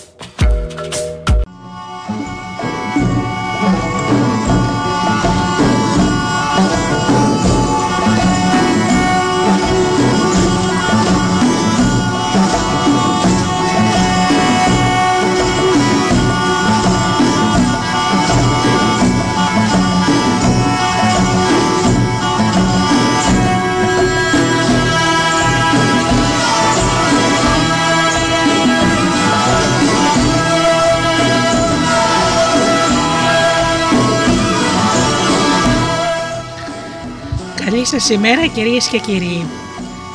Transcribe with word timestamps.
ημέρα 37.99 38.47
κυρίες 38.47 38.87
και 38.87 38.99
κύριοι. 38.99 39.47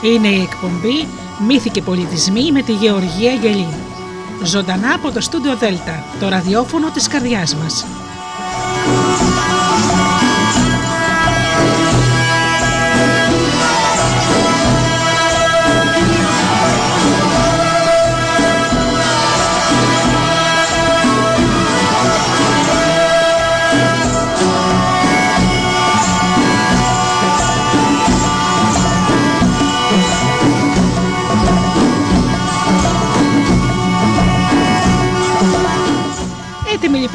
Είναι 0.01 0.27
η 0.27 0.41
εκπομπή 0.41 1.07
Μύθοι 1.47 1.69
και 1.69 1.81
Πολιτισμοί 1.81 2.51
με 2.51 2.61
τη 2.61 2.71
Γεωργία 2.71 3.31
Γελή. 3.31 3.67
Ζωντανά 4.43 4.93
από 4.93 5.11
το 5.11 5.21
στούντιο 5.21 5.55
Δέλτα, 5.55 6.03
το 6.19 6.29
ραδιόφωνο 6.29 6.89
της 6.89 7.07
καρδιάς 7.07 7.55
μας. 7.55 7.85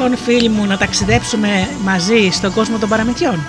Έτοιμοι 0.05 0.17
λοιπόν 0.17 0.37
φίλοι 0.37 0.49
μου 0.49 0.67
να 0.67 0.77
ταξιδέψουμε 0.77 1.69
μαζί 1.83 2.29
στον 2.33 2.53
κόσμο 2.53 2.79
των 2.79 2.89
παραμυθιών. 2.89 3.41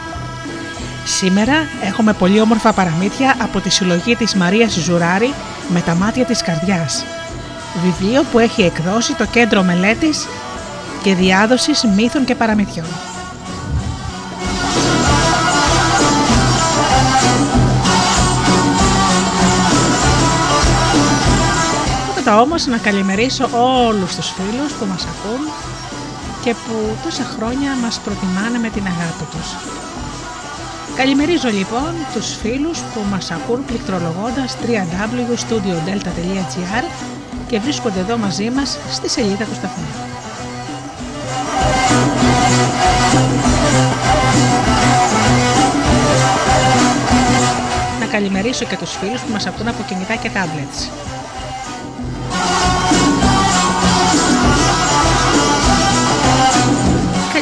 Σήμερα 1.06 1.54
έχουμε 1.84 2.14
πολύ 2.14 2.42
όμορφα 2.42 2.74
παραμύθια 2.74 3.36
από 3.42 3.60
τη 3.60 3.70
συλλογή 3.70 4.16
της 4.16 4.36
Μαρίας 4.36 4.74
Ζουράρη 4.74 5.34
με 5.68 5.82
τα 5.82 5.96
μάτια 5.96 6.26
της 6.26 6.42
καρδιάς. 6.42 7.06
Βιβλίο 7.84 8.24
που 8.32 8.40
έχει 8.40 8.62
εκδώσει 8.62 9.14
το 9.14 9.26
Κέντρο 9.26 9.64
Μελέτης 9.64 10.28
και 11.04 11.16
Διάδοσης 11.16 11.84
Μύθων 11.96 12.26
και 12.26 12.36
Παραμυθιών. 12.36 12.88
Πρώτα 22.14 22.42
όμως 22.42 22.66
να 22.66 22.78
καλημερίσω 22.78 23.50
όλους 23.88 24.16
τους 24.16 24.32
φίλους 24.32 24.72
που 24.74 24.86
μας 24.86 25.06
ακούν 25.06 25.73
και 26.44 26.54
που 26.54 26.98
τόσα 27.04 27.24
χρόνια 27.24 27.76
μας 27.76 28.00
προτιμάνε 28.00 28.60
με 28.60 28.70
την 28.70 28.86
αγάπη 28.86 29.24
τους. 29.32 29.56
Καλημερίζω 30.96 31.50
λοιπόν 31.50 31.94
τους 32.14 32.36
φίλους 32.36 32.80
που 32.80 33.02
μας 33.12 33.32
ακούν 33.32 33.66
πληκτρολογώντας 33.66 34.58
www.studiodelta.gr 34.66 36.84
και 37.48 37.60
βρίσκονται 37.60 38.00
εδώ 38.00 38.18
μαζί 38.18 38.50
μας 38.50 38.78
στη 38.92 39.10
σελίδα 39.10 39.46
του 39.46 39.54
σταθμού. 39.54 39.86
Να 48.00 48.06
καλημερίσω 48.06 48.66
και 48.66 48.78
τους 48.78 48.92
φίλους 48.92 49.22
που 49.22 49.32
μας 49.32 49.46
ακούν 49.46 49.68
από 49.68 49.84
κινητά 49.88 50.16
και 50.16 50.30
tablets. 50.34 51.13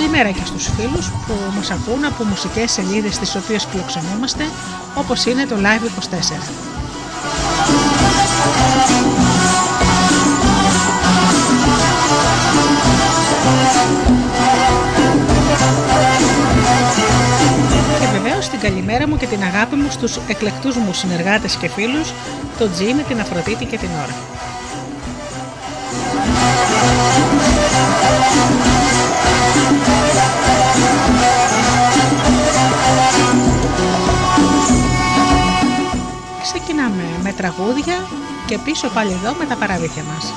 Καλημέρα 0.01 0.31
και 0.31 0.45
στους 0.45 0.69
φίλους 0.77 1.09
που 1.09 1.33
μας 1.55 1.71
ακούν 1.71 2.05
από 2.05 2.23
μουσικές 2.23 2.71
σελίδες 2.71 3.17
τις 3.17 3.35
οποίες 3.35 3.65
φιλοξενούμαστε 3.65 4.43
όπως 4.95 5.25
είναι 5.25 5.45
το 5.45 5.55
Live24. 5.55 6.43
Και 17.99 18.07
βεβαίως 18.11 18.49
την 18.49 18.59
καλημέρα 18.59 19.07
μου 19.07 19.17
και 19.17 19.25
την 19.25 19.43
αγάπη 19.43 19.75
μου 19.75 19.91
στους 19.91 20.17
εκλεκτούς 20.27 20.75
μου 20.75 20.93
συνεργάτες 20.93 21.55
και 21.55 21.67
φίλους, 21.67 22.13
το 22.57 22.69
Τζι 22.69 22.93
με 22.93 23.03
την 23.03 23.19
Αφροδίτη 23.19 23.65
και 23.65 23.77
την 23.77 23.89
Ώρα. 24.03 24.15
Ξεκινάμε 36.41 37.03
με 37.23 37.31
τραγούδια 37.33 38.07
και 38.45 38.57
πίσω 38.57 38.89
πάλι 38.89 39.11
εδώ 39.11 39.33
με 39.39 39.45
τα 39.45 39.55
παραμύθια 39.55 40.03
μας. 40.03 40.33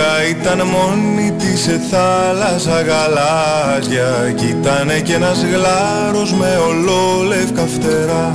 Βάρκα 0.00 0.26
ήταν 0.28 0.66
μόνη 0.66 1.32
της 1.38 1.60
σε 1.60 1.80
θάλασσα 1.90 2.82
γαλάζια. 2.88 4.32
Κι 4.36 4.46
ήτανε 4.46 5.00
κι 5.00 5.12
ένας 5.12 5.44
γλάρος 5.52 6.32
με 6.32 6.50
ολόλευκα 6.68 7.64
φτερά. 7.74 8.26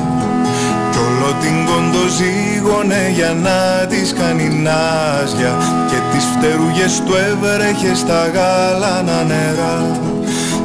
Κι 0.92 0.98
όλο 1.08 1.30
την 1.42 1.56
κοντοζήγωνε 1.70 3.12
για 3.16 3.34
να 3.46 3.86
της 3.90 4.14
κάνει 4.20 4.48
νάζια. 4.66 5.54
Και 5.90 6.00
τις 6.12 6.26
φτερούγες 6.32 7.02
του 7.06 7.14
έβρεχε 7.30 7.96
στα 7.96 8.22
γάλανα 8.36 9.24
νερά. 9.24 9.78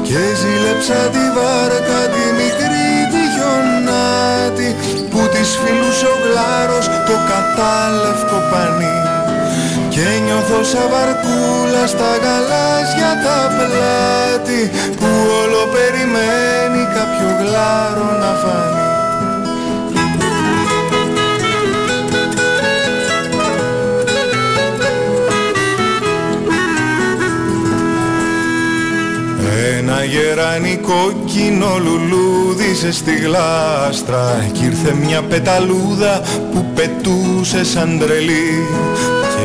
Και 0.06 0.20
ζήλεψα 0.41 1.00
τη 1.14 1.25
βάρκα 1.37 2.00
τη 2.14 2.25
μικρή 2.38 2.91
τη 3.12 3.23
γιονάτη 3.35 4.69
Που 5.11 5.20
της 5.32 5.50
φιλούσε 5.61 6.06
ο 6.14 6.17
γλάρος 6.25 6.87
το 6.87 7.17
κατάλευκο 7.31 8.38
πανί 8.50 9.10
και 10.02 10.20
νιώθω 10.25 10.64
σαν 10.64 10.88
βαρκούλα 10.91 11.87
στα 11.87 12.11
γαλάζια 12.23 13.12
τα 13.25 13.38
πλάτη 13.56 14.70
Που 14.97 15.06
όλο 15.43 15.62
περιμένει 15.73 16.85
κάποιο 16.97 17.29
γλάρο 17.41 18.19
να 18.20 18.32
φανεί. 18.43 18.88
Ένα 29.79 30.05
γεράνι 30.05 30.76
κόκκινο 30.76 31.81
λουλούδισε 31.85 32.93
στη 32.93 33.14
γλάστρα 33.17 34.49
Κι 34.52 34.64
ήρθε 34.64 34.94
μια 34.94 35.23
πεταλούδα 35.23 36.23
που 36.52 36.64
πετούσε 36.75 37.64
σαν 37.64 37.99
τρελή 37.99 38.67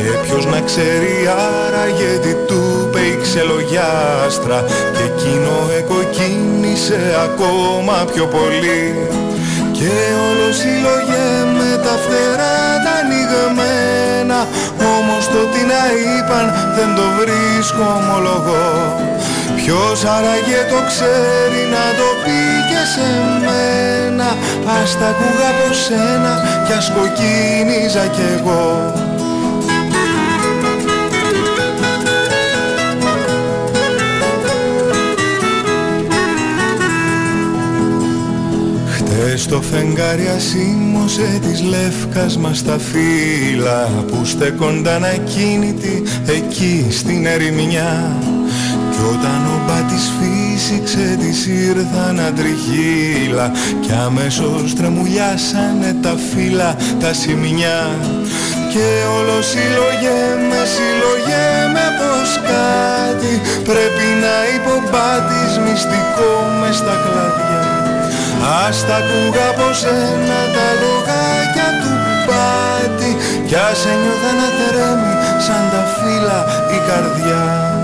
Και 0.04 0.16
ποιος 0.22 0.46
να 0.46 0.60
ξέρει 0.60 1.14
άραγε 1.46 2.12
τι 2.22 2.34
του 2.46 2.62
είπε 2.96 3.00
η 3.12 3.18
ξελογιάστρα 3.22 4.58
Και 4.94 5.02
εκείνο 5.10 5.54
εκοκίνησε 5.78 7.00
ακόμα 7.28 7.96
πιο 8.12 8.24
πολύ. 8.36 8.84
Και 9.76 9.92
όλος 10.26 10.56
συλλογέ 10.62 11.28
με 11.58 11.70
τα 11.84 11.94
φτερά 12.02 12.58
τα 12.84 12.92
ανοιγμένα. 13.00 14.38
Όμως 14.94 15.24
το 15.32 15.40
τι 15.52 15.62
να 15.72 15.82
είπαν 16.02 16.46
δεν 16.76 16.90
το 16.98 17.06
βρίσκω 17.18 17.84
ομολογώ. 18.00 18.68
Ποιος 19.58 19.98
άραγε 20.16 20.60
το 20.72 20.78
ξέρει 20.90 21.62
να 21.74 21.84
το 21.98 22.08
πει 22.22 22.40
και 22.70 22.82
σε 22.92 23.08
μένα. 23.46 24.28
Ας 24.78 24.90
τα 24.98 25.06
ακούγα 25.12 25.48
από 25.54 25.68
σένα 25.84 26.32
κι 26.66 26.72
ας 26.78 26.86
κοκκίνιζα 26.94 28.06
κι 28.14 28.24
εγώ 28.36 28.66
Χτες 39.46 39.58
το 39.58 39.62
φεγγάρι 39.62 40.28
ασήμωσε 40.36 41.38
της 41.42 41.62
λεύκας 41.62 42.36
μας 42.36 42.62
τα 42.62 42.78
φύλλα 42.78 43.88
Που 44.06 44.24
στέκονταν 44.24 45.04
ακίνητοι 45.04 46.02
εκεί 46.26 46.86
στην 46.90 47.26
ερημιά. 47.26 48.16
Κι 48.90 49.02
όταν 49.12 49.46
ο 49.54 49.60
μπάτης 49.66 50.10
φύσηξε 50.18 51.16
της 51.20 51.46
ήρθαν 51.46 52.20
αντριχύλα 52.20 53.50
Κι 53.80 53.92
αμέσως 54.04 54.74
τρεμουλιάσανε 54.74 55.96
τα 56.02 56.14
φύλλα 56.30 56.76
τα 57.00 57.12
σημεινιά. 57.12 57.80
Και 58.72 58.88
όλο 59.18 59.42
συλλογέμαι, 59.50 60.60
συλλογέμαι 60.74 61.86
πως 61.98 62.30
κάτι 62.50 63.32
Πρέπει 63.64 64.06
να 64.24 64.34
είπε 64.50 64.70
ο 64.78 64.80
μπάτης 64.90 65.52
μυστικό 65.64 66.30
μες 66.60 66.76
στα 66.76 66.96
κλαδιά 67.04 67.75
Ας 68.66 68.86
τα 68.86 68.96
ακούγα 68.96 69.48
από 69.52 69.72
σένα 69.80 70.40
τα 70.54 70.66
λογάκια 70.80 71.68
του 71.80 71.92
πάτη. 72.28 73.10
Κι 73.46 73.54
ας 73.54 73.80
ένιωθα 73.92 74.30
να 74.40 74.48
τρέμει 74.58 75.14
σαν 75.46 75.64
τα 75.72 75.82
φύλλα 75.96 76.38
η 76.76 76.78
καρδιά 76.88 77.75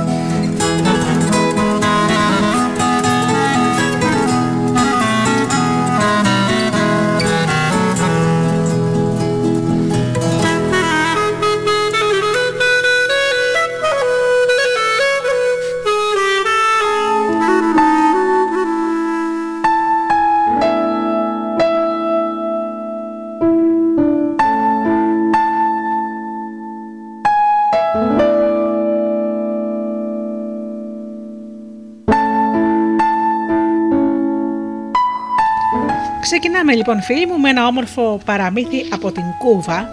Ξεκινάμε 36.72 37.00
λοιπόν 37.00 37.16
φίλοι 37.16 37.32
μου 37.32 37.40
με 37.40 37.50
ένα 37.50 37.66
όμορφο 37.66 38.20
παραμύθι 38.24 38.86
από 38.92 39.12
την 39.12 39.22
Κούβα 39.38 39.88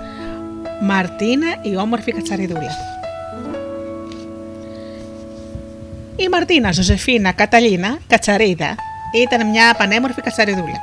Μαρτίνα 0.81 1.47
η 1.61 1.75
όμορφη 1.75 2.11
κατσαριδούλα 2.11 2.71
Η 6.15 6.27
Μαρτίνα 6.29 6.71
Ζωζεφίνα 6.71 7.31
Καταλίνα 7.31 7.97
Κατσαρίδα 8.07 8.75
ήταν 9.23 9.49
μια 9.49 9.75
πανέμορφη 9.77 10.21
κατσαριδούλα. 10.21 10.81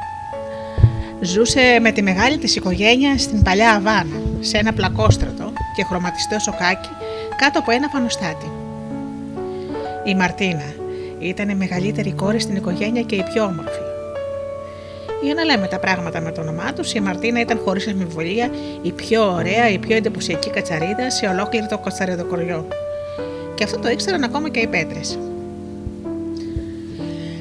Ζούσε 1.21 1.79
με 1.81 1.91
τη 1.91 2.03
μεγάλη 2.03 2.39
της 2.39 2.57
οικογένεια 2.57 3.19
στην 3.19 3.43
παλιά 3.43 3.75
Αβάνα, 3.75 4.21
σε 4.41 4.59
ένα 4.59 4.73
πλακόστρατο 4.73 5.53
και 5.77 5.85
χρωματιστό 5.85 6.39
σοκάκι 6.39 6.91
κάτω 7.37 7.59
από 7.59 7.71
ένα 7.71 7.89
φανοστάτη. 7.89 8.51
Η 10.05 10.15
Μαρτίνα 10.15 10.75
ήταν 11.19 11.49
η 11.49 11.55
μεγαλύτερη 11.55 12.13
κόρη 12.13 12.41
στην 12.41 12.57
οικογένεια 12.57 13.03
και 13.03 13.15
η 13.15 13.23
πιο 13.33 13.45
όμορφη. 13.45 13.86
Για 15.27 15.35
να 15.35 15.45
λέμε 15.45 15.67
τα 15.67 15.79
πράγματα 15.79 16.21
με 16.21 16.33
το 16.33 16.41
όνομά 16.41 16.73
τους, 16.73 16.93
η 16.93 17.01
Μαρτίνα 17.01 17.41
ήταν 17.41 17.61
χωρίς 17.65 17.89
αμφιβολία 17.89 18.51
η 18.83 18.93
πιο 18.93 19.33
ωραία, 19.33 19.69
η 19.69 19.79
πιο 19.79 19.97
εντυπωσιακή 19.97 20.51
κατσαρίδα 20.51 21.11
σε 21.11 21.27
ολόκληρο 21.27 21.67
το 21.67 21.79
κατσαριδοκοριό. 21.79 22.69
Και 23.55 23.65
αυτό 23.65 23.79
το 23.79 23.89
ήξεραν 23.89 24.25
ακόμα 24.25 24.49
και 24.51 24.61
οι 24.61 24.67
πέτρες. 24.67 25.19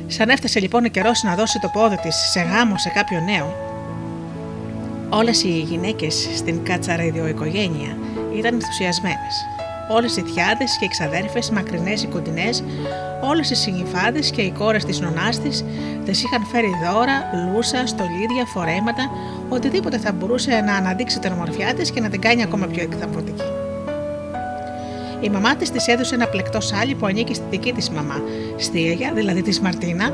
Σαν 0.08 0.30
έφτασε 0.30 0.60
λοιπόν 0.60 0.86
ο 0.86 0.88
καιρός 0.88 1.24
να 1.24 1.36
δώσει 1.36 1.60
το 1.60 1.70
πόδι 1.74 1.98
της 1.98 2.16
σε 2.16 2.42
γάμο 2.42 2.78
σε 2.78 2.90
κάποιο 2.90 3.20
νέο, 3.20 3.54
όλες 5.10 5.44
οι 5.44 5.50
γυναίκες 5.50 6.30
στην 6.36 6.64
κατσαριδιοοικογένεια 6.64 7.98
ήταν 8.38 8.54
ενθουσιασμένες. 8.54 9.55
Όλες 9.90 10.18
οι 10.18 10.22
θιάδες 10.22 10.78
και 10.78 10.86
οι 10.86 10.88
ξαδέρφες, 10.88 11.50
μακρινές 11.50 12.04
ή 12.04 12.08
κοντινές, 12.08 12.64
όλες 13.22 13.50
οι 13.50 13.56
συνυφάδες 13.56 14.32
και 14.32 14.42
οι 14.42 14.52
κόρες 14.52 14.86
της 14.86 15.00
νονάς 15.00 15.40
της 15.40 15.66
τη 16.06 16.12
είχαν 16.12 16.46
φέρει 16.52 16.72
δώρα, 16.84 17.14
λούσα, 17.54 17.88
στολίδια, 17.88 18.46
φορέματα, 18.54 19.10
οτιδήποτε 19.50 19.98
θα 19.98 20.12
μπορούσε 20.12 20.62
να 20.66 20.76
αναδείξει 20.76 21.20
την 21.20 21.32
ομορφιά 21.32 21.74
της 21.74 21.92
και 21.92 22.02
να 22.02 22.10
την 22.10 22.22
κάνει 22.22 22.44
ακόμα 22.44 22.66
πιο 22.66 22.84
εκθαμβωτική. 22.84 23.44
Η 25.22 25.30
μαμά 25.30 25.56
της 25.56 25.72
της 25.72 25.88
έδωσε 25.88 26.16
ένα 26.16 26.28
πλεκτό 26.28 26.62
σάλι 26.62 26.96
που 26.96 27.06
ανήκει 27.06 27.34
στη 27.34 27.44
δική 27.50 27.74
της 27.74 27.90
μαμά, 27.90 28.22
στη 28.58 28.82
γιαγιά, 28.82 29.12
δηλαδή 29.14 29.42
της 29.42 29.60
Μαρτίνα, 29.60 30.14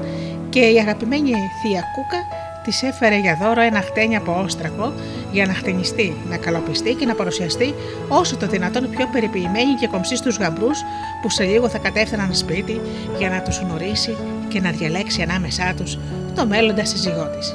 και 0.50 0.60
η 0.60 0.80
αγαπημένη 0.80 1.30
θεία 1.30 1.84
Κούκα 1.96 2.18
της 2.64 2.84
έφερε 2.84 3.18
για 3.20 3.38
δώρο 3.42 3.62
ένα 3.62 3.82
χτένι 3.82 4.16
από 4.16 4.42
όστρακο 4.44 4.94
για 5.32 5.46
να 5.46 5.54
χτενιστεί, 5.54 6.16
να 6.30 6.38
καλοπιστεί 6.38 6.94
και 6.94 7.06
να 7.06 7.16
παρουσιαστεί 7.16 7.74
όσο 8.08 8.38
το 8.38 8.48
δυνατόν 8.48 8.90
πιο 8.90 9.08
περιποιημένη 9.12 9.74
και 9.80 9.88
κομψή 9.88 10.16
στους 10.16 10.38
γαμπρούς 10.38 10.80
που 11.22 11.30
σε 11.30 11.44
λίγο 11.44 11.70
θα 11.70 11.78
κατέφθαναν 11.78 12.36
σπίτι 12.36 12.82
για 13.18 13.30
να 13.30 13.42
τους 13.42 13.60
γνωρίσει 13.60 14.16
και 14.48 14.60
να 14.60 14.72
διαλέξει 14.72 15.22
ανάμεσά 15.22 15.74
τους 15.78 15.98
το 16.36 16.46
μέλλοντα 16.46 16.86
σύζυγός 16.86 17.38
της. 17.38 17.54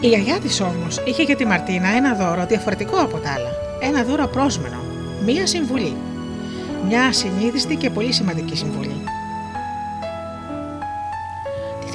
Η 0.00 0.08
γιαγιά 0.08 0.38
της 0.38 0.60
όμως 0.60 1.02
είχε 1.04 1.22
για 1.22 1.36
τη 1.36 1.46
Μαρτίνα 1.46 1.88
ένα 1.88 2.14
δώρο 2.14 2.46
διαφορετικό 2.46 2.96
από 2.96 3.18
τα 3.18 3.30
άλλα. 3.32 3.50
Ένα 3.80 4.04
δώρο 4.04 4.24
απρόσμενο. 4.24 4.76
Μία 5.24 5.46
συμβουλή. 5.46 5.96
Μια 6.88 7.02
ασυνείδηστη 7.02 7.76
και 7.76 7.90
πολύ 7.90 8.12
σημαντική 8.12 8.56
συμβουλή. 8.56 9.02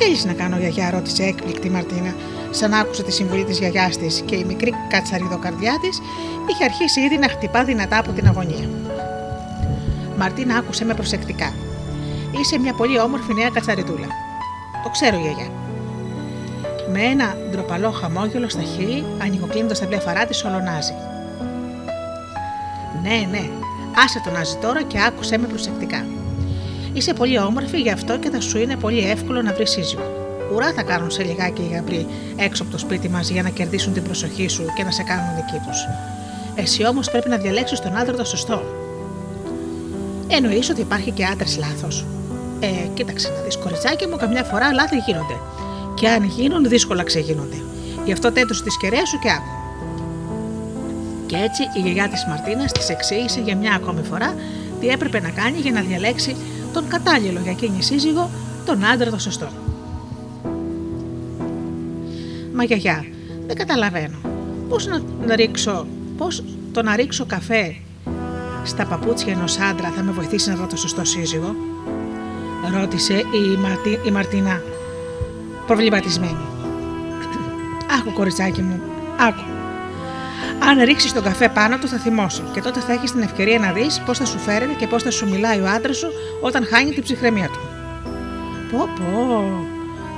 Τι 0.02 0.08
θέλει 0.08 0.26
να 0.26 0.34
κάνω, 0.34 0.58
γιαγιά, 0.58 0.90
ρώτησε 0.90 1.24
έκπληκτη 1.24 1.70
Μαρτίνα, 1.70 2.16
σαν 2.50 2.74
άκουσε 2.74 3.04
τη 3.04 3.12
συμβουλή 3.12 3.44
της 3.44 3.60
γιαγιάς 3.60 3.98
της 3.98 4.22
και 4.26 4.36
η 4.36 4.44
μικρή 4.44 4.74
κατσαριδοκαρδιά 4.90 5.74
της 5.82 6.02
είχε 6.50 6.64
αρχίσει 6.64 7.02
ήδη 7.02 7.18
να 7.18 7.28
χτυπά 7.30 7.64
δυνατά 7.64 7.98
από 7.98 8.12
την 8.12 8.28
αγωνία. 8.28 8.70
Μαρτίνα 10.18 10.56
άκουσε 10.56 10.86
με 10.86 10.94
προσεκτικά. 10.94 11.54
Είσαι 12.42 12.60
μια 12.60 12.74
πολύ 12.74 13.00
όμορφη 13.00 13.34
νέα 13.34 13.50
κατσαριδούλα. 13.50 14.08
Το 14.84 14.90
ξέρω, 14.90 15.18
γιαγιά. 15.18 15.50
Με 16.92 17.02
ένα 17.02 17.38
ντροπαλό 17.52 17.92
χαμόγελο 17.92 18.50
στα 18.50 18.62
χείλη, 18.62 19.06
ανοιγοκλίνοντας 19.22 19.80
τα 19.80 19.88
βλέφαρά 19.88 20.26
της, 20.26 20.44
ολονάζει. 20.44 20.94
Ναι, 23.02 23.28
ναι, 23.32 23.50
άσε 24.04 24.22
τον 24.24 24.36
Άζη 24.36 24.58
τώρα 24.62 24.82
και 24.82 25.02
άκουσέ 25.08 25.38
με 25.38 25.48
προσεκτικά. 25.48 26.06
Είσαι 26.94 27.14
πολύ 27.14 27.40
όμορφη, 27.40 27.82
γι' 27.82 27.92
αυτό 27.92 28.18
και 28.20 28.30
θα 28.30 28.42
σου 28.42 28.58
είναι 28.58 28.76
πολύ 28.76 29.00
εύκολο 29.10 29.42
να 29.42 29.54
βρεις 29.54 29.70
σύζυγο. 29.70 30.22
Ουρά 30.54 30.74
θα 30.74 30.84
κάνουν 30.84 31.12
σε 31.12 31.24
λιγάκι 31.24 31.62
οι 31.62 31.74
γαμπροί 31.74 32.08
έξω 32.36 32.64
από 32.64 32.72
το 32.72 32.78
σπίτι 32.78 33.10
μας 33.10 33.30
για 33.30 33.42
να 33.42 33.50
κερδίσουν 33.50 33.94
την 33.94 34.04
προσοχή 34.04 34.48
σου 34.48 34.66
και 34.76 34.84
να 34.84 34.92
σε 34.92 35.04
κάνουν 35.04 35.36
δική 35.36 35.66
τους. 35.68 35.88
Εσύ 36.56 36.88
όμως 36.88 37.12
πρέπει 37.12 37.30
να 37.30 37.38
διαλέξεις 37.38 37.80
τον 37.80 37.98
άντρα 37.98 38.16
το 38.16 38.26
σωστό. 38.26 38.64
Εννοείς 40.28 40.70
ότι 40.70 40.82
υπάρχει 40.82 41.12
και 41.12 41.26
άντρες 41.26 41.58
λάθος. 41.58 42.06
Ε, 42.60 42.68
κοίταξε 42.94 43.30
να 43.30 43.42
δεις, 43.42 43.58
κοριτσάκι 43.58 44.08
μου, 44.08 44.16
καμιά 44.16 44.44
φορά 44.44 44.74
λάθη 44.74 44.98
γίνονται. 44.98 45.38
Και 45.96 46.08
αν 46.08 46.24
γίνουν, 46.24 46.68
δύσκολα 46.68 47.04
ξεγίνονται. 47.04 47.62
Γι' 48.06 48.12
αυτό 48.12 48.32
τέτοιο 48.32 48.56
τη 48.56 48.78
κεραία 48.82 49.06
σου 49.06 49.20
και 49.20 49.30
άκου. 49.30 49.56
Και 51.26 51.36
έτσι 51.36 51.62
η 51.78 51.80
γιαγιά 51.80 52.10
της 52.10 52.26
Μαρτίνας 52.28 52.72
της 52.72 52.90
εξήγησε 52.90 53.40
για 53.40 53.56
μια 53.56 53.74
ακόμη 53.74 54.02
φορά 54.04 54.36
τι 54.80 54.88
έπρεπε 54.88 55.20
να 55.20 55.30
κάνει 55.30 55.58
για 55.58 55.72
να 55.72 55.82
διαλέξει 55.82 56.36
τον 56.74 56.88
κατάλληλο 56.88 57.40
για 57.40 57.52
εκείνη 57.52 57.82
σύζυγο, 57.84 58.30
τον 58.66 58.86
άντρα 58.86 59.10
το 59.10 59.20
σωστό. 59.20 59.48
Μα 62.54 62.64
γιαγιά, 62.64 63.06
δεν 63.48 63.56
καταλαβαίνω. 63.56 64.18
Πώς 64.70 64.86
να, 64.88 65.02
να 65.26 65.36
ρίξω, 65.36 65.88
πώς 66.18 66.44
το 66.72 66.82
να 66.82 66.96
ρίξω 66.96 67.26
καφέ 67.26 67.76
στα 68.64 68.86
παπούτσια 68.86 69.34
ενός 69.34 69.60
άντρα 69.60 69.90
θα 69.90 70.04
με 70.04 70.12
βοηθήσει 70.12 70.50
να 70.50 70.56
βρω 70.56 70.68
το 70.68 70.78
σωστό 70.78 71.06
σύζυγο; 71.06 71.56
Ρώτησε 72.80 73.14
η, 73.14 73.58
Μαρτι, 73.58 74.00
η 74.06 74.12
Μαρτίνα 74.12 74.62
προβληματισμένη. 75.68 76.46
Άκου 78.00 78.14
κοριτσάκι 78.14 78.62
μου, 78.62 78.82
άκου. 79.20 79.61
Αν 80.70 80.84
ρίξεις 80.84 81.14
τον 81.14 81.24
καφέ 81.24 81.50
πάνω 81.50 81.78
του, 81.78 81.88
θα 81.88 81.98
θυμώσει 81.98 82.44
και 82.54 82.62
τότε 82.62 82.80
θα 82.80 82.94
έχεις 82.94 83.12
την 83.12 83.22
ευκαιρία 83.22 83.60
να 83.60 83.72
δεις 83.72 84.02
πώς 84.06 84.18
θα 84.18 84.26
σου 84.26 84.38
φέρεται 84.38 84.74
και 84.74 84.88
πώς 84.88 85.04
θα 85.04 85.12
σου 85.12 85.30
μιλάει 85.30 85.60
ο 85.60 85.68
άντρας 85.68 85.98
σου 85.98 86.08
όταν 86.42 86.66
χάνει 86.66 86.92
την 86.92 87.04
ψυχραιμία 87.04 87.48
του. 87.48 87.60
Πω, 88.72 88.78
πω, 88.78 89.44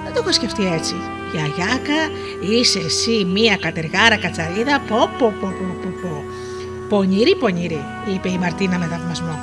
δεν 0.03 0.13
το 0.13 0.19
έχω 0.21 0.31
σκεφτεί 0.31 0.65
έτσι. 0.73 0.95
Γιαγιάκα, 1.31 1.99
είσαι 2.51 2.79
εσύ 2.79 3.25
μία 3.25 3.57
κατεργάρα 3.57 4.17
κατσαρίδα, 4.17 4.79
πω, 4.87 5.09
πω, 5.19 5.33
πω, 5.39 5.47
πω, 5.47 5.75
πω, 5.81 5.89
πω. 6.01 6.23
Πονηρή, 6.89 7.35
πονηρή, 7.35 7.85
είπε 8.13 8.29
η 8.29 8.37
Μαρτίνα 8.37 8.77
με 8.77 8.85
θαυμασμό. 8.85 9.39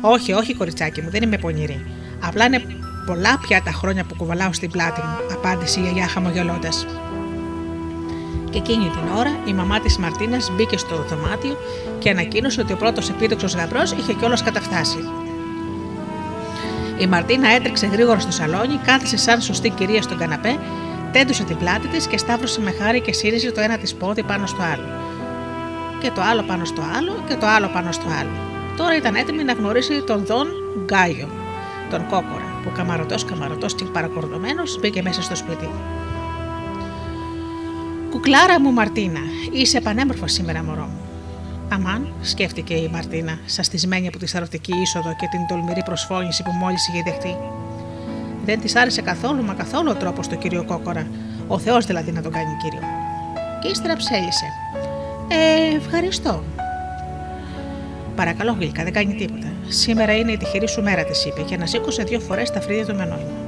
Όχι, 0.00 0.32
όχι, 0.32 0.54
κοριτσάκι 0.54 1.02
μου, 1.02 1.10
δεν 1.10 1.22
είμαι 1.22 1.38
πονηρή. 1.38 1.86
Απλά 2.20 2.44
είναι 2.44 2.62
πολλά 3.06 3.38
πια 3.42 3.62
τα 3.62 3.72
χρόνια 3.72 4.04
που 4.04 4.14
κουβαλάω 4.14 4.52
στην 4.52 4.70
πλάτη 4.70 5.00
μου, 5.00 5.34
απάντησε 5.34 5.80
η 5.80 5.82
γιαγιά 5.82 6.06
χαμογελώντας. 6.06 6.86
Και 8.56 8.62
εκείνη 8.62 8.88
την 8.88 9.16
ώρα 9.16 9.38
η 9.44 9.52
μαμά 9.52 9.80
της 9.80 9.98
Μαρτίνας 9.98 10.50
μπήκε 10.50 10.76
στο 10.76 11.04
δωμάτιο 11.08 11.56
και 11.98 12.10
ανακοίνωσε 12.10 12.60
ότι 12.60 12.72
ο 12.72 12.76
πρώτος 12.76 13.08
επίδοξος 13.08 13.54
γαμπρός 13.54 13.92
είχε 13.92 14.12
κιόλας 14.12 14.42
καταφτάσει. 14.42 14.98
Η 16.98 17.06
Μαρτίνα 17.06 17.48
έτρεξε 17.48 17.86
γρήγορα 17.86 18.18
στο 18.18 18.30
σαλόνι, 18.30 18.80
κάθισε 18.86 19.16
σαν 19.16 19.40
σωστή 19.40 19.70
κυρία 19.70 20.02
στον 20.02 20.18
καναπέ, 20.18 20.58
τέντουσε 21.12 21.44
την 21.44 21.56
πλάτη 21.56 21.88
της 21.88 22.06
και 22.06 22.18
σταύρωσε 22.18 22.60
με 22.60 22.70
χάρη 22.70 23.00
και 23.00 23.12
σύριζε 23.12 23.52
το 23.52 23.60
ένα 23.60 23.78
της 23.78 23.94
πόδι 23.94 24.22
πάνω 24.22 24.46
στο 24.46 24.62
άλλο. 24.62 24.88
Και 26.00 26.10
το 26.10 26.20
άλλο 26.20 26.42
πάνω 26.42 26.64
στο 26.64 26.82
άλλο 26.96 27.24
και 27.28 27.34
το 27.34 27.46
άλλο 27.46 27.70
πάνω 27.72 27.92
στο 27.92 28.06
άλλο. 28.20 28.30
Τώρα 28.76 28.96
ήταν 28.96 29.14
έτοιμη 29.14 29.44
να 29.44 29.52
γνωρίσει 29.52 30.02
τον 30.06 30.24
Δον 30.26 30.46
Γκάιο, 30.84 31.28
τον 31.90 32.06
κόκορα, 32.06 32.60
που 32.62 32.70
καμαρωτός 32.76 33.24
καμαρωτός 33.24 33.74
και 33.74 33.84
παρακορδωμένο 33.84 34.62
μπήκε 34.80 35.02
μέσα 35.02 35.22
στο 35.22 35.36
σπίτι. 35.36 35.68
Κουκλάρα 38.16 38.60
μου 38.60 38.72
Μαρτίνα, 38.72 39.20
είσαι 39.52 39.80
πανέμορφος 39.80 40.32
σήμερα, 40.32 40.62
μωρό 40.62 40.82
μου. 40.82 41.00
Αμάν, 41.68 42.12
σκέφτηκε 42.20 42.74
η 42.74 42.88
Μαρτίνα, 42.92 43.38
σαστισμένη 43.46 44.06
από 44.06 44.18
τη 44.18 44.26
σαρωτική 44.26 44.72
είσοδο 44.82 45.16
και 45.16 45.26
την 45.30 45.46
τολμηρή 45.48 45.82
προσφώνηση 45.84 46.42
που 46.42 46.50
μόλις 46.50 46.88
είχε 46.88 47.02
δεχτεί. 47.02 47.36
Δεν 48.44 48.60
της 48.60 48.76
άρεσε 48.76 49.00
καθόλου 49.02 49.42
μα 49.42 49.54
καθόλου 49.54 49.90
ο 49.90 49.94
τρόπος 49.94 50.28
του 50.28 50.38
κύριο 50.38 50.64
Κόκορα, 50.64 51.06
ο 51.46 51.58
Θεός 51.58 51.86
δηλαδή 51.86 52.12
να 52.12 52.22
τον 52.22 52.32
κάνει 52.32 52.56
κύριο. 52.62 52.80
Και 53.62 53.68
ύστερα 53.68 53.96
ψέλισε. 53.96 54.46
Ε, 55.28 55.76
ευχαριστώ. 55.76 56.44
Παρακαλώ, 58.16 58.56
Γλυκά, 58.58 58.82
δεν 58.82 58.92
κάνει 58.92 59.14
τίποτα. 59.14 59.52
Σήμερα 59.68 60.16
είναι 60.16 60.32
η 60.32 60.36
τυχερή 60.36 60.68
σου 60.68 60.82
μέρα, 60.82 61.04
της 61.04 61.24
είπε, 61.24 61.42
και 61.42 61.54
ανασήκωσε 61.54 62.02
δύο 62.02 62.20
φορές 62.20 62.50
τα 62.50 62.60
φρύδια 62.60 62.86
του 62.86 62.94
με 62.94 63.04
νόημα. 63.04 63.45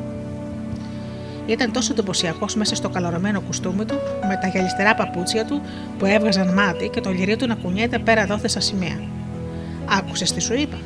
Ήταν 1.49 1.73
τόσο 1.73 1.93
εντυπωσιακός 1.93 2.55
μέσα 2.55 2.75
στο 2.75 2.89
καλωρωμένο 2.89 3.41
κουστούμι 3.41 3.85
του, 3.85 3.95
με 4.29 4.39
τα 4.43 4.49
γυαλιστερά 4.49 4.95
παπούτσια 4.95 5.45
του 5.45 5.61
που 5.99 6.05
έβγαζαν 6.05 6.53
μάτι 6.53 6.89
και 6.89 7.01
το 7.01 7.11
λυρί 7.11 7.37
του 7.37 7.47
να 7.47 7.55
κουνιέται 7.55 7.99
πέρα 7.99 8.27
δόθε 8.27 8.49
στα 8.49 8.61
σημαία. 8.61 9.01
Άκουσες 9.99 10.33
τι 10.33 10.41
σου 10.41 10.55
είπα; 10.55 10.77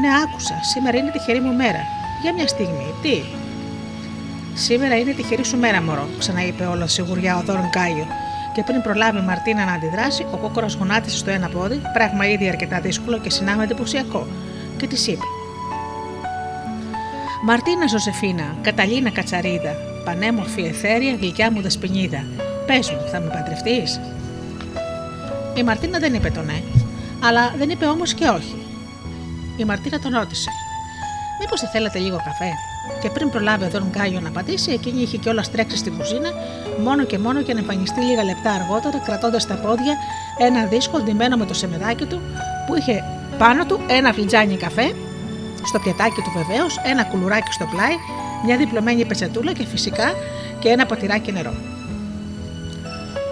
Ναι, 0.00 0.08
άκουσα. 0.24 0.54
Σήμερα 0.62 0.98
είναι 0.98 1.10
τυχερή 1.10 1.40
μου 1.40 1.54
μέρα. 1.54 1.80
Για 2.22 2.32
μια 2.34 2.46
στιγμή. 2.46 2.94
Τι; 3.02 3.20
Σήμερα 4.54 4.98
είναι 4.98 5.12
τυχερή 5.12 5.44
σου 5.44 5.56
μέρα, 5.58 5.82
μωρό, 5.82 6.08
ξαναείπε 6.18 6.64
όλο 6.64 6.86
σιγουριά 6.86 7.36
ο 7.36 7.40
Δόρν 7.40 7.70
Κάιο. 7.70 8.06
Και 8.54 8.62
πριν 8.62 8.82
προλάβει 8.82 9.18
η 9.18 9.22
Μαρτίνα 9.22 9.64
να 9.64 9.72
αντιδράσει, 9.72 10.26
ο 10.32 10.36
κόκορα 10.36 10.66
γονάτισε 10.78 11.16
στο 11.16 11.30
ένα 11.30 11.48
πόδι, 11.48 11.80
πράγμα 11.92 12.28
ήδη 12.28 12.48
αρκετά 12.48 12.80
δύσκολο 12.80 13.18
και 13.18 13.30
συνάμα 13.30 13.62
εντυπωσιακό, 13.62 14.26
και 14.76 14.86
της 14.86 15.06
είπε: 15.06 15.24
Μαρτίνα 17.48 17.86
Ζωζεφίνα, 17.86 18.56
Καταλίνα 18.62 19.10
Κατσαρίδα, 19.10 19.72
πανέμορφη 20.04 20.62
εθέρια, 20.62 21.14
γλυκιά 21.14 21.52
μου 21.52 21.60
δεσποινίδα. 21.60 22.24
Πες 22.66 22.90
μου, 22.90 23.00
θα 23.10 23.20
με 23.20 23.30
παντρευτείς; 23.30 24.00
Η 25.54 25.62
Μαρτίνα 25.62 25.98
δεν 25.98 26.14
είπε 26.14 26.30
το 26.30 26.42
ναι, 26.42 26.62
αλλά 27.24 27.54
δεν 27.58 27.70
είπε 27.70 27.86
όμως 27.86 28.14
και 28.14 28.28
όχι. 28.28 28.56
Η 29.56 29.64
Μαρτίνα 29.64 29.98
τον 29.98 30.12
ρώτησε. 30.14 30.50
Μήπως 31.40 31.60
θα 31.60 31.68
θέλατε 31.68 31.98
λίγο 31.98 32.16
καφέ; 32.16 32.50
Και 33.02 33.10
πριν 33.10 33.30
προλάβει 33.30 33.64
ο 33.64 33.68
Δον 33.68 33.86
Γκάιο 33.90 34.20
να 34.20 34.28
απαντήσει, 34.28 34.70
εκείνη 34.72 35.02
είχε 35.02 35.16
κιόλα 35.16 35.44
τρέξει 35.52 35.76
στην 35.76 35.96
κουζίνα, 35.96 36.30
μόνο 36.82 37.04
και 37.04 37.18
μόνο 37.18 37.40
για 37.40 37.54
να 37.54 37.60
εμφανιστεί 37.60 38.00
λίγα 38.00 38.24
λεπτά 38.24 38.50
αργότερα, 38.50 38.98
κρατώντας 38.98 39.42
στα 39.42 39.54
πόδια 39.54 39.94
ένα 40.38 40.64
δίσκο 40.64 41.00
ντυμένο 41.00 41.36
με 41.36 41.46
το 41.46 41.54
σεμεδάκι 41.54 42.04
του, 42.04 42.20
που 42.66 42.74
είχε 42.76 43.04
πάνω 43.38 43.66
του 43.66 43.80
ένα 43.86 44.12
φλιτζάνι 44.12 44.56
καφέ 44.56 44.94
στο 45.66 45.78
πιατάκι 45.78 46.20
του 46.20 46.32
βεβαίως, 46.34 46.80
ένα 46.84 47.04
κουλουράκι 47.04 47.52
στο 47.52 47.64
πλάι, 47.64 47.94
μια 48.44 48.56
διπλωμένη 48.56 49.04
πετσετούλα 49.04 49.52
και 49.52 49.64
φυσικά 49.64 50.14
και 50.58 50.68
ένα 50.68 50.86
ποτηράκι 50.86 51.32
νερό. 51.32 51.54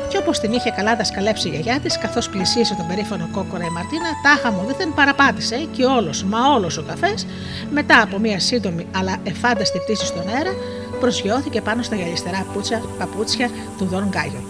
Και 0.09 0.21
όπως 0.21 0.39
την 0.39 0.53
είχε 0.53 0.71
καλά 0.71 0.97
δασκαλέψει 0.97 1.49
η 1.49 1.51
γιαγιά 1.51 1.81
της, 1.81 1.99
καθώς 1.99 2.29
πλησίασε 2.29 2.75
τον 2.75 2.87
περήφανο 2.87 3.29
κόκορα 3.33 3.65
η 3.65 3.69
Μαρτίνα, 3.69 4.09
τάχα 4.23 4.51
μου 4.51 4.75
δεν 4.79 4.95
παραπάτησε 4.95 5.57
και 5.73 5.85
όλος, 5.85 6.25
μα 6.25 6.39
όλος 6.55 6.79
ο 6.79 6.83
καφές, 6.83 7.27
μετά 7.71 8.03
από 8.03 8.19
μια 8.19 8.41
σύντομη 8.41 8.87
αλλά 8.97 9.17
εφάνταστη 9.23 9.79
πτήση 9.79 10.07
στον 10.07 10.29
αέρα, 10.29 10.55
προσγειώθηκε 11.01 11.61
πάνω 11.61 11.83
στα 11.83 11.97
γυαλιστερά 11.97 12.47
πούτσα, 12.53 12.83
παπούτσια 12.99 13.51
του 13.79 13.85
Δον 13.85 14.09
Γκάγιο. 14.09 14.45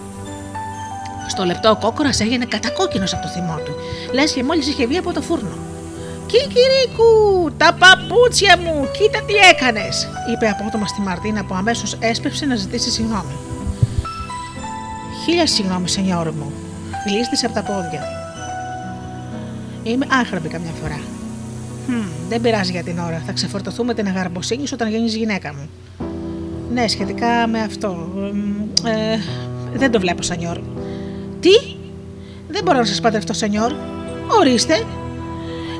Στο 1.27 1.43
λεπτό 1.43 1.69
ο 1.69 1.75
κόκορας 1.75 2.19
έγινε 2.19 2.45
κατακόκκινος 2.45 3.13
από 3.13 3.21
το 3.21 3.27
θυμό 3.27 3.59
του, 3.65 3.75
λες 4.13 4.31
και 4.31 4.43
μόλις 4.43 4.67
είχε 4.67 4.85
βγει 4.85 4.97
από 4.97 5.13
το 5.13 5.21
φούρνο. 5.21 5.74
Κικυρίκου, 6.35 7.51
τα 7.57 7.77
παπούτσια 7.79 8.57
μου, 8.57 8.87
κοίτα 8.97 9.19
τι 9.23 9.33
έκανες, 9.33 10.07
είπε 10.33 10.47
απότομα 10.49 10.87
στη 10.87 11.01
Μαρτίνα 11.01 11.43
που 11.45 11.53
αμέσως 11.53 11.97
έσπευσε 11.99 12.45
να 12.45 12.55
ζητήσει 12.55 12.89
συγγνώμη. 12.89 13.35
Χίλια 15.25 15.47
συγγνώμη, 15.47 15.89
σενιόρ 15.89 16.31
μου, 16.31 16.51
γλίστησε 17.07 17.45
από 17.45 17.55
τα 17.55 17.61
πόδια. 17.61 18.03
Είμαι 19.83 20.05
άχραπη 20.09 20.47
καμιά 20.47 20.71
φορά. 20.81 20.99
Hm, 21.87 22.09
δεν 22.29 22.41
πειράζει 22.41 22.71
για 22.71 22.83
την 22.83 22.99
ώρα. 22.99 23.21
Θα 23.25 23.31
ξεφορτωθούμε 23.31 23.93
την 23.93 24.07
αγαρμποσύνη 24.07 24.63
όταν 24.73 24.89
γίνεις 24.89 25.15
γυναίκα 25.15 25.53
μου. 25.53 25.69
Ναι, 26.73 26.87
σχετικά 26.87 27.47
με 27.47 27.59
αυτό. 27.59 28.07
Ε, 28.85 29.17
δεν 29.73 29.91
το 29.91 29.99
βλέπω, 29.99 30.21
σενιόρ. 30.21 30.59
Τι; 31.39 31.51
Δεν 32.47 32.63
μπορώ 32.63 32.77
να 32.77 32.85
σας 32.85 33.01
παντρευτώ, 33.01 33.33
σενιόρ. 33.33 33.73
Ορίστε, 34.39 34.83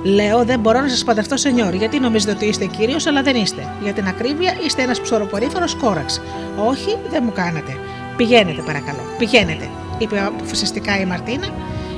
Λέω 0.05 0.45
δεν 0.45 0.59
μπορώ 0.59 0.81
να 0.81 0.89
σας 0.89 1.03
παντρευτώ 1.03 1.38
σενιόρ, 1.38 1.74
γιατί 1.74 2.00
νομίζετε 2.00 2.31
ότι 2.31 2.45
είστε 2.45 2.65
κύριος, 2.65 3.07
αλλά 3.07 3.21
δεν 3.21 3.35
είστε. 3.35 3.67
Για 3.83 3.93
την 3.93 4.07
ακρίβεια 4.07 4.53
είστε 4.65 4.81
ένας 4.81 5.01
ψωροπορήφανο 5.01 5.65
κόραξ. 5.81 6.21
Όχι, 6.67 6.97
δεν 7.09 7.24
μου 7.25 7.31
κάνατε. 7.31 7.77
Πηγαίνετε, 8.17 8.62
παρακαλώ, 8.62 9.00
πηγαίνετε, 9.17 9.69
είπε 9.97 10.19
αποφασιστικά 10.19 11.00
η 11.00 11.05
Μαρτίνα, 11.05 11.47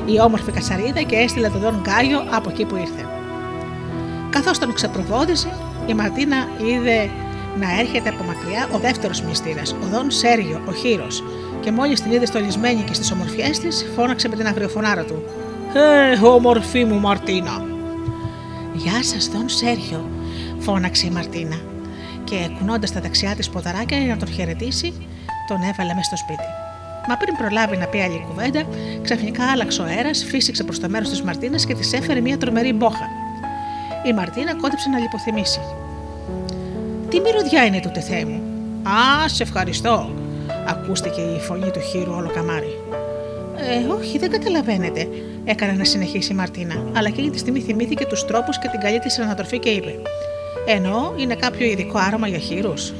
η 0.05 0.19
όμορφη 0.19 0.51
Κασαρίδα 0.51 1.01
και 1.01 1.15
έστειλε 1.15 1.49
τον 1.49 1.61
Δον 1.61 1.81
Γκάιο 1.81 2.19
από 2.29 2.49
εκεί 2.49 2.65
που 2.65 2.75
ήρθε. 2.75 3.05
Καθώς 4.29 4.59
τον 4.59 4.73
ξεπροβόδισε, 4.73 5.49
η 5.87 5.93
Μαρτίνα 5.93 6.47
είδε 6.67 7.09
να 7.59 7.79
έρχεται 7.79 8.09
από 8.09 8.23
μακριά 8.23 8.67
ο 8.71 8.77
δεύτερος 8.77 9.21
μυστήρας, 9.21 9.71
ο 9.71 9.85
Δον 9.91 10.11
Σέργιο, 10.11 10.61
ο 10.67 10.71
Χείρος, 10.71 11.23
και 11.59 11.71
μόλις 11.71 12.01
την 12.01 12.11
είδε 12.11 12.25
στολισμένη 12.25 12.81
και 12.81 12.93
στις 12.93 13.11
ομορφιές 13.11 13.59
της, 13.59 13.85
φώναξε 13.95 14.27
με 14.29 14.35
την 14.35 14.47
αγριοφωνάρα 14.47 15.03
του. 15.03 15.23
Ε, 15.73 16.25
όμορφη 16.25 16.85
μου 16.85 16.99
Μαρτίνα, 16.99 17.63
Γεια 18.77 19.03
σας, 19.03 19.27
Δον 19.27 19.49
Σέργιο, 19.49 20.09
φώναξε 20.59 21.05
η 21.05 21.09
Μαρτίνα. 21.09 21.55
και 22.23 22.49
κουνώντας 22.59 22.91
τα 22.91 22.99
δεξιά 22.99 23.35
της 23.35 23.49
ποδαράκια 23.49 23.97
για 23.97 24.13
να 24.13 24.17
τον 24.17 24.27
χαιρετήσει, 24.27 24.93
τον 25.47 25.57
έβαλε 25.61 25.93
μέσα 25.93 26.03
στο 26.03 26.17
σπίτι. 26.17 26.49
Μα 27.07 27.17
πριν 27.17 27.35
προλάβει 27.35 27.77
να 27.77 27.85
πει 27.85 28.01
άλλη 28.01 28.25
κουβέντα, 28.27 28.63
ξαφνικά 29.01 29.51
άλλαξε 29.51 29.81
ο 29.81 29.85
αέρας, 29.85 30.23
φύσηξε 30.23 30.63
προς 30.63 30.79
το 30.79 30.89
μέρος 30.89 31.09
της 31.09 31.21
Μαρτίνας 31.21 31.65
και 31.65 31.73
της 31.73 31.93
έφερε 31.93 32.19
μια 32.21 32.37
τρομερή 32.37 32.73
μπόχα. 32.73 33.09
Η 34.07 34.13
Μαρτίνα 34.13 34.55
κόντεψε 34.55 34.89
να 34.89 34.99
λιποθυμήσει. 34.99 35.59
Τι 37.09 37.19
μυρωδιά 37.19 37.65
είναι 37.65 37.79
τούτε, 37.79 37.99
Θεέ 37.99 38.25
μου; 38.25 38.41
Α, 38.83 39.27
σε 39.27 39.43
ευχαριστώ, 39.43 40.09
ακούστηκε 40.67 41.21
η 41.21 41.39
φωνή 41.39 41.71
του 41.71 41.79
χείρου 41.79 42.13
όλο 42.13 42.29
καμάρι. 42.29 42.81
Ε, 43.57 43.93
όχι, 43.93 44.17
δεν 44.17 44.31
καταλαβαίνετε, 44.31 45.07
έκανε 45.47 45.71
να 45.71 45.83
συνεχίσει 45.83 46.31
η 46.31 46.35
Μαρτίνα, 46.35 46.83
αλλά 46.95 47.07
εκείνη 47.07 47.29
τη 47.29 47.37
στιγμή 47.37 47.59
θυμήθηκε 47.59 48.05
τους 48.05 48.25
τρόπους 48.25 48.59
και 48.59 48.67
την 48.67 48.79
καλή 48.79 48.99
της 48.99 49.19
ανατροφή 49.19 49.59
και 49.59 49.69
είπε: 49.69 50.01
Εννοώ, 50.65 51.13
είναι 51.17 51.35
κάποιο 51.35 51.65
ειδικό 51.65 51.97
άρωμα 51.97 52.27
για 52.27 52.37
χείρους. 52.37 52.93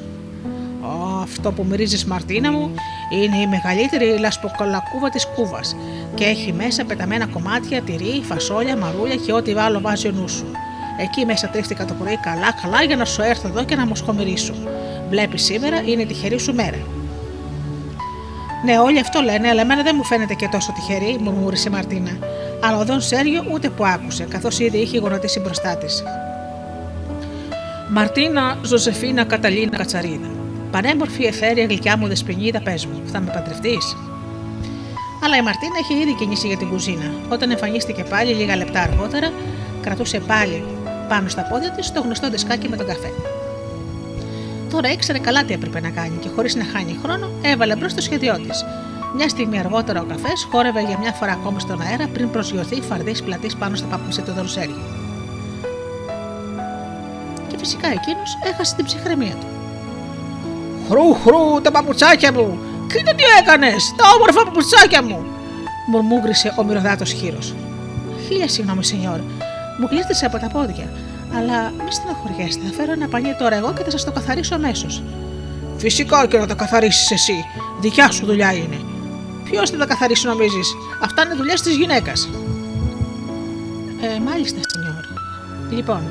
Αυτό 1.21 1.51
που 1.51 1.65
μυρίζεις 1.69 2.05
Μαρτίνα 2.05 2.51
μου 2.51 2.73
είναι 3.11 3.37
η 3.37 3.47
μεγαλύτερη 3.47 4.19
λασποκολακούβα 4.19 5.09
της 5.09 5.27
κούβας 5.35 5.75
και 6.15 6.23
έχει 6.23 6.53
μέσα 6.53 6.85
πεταμένα 6.85 7.25
κομμάτια, 7.25 7.81
τυρί, 7.81 8.21
φασόλια, 8.23 8.77
μαρούλια 8.77 9.15
και 9.15 9.33
ό,τι 9.33 9.51
άλλο 9.51 9.79
βάζει 9.79 10.07
ο 10.07 10.11
νους 10.11 10.31
σου. 10.31 10.45
Εκεί 10.99 11.25
μέσα 11.25 11.47
τρίφτηκα 11.47 11.85
το 11.85 11.93
πρωί 11.93 12.17
καλά-καλά 12.17 12.83
για 12.83 12.95
να 12.95 13.05
σου 13.05 13.21
έρθω 13.21 13.47
εδώ 13.47 13.63
και 13.63 13.75
να 13.75 13.85
μου 13.85 13.95
σχομυρίσω. 13.95 14.53
Βλέπεις 15.09 15.43
σήμερα 15.43 15.81
είναι 15.85 16.05
τυχερή 16.05 16.39
σου 16.39 16.53
μέρα. 16.53 16.96
Ναι, 18.63 18.79
όλοι 18.79 18.99
αυτό 18.99 19.21
λένε, 19.21 19.47
αλλά 19.49 19.61
εμένα 19.61 19.83
δεν 19.83 19.95
μου 19.97 20.03
φαίνεται 20.03 20.33
και 20.33 20.47
τόσο 20.47 20.71
τυχερή, 20.71 21.17
μουρμούρισε 21.21 21.69
η 21.69 21.71
Μαρτίνα. 21.71 22.11
Αλλά 22.63 22.77
ο 22.77 22.85
Δον 22.85 23.01
Σέριο 23.01 23.45
ούτε 23.51 23.69
που 23.69 23.85
άκουσε, 23.85 24.23
καθώς 24.23 24.59
ήδη 24.59 24.77
είχε 24.77 24.97
γονατίσει 24.97 25.39
μπροστά 25.39 25.77
της. 25.77 26.03
Μαρτίνα 27.89 28.57
Ζωζεφίνα 28.61 29.23
Καταλίνα 29.23 29.77
Κατσαρίδα. 29.77 30.29
Πανέμορφη, 30.71 31.25
εθέρια, 31.25 31.65
γλυκιά 31.65 31.97
μου 31.97 32.07
δεσποινίδα, 32.07 32.61
πες 32.61 32.85
μου, 32.85 33.01
θα 33.05 33.19
με 33.19 33.31
παντρευτείς; 33.31 33.95
Αλλά 35.23 35.37
η 35.37 35.41
Μαρτίνα 35.41 35.75
είχε 35.81 36.01
ήδη 36.01 36.13
κινήσει 36.13 36.47
για 36.47 36.57
την 36.57 36.69
κουζίνα. 36.69 37.11
Όταν 37.29 37.51
εμφανίστηκε 37.51 38.03
πάλι 38.03 38.33
λίγα 38.33 38.55
λεπτά 38.55 38.81
αργότερα, 38.81 39.31
κρατούσε 39.81 40.19
πάλι 40.19 40.63
πάνω 41.09 41.29
στα 41.29 41.41
πόδια 41.41 41.71
της 41.71 41.91
το 41.91 42.01
γνωστό 42.01 42.29
δισκάκι 42.29 42.69
με 42.69 42.75
τον 42.75 42.85
καφέ. 42.85 43.11
Τώρα 44.71 44.91
ήξερε 44.91 45.19
καλά 45.19 45.43
τι 45.43 45.53
έπρεπε 45.53 45.79
να 45.79 45.89
κάνει 45.89 46.17
και 46.19 46.29
χωρίς 46.35 46.55
να 46.55 46.63
χάνει 46.63 46.99
χρόνο 47.03 47.29
έβαλε 47.41 47.75
μπρος 47.75 47.93
το 47.93 48.01
σχέδιό 48.01 48.39
της. 48.39 48.65
Μια 49.15 49.29
στιγμή 49.29 49.59
αργότερα 49.59 50.01
ο 50.01 50.05
καφές 50.05 50.47
χόρευε 50.51 50.81
για 50.81 50.97
μια 50.97 51.11
φορά 51.11 51.31
ακόμη 51.31 51.59
στον 51.59 51.81
αέρα 51.81 52.07
πριν 52.07 52.31
προσγειωθεί 52.31 52.81
φαρδί 52.81 53.23
πλατής 53.23 53.55
πάνω 53.55 53.75
στα 53.75 53.87
παπούτσια 53.87 54.23
του 54.23 54.31
δροσέρι. 54.31 54.75
Και 57.47 57.57
φυσικά 57.57 57.87
εκείνος 57.87 58.37
έχασε 58.43 58.75
την 58.75 58.85
ψυχραιμία 58.85 59.35
του. 59.39 59.47
Χρου, 60.89 61.13
χρου, 61.13 61.61
τα 61.61 61.71
παπουτσάκια 61.71 62.33
μου! 62.33 62.59
Κοίτα 62.87 63.15
τι 63.15 63.23
έκανες! 63.39 63.93
Τα 63.97 64.03
όμορφα 64.15 64.43
παπουτσάκια 64.43 65.03
μου! 65.03 65.25
μουρμούγκρισε 65.87 66.53
ο 66.57 66.63
μυρωδάτος 66.63 67.11
χείρος. 67.11 67.55
Χίλια 68.27 68.47
συγγνώμη, 68.47 68.83
σενιόρ. 68.83 69.19
Μου 69.79 69.87
κλείστησε 69.87 70.25
από 70.25 70.37
τα 70.37 70.47
πόδια. 70.47 70.89
Αλλά 71.35 71.69
μη 71.69 71.91
στεναχωριέστε, 71.91 72.61
θα 72.65 72.73
φέρω 72.73 72.91
ένα 72.91 73.07
πανί 73.07 73.35
τώρα 73.39 73.55
εγώ 73.55 73.73
και 73.73 73.83
θα 73.83 73.91
σας 73.91 74.03
το 74.03 74.11
καθαρίσω 74.11 74.55
αμέσως. 74.55 75.03
Φυσικά 75.77 76.27
και 76.27 76.37
να 76.37 76.47
το 76.47 76.55
καθαρίσεις 76.55 77.11
εσύ. 77.11 77.45
Δικιά 77.79 78.11
σου 78.11 78.25
δουλειά 78.25 78.53
είναι. 78.53 78.79
Ποιος 79.43 79.69
θα 79.69 79.77
τα 79.77 79.85
καθαρίσει, 79.85 80.27
νομίζεις; 80.27 80.75
Αυτά 81.03 81.23
είναι 81.25 81.33
δουλειά 81.33 81.53
της 81.53 81.75
γυναίκας. 81.75 82.29
Ε, 84.01 84.19
μάλιστα, 84.19 84.59
σενιόρ. 84.67 85.03
Λοιπόν, 85.69 86.01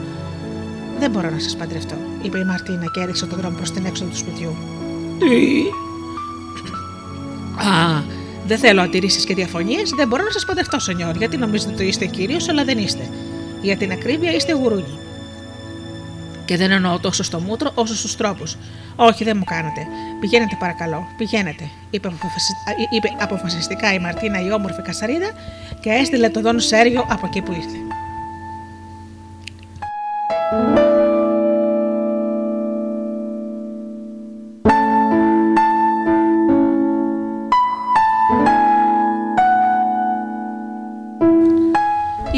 δεν 0.98 1.10
μπορώ 1.10 1.30
να 1.30 1.38
σας 1.38 1.56
παντρευτώ, 1.56 1.94
είπε 2.22 2.38
η 2.38 2.44
Μαρτίνα 2.44 2.86
και 2.92 3.00
έδειξε 3.00 3.26
τον 3.26 3.38
δρόμο 3.38 3.56
προς 3.56 3.70
την 3.70 3.84
έξοδο 3.86 4.10
του 4.10 4.16
σπιτιού. 4.16 4.56
Τι; 5.18 5.62
Α, 7.68 8.02
δεν 8.46 8.58
θέλω 8.58 8.80
αντιρρήσει 8.82 9.26
και 9.26 9.34
διαφωνίες, 9.34 9.90
δεν 9.90 10.08
μπορώ 10.08 10.22
να 10.22 10.30
σας 10.30 10.44
παντρευτώ, 10.44 10.78
σενιόρ, 10.78 11.16
γιατί 11.16 11.36
νομίζετε 11.36 11.72
ότι 11.72 11.84
είστε 11.84 12.06
κύριο, 12.06 12.36
αλλά 12.50 12.64
δεν 12.64 12.78
είστε. 12.78 13.10
Για 13.62 13.76
την 13.76 13.92
ακρίβεια 13.92 14.32
είστε 14.32 14.52
γουρούνι. 14.52 14.98
Και 16.46 16.56
δεν 16.56 16.70
εννοώ 16.70 16.98
τόσο 16.98 17.22
στο 17.22 17.40
μούτρο 17.40 17.70
όσο 17.74 17.94
στους 17.94 18.16
τρόπους. 18.16 18.56
Όχι, 18.96 19.24
δεν 19.24 19.36
μου 19.36 19.44
κάνετε. 19.44 19.86
Πηγαίνετε 20.20 20.56
παρακαλώ, 20.58 21.06
πηγαίνετε, 21.16 21.70
είπε, 21.90 22.08
είπε 22.90 23.08
αποφασιστικά 23.20 23.92
η 23.92 23.98
Μαρτίνα 23.98 24.40
η 24.40 24.52
όμορφη 24.52 24.82
Κασαρίδα 24.82 25.30
και 25.80 25.90
έστειλε 25.90 26.28
τον 26.28 26.42
Δόν 26.42 26.60
Σέργιο 26.60 27.06
από 27.08 27.26
εκεί 27.26 27.40
που 27.42 27.52
ήρθε. 27.52 27.95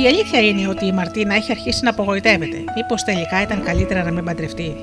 Αλήθεια 0.09 0.41
είναι 0.41 0.69
ότι 0.69 0.87
η 0.87 0.93
Μαρτίνα 0.93 1.35
έχει 1.35 1.51
αρχίσει 1.51 1.85
να 1.85 1.91
απογοητεύεται. 1.91 2.65
Μήπως 2.77 3.05
τελικά 3.05 3.43
ήταν 3.43 3.63
καλύτερα 3.63 4.03
να 4.03 4.11
μην 4.11 4.25
παντρευτεί. 4.25 4.77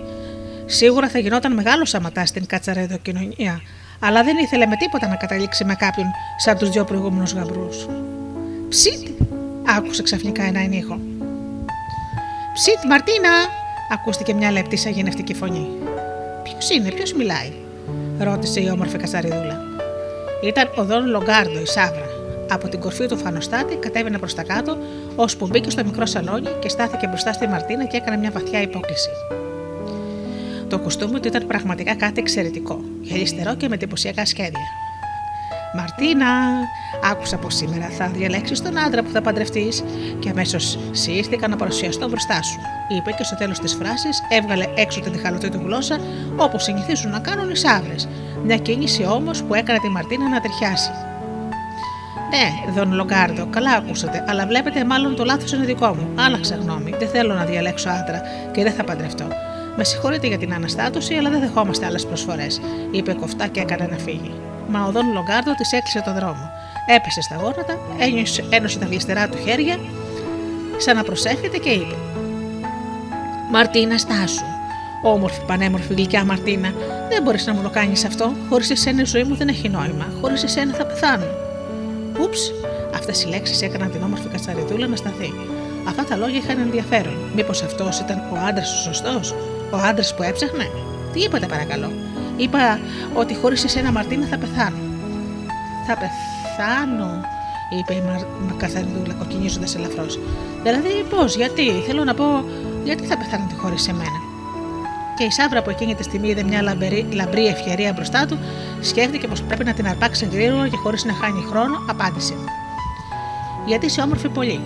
Σίγουρα 0.66 1.10
θα 1.10 1.20
γινόταν 1.20 1.54
μεγάλο 1.54 1.86
σαματά 1.86 2.26
στην 2.26 2.46
κατσαρεδοκοινωνία, 2.46 3.62
αλλά 4.00 4.24
δεν 4.24 4.38
ήθελε 4.38 4.66
με 4.66 4.76
τίποτα 4.76 5.08
να 5.08 5.16
καταλήξει 5.16 5.66
με 5.66 5.76
κάποιον 5.76 6.08
σαν 6.38 6.58
τους 6.58 6.70
δύο 6.70 6.84
προηγούμενους 6.84 7.34
γαμπρούς. 7.34 7.88
Ψιτ! 8.70 9.08
άκουσε 9.78 10.04
ξαφνικά 10.04 10.44
ένα 10.44 10.60
ενίχο. 10.60 11.00
Ψιτ, 12.54 12.84
Μαρτίνα! 12.88 13.30
ακούστηκε 13.92 14.34
μια 14.34 14.52
λεπτή 14.52 14.78
σαγενευτική 14.78 15.34
φωνή. 15.34 15.68
Ποιος 16.44 16.70
είναι, 16.70 16.92
ποιος 16.92 17.14
μιλάει, 17.14 17.52
ρώτησε 18.20 18.62
η 18.62 18.70
όμορφη 18.70 18.98
Κατσαριδούλα. 18.98 19.62
Ήταν 20.44 20.72
ο 20.76 20.84
Δον 20.86 21.06
Λογκάρντο, 21.08 21.60
η 21.60 21.66
Σάβρα, 21.66 22.15
από 22.50 22.68
την 22.68 22.80
κορφή 22.80 23.06
του 23.06 23.18
φανοστάτη 23.18 23.76
κατέβαινε 23.76 24.18
προς 24.18 24.36
τα 24.36 24.44
κάτω, 24.44 24.78
ώσπου 25.16 25.48
μπήκε 25.48 25.70
στο 25.70 25.84
μικρό 25.84 26.06
σαλόνι 26.06 26.50
και 26.60 26.70
στάθηκε 26.70 27.08
μπροστά 27.08 27.34
στη 27.34 27.48
Μαρτίνα 27.48 27.86
και 27.86 27.98
έκανε 27.98 28.18
μια 28.18 28.32
βαθιά 28.32 28.62
υπόκληση. 28.62 29.10
Το 30.68 30.80
κουστούμι 30.80 31.20
του 31.20 31.28
ήταν 31.28 31.48
πραγματικά 31.48 31.96
κάτι 31.96 32.20
εξαιρετικό, 32.20 32.82
γελιστερό 33.02 33.56
και 33.56 33.68
με 33.68 33.76
εντυπωσιακά 33.76 34.26
σχέδια. 34.26 34.68
Μαρτίνα, 35.76 36.28
άκουσα 37.12 37.38
πως 37.38 37.56
σήμερα 37.56 37.90
θα 37.90 38.08
διαλέξεις 38.08 38.62
τον 38.62 38.78
άντρα 38.78 39.04
που 39.04 39.10
θα 39.10 39.22
παντρευτείς 39.22 39.84
και 40.20 40.30
αμέσως 40.30 40.80
σύρθηκα 40.92 41.48
να 41.48 41.56
παρουσιαστώ 41.56 42.08
μπροστά 42.08 42.42
σου, 42.42 42.60
είπε 42.98 43.12
και 43.12 43.24
στο 43.24 43.36
τέλος 43.36 43.60
της 43.60 43.74
φράσης 43.74 44.22
έβγαλε 44.30 44.66
έξω 44.76 45.00
την 45.00 45.12
διχαλωτή 45.12 45.50
του 45.50 45.62
γλώσσα 45.64 46.00
όπως 46.36 46.64
συνηθίζουν 46.64 47.12
να 47.12 47.20
κάνουν 47.20 47.50
οι 47.50 47.56
σαύρες, 47.56 48.08
μια 48.44 48.58
κίνηση 48.58 49.06
όμως 49.06 49.44
που 49.44 49.54
έκανε 49.54 49.80
τη 49.80 49.90
Μαρτίνα 49.90 50.30
να 50.30 50.42
τριχιάσει. 50.42 50.92
Ναι, 52.36 52.72
Δον 52.74 52.94
Λογκάρδο, 52.94 53.46
καλά 53.50 53.72
ακούσατε, 53.72 54.24
αλλά 54.28 54.46
βλέπετε 54.48 54.86
μάλλον 54.86 55.16
το 55.16 55.24
λάθος 55.24 55.52
είναι 55.52 55.66
δικό 55.66 55.88
μου. 55.88 56.10
Άλλαξα 56.16 56.56
γνώμη. 56.56 56.94
Δεν 57.00 57.08
θέλω 57.08 57.34
να 57.34 57.46
διαλέξω 57.46 57.90
άντρα 57.90 58.22
και 58.52 58.64
δεν 58.64 58.74
θα 58.74 58.84
παντρευτώ. 58.84 59.28
Με 59.76 59.84
συγχωρείτε 59.84 60.28
για 60.28 60.38
την 60.38 60.54
αναστάτωση, 60.54 61.14
αλλά 61.14 61.30
δεν 61.30 61.40
δεχόμαστε 61.40 61.86
άλλες 61.86 62.06
προσφορές, 62.06 62.62
είπε 62.92 63.14
κοφτά 63.14 63.48
και 63.48 63.60
έκανε 63.60 63.88
να 63.92 63.98
φύγει. 63.98 64.34
Μα 64.68 64.86
ο 64.86 64.92
Δον 64.92 65.14
Λογκάρδο 65.14 65.54
της 65.54 65.72
έκλεισε 65.72 66.02
το 66.06 66.14
δρόμο. 66.14 66.50
Έπεσε 66.96 67.22
στα 67.22 67.36
γόνατα, 67.36 67.78
ένιωσε, 68.00 68.46
ένωσε 68.50 68.80
τα 68.80 68.86
γλιστερά 68.86 69.30
του 69.30 69.38
χέρια, 69.46 69.80
σαν 70.78 70.96
να 70.96 71.04
προσεύχεται 71.04 71.58
και 71.58 71.70
είπε: 71.70 71.96
Μαρτίνα, 73.52 73.98
στάσου. 73.98 74.46
Όμορφη, 75.04 75.42
πανέμορφη, 75.48 75.94
γλυκιά 75.94 76.24
Μαρτίνα, 76.24 76.74
δεν 77.10 77.24
μπορείς 77.24 77.46
να 77.46 77.54
μου 77.54 77.62
το 77.62 77.70
κάνεις 77.70 78.06
αυτό. 78.06 78.32
Χωρίς 78.50 78.70
εσένα 78.70 79.02
η 79.02 79.06
ζωή 79.06 79.24
μου 79.24 79.36
δεν 79.36 79.48
έχει 79.48 79.70
νόημα. 79.70 80.06
Χωρίς 80.22 80.44
εσένα 80.44 80.74
θα 80.74 80.86
πεθάνω. 80.86 81.45
Ούψ, 82.22 82.52
αυτές 82.96 83.24
οι 83.24 83.28
λέξεις 83.28 83.62
έκαναν 83.62 83.92
την 83.92 84.04
όμορφη 84.04 84.28
κατσαριδούλα 84.28 84.88
να 84.88 84.96
σταθεί. 84.96 85.34
Αυτά 85.88 86.04
τα 86.04 86.16
λόγια 86.16 86.38
είχαν 86.38 86.60
ενδιαφέρον. 86.60 87.18
Μήπως 87.36 87.64
αυτός 87.64 88.00
ήταν 88.00 88.18
ο 88.18 88.38
άντρας 88.48 88.74
ο 88.74 88.82
σωστός, 88.82 89.32
ο 89.72 89.78
άντρας 89.90 90.16
που 90.16 90.24
έψαχνε; 90.24 90.70
Τι 91.14 91.20
είπατε, 91.20 91.46
παρακαλώ; 91.46 91.92
Είπα 92.38 92.80
ότι 93.14 93.36
χωρίς 93.36 93.64
εσένα 93.64 93.92
Μαρτίνα 93.92 94.26
θα 94.26 94.38
πεθάνω. 94.38 94.78
Θα 95.88 95.98
πεθάνω, 95.98 97.22
είπε 97.80 97.94
η 97.94 98.02
Μα... 98.02 98.54
Καθαριδούλα 98.58 99.14
κοκκινίζοντας 99.14 99.76
ελαφρώς. 99.76 100.20
Δηλαδή, 100.64 101.06
πώς, 101.10 101.36
γιατί, 101.36 101.72
θέλω 101.88 102.04
να 102.04 102.14
πω, 102.14 102.46
γιατί 102.84 103.06
θα 103.06 103.18
πεθάνετε 103.18 103.56
χωρίς 103.56 103.88
εμένα; 103.88 104.20
Και 105.18 105.24
η 105.24 105.32
Σάβρα 105.32 105.62
που 105.62 105.70
εκείνη 105.70 105.96
τη 105.96 106.04
στιγμή 106.04 106.28
είδε 106.28 106.44
μια 106.44 106.62
λαμπερή, 106.62 107.08
λαμπρή 107.12 107.48
ευκαιρία 107.48 107.94
μπροστά 107.94 108.26
του, 108.26 108.40
σκέφτηκε 108.82 109.28
πως 109.28 109.42
πρέπει 109.42 109.64
να 109.64 109.74
την 109.74 109.88
αρπάξει 109.88 110.28
γρήγορα 110.32 110.68
και 110.68 110.78
χωρίς 110.78 111.06
να 111.06 111.14
χάνει 111.14 111.46
χρόνο, 111.50 111.84
απάντησε. 111.90 112.34
Γιατί 113.66 113.86
είσαι 113.86 114.02
όμορφη 114.02 114.30
πολύ. 114.30 114.60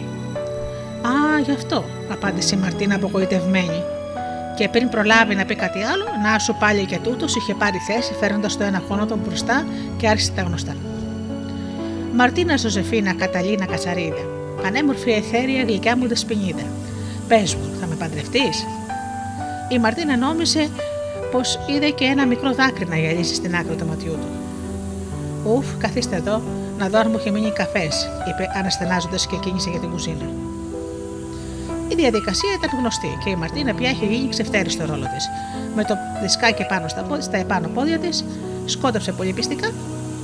Α, 1.02 1.40
γι' 1.46 1.52
αυτό, 1.52 1.86
απάντησε 2.12 2.56
η 2.56 2.58
Μαρτίνα 2.58 2.96
απογοητευμένη. 2.96 3.84
Και 4.58 4.70
πριν 4.70 4.90
προλάβει 4.90 5.36
να 5.36 5.46
πει 5.46 5.56
κάτι 5.56 5.84
άλλο, 5.84 6.06
να 6.24 6.40
σου 6.40 6.56
πάλι 6.60 6.86
και 6.86 7.00
τούτος 7.04 7.36
είχε 7.36 7.54
πάρει 7.54 7.78
θέση 7.78 8.14
φέρνοντα 8.14 8.48
το 8.48 8.64
ένα 8.64 8.82
χώνο 8.88 9.06
μπροστά 9.24 9.66
και 9.98 10.08
άρχισε 10.08 10.32
τα 10.32 10.42
γνωστά. 10.42 10.76
Μαρτίνα 12.14 12.58
Ζωζεφίνα 12.58 13.14
Καταλίνα 13.14 13.66
Κατσαρίδα. 13.66 14.24
Πανέμορφη 14.62 15.12
εθέρια 15.12 15.64
γλυκιά 15.64 15.98
μου 15.98 16.08
δεσποινίδα. 16.08 16.64
Πες 17.28 17.56
μου, 17.56 17.78
θα 17.80 17.88
με 17.88 17.96
παντρευτείς; 17.96 18.66
Η 19.72 19.80
Μαρτίνα 19.80 20.18
νόμισε 20.18 20.70
πως 21.32 21.60
είδε 21.68 21.90
και 21.90 22.06
ένα 22.06 22.26
μικρό 22.26 22.54
δάκρυ 22.54 22.86
να 22.86 22.98
γυαλίσει 22.98 23.36
στην 23.36 23.56
άκρη 23.56 23.76
του 23.76 23.86
ματιού 23.86 24.12
του. 24.12 24.28
Ουφ, 25.52 25.78
καθίστε 25.78 26.16
εδώ, 26.16 26.42
να 26.78 26.90
δω 26.90 27.00
αν 27.00 27.08
μου 27.10 27.18
έχει 27.20 27.32
μείνει 27.32 27.52
καφές, 27.52 28.10
είπε 28.30 28.52
αναστενάζοντας 28.56 29.28
και 29.28 29.36
κίνησε 29.36 29.70
για 29.70 29.80
την 29.80 29.90
κουζίνα. 29.90 30.30
Η 31.88 31.96
διαδικασία 31.96 32.50
ήταν 32.58 32.80
γνωστή 32.80 33.18
και 33.24 33.30
η 33.30 33.36
Μαρτίνα 33.36 33.74
πια 33.74 33.90
είχε 33.90 34.06
γίνει 34.06 34.30
ξεφτέρη 34.30 34.70
στο 34.70 34.86
ρόλο 34.86 35.06
της. 35.16 35.30
Με 35.76 35.84
το 35.84 35.94
δισκάκι 36.22 36.66
πάνω 36.70 36.88
στα, 36.88 37.06
στα 37.22 37.38
επάνω 37.38 37.68
πόδια 37.68 38.00
της, 38.00 38.26
σκότωσε 38.66 39.12
πολύ 39.12 39.34
πιστικά. 39.34 39.72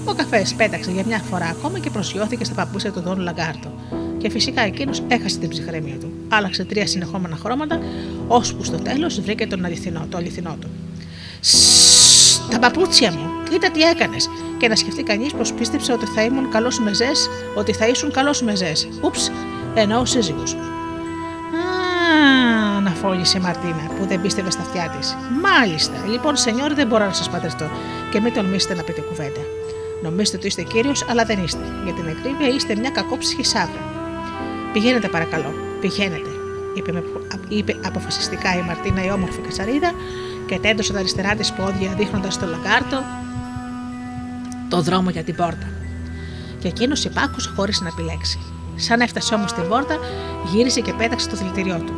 Ο 0.05 0.13
καφές 0.13 0.53
πέταξε 0.53 0.91
για 0.91 1.03
μια 1.05 1.17
φορά 1.17 1.45
ακόμα 1.45 1.79
και 1.79 1.89
προσγειώθηκε 1.89 2.43
στα 2.43 2.53
παππούσια 2.53 2.91
του 2.91 3.01
Δόν 3.01 3.19
Λαγκάρτο. 3.19 3.71
Και 4.17 4.29
φυσικά 4.29 4.61
εκείνος 4.61 5.03
έχασε 5.07 5.37
την 5.37 5.49
ψυχραιμία 5.49 5.95
του. 5.95 6.11
Άλλαξε 6.29 6.63
τρία 6.63 6.87
συνεχόμενα 6.87 7.35
χρώματα, 7.35 7.79
ώσπου 8.27 8.63
στο 8.63 8.77
τέλος 8.77 9.21
βρήκε 9.21 9.47
τον 9.47 9.65
αληθινό, 9.65 10.05
το 10.09 10.17
αληθινό 10.17 10.57
του. 10.61 10.69
Τα 12.49 12.59
παπούτσια 12.59 13.11
μου, 13.11 13.29
κοίτα 13.49 13.71
τι 13.71 13.81
έκανε. 13.81 14.15
Και 14.57 14.67
να 14.67 14.75
σκεφτεί 14.75 15.03
κανεί 15.03 15.29
πω 15.31 15.41
πίστεψε 15.57 15.91
ότι 15.91 16.05
θα 16.05 16.21
ήμουν 16.21 16.49
καλό 16.49 16.71
μεζέ, 16.83 17.11
ότι 17.55 17.73
θα 17.73 17.87
ήσουν 17.87 18.11
καλό 18.11 18.35
μεζέ. 18.43 18.71
Ούψ, 19.01 19.31
εννοώ 19.73 20.05
σύζυγο. 20.05 20.43
Α, 20.43 20.47
αναφόλησε 22.77 23.37
η 23.37 23.41
Μαρτίνα, 23.41 23.89
που 23.97 24.05
δεν 24.05 24.21
πίστευε 24.21 24.51
στα 24.51 24.61
αυτιά 24.61 24.95
τη. 24.99 25.07
Μάλιστα, 25.41 25.93
λοιπόν, 26.09 26.35
σενιόρ, 26.35 26.73
δεν 26.73 26.87
μπορώ 26.87 27.05
να 27.05 27.13
σα 27.13 27.29
παντρευτώ 27.29 27.69
και 28.11 28.19
μην 28.19 28.33
τολμήσετε 28.33 28.75
να 28.75 28.83
πείτε 28.83 29.01
κουβέντα. 29.01 29.41
Νομίζετε 30.03 30.37
ότι 30.37 30.47
είστε 30.47 30.61
κύριο, 30.61 30.91
αλλά 31.09 31.25
δεν 31.25 31.43
είστε. 31.43 31.63
Για 31.83 31.93
την 31.93 32.07
ακρίβεια 32.07 32.47
είστε 32.55 32.75
μια 32.75 32.89
κακόψυχη 32.89 33.43
σάβρα. 33.43 33.81
Πηγαίνετε, 34.73 35.07
παρακαλώ, 35.07 35.53
πηγαίνετε, 35.81 36.29
είπε, 36.75 36.91
με, 36.91 37.03
είπε 37.47 37.75
αποφασιστικά 37.85 38.57
η 38.57 38.61
Μαρτίνα 38.61 39.05
η 39.05 39.11
όμορφη 39.11 39.39
κατσαρίδα 39.39 39.91
και 40.45 40.59
τέντωσε 40.59 40.93
τα 40.93 40.99
αριστερά 40.99 41.35
της 41.35 41.51
πόδια 41.53 41.93
δείχνοντας 41.97 42.33
στο 42.33 42.45
λαγκάρτο 42.45 43.03
το 44.69 44.81
δρόμο 44.81 45.09
για 45.09 45.23
την 45.23 45.35
πόρτα. 45.35 45.67
Και 46.59 46.67
εκείνος 46.67 47.05
υπάκουσε 47.05 47.51
χωρίς 47.55 47.81
να 47.81 47.87
επιλέξει. 47.87 48.39
Σαν 48.75 48.99
έφτασε 48.99 49.33
όμως 49.33 49.49
στην 49.49 49.67
πόρτα, 49.67 49.97
γύρισε 50.53 50.81
και 50.81 50.93
πέταξε 50.93 51.29
το 51.29 51.35
δηλητηριό 51.35 51.77
του. 51.77 51.93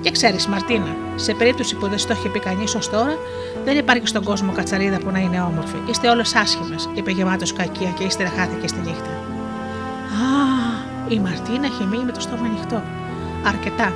Και 0.00 0.10
ξέρεις, 0.10 0.46
Μαρτίνα, 0.46 0.96
σε 1.14 1.34
περίπτωση 1.34 1.76
που 1.76 1.88
δεν 1.88 1.98
στο 1.98 2.12
έχει 2.12 2.28
πει 2.28 2.38
κανείς 2.38 2.74
ως 2.74 2.90
τώρα, 2.90 3.16
δεν 3.64 3.78
υπάρχει 3.78 4.06
στον 4.06 4.24
κόσμο 4.24 4.52
κατσαρίδα 4.52 4.98
που 4.98 5.10
να 5.10 5.18
είναι 5.18 5.40
όμορφη. 5.40 5.76
Είστε 5.90 6.08
όλες 6.08 6.34
άσχημες, 6.34 6.88
είπε 6.94 7.10
γεμάτος 7.10 7.52
κακία 7.52 7.90
και 7.90 8.04
ύστερα 8.04 8.30
χάθηκε 8.36 8.68
στη 8.68 8.80
νύχτα. 8.80 9.10
Α, 10.22 10.34
η 11.08 11.18
Μαρτίνα 11.18 11.66
είχε 11.66 11.84
μείνει 11.84 12.04
με 12.04 12.12
το 12.12 12.20
στόμα 12.20 12.46
ανοιχτό. 12.46 12.82
Αρκετά. 13.44 13.92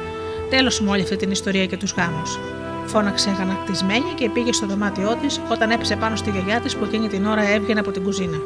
Τέλος 0.50 0.80
με 0.80 0.90
όλη 0.90 1.02
αυτή 1.02 1.16
την 1.16 1.30
ιστορία 1.30 1.66
και 1.66 1.76
τους 1.76 1.92
γάμους. 1.92 2.38
Φώναξε 2.86 3.30
αγανακτισμένη 3.30 4.12
και 4.14 4.30
πήγε 4.30 4.52
στο 4.52 4.66
δωμάτιό 4.66 5.16
της 5.22 5.40
όταν 5.50 5.70
έπεσε 5.70 5.96
πάνω 5.96 6.16
στη 6.16 6.30
γιαγιά 6.30 6.60
της 6.60 6.76
που 6.76 6.84
εκείνη 6.84 7.08
την 7.08 7.26
ώρα 7.26 7.48
έβγαινε 7.48 7.80
από 7.80 7.90
την 7.90 8.02
κουζίνα. 8.02 8.36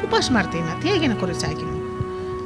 Πού 0.00 0.06
πας, 0.08 0.30
Μαρτίνα, 0.30 0.76
τι 0.80 0.90
έγινε, 0.90 1.14
κοριτσάκι 1.14 1.62
μου; 1.62 1.80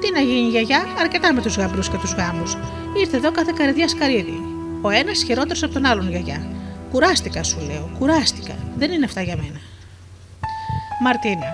Τι 0.01 0.11
να 0.13 0.21
γίνει, 0.21 0.49
γιαγιά, 0.49 0.85
αρκετά 1.01 1.33
με 1.33 1.43
τους 1.43 1.57
γαμπρούς 1.57 1.89
και 1.89 1.97
τους 1.97 2.13
γάμους. 2.13 2.57
Ήρθε 3.01 3.17
εδώ 3.17 3.33
κάθε 3.33 3.53
καρδιά 3.57 3.89
σκαρίδι. 3.89 4.41
Ο 4.81 4.91
ένας 4.91 5.23
χειρότερος 5.23 5.63
από 5.63 5.73
τον 5.73 5.85
άλλον, 5.85 6.09
γιαγιά. 6.09 6.47
Κουράστηκα, 6.91 7.43
σου 7.43 7.59
λέω, 7.67 7.91
κουράστηκα. 7.99 8.55
Δεν 8.77 8.93
είναι 8.93 9.05
αυτά 9.05 9.23
για 9.23 9.37
μένα. 9.37 9.61
Μαρτίνα, 11.03 11.51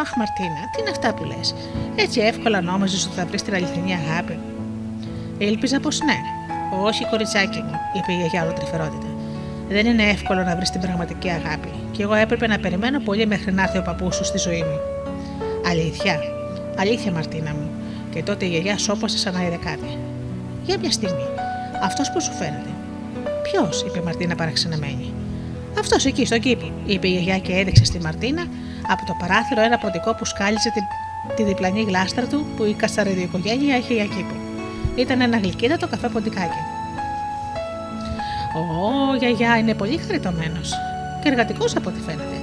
αχ, 0.00 0.16
Μαρτίνα, 0.16 0.60
τι 0.72 0.80
είναι 0.80 0.90
αυτά 0.90 1.14
που 1.14 1.24
λες; 1.24 1.54
Έτσι 1.96 2.20
εύκολα 2.20 2.60
νόμιζες 2.60 3.06
ότι 3.06 3.14
θα 3.14 3.26
βρεις 3.26 3.42
την 3.42 3.54
αληθινή 3.54 3.94
αγάπη. 3.94 4.38
Ήλπιζα 5.40 5.80
πως 5.80 6.00
ναι. 6.00 6.16
Όχι, 6.84 7.04
κοριτσάκι 7.04 7.58
μου, 7.58 7.74
είπε 7.96 8.12
η 8.12 8.16
γιαγιά 8.16 8.42
όλο 8.42 8.52
τρυφερότητα. 8.52 9.06
Δεν 9.68 9.86
είναι 9.86 10.02
εύκολο 10.02 10.42
να 10.42 10.56
βρεις 10.56 10.70
την 10.70 10.80
πραγματική 10.80 11.28
αγάπη, 11.28 11.68
και 11.90 12.02
εγώ 12.02 12.14
έπρεπε 12.14 12.46
να 12.46 12.58
περιμένω 12.58 12.98
πολύ 13.00 13.26
μέχρι 13.26 13.52
να 13.52 13.62
έρθει 13.62 13.78
ο 13.78 13.82
παππούς 13.82 14.16
σου 14.16 14.24
στη 14.24 14.38
ζωή 14.38 14.62
μου. 14.62 14.78
Αλήθεια, 15.70 16.20
αλήθεια, 16.76 17.12
Μαρτίνα 17.12 17.50
μου, 17.50 17.70
και 18.10 18.22
τότε 18.22 18.44
η 18.44 18.48
γιαγιά 18.48 18.78
σώπασε 18.78 19.18
σαν 19.18 19.32
να 19.32 19.42
είδε 19.42 19.58
κάτι. 19.64 19.98
Για 20.64 20.78
μια 20.78 20.90
στιγμή, 20.90 21.26
αυτός 21.82 22.10
που 22.12 22.20
σου 22.20 22.32
φαίνεται; 22.32 22.70
Ποιος, 23.42 23.82
είπε 23.82 23.98
η 23.98 24.02
Μαρτίνα 24.02 24.34
παραξενεμένη. 24.34 25.12
Αυτός 25.78 26.04
εκεί, 26.04 26.24
στον 26.26 26.40
κήπο, 26.40 26.70
είπε 26.86 27.08
η 27.08 27.10
γιαγιά 27.10 27.38
και 27.38 27.52
έδειξε 27.52 27.84
στη 27.84 28.00
Μαρτίνα 28.00 28.42
από 28.88 29.06
το 29.06 29.16
παράθυρο 29.20 29.60
ένα 29.62 29.78
ποντικό 29.78 30.14
που 30.14 30.24
σκάλιζε 30.24 30.70
τη, 30.74 30.80
τη 31.34 31.42
διπλανή 31.42 31.82
γλάστρα 31.82 32.26
του 32.26 32.46
που 32.56 32.64
η 32.64 32.76
οικογένεια 33.22 33.76
είχε 33.76 33.94
για 33.94 34.04
κήπο. 34.04 34.49
Ήταν 34.94 35.20
ένα 35.20 35.38
γλυκύτατο 35.38 35.88
καφέ 35.88 36.08
ποντικάκι. 36.08 36.62
Ω, 38.56 39.16
γιαγιά 39.16 39.58
είναι 39.58 39.74
πολύ 39.74 39.96
χαριτωμένος 39.96 40.72
και 41.22 41.28
εργατικός 41.28 41.76
από 41.76 41.88
ό,τι 41.88 42.00
φαίνεται. 42.00 42.40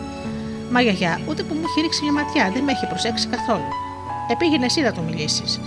Μα 0.71 0.81
γιαγιά, 0.81 1.19
ούτε 1.29 1.43
που 1.43 1.53
μου 1.53 1.61
έχει 1.69 1.81
ρίξει 1.81 2.03
μια 2.03 2.11
ματιά, 2.11 2.51
δεν 2.53 2.63
με 2.63 2.71
έχει 2.71 2.85
προσέξει 2.85 3.27
καθόλου. 3.27 3.69
Επήγαινε 4.31 4.65
εσύ 4.65 4.81
να 4.81 4.91
το 4.91 5.01
μιλήσεις. 5.01 5.59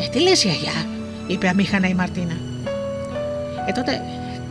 Ε, 0.00 0.08
τι 0.08 0.20
λες, 0.20 0.42
γιαγιά, 0.42 0.86
είπε 1.26 1.48
αμήχανα 1.48 1.88
η 1.88 1.94
Μαρτίνα. 1.94 2.36
Ε, 3.66 3.72
τότε 3.72 4.02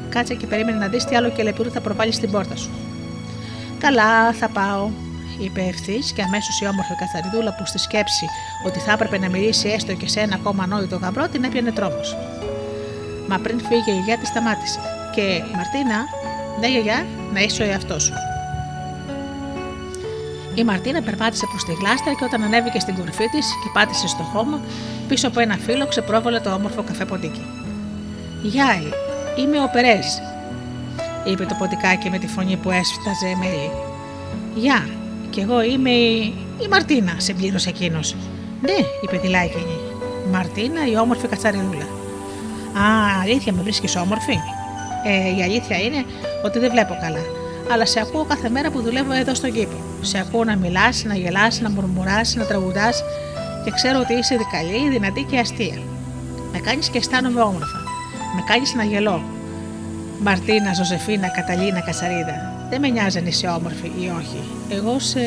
κάτσε 0.10 0.34
και 0.34 0.48
περίμενε 0.48 0.78
να 0.78 0.88
δεις 0.88 1.06
τι 1.06 1.16
άλλο 1.16 1.30
κελεπούρι 1.30 1.70
θα 1.70 1.82
προβάλλεις 1.82 2.16
στην 2.16 2.32
πόρτα 2.32 2.56
σου. 2.56 2.70
Καλά, 3.80 4.34
θα 4.34 4.50
πάω, 4.50 4.90
είπε 5.40 5.62
ευθύ 5.62 5.98
και 6.16 6.22
αμέσως 6.22 6.62
η 6.62 6.66
όμορφη 6.66 6.96
καθαριδούλα 6.96 7.56
που 7.56 7.66
στη 7.66 7.78
σκέψη 7.78 8.26
ότι 8.66 8.80
θα 8.80 8.92
έπρεπε 8.92 9.18
να 9.18 9.30
μιλήσει 9.30 9.68
έστω 9.70 9.94
και 9.94 10.08
σε 10.08 10.20
ένα 10.20 10.36
ακόμα 10.36 10.68
νόητο 10.68 10.96
γαμπρό 10.96 11.28
την 11.28 11.44
έπιανε 11.44 11.72
τρόμος. 11.72 12.18
Μα 13.28 13.38
πριν 13.38 13.60
φύγει 13.60 13.92
η 13.92 13.94
γιαγιά 13.94 14.18
τη 14.18 14.26
σταμάτησε. 14.26 14.80
Και 15.16 15.42
Μαρτίνα, 15.56 15.98
ναι 16.60 16.68
γιαγιά, 16.68 17.06
να 17.34 17.40
είσαι 17.40 17.64
ο 17.64 17.66
εαυτός 17.66 18.04
σου. 18.04 18.14
Η 20.56 20.64
Μαρτίνα 20.64 21.02
περπάτησε 21.02 21.46
προς 21.50 21.64
τη 21.64 21.74
γλάστρα 21.74 22.14
και 22.14 22.24
όταν 22.24 22.44
ανέβηκε 22.44 22.80
στην 22.80 22.96
κορυφή 22.96 23.28
της 23.30 23.48
και 23.64 23.70
πάτησε 23.74 24.08
στο 24.08 24.24
χώμα, 24.24 24.60
πίσω 25.08 25.28
από 25.28 25.40
ένα 25.40 25.58
φύλλο 25.58 25.88
ξεπρόβολε 25.88 26.40
το 26.40 26.54
όμορφο 26.54 26.84
καφέ 26.84 27.06
ποντίκι. 27.06 27.42
Γιάι, 28.42 28.90
είμαι 29.38 29.60
ο 29.64 29.70
Περέζ, 29.72 30.06
είπε 31.26 31.46
το 31.46 31.56
ποντικάκι 31.60 32.10
με 32.10 32.18
τη 32.18 32.28
φωνή 32.28 32.56
που 32.58 32.72
έσφταζε 32.72 33.36
μέλι. 33.40 33.72
Γεια, 34.56 34.88
κι 35.30 35.40
εγώ 35.40 35.62
είμαι 35.62 35.90
η, 35.90 36.34
η 36.64 36.68
Μαρτίνα, 36.70 37.14
συμπλήρωσε 37.18 37.70
εκείνος. 37.70 38.16
Ναι, 38.62 38.86
είπε 39.04 39.18
δειλά 39.18 39.40
εκείνη. 39.40 39.78
Μαρτίνα, 40.32 40.88
η 40.88 40.98
όμορφη 40.98 41.28
κατσαριδούλα. 41.28 41.88
Α, 42.74 43.22
αλήθεια 43.24 43.54
με 43.54 43.62
βρίσκεις 43.62 43.96
όμορφη. 43.96 44.38
Ε, 45.06 45.38
η 45.38 45.44
αλήθεια 45.44 45.78
είναι 45.78 46.06
ότι 46.46 46.60
δεν 46.60 46.72
βλέπω 46.72 46.98
καλά. 47.02 47.24
Αλλά 47.72 47.86
σε 47.86 48.00
ακούω 48.00 48.24
κάθε 48.24 48.50
μέρα 48.50 48.72
που 48.72 48.82
δουλεύω 48.82 49.12
εδώ 49.14 49.34
στον 49.34 49.52
κήπο. 49.52 49.76
Σε 50.02 50.18
ακούω 50.18 50.44
να 50.44 50.56
μιλάς, 50.56 51.04
να 51.04 51.16
γελάς, 51.16 51.62
να 51.62 51.70
μουρμουράς, 51.70 52.36
να 52.36 52.46
τραγουδάς 52.46 53.04
και 53.64 53.72
ξέρω 53.72 54.00
ότι 54.00 54.14
είσαι 54.14 54.38
καλή, 54.52 54.90
δυνατή 54.90 55.24
και 55.24 55.40
αστεία. 55.40 55.82
Με 56.52 56.60
κάνεις 56.60 56.90
και 56.90 56.98
αισθάνομαι 56.98 57.42
όμορφα. 57.42 57.80
Με 58.36 58.42
κάνεις 58.48 58.74
να 58.74 58.84
γελώ. 58.84 59.24
Μαρτίνα, 60.20 60.74
Ζωζεφίνα, 60.74 61.28
Καταλίνα, 61.28 61.82
Κατσαρίδα. 61.82 62.49
Δεν 62.70 62.82
με 62.82 62.88
νοιάζει 62.88 63.18
αν 63.18 63.26
είσαι 63.26 63.48
όμορφη 63.48 63.86
ή 63.86 64.12
όχι. 64.18 64.40
Εγώ 64.70 65.00
σε. 65.00 65.20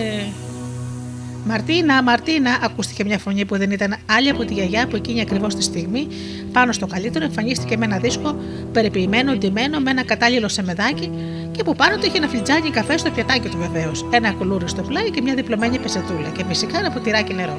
Μαρτίνα, 1.44 2.02
Μαρτίνα, 2.02 2.58
ακούστηκε 2.62 3.04
μια 3.04 3.18
φωνή 3.18 3.44
που 3.44 3.56
δεν 3.58 3.70
ήταν 3.70 3.96
άλλη 4.06 4.28
από 4.28 4.44
τη 4.44 4.54
γιαγιά 4.54 4.86
που 4.86 4.96
εκείνη 4.96 5.20
ακριβώς 5.20 5.54
τη 5.54 5.62
στιγμή, 5.62 6.06
πάνω 6.52 6.72
στο 6.72 6.86
καλύτερο, 6.86 7.24
εμφανίστηκε 7.24 7.76
με 7.76 7.84
ένα 7.84 7.98
δίσκο 7.98 8.36
περιποιημένο, 8.72 9.36
ντυμένο 9.36 9.80
με 9.80 9.90
ένα 9.90 10.04
κατάλληλο 10.04 10.48
σεμεδάκι 10.48 11.10
και 11.50 11.62
που 11.62 11.74
πάνω 11.74 11.96
του 11.96 12.06
είχε 12.06 12.16
ένα 12.16 12.28
φλιτζάνι 12.28 12.70
καφέ 12.70 12.96
στο 12.96 13.10
πιατάκι 13.10 13.48
του 13.48 13.58
βεβαίως, 13.58 14.06
ένα 14.10 14.32
κουλούρι 14.32 14.68
στο 14.68 14.82
πλάι 14.82 15.10
και 15.10 15.22
μια 15.22 15.34
διπλωμένη 15.34 15.78
πεσετούλα 15.78 16.28
και 16.36 16.44
φυσικά 16.48 16.78
ένα 16.78 16.90
ποτηράκι 16.90 17.34
νερό. 17.34 17.58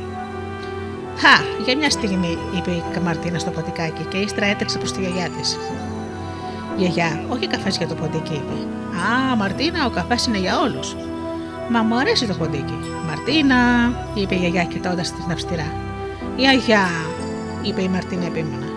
Χα, 1.17 1.63
για 1.65 1.77
μια 1.77 1.89
στιγμή, 1.89 2.37
είπε 2.57 2.71
η 2.71 2.83
Μαρτίνα 3.03 3.39
στο 3.39 3.51
ποτικάκι 3.51 4.03
και 4.09 4.17
ύστερα 4.17 4.45
έτρεξε 4.45 4.77
προς 4.77 4.91
τη 4.91 4.99
γιαγιά 5.01 5.29
της. 5.29 5.57
Γιαγιά, 6.77 7.23
όχι 7.29 7.47
καφές 7.47 7.77
για 7.77 7.87
το 7.87 7.95
ποντίκι, 7.95 8.33
είπε. 8.33 8.72
Α, 8.93 9.35
Μαρτίνα, 9.35 9.85
ο 9.85 9.89
καφές 9.89 10.25
είναι 10.25 10.37
για 10.37 10.59
όλους. 10.59 10.95
Μα 11.69 11.81
μου 11.81 11.97
αρέσει 11.97 12.25
το 12.27 12.33
ποντίκι. 12.33 12.77
Μαρτίνα, 13.07 13.55
είπε 14.13 14.35
η 14.35 14.37
γιαγιά 14.37 14.63
κοιτώντας 14.63 15.13
την 15.13 15.31
αυστηρά. 15.31 15.71
Γιαγιά, 16.37 16.87
είπε 17.61 17.81
η 17.81 17.87
Μαρτίνα 17.87 18.25
επίμονα. 18.25 18.67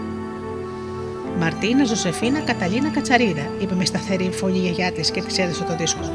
Μαρτίνα, 1.38 1.84
Ζωσεφίνα, 1.84 2.40
Καταλίνα, 2.40 2.88
Κατσαρίδα, 2.88 3.50
είπε 3.60 3.74
με 3.74 3.84
σταθερή 3.84 4.30
φωνή 4.32 4.58
η 4.58 4.60
γιαγιά 4.60 4.92
της 4.92 5.10
και 5.10 5.22
τη 5.22 5.42
έδωσε 5.42 5.64
το 5.64 5.76
δίσκο. 5.76 6.12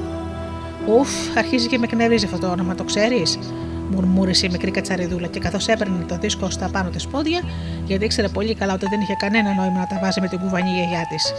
Ουφ, 0.87 1.09
αρχίζει 1.37 1.67
και 1.67 1.77
με 1.77 1.87
κνεύριζε 1.87 2.25
αυτό 2.25 2.37
το 2.37 2.47
όνομα, 2.47 2.75
το 2.75 2.83
ξέρεις, 2.83 3.39
μουρμούρισε 3.91 4.45
η 4.45 4.49
μικρή 4.49 4.71
κατσαριδούλα 4.71 5.27
και 5.27 5.39
καθώς 5.39 5.67
έπαιρνε 5.67 6.05
το 6.07 6.17
δίσκο 6.17 6.49
στα 6.49 6.69
πάνω 6.71 6.89
της 6.89 7.07
πόδια, 7.07 7.41
γιατί 7.85 8.05
ήξερε 8.05 8.27
πολύ 8.27 8.55
καλά 8.55 8.73
ότι 8.73 8.85
δεν 8.89 8.99
είχε 9.01 9.15
κανένα 9.19 9.53
νόημα 9.53 9.79
να 9.79 9.87
τα 9.87 9.99
βάζει 10.01 10.21
με 10.21 10.27
την 10.27 10.39
κουβανή 10.39 10.69
η 10.69 10.73
γιαγιά 10.73 11.05
της. 11.09 11.33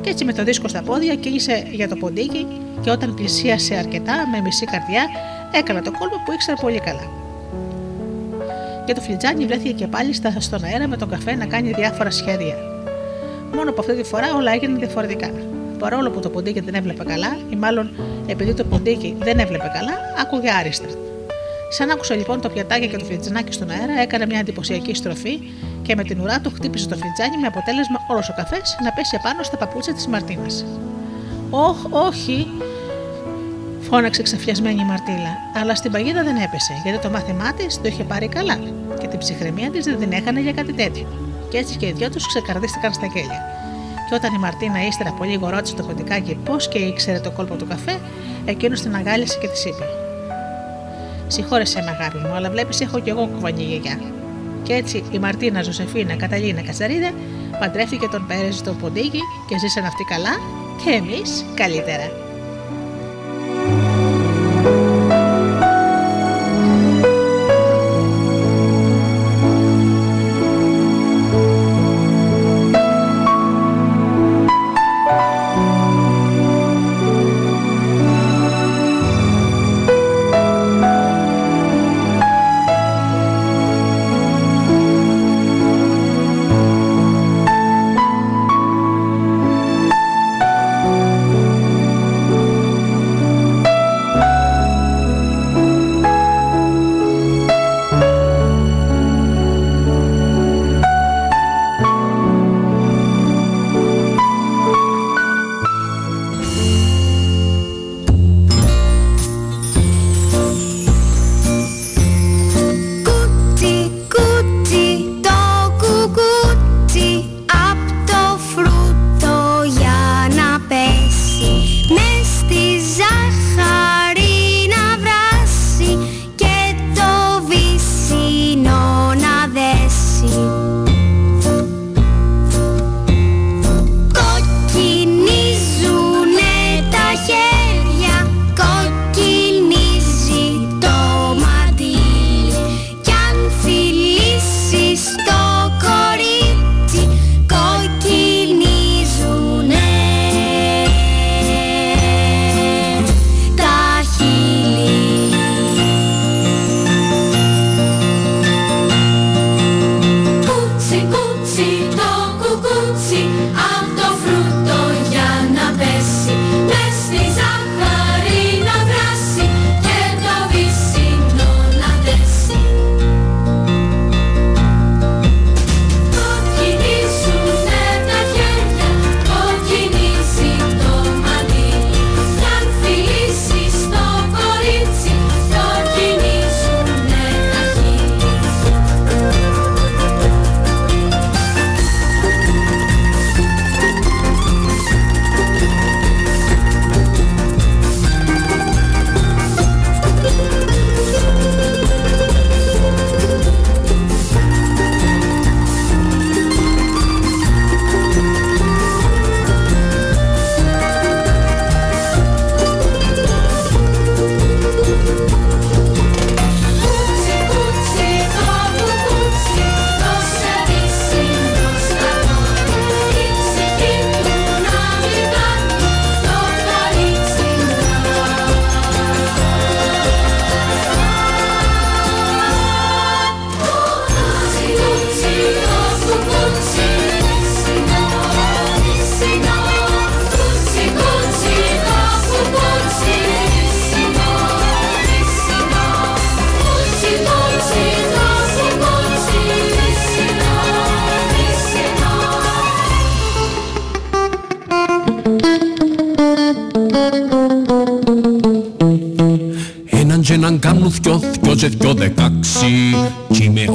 Και 0.00 0.10
έτσι 0.10 0.24
με 0.24 0.32
το 0.32 0.44
δίσκο 0.44 0.68
στα 0.68 0.82
πόδια 0.82 1.14
κύλησε 1.14 1.66
για 1.70 1.88
το 1.88 1.96
ποντίκι 1.96 2.46
και 2.80 2.90
όταν 2.90 3.14
πλησίασε 3.14 3.74
αρκετά 3.74 4.14
με 4.32 4.40
μισή 4.40 4.64
καρδιά 4.64 5.06
έκανε 5.52 5.82
το 5.82 5.90
κόλπο 5.98 6.16
που 6.24 6.32
ήξερε 6.32 6.56
πολύ 6.60 6.80
καλά. 6.80 7.10
Και 8.86 8.94
το 8.94 9.00
φλιτζάνι 9.00 9.46
βρέθηκε 9.46 9.72
και 9.72 9.86
πάλι 9.86 10.14
στον 10.38 10.64
αέρα 10.64 10.88
με 10.88 10.96
τον 10.96 11.08
καφέ 11.08 11.34
να 11.34 11.46
κάνει 11.46 11.72
διάφορα 11.72 12.10
σχέδια. 12.10 12.54
Μόνο 13.54 13.72
που 13.72 13.80
αυτή 13.80 13.94
τη 13.94 14.02
φορά 14.02 14.34
όλα 14.34 14.52
έγιναν 14.52 14.78
διαφορετικά. 14.78 15.30
Παρόλο 15.78 16.10
που 16.10 16.20
το 16.20 16.28
ποντίκι 16.28 16.60
δεν 16.60 16.74
έβλεπε 16.74 17.04
καλά, 17.04 17.36
ή 17.50 17.56
μάλλον 17.56 17.90
επειδή 18.26 18.54
το 18.54 18.64
ποντίκι 18.64 19.16
δεν 19.18 19.38
έβλεπε 19.38 19.70
καλά, 19.74 19.92
άκουγε 20.20 20.50
άριστα. 20.50 20.86
Σαν 21.68 21.90
άκουσε 21.90 22.14
λοιπόν 22.14 22.40
το 22.40 22.48
πιατάκι 22.48 22.88
και 22.88 22.96
το 22.96 23.04
φλιτζανάκι 23.04 23.52
στον 23.52 23.70
αέρα, 23.70 24.00
έκανε 24.00 24.26
μια 24.26 24.38
εντυπωσιακή 24.38 24.94
στροφή 24.94 25.38
και 25.82 25.94
με 25.94 26.02
την 26.02 26.20
ουρά 26.20 26.40
του 26.40 26.52
χτύπησε 26.54 26.88
το 26.88 26.96
φλιτζάνι 26.96 27.36
με 27.40 27.46
αποτέλεσμα 27.46 27.98
όλος 28.08 28.28
ο 28.28 28.34
καφές 28.36 28.76
να 28.84 28.92
πέσει 28.92 29.16
επάνω 29.20 29.42
στα 29.42 29.56
παπούτσια 29.56 29.94
της 29.94 30.06
Μαρτίνας. 30.06 30.64
Όχ, 31.50 31.76
όχι, 31.90 32.46
φώναξε 33.80 34.22
ξαφιασμένη 34.22 34.80
η 34.80 34.84
Μαρτίλα, 34.84 35.32
αλλά 35.60 35.74
στην 35.74 35.90
παγίδα 35.92 36.22
δεν 36.22 36.36
έπεσε, 36.36 36.72
γιατί 36.82 36.98
το 36.98 37.10
μάθημά 37.10 37.52
της 37.52 37.80
το 37.80 37.88
είχε 37.88 38.04
πάρει 38.04 38.28
καλά 38.28 38.58
και 39.00 39.06
την 39.06 39.18
ψυχραιμία 39.18 39.70
της 39.70 39.84
δεν 39.84 39.98
την 39.98 40.12
έχανε 40.12 40.40
για 40.40 40.52
κάτι 40.52 40.72
τέτοιο. 40.72 41.06
Και 41.50 41.58
έτσι 41.58 41.76
και 41.76 41.86
οι 41.86 41.92
δυο 41.92 42.10
τους 42.10 42.26
ξεκαρδίστηκαν 42.26 42.92
στα 42.92 43.06
κέλια. 43.06 43.40
Και 44.08 44.14
όταν 44.14 44.34
η 44.34 44.38
Μαρτίνα 44.38 44.86
ύστερα 44.86 45.10
από 45.10 45.24
λίγο 45.24 45.48
ρώτησε 45.48 45.74
το 45.74 45.82
ποντικάκι 45.82 46.38
πώς 46.44 46.68
και 46.68 46.78
ήξερε 46.78 47.20
το 47.20 47.30
κόλπο 47.30 47.54
του 47.56 47.66
καφέ, 47.66 47.98
εκείνος 48.44 48.80
την 48.80 48.94
αγκάλισε 48.94 49.38
και 49.40 49.48
της 49.48 49.64
είπε: 49.64 49.84
Συγχώρεσέ 51.28 51.82
με, 51.82 51.90
αγάπη 51.90 52.18
μου, 52.18 52.34
αλλά 52.34 52.50
βλέπεις 52.50 52.80
έχω 52.80 53.00
κι 53.00 53.10
εγώ 53.10 53.26
κουβανή 53.26 53.62
γιαγιά. 53.62 54.00
Και 54.62 54.74
έτσι 54.74 55.04
η 55.10 55.18
Μαρτίνα 55.18 55.62
Ζωσεφίνα 55.62 56.16
Καταλίνα 56.16 56.62
Κατσαρίδα 56.62 57.10
παντρεύτηκε 57.60 58.06
τον 58.06 58.26
Πέρε 58.26 58.50
στο 58.50 58.72
ποντίκι 58.72 59.20
και 59.48 59.58
ζήσαν 59.58 59.84
αυτοί 59.84 60.04
καλά 60.04 60.40
και 60.84 60.90
εμείς 60.90 61.44
καλύτερα. 61.54 62.27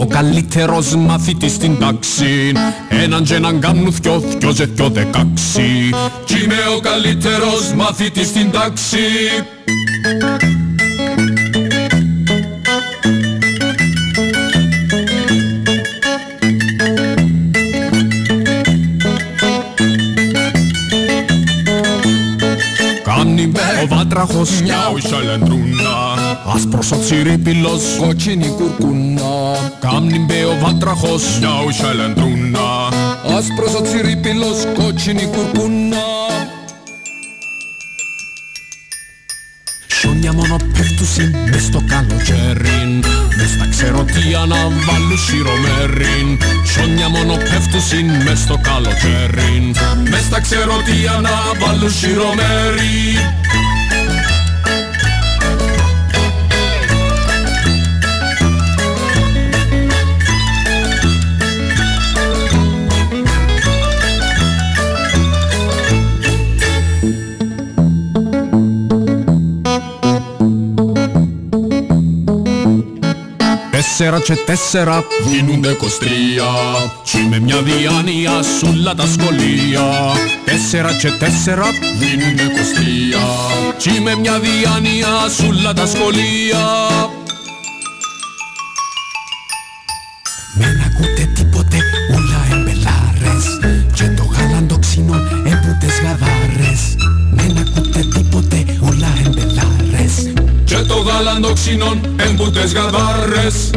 Καλύτερος 0.06 0.96
μαθητής 0.96 1.52
στην 1.52 1.80
τάξη. 1.80 2.52
Έναν 2.90 3.24
και 3.24 3.36
έναν 3.36 3.60
κάνουν 3.60 3.94
δυο, 4.02 4.24
δυο 4.40 4.54
και 4.54 4.66
δυο 4.66 4.90
δεκάξι. 4.90 5.90
Κι 6.26 6.34
είμαι 6.44 6.56
ο 6.78 6.80
καλύτερος 6.80 7.74
μαθητής 7.76 8.28
στην 8.28 8.52
τάξη. 8.52 8.98
Κάνει 23.04 23.48
με 23.48 23.62
ο 23.84 23.88
βάτραχος 23.88 24.62
μιαου 24.62 24.98
η 24.98 25.02
σαλεντρούνα 25.02 26.13
Άσπρος 26.54 26.92
ο 26.92 26.98
τσιρίπιλος, 27.00 27.82
κόκκινη 28.00 28.48
κουρκούνα 28.48 29.22
Κάμνη 29.80 30.20
μπε 30.20 30.46
ο 30.46 30.58
βάτραχος, 30.62 31.40
μιαου 31.40 31.70
η 31.70 31.74
σαλεντρούνα 31.74 32.70
Άσπρος 33.38 33.74
ο 33.80 33.82
τσιρίπιλος, 33.82 34.58
κόκκινη 34.78 35.26
κουρκούνα. 35.26 36.04
Σιόνια 39.88 40.34
μόνο 40.34 40.56
πέφτουσιν 40.74 41.36
μες 41.50 41.64
στο 41.64 41.84
καλοκαίριν. 41.88 43.04
Μες 43.38 43.58
τα 43.60 43.68
ξέρω 43.70 44.04
τι 44.04 44.36
αναβάλουν 44.44 45.18
σιρομέριν 45.26 46.28
Σόνια 46.74 47.10
μόνο 47.10 47.34
πέφτουσιν 47.34 48.06
μες 48.24 48.40
στο 48.40 48.60
καλοκαίριν. 48.64 49.66
Μες 50.10 50.30
τα 50.30 50.40
ξέρω 50.40 50.76
τι 50.86 51.08
αναβάλουν 51.16 51.92
σιρομέριν 51.92 53.18
Τέσσερα 74.04 74.22
και 74.22 74.36
τέσσερα. 74.46 75.04
Γίνονται 75.32 75.74
κοστρία 75.74 76.52
Κι 77.04 77.18
με 77.30 77.40
μια 77.40 77.62
διάνοια 77.62 78.42
σ' 78.42 78.96
τα 78.96 79.08
σχολεία. 79.08 79.86
Τέσσερα 80.46 80.94
και 80.94 81.12
τέσσερα. 81.12 81.66
Γίνονται 82.00 82.44
κοστρία 82.58 83.26
Κι 83.78 84.02
με 84.02 84.16
μια 84.16 84.40
διάνοια 84.40 85.08
σ' 85.36 85.74
τα 85.76 85.86
σχολεία. 85.88 86.66
Μεν 90.54 90.82
ακούτε 90.86 91.32
τίποτε 91.36 91.78
όλα 92.16 92.42
εμπελάρες. 92.52 93.46
Και 93.94 94.04
το 94.04 94.24
γάλαν 94.24 94.68
το 94.68 94.78
ξινό 94.80 95.16
έμπουτες 95.46 95.96
γαδάρες 96.04 96.96
Μεν 97.32 97.58
ακούτε 97.58 98.00
τίποτε 98.14 98.66
όλα 98.82 99.14
εμπελάρες. 99.26 100.34
Και 100.64 100.76
το 100.76 100.96
γάλαν 100.96 101.42
το 101.42 101.54
ξινό 101.54 102.00
έμπουτες 102.18 102.74
γαδάρες 102.74 103.72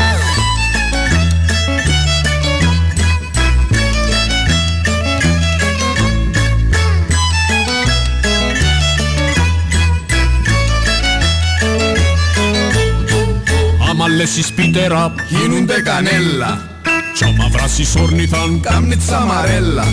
Άμα 14.27 14.35
λες 14.35 14.45
εις 14.45 14.53
πίτερα 14.53 15.15
γίνουνται 15.29 15.81
κανέλα 15.81 16.69
Κι 17.17 17.25
άμα 17.25 17.49
βράσεις 17.53 17.95
όρνηθαν 17.97 18.61
κάμνει 18.61 18.97
τσαμαρέλα 18.97 19.85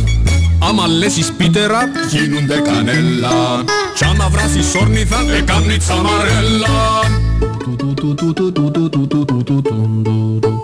Άμα 0.59 0.87
λες 0.87 1.17
εις 1.17 1.31
πίτερα 1.37 1.81
γίνουνται 2.11 2.61
κανέλα 2.65 3.29
Κι 3.97 4.03
άμα 4.03 4.29
βράσεις 4.29 4.75
όρνηθαν 4.81 5.29
ε 5.29 5.41
κάμνει 5.41 5.77
τσαμαρέλα 5.77 6.75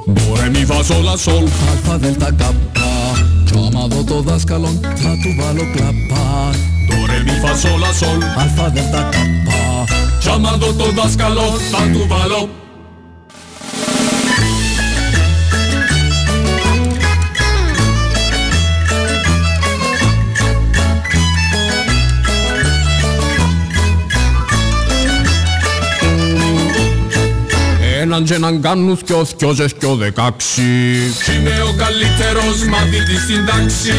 Δωρε 0.05 0.49
μη 0.49 0.65
φα 0.65 0.83
σόλα 0.83 1.17
σόλ 1.17 1.45
Αλφα 1.71 1.97
δελτα 1.97 2.31
καπά 2.31 2.91
Κι 3.45 3.53
άμα 3.67 3.87
δω 3.87 4.03
το 4.03 4.21
δάσκαλον 4.21 4.79
θα 4.81 5.11
του 5.21 5.35
βάλω 5.39 5.65
κλαπά 5.73 6.49
Δωρε 6.89 7.19
μη 7.25 7.35
φα 7.41 7.55
σόλα 7.67 7.91
σόλ 7.93 8.19
Αλφα 8.37 8.69
δελτα 8.69 9.01
καπά 9.13 9.83
Κι 10.21 10.29
άμα 10.29 10.51
δω 10.57 10.73
το 10.73 10.91
δάσκαλο 10.91 11.47
θα 11.71 11.81
του 11.93 12.05
βάλω 12.07 12.49
και 28.23 28.33
έναν 28.33 28.61
κάνουν 28.61 28.99
δυο 29.05 29.25
δυο 29.37 29.67
και 29.79 29.85
ο 29.85 29.95
δεκάξι. 29.95 30.61
Κι 31.23 31.31
είμαι 31.31 31.61
ο 31.61 31.73
καλύτερος 31.77 32.65
μαθητής 32.69 33.21
στην 33.21 33.45
τάξη 33.45 33.93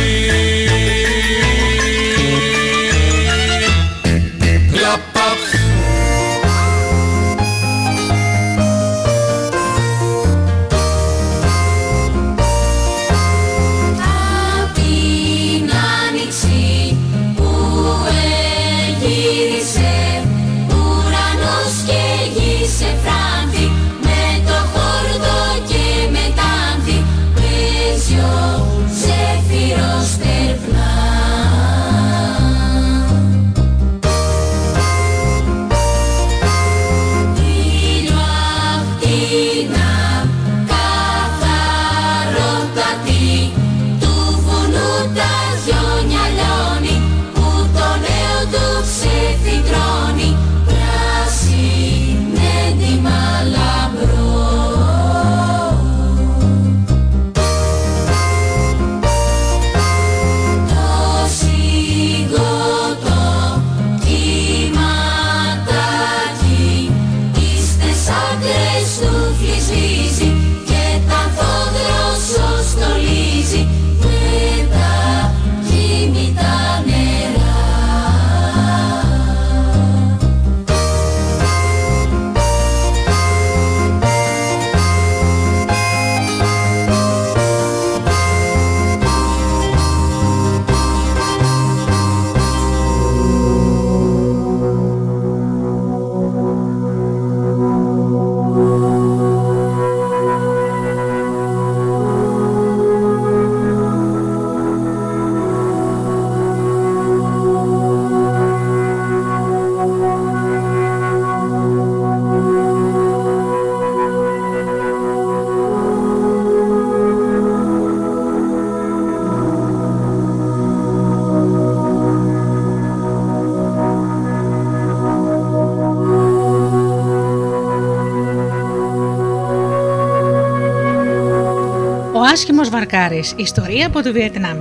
Ο 132.71 132.77
άσχημος 132.77 132.91
Βαρκάρης, 132.91 133.35
ιστορία 133.37 133.87
από 133.87 134.03
το 134.03 134.13
Βιετνάμ. 134.13 134.59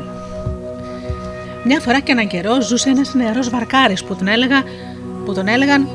Μια 1.63 1.79
φορά 1.79 1.99
και 1.99 2.11
έναν 2.11 2.27
καιρό 2.27 2.61
ζούσε 2.61 2.89
ένας 2.89 3.13
νεαρός 3.13 3.49
Βαρκάρης 3.49 4.03
που 4.03 4.15
τον, 4.15 4.27
έλεγα, 4.27 4.63
που 5.25 5.33
τον 5.33 5.47
έλεγαν 5.47 5.87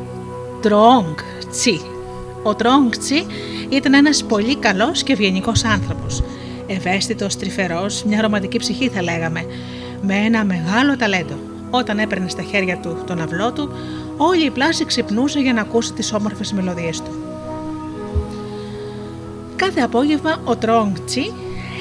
Τρόγκ 0.63 1.17
Τσι. 1.51 1.81
Ο 2.43 2.55
Τρόγκ 2.55 2.91
Τσι 2.99 3.27
ήταν 3.69 3.95
ένας 3.95 4.25
πολύ 4.25 4.57
καλός 4.57 5.03
και 5.03 5.13
ευγενικός 5.13 5.65
άνθρωπος. 5.65 6.23
Ευαίσθητος, 6.67 7.37
τρυφερός, 7.37 8.05
μια 8.05 8.21
ρομαντική 8.21 8.59
ψυχή 8.59 8.89
θα 8.89 9.03
λέγαμε, 9.03 9.47
με 10.03 10.15
ένα 10.15 10.45
μεγάλο 10.45 10.97
ταλέντο. 10.97 11.35
Όταν 11.71 11.99
έπαιρνε 11.99 12.29
στα 12.29 12.43
χέρια 12.43 12.77
του 12.77 12.97
τον 13.07 13.21
αυλό 13.21 13.53
του, 13.53 13.71
όλη 14.17 14.45
η 14.45 14.51
πλάση 14.51 14.85
ξυπνούσε 14.85 15.39
για 15.39 15.53
να 15.53 15.61
ακούσει 15.61 15.93
τις 15.93 16.13
όμορφες 16.13 16.53
μελωδίες 16.53 17.01
του. 17.01 17.11
Κάθε 19.57 19.81
απόγευμα 19.81 20.37
ο 20.45 20.57
Τρόγκ 20.57 20.97
Τσι 21.07 21.33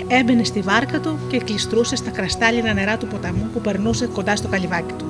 έμπαινε 0.07 0.43
στη 0.43 0.59
βάρκα 0.59 0.99
του 0.99 1.19
και 1.27 1.37
κλειστρούσε 1.37 1.95
στα 1.95 2.09
κραστάλλινα 2.09 2.73
νερά 2.73 2.97
του 2.97 3.07
ποταμού 3.07 3.49
που 3.53 3.61
περνούσε 3.61 4.05
κοντά 4.05 4.35
στο 4.35 4.47
καλυβάκι 4.47 4.93
του. 4.97 5.05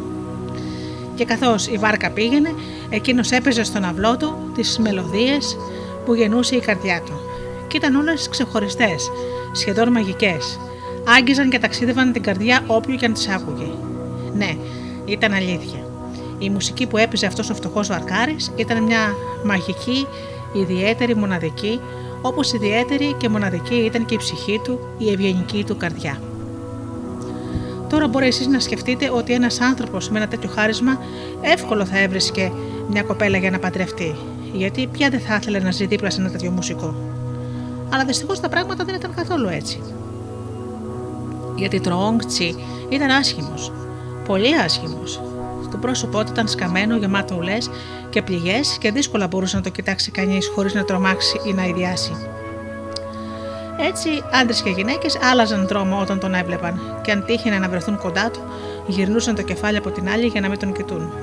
Και 1.16 1.26
καθώς 1.26 1.68
η 1.68 1.78
βάρκα 1.78 2.10
πήγαινε, 2.10 2.54
εκείνος 2.90 3.32
έπαιζε 3.32 3.64
στον 3.64 3.84
αυλό 3.84 4.18
του 4.18 4.52
τις 4.56 4.80
μελωδίες 4.80 5.58
που 6.06 6.14
γεννούσε 6.14 6.56
η 6.56 6.60
καρδιά 6.60 7.02
του 7.06 7.20
και 7.68 7.78
ήταν 7.78 7.96
όλες 7.96 8.30
ξεχωριστές, 8.30 9.12
σχεδόν 9.52 9.92
μαγικές. 9.92 10.60
Άγγιζαν 11.18 11.50
και 11.50 11.60
ταξίδευαν 11.60 12.12
την 12.12 12.22
καρδιά 12.22 12.64
όποιου 12.68 12.96
και 12.96 13.06
αν 13.06 13.14
τις 13.14 13.30
άκουγε. 13.30 13.72
Ναι, 14.34 14.58
ήταν 15.06 15.34
αλήθεια. 15.34 15.86
Η 16.38 16.50
μουσική 16.50 16.88
που 16.88 16.98
έπαιζε 16.98 17.26
αυτός 17.26 17.50
ο 17.50 17.54
φτωχός 17.54 17.88
βαρκάρης 17.88 18.52
ήταν 18.56 18.84
μια 18.84 19.16
μαγική, 19.44 20.08
ιδιαίτερη, 20.54 21.16
μοναδική, 21.16 21.80
όπως 22.26 22.54
ιδιαίτερη 22.54 23.14
και 23.18 23.30
μοναδική 23.30 23.76
ήταν 23.76 24.06
και 24.06 24.14
η 24.14 24.18
ψυχή 24.18 24.60
του, 24.64 24.80
η 24.98 25.12
ευγενική 25.12 25.64
του 25.64 25.78
καρδιά. 25.78 26.22
Τώρα 27.90 28.08
μπορεί 28.08 28.28
εσείς 28.28 28.48
να 28.48 28.60
σκεφτείτε 28.60 29.10
ότι 29.10 29.34
ένας 29.34 29.62
άνθρωπος 29.62 30.10
με 30.10 30.18
ένα 30.18 30.28
τέτοιο 30.28 30.50
χάρισμα 30.50 31.00
εύκολο 31.42 31.86
θα 31.86 32.00
έβρισκε 32.00 32.52
μια 32.90 33.04
κοπέλα 33.04 33.38
για 33.38 33.52
να 33.52 33.60
παντρευτεί, 33.60 34.16
γιατί 34.54 34.88
πια 34.88 35.10
δεν 35.10 35.20
θα 35.20 35.36
ήθελε 35.36 35.60
να 35.60 35.72
ζει 35.72 35.86
δίπλα 35.86 36.10
σε 36.10 36.22
ένα 36.22 36.30
τέτοιο 36.30 36.52
μουσικό. 36.52 36.96
Αλλά 37.90 38.06
δυστυχώς 38.06 38.40
τα 38.40 38.50
πράγματα 38.50 38.84
δεν 38.84 38.96
ήταν 38.96 39.14
καθόλου 39.16 39.48
έτσι. 39.48 39.82
Γιατί 41.56 41.80
Τροόγκτσι 41.80 42.56
ήταν 42.90 43.10
άσχημος. 43.10 43.72
Πολύ 44.28 44.56
άσχημος. 44.56 45.23
Το 45.84 45.90
πρόσωπό 45.90 46.24
του 46.24 46.32
ήταν 46.32 46.48
σκαμμένο, 46.48 46.96
γεμάτο 46.96 47.36
ουλές 47.36 47.70
και 48.10 48.22
πληγές 48.22 48.78
και 48.80 48.92
δύσκολα 48.92 49.28
μπορούσε 49.28 49.56
να 49.56 49.62
το 49.62 49.70
κοιτάξει 49.70 50.12
κανείς 50.12 50.52
χωρίς 50.56 50.74
να 50.74 50.84
τρομάξει 50.84 51.42
ή 51.46 51.54
να 51.54 51.66
ιδιάσει. 51.66 52.12
Έτσι, 53.90 54.10
άντρες 54.42 54.62
και 54.62 54.70
γυναίκες 54.70 55.18
άλλαζαν 55.32 55.68
δρόμο 55.68 56.00
όταν 56.02 56.20
τον 56.20 56.34
έβλεπαν, 56.34 57.00
και 57.02 57.12
αν 57.12 57.26
τύχαινε 57.26 57.60
να 57.60 57.70
βρεθούν 57.70 57.98
κοντά 57.98 58.32
του, 58.32 58.40
γυρνούσαν 58.88 59.36
το 59.36 59.42
κεφάλι 59.42 59.78
από 59.78 59.90
την 59.90 60.10
άλλη 60.10 60.26
για 60.26 60.42
να 60.42 60.50
μην 60.50 60.60
τον 60.60 60.74
κοιτούν. 60.74 61.14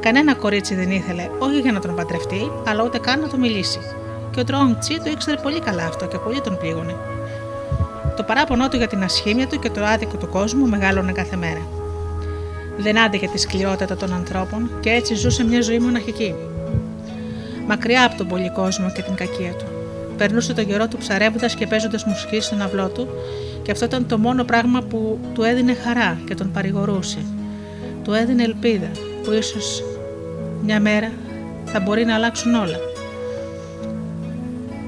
Κανένα 0.00 0.34
κορίτσι 0.34 0.74
δεν 0.74 0.90
ήθελε, 0.90 1.28
όχι 1.38 1.60
για 1.60 1.72
να 1.72 1.80
τον 1.80 1.94
παντρευτεί, 1.94 2.50
αλλά 2.66 2.84
ούτε 2.84 2.98
καν 2.98 3.20
να 3.20 3.28
του 3.28 3.38
μιλήσει. 3.38 3.80
Και 4.30 4.40
ο 4.40 4.44
Τρόγκ 4.44 4.78
Τσι 4.78 5.00
το 5.04 5.10
ήξερε 5.10 5.36
πολύ 5.42 5.60
καλά 5.60 5.84
αυτό 5.84 6.06
και 6.06 6.18
πολύ 6.18 6.40
τον 6.40 6.58
πλήγωνε. 6.58 6.96
Το 8.16 8.22
παράπονό 8.22 8.68
του 8.68 8.76
για 8.76 8.86
την 8.86 9.02
ασχήμια 9.02 9.46
του 9.46 9.58
και 9.58 9.70
το 9.70 9.84
άδικο 9.84 10.16
του 10.16 10.28
κόσμου 10.28 10.66
μεγάλωνε 10.66 11.12
κάθε 11.12 11.36
μέρα. 11.36 11.79
Δεν 12.82 12.98
άντεχε 12.98 13.26
τη 13.26 13.38
σκληρότητα 13.38 13.96
των 13.96 14.12
ανθρώπων 14.12 14.70
και 14.80 14.90
έτσι 14.90 15.14
ζούσε 15.14 15.44
μια 15.44 15.60
ζωή 15.60 15.78
μοναχική. 15.78 16.34
Μακριά 17.66 18.04
από 18.04 18.16
τον 18.16 18.26
πολύ 18.26 18.50
κόσμο 18.50 18.90
και 18.90 19.02
την 19.02 19.14
κακία 19.14 19.52
του. 19.52 19.64
Περνούσε 20.16 20.54
το 20.54 20.64
καιρό 20.64 20.88
του 20.88 20.96
ψαρεύοντας 20.96 21.54
και 21.54 21.66
παίζοντας 21.66 22.04
μουσική 22.04 22.40
στον 22.40 22.62
αυλό 22.62 22.88
του, 22.88 23.08
και 23.62 23.70
αυτό 23.70 23.84
ήταν 23.84 24.06
το 24.06 24.18
μόνο 24.18 24.44
πράγμα 24.44 24.82
που 24.82 25.18
του 25.34 25.42
έδινε 25.42 25.74
χαρά 25.74 26.18
και 26.26 26.34
τον 26.34 26.50
παρηγορούσε. 26.50 27.18
Του 28.04 28.12
έδινε 28.12 28.42
ελπίδα 28.42 28.90
που 29.24 29.32
ίσως 29.32 29.82
μια 30.62 30.80
μέρα 30.80 31.12
θα 31.64 31.80
μπορεί 31.80 32.04
να 32.04 32.14
αλλάξουν 32.14 32.54
όλα. 32.54 32.78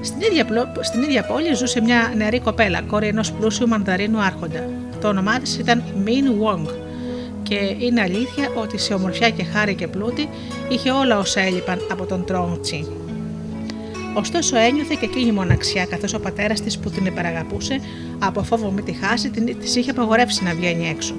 Στην 0.01 0.21
ίδια, 0.21 0.45
στην 0.81 1.01
ίδια 1.01 1.23
πόλη 1.23 1.53
ζούσε 1.53 1.81
μια 1.81 2.13
νεαρή 2.15 2.39
κοπέλα, 2.39 2.81
κόρη 2.81 3.07
ενός 3.07 3.31
πλούσιου 3.31 3.67
μανδαρίνου 3.67 4.19
άρχοντα. 4.19 4.69
Το 5.01 5.07
όνομά 5.07 5.39
της 5.39 5.57
ήταν 5.57 5.83
Min 6.05 6.43
Wong 6.43 6.82
και 7.53 7.85
είναι 7.85 8.01
αλήθεια 8.01 8.51
ότι 8.55 8.77
σε 8.77 8.93
ομορφιά 8.93 9.29
και 9.29 9.43
χάρη 9.43 9.75
και 9.75 9.87
πλούτη 9.87 10.29
είχε 10.69 10.91
όλα 10.91 11.17
όσα 11.17 11.41
έλειπαν 11.41 11.79
από 11.91 12.05
τον 12.05 12.25
Τρόγκτσι. 12.25 12.87
Ωστόσο 14.15 14.57
ένιωθε 14.57 14.95
και 14.99 15.05
εκείνη 15.05 15.31
μοναξιά, 15.31 15.85
καθώς 15.85 16.13
ο 16.13 16.19
πατέρας 16.19 16.61
της 16.61 16.79
που 16.79 16.89
την 16.89 17.05
υπεραγαπούσε, 17.05 17.79
από 18.19 18.43
φόβο 18.43 18.71
μη 18.71 18.81
τη 18.81 18.93
χάσει, 18.93 19.29
της 19.59 19.75
είχε 19.75 19.91
απαγορεύσει 19.91 20.43
να 20.43 20.53
βγαίνει 20.53 20.89
έξω. 20.89 21.15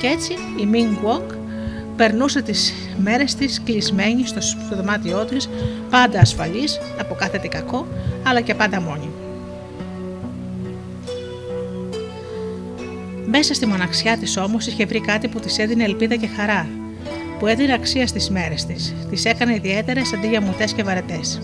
Και 0.00 0.06
έτσι 0.06 0.32
η 0.60 0.66
Μιν 0.66 0.88
Wong 1.04 1.34
περνούσε 1.96 2.42
τις 2.42 2.74
μέρες 2.98 3.34
της 3.34 3.62
κλεισμένη 3.64 4.26
στο 4.26 4.76
δωμάτιό 4.76 5.24
της, 5.24 5.48
πάντα 5.90 6.20
ασφαλής 6.20 6.80
από 7.00 7.14
κάθε 7.14 7.38
τι 7.38 7.48
κακό, 7.48 7.86
αλλά 8.26 8.40
και 8.40 8.54
πάντα 8.54 8.80
μόνη. 8.80 9.10
Μέσα 13.32 13.54
στη 13.54 13.66
μοναξιά 13.66 14.16
της 14.16 14.36
όμως 14.36 14.66
είχε 14.66 14.86
βρει 14.86 15.00
κάτι 15.00 15.28
που 15.28 15.40
της 15.40 15.58
έδινε 15.58 15.84
ελπίδα 15.84 16.16
και 16.16 16.26
χαρά, 16.26 16.68
που 17.38 17.46
έδινε 17.46 17.72
αξία 17.72 18.06
στις 18.06 18.30
μέρες 18.30 18.64
της, 18.64 18.94
τι 19.10 19.28
έκανε 19.28 19.54
ιδιαίτερες 19.54 20.12
αντί 20.12 20.26
για 20.26 20.40
μουτές 20.40 20.72
και 20.72 20.82
βαρετές. 20.82 21.40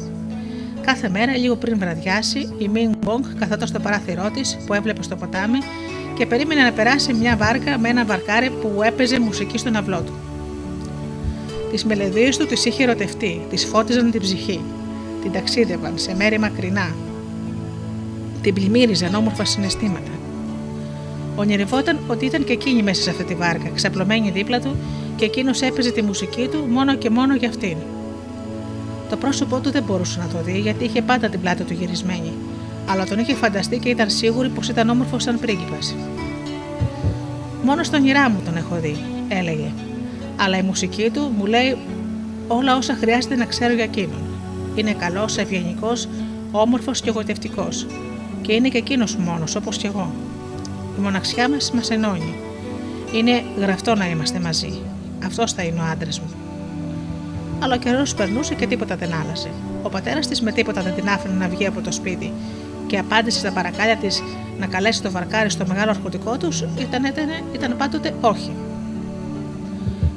Κάθε 0.81 1.09
μέρα, 1.09 1.37
λίγο 1.37 1.57
πριν 1.57 1.79
βραδιάσει, 1.79 2.55
η 2.59 2.69
Μιν 2.69 2.95
Μπονγκ 2.99 3.25
καθόταν 3.39 3.69
στο 3.69 3.81
παράθυρό 3.81 4.31
της 4.31 4.57
που 4.67 4.75
έβλεπε 4.75 5.03
στο 5.03 5.17
ποτάμι 5.17 5.59
και 6.15 6.27
περίμενε 6.27 6.63
να 6.63 6.73
περάσει 6.73 7.13
μια 7.13 7.37
βάρκα 7.37 7.79
με 7.79 7.89
ένα 7.89 8.05
βαρκάρι 8.05 8.51
που 8.51 8.83
έπαιζε 8.83 9.21
μουσική 9.21 9.59
στον 9.59 9.77
αυλό 9.77 10.01
του. 10.01 10.13
Τις 11.71 11.85
μελωδίες 11.85 12.37
του 12.37 12.47
τις 12.47 12.65
είχε 12.65 12.83
ερωτευτεί, 12.83 13.41
τις 13.51 13.65
φώτιζαν 13.65 14.11
την 14.11 14.21
ψυχή, 14.21 14.61
την 15.23 15.33
ταξίδευαν 15.33 15.99
σε 15.99 16.15
μέρη 16.15 16.39
μακρινά, 16.39 16.95
την 18.43 18.55
πλημμύριζαν 18.55 19.15
όμορφα 19.15 19.45
συναισθήματα. 19.45 20.16
Ονειρευόταν 21.37 21.99
ότι 22.07 22.25
ήταν 22.25 22.45
και 22.45 22.53
εκείνη 22.53 22.83
μέσα 22.83 23.03
σε 23.03 23.11
αυτή 23.11 23.25
τη 23.25 23.35
βάρκα, 23.35 23.69
ξαπλωμένη 23.75 24.31
δίπλα 24.31 24.61
του 24.61 24.77
και 25.17 25.25
εκείνος 25.25 25.63
έπαιζε 25.63 25.91
τη 25.91 26.03
μουσική 26.03 26.49
του 26.49 26.67
μόνο 26.71 26.95
και 26.95 27.11
μόνο 27.11 27.35
για 27.35 27.49
αυτήν. 27.49 27.77
Το 29.11 29.17
πρόσωπό 29.17 29.61
του 29.61 29.71
δεν 29.71 29.83
μπορούσε 29.83 30.19
να 30.19 30.27
το 30.27 30.43
δει 30.43 30.59
γιατί 30.59 30.85
είχε 30.85 31.03
πάντα 31.03 31.29
την 31.29 31.41
πλάτη 31.41 31.63
του 31.63 31.73
γυρισμένη, 31.73 32.33
αλλά 32.87 33.05
τον 33.07 33.19
είχε 33.19 33.35
φανταστεί 33.35 33.79
και 33.79 33.89
ήταν 33.89 34.11
σίγουρη 34.11 34.49
πως 34.49 34.69
ήταν 34.69 34.89
όμορφος 34.89 35.23
σαν 35.23 35.41
πρίγκιπας. 35.41 35.95
Μόνο 37.63 37.83
στον 37.83 38.01
όνειρά 38.01 38.31
μου 38.31 38.41
τον 38.45 38.57
έχω 38.57 38.77
δει, 38.81 38.97
έλεγε. 39.29 39.71
Αλλά 40.37 40.59
η 40.59 40.63
μουσική 40.63 41.11
του 41.11 41.33
μου 41.39 41.47
λέει 41.47 41.77
όλα 42.49 42.77
όσα 42.77 42.95
χρειάζεται 42.95 43.37
να 43.37 43.45
ξέρω 43.45 43.73
για 43.73 43.85
εκείνον. 43.85 44.23
Είναι 44.75 44.93
καλός, 44.93 45.37
ευγενικός, 45.37 46.09
όμορφος 46.51 47.01
και 47.01 47.09
εγωτευτικό. 47.09 47.69
Και 48.41 48.53
είναι 48.53 48.69
και 48.69 48.79
εκείνος 48.79 49.17
μόνος, 49.17 49.57
όπως 49.57 49.77
κι 49.77 49.87
εγώ. 49.87 50.13
Η 50.99 51.01
μοναξιά 51.01 51.51
μας 51.51 51.71
μας 51.71 51.91
ενώνει. 51.91 52.35
Είναι 53.13 53.43
γραφτό 53.59 53.95
να 53.95 54.09
είμαστε 54.09 54.39
μαζί. 54.39 54.79
Αυτός 55.27 55.53
θα 55.53 55.63
είναι 55.63 55.81
ο 55.81 55.85
άντρας 55.93 56.21
μου. 56.21 56.31
Αλλά 57.63 57.75
ο 57.75 57.79
καιρός 57.79 58.15
περνούσε 58.15 58.55
και 58.55 58.67
τίποτα 58.67 58.97
δεν 58.97 59.15
άλλαζε. 59.15 59.51
Ο 59.83 59.89
πατέρας 59.89 60.27
της 60.27 60.41
με 60.43 60.53
τίποτα 60.53 60.83
δεν 60.83 60.95
την 60.95 61.09
άφηνε 61.09 61.35
να 61.35 61.49
βγει 61.49 61.67
από 61.67 61.81
το 61.81 61.93
σπίτι 61.93 62.33
και 62.87 62.99
απάντησε 62.99 63.39
στα 63.39 63.51
παρακάλια 63.51 63.97
της 63.97 64.23
να 64.59 64.67
καλέσει 64.67 65.03
το 65.03 65.11
βαρκάρι 65.11 65.51
στο 65.51 65.65
μεγάλο 65.67 65.91
αρχοντικό 65.91 66.37
τους 66.37 66.61
ήταν, 66.61 67.05
ήταν, 67.05 67.29
ήταν 67.53 67.77
πάντοτε 67.77 68.15
όχι. 68.21 68.53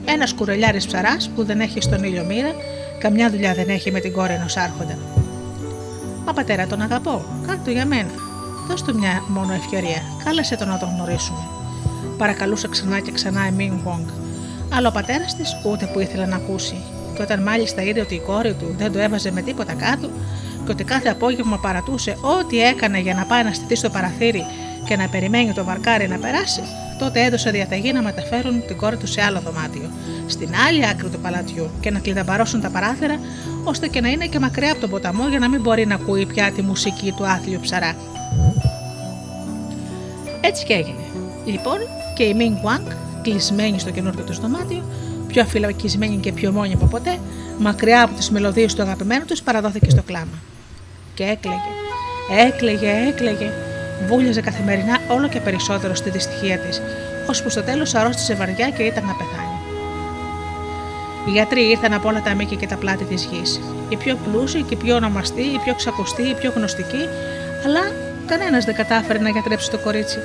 Ένας 0.05 0.33
κουρελιάρης 0.33 0.87
ψαράς 0.87 1.29
που 1.35 1.43
δεν 1.43 1.59
έχει 1.59 1.81
στον 1.81 2.03
ήλιο 2.03 2.23
μοίρα, 2.23 2.51
καμιά 2.99 3.29
δουλειά 3.29 3.53
δεν 3.53 3.69
έχει 3.69 3.91
με 3.91 3.99
την 3.99 4.13
κόρη 4.13 4.33
ενός 4.33 4.57
άρχοντα. 4.57 4.97
Μα 6.25 6.33
πατέρα 6.33 6.67
τον 6.67 6.81
αγαπώ, 6.81 7.25
κάτω 7.47 7.71
για 7.71 7.85
μένα. 7.85 8.28
Δώσ' 8.69 8.81
του 8.81 8.97
μια 8.97 9.23
μόνο 9.27 9.53
ευκαιρία, 9.53 10.01
κάλεσε 10.23 10.55
τον 10.55 10.67
να 10.67 10.77
τον 10.77 10.89
γνωρίσουμε. 10.95 11.39
Παρακαλούσε 12.17 12.67
ξανά 12.67 12.99
και 12.99 13.11
ξανά 13.11 13.47
η 13.47 13.51
Μιν 13.51 13.73
Wong. 13.85 14.11
Αλλά 14.73 14.87
ο 14.87 14.91
πατέρας 14.91 15.35
της 15.35 15.57
ούτε 15.65 15.85
που 15.93 15.99
ήθελε 15.99 16.25
να 16.25 16.35
ακούσει. 16.35 16.75
Και 17.15 17.21
όταν 17.21 17.43
μάλιστα 17.43 17.81
είδε 17.81 18.01
ότι 18.01 18.15
η 18.15 18.19
κόρη 18.19 18.53
του 18.53 18.75
δεν 18.77 18.91
το 18.91 18.99
έβαζε 18.99 19.31
με 19.31 19.41
τίποτα 19.41 19.73
κάτω 19.73 20.09
και 20.65 20.71
ότι 20.71 20.83
κάθε 20.83 21.09
απόγευμα 21.09 21.57
παρατούσε 21.57 22.17
ό,τι 22.21 22.61
έκανε 22.61 22.99
για 22.99 23.13
να 23.13 23.25
πάει 23.25 23.43
να 23.43 23.53
στηθεί 23.53 23.75
στο 23.75 23.89
παραθύρι 23.89 24.45
και 24.87 24.95
να 24.95 25.07
περιμένει 25.07 25.53
το 25.53 25.63
βαρκάρι 25.63 26.07
να 26.07 26.17
περάσει, 26.17 26.61
τότε 26.99 27.23
έδωσε 27.23 27.51
διαταγή 27.51 27.93
να 27.93 28.01
μεταφέρουν 28.01 28.65
την 28.67 28.77
κόρη 28.77 28.97
του 28.97 29.07
σε 29.07 29.21
άλλο 29.21 29.39
δωμάτιο, 29.39 29.89
στην 30.27 30.49
άλλη 30.67 30.87
άκρη 30.87 31.09
του 31.09 31.19
παλατιού 31.19 31.69
και 31.79 31.91
να 31.91 31.99
κλειδαμπαρώσουν 31.99 32.61
τα 32.61 32.69
παράθυρα, 32.69 33.19
ώστε 33.63 33.87
και 33.87 34.01
να 34.01 34.09
είναι 34.09 34.25
και 34.25 34.39
μακριά 34.39 34.71
από 34.71 34.81
τον 34.81 34.89
ποταμό 34.89 35.27
για 35.27 35.39
να 35.39 35.49
μην 35.49 35.61
μπορεί 35.61 35.85
να 35.85 35.95
ακούει 35.95 36.25
πια 36.25 36.51
τη 36.51 36.61
μουσική 36.61 37.11
του 37.11 37.25
άθλιου 37.25 37.59
ψαρά. 37.61 37.95
Έτσι 40.41 40.65
και 40.65 40.73
έγινε. 40.73 41.03
Λοιπόν, 41.45 41.77
και 42.15 42.23
η 42.23 42.33
Μιν 42.33 42.57
Γουάνγκ, 42.61 42.87
κλεισμένη 43.21 43.79
στο 43.79 43.91
καινούργιο 43.91 44.23
του 44.23 44.33
δωμάτιο, 44.41 44.83
πιο 45.27 45.41
αφυλακισμένη 45.41 46.15
και 46.15 46.31
πιο 46.31 46.51
μόνη 46.51 46.73
από 46.73 46.85
ποτέ, 46.85 47.19
μακριά 47.57 48.03
από 48.03 48.13
τις 48.15 48.29
μελωδίες 48.29 48.73
του 48.73 48.81
αγαπημένου 48.81 49.25
του, 49.25 49.43
παραδόθηκε 49.43 49.89
στο 49.89 50.03
κλάμα. 50.03 50.37
Και 51.13 51.23
έκλαιγε, 51.23 51.59
έκλαιγε, 52.47 53.07
έκλαιγε, 53.07 53.51
βούλιαζε 54.07 54.41
καθημερινά 54.41 54.97
όλο 55.07 55.27
και 55.27 55.39
περισσότερο 55.39 55.95
στη 55.95 56.09
δυστυχία 56.09 56.59
της, 56.59 56.81
ώσπου 57.29 57.49
στο 57.49 57.63
τέλος 57.63 57.95
αρρώστησε 57.95 58.35
βαριά 58.35 58.69
και 58.69 58.83
ήταν 58.83 59.05
να 59.05 59.13
πεθάνει. 59.13 59.49
Οι 61.27 61.31
γιατροί 61.31 61.69
ήρθαν 61.69 61.93
από 61.93 62.07
όλα 62.07 62.21
τα 62.21 62.33
μήκη 62.33 62.55
και 62.55 62.67
τα 62.67 62.75
πλάτη 62.75 63.03
της 63.03 63.29
γης. 63.31 63.59
Οι 63.89 63.95
πιο 63.95 64.17
πλούσιοι 64.23 64.61
και 64.61 64.73
οι 64.73 64.77
πιο 64.77 64.95
ονομαστοί, 64.95 65.41
οι 65.41 65.59
πιο 65.63 65.75
ξακουστοί, 65.75 66.21
οι 66.21 66.33
πιο 66.33 66.51
γνωστικοί, 66.55 67.07
αλλά 67.65 67.91
κανένας 68.29 68.65
δεν 68.65 68.75
κατάφερε 68.75 69.19
να 69.19 69.29
γιατρέψει 69.29 69.69
το 69.69 69.77
κορίτσι. 69.77 70.19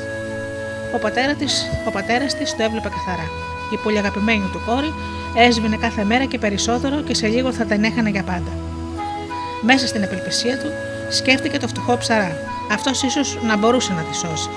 Ο 0.94 0.98
πατέρας 0.98 1.36
της 1.36 1.70
ο 1.88 1.90
πατέρας 1.90 2.34
της 2.34 2.56
το 2.56 2.62
έβλεπε 2.62 2.88
καθαρά. 2.88 3.28
Η 3.72 3.76
πολύ 3.82 3.98
αγαπημένη 3.98 4.48
του 4.52 4.62
κόρη 4.66 4.94
έσβηνε 5.36 5.76
κάθε 5.76 6.04
μέρα 6.04 6.24
και 6.24 6.38
περισσότερο 6.38 7.02
και 7.02 7.14
σε 7.14 7.26
λίγο 7.26 7.52
θα 7.52 7.64
την 7.64 7.84
έχανε 7.84 8.10
για 8.10 8.22
πάντα. 8.22 8.52
Μέσα 9.62 9.86
στην 9.86 10.02
απελπισία 10.04 10.58
του 10.58 10.70
σκέφτηκε 11.08 11.58
το 11.58 11.68
φτωχό 11.68 11.96
ψαρά. 11.96 12.36
Αυτός 12.72 13.02
ίσως 13.02 13.38
να 13.42 13.56
μπορούσε 13.56 13.92
να 13.92 14.02
τη 14.02 14.16
σώσει. 14.16 14.48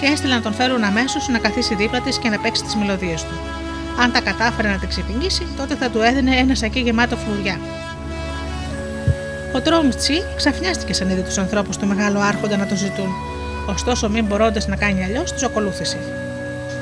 Και 0.00 0.06
έστειλε 0.06 0.34
να 0.34 0.40
τον 0.40 0.52
φέρουν 0.52 0.84
αμέσως 0.84 1.28
να 1.28 1.38
καθίσει 1.38 1.74
δίπλα 1.74 2.00
της 2.00 2.18
και 2.18 2.28
να 2.28 2.38
παίξει 2.38 2.62
τις 2.62 2.74
μελωδίες 2.74 3.22
του. 3.22 3.34
Αν 4.02 4.12
τα 4.12 4.20
κατάφερε 4.20 4.68
να 4.68 4.78
την 4.78 4.88
ξυπνήσει, 4.88 5.46
τότε 5.56 5.74
θα 5.74 5.90
του 5.90 6.00
έδινε 6.00 6.36
ένα 6.36 6.54
σακί 6.54 6.80
γεμάτο 6.80 7.16
φλουριά. 7.16 7.58
Ο 9.58 9.60
Ο 9.60 9.64
Τρόγκ 9.64 9.90
Τσι 9.94 10.22
ξαφνιάστηκε 10.36 10.92
σαν 10.92 11.08
είδε 11.08 11.20
τους 11.20 11.38
ανθρώπους 11.38 11.76
του 11.76 11.86
μεγάλου 11.86 12.18
άρχοντα 12.18 12.56
να 12.56 12.66
τον 12.66 12.76
ζητούν. 12.76 13.10
Ωστόσο, 13.66 14.08
μην 14.08 14.24
μπορώντας 14.24 14.66
να 14.66 14.76
κάνει 14.76 15.04
αλλιώς, 15.04 15.32
τους 15.32 15.42
ακολούθησε. 15.42 15.98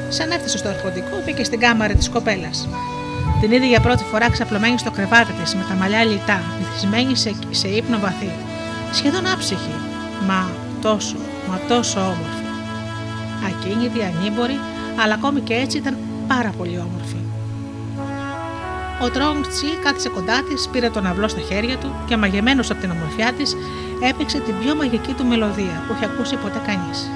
Σαν 0.08 0.30
έφτασε 0.30 0.58
στο 0.58 0.68
αρχοντικό, 0.68 1.22
μπήκε 1.24 1.44
στην 1.44 1.60
κάμαρη 1.60 1.94
της 1.94 2.08
κοπέλας. 2.08 2.68
Την 3.40 3.52
είδε 3.52 3.66
για 3.66 3.80
πρώτη 3.80 4.04
φορά 4.04 4.30
ξαπλωμένη 4.30 4.78
στο 4.78 4.90
κρεβάτι 4.90 5.32
της 5.32 5.54
με 5.54 5.64
τα 5.68 5.74
μαλλιά 5.74 6.04
λιτά, 6.04 6.40
βυθισμένη 6.58 7.16
σε, 7.16 7.32
σε 7.50 7.68
ύπνο 7.68 7.98
βαθύ. 7.98 8.30
Σχεδόν 8.92 9.26
άψυχη, 9.26 9.74
μα 10.26 10.50
τόσο, 10.82 11.16
μα 11.48 11.60
τόσο 11.68 12.00
όμορφη. 12.00 12.46
Ακίνητη, 13.46 14.00
ανήμπορη, 14.02 14.58
αλλά 15.02 15.14
ακόμη 15.14 15.40
και 15.40 15.54
έτσι 15.54 15.76
ήταν 15.78 15.96
πάρα 16.28 16.52
πολύ 16.58 16.78
όμορφη. 16.78 17.25
Ο 19.02 19.10
Τρόγκ 19.10 19.42
Τσι 19.42 19.66
κάθισε 19.84 20.08
κοντά 20.08 20.42
της, 20.42 20.68
πήρε 20.72 20.90
τον 20.90 21.06
αυλό 21.06 21.28
στα 21.28 21.40
χέρια 21.40 21.76
του 21.76 21.94
και 22.06 22.16
μαγεμένος 22.16 22.70
από 22.70 22.80
την 22.80 22.90
ομορφιά 22.90 23.32
της 23.32 23.56
έπαιξε 24.08 24.38
την 24.38 24.54
πιο 24.62 24.74
μαγική 24.74 25.12
του 25.12 25.24
μελωδία 25.24 25.84
που 25.86 25.94
είχε 25.94 26.04
ακούσει 26.04 26.36
ποτέ 26.36 26.60
κανείς. 26.66 27.10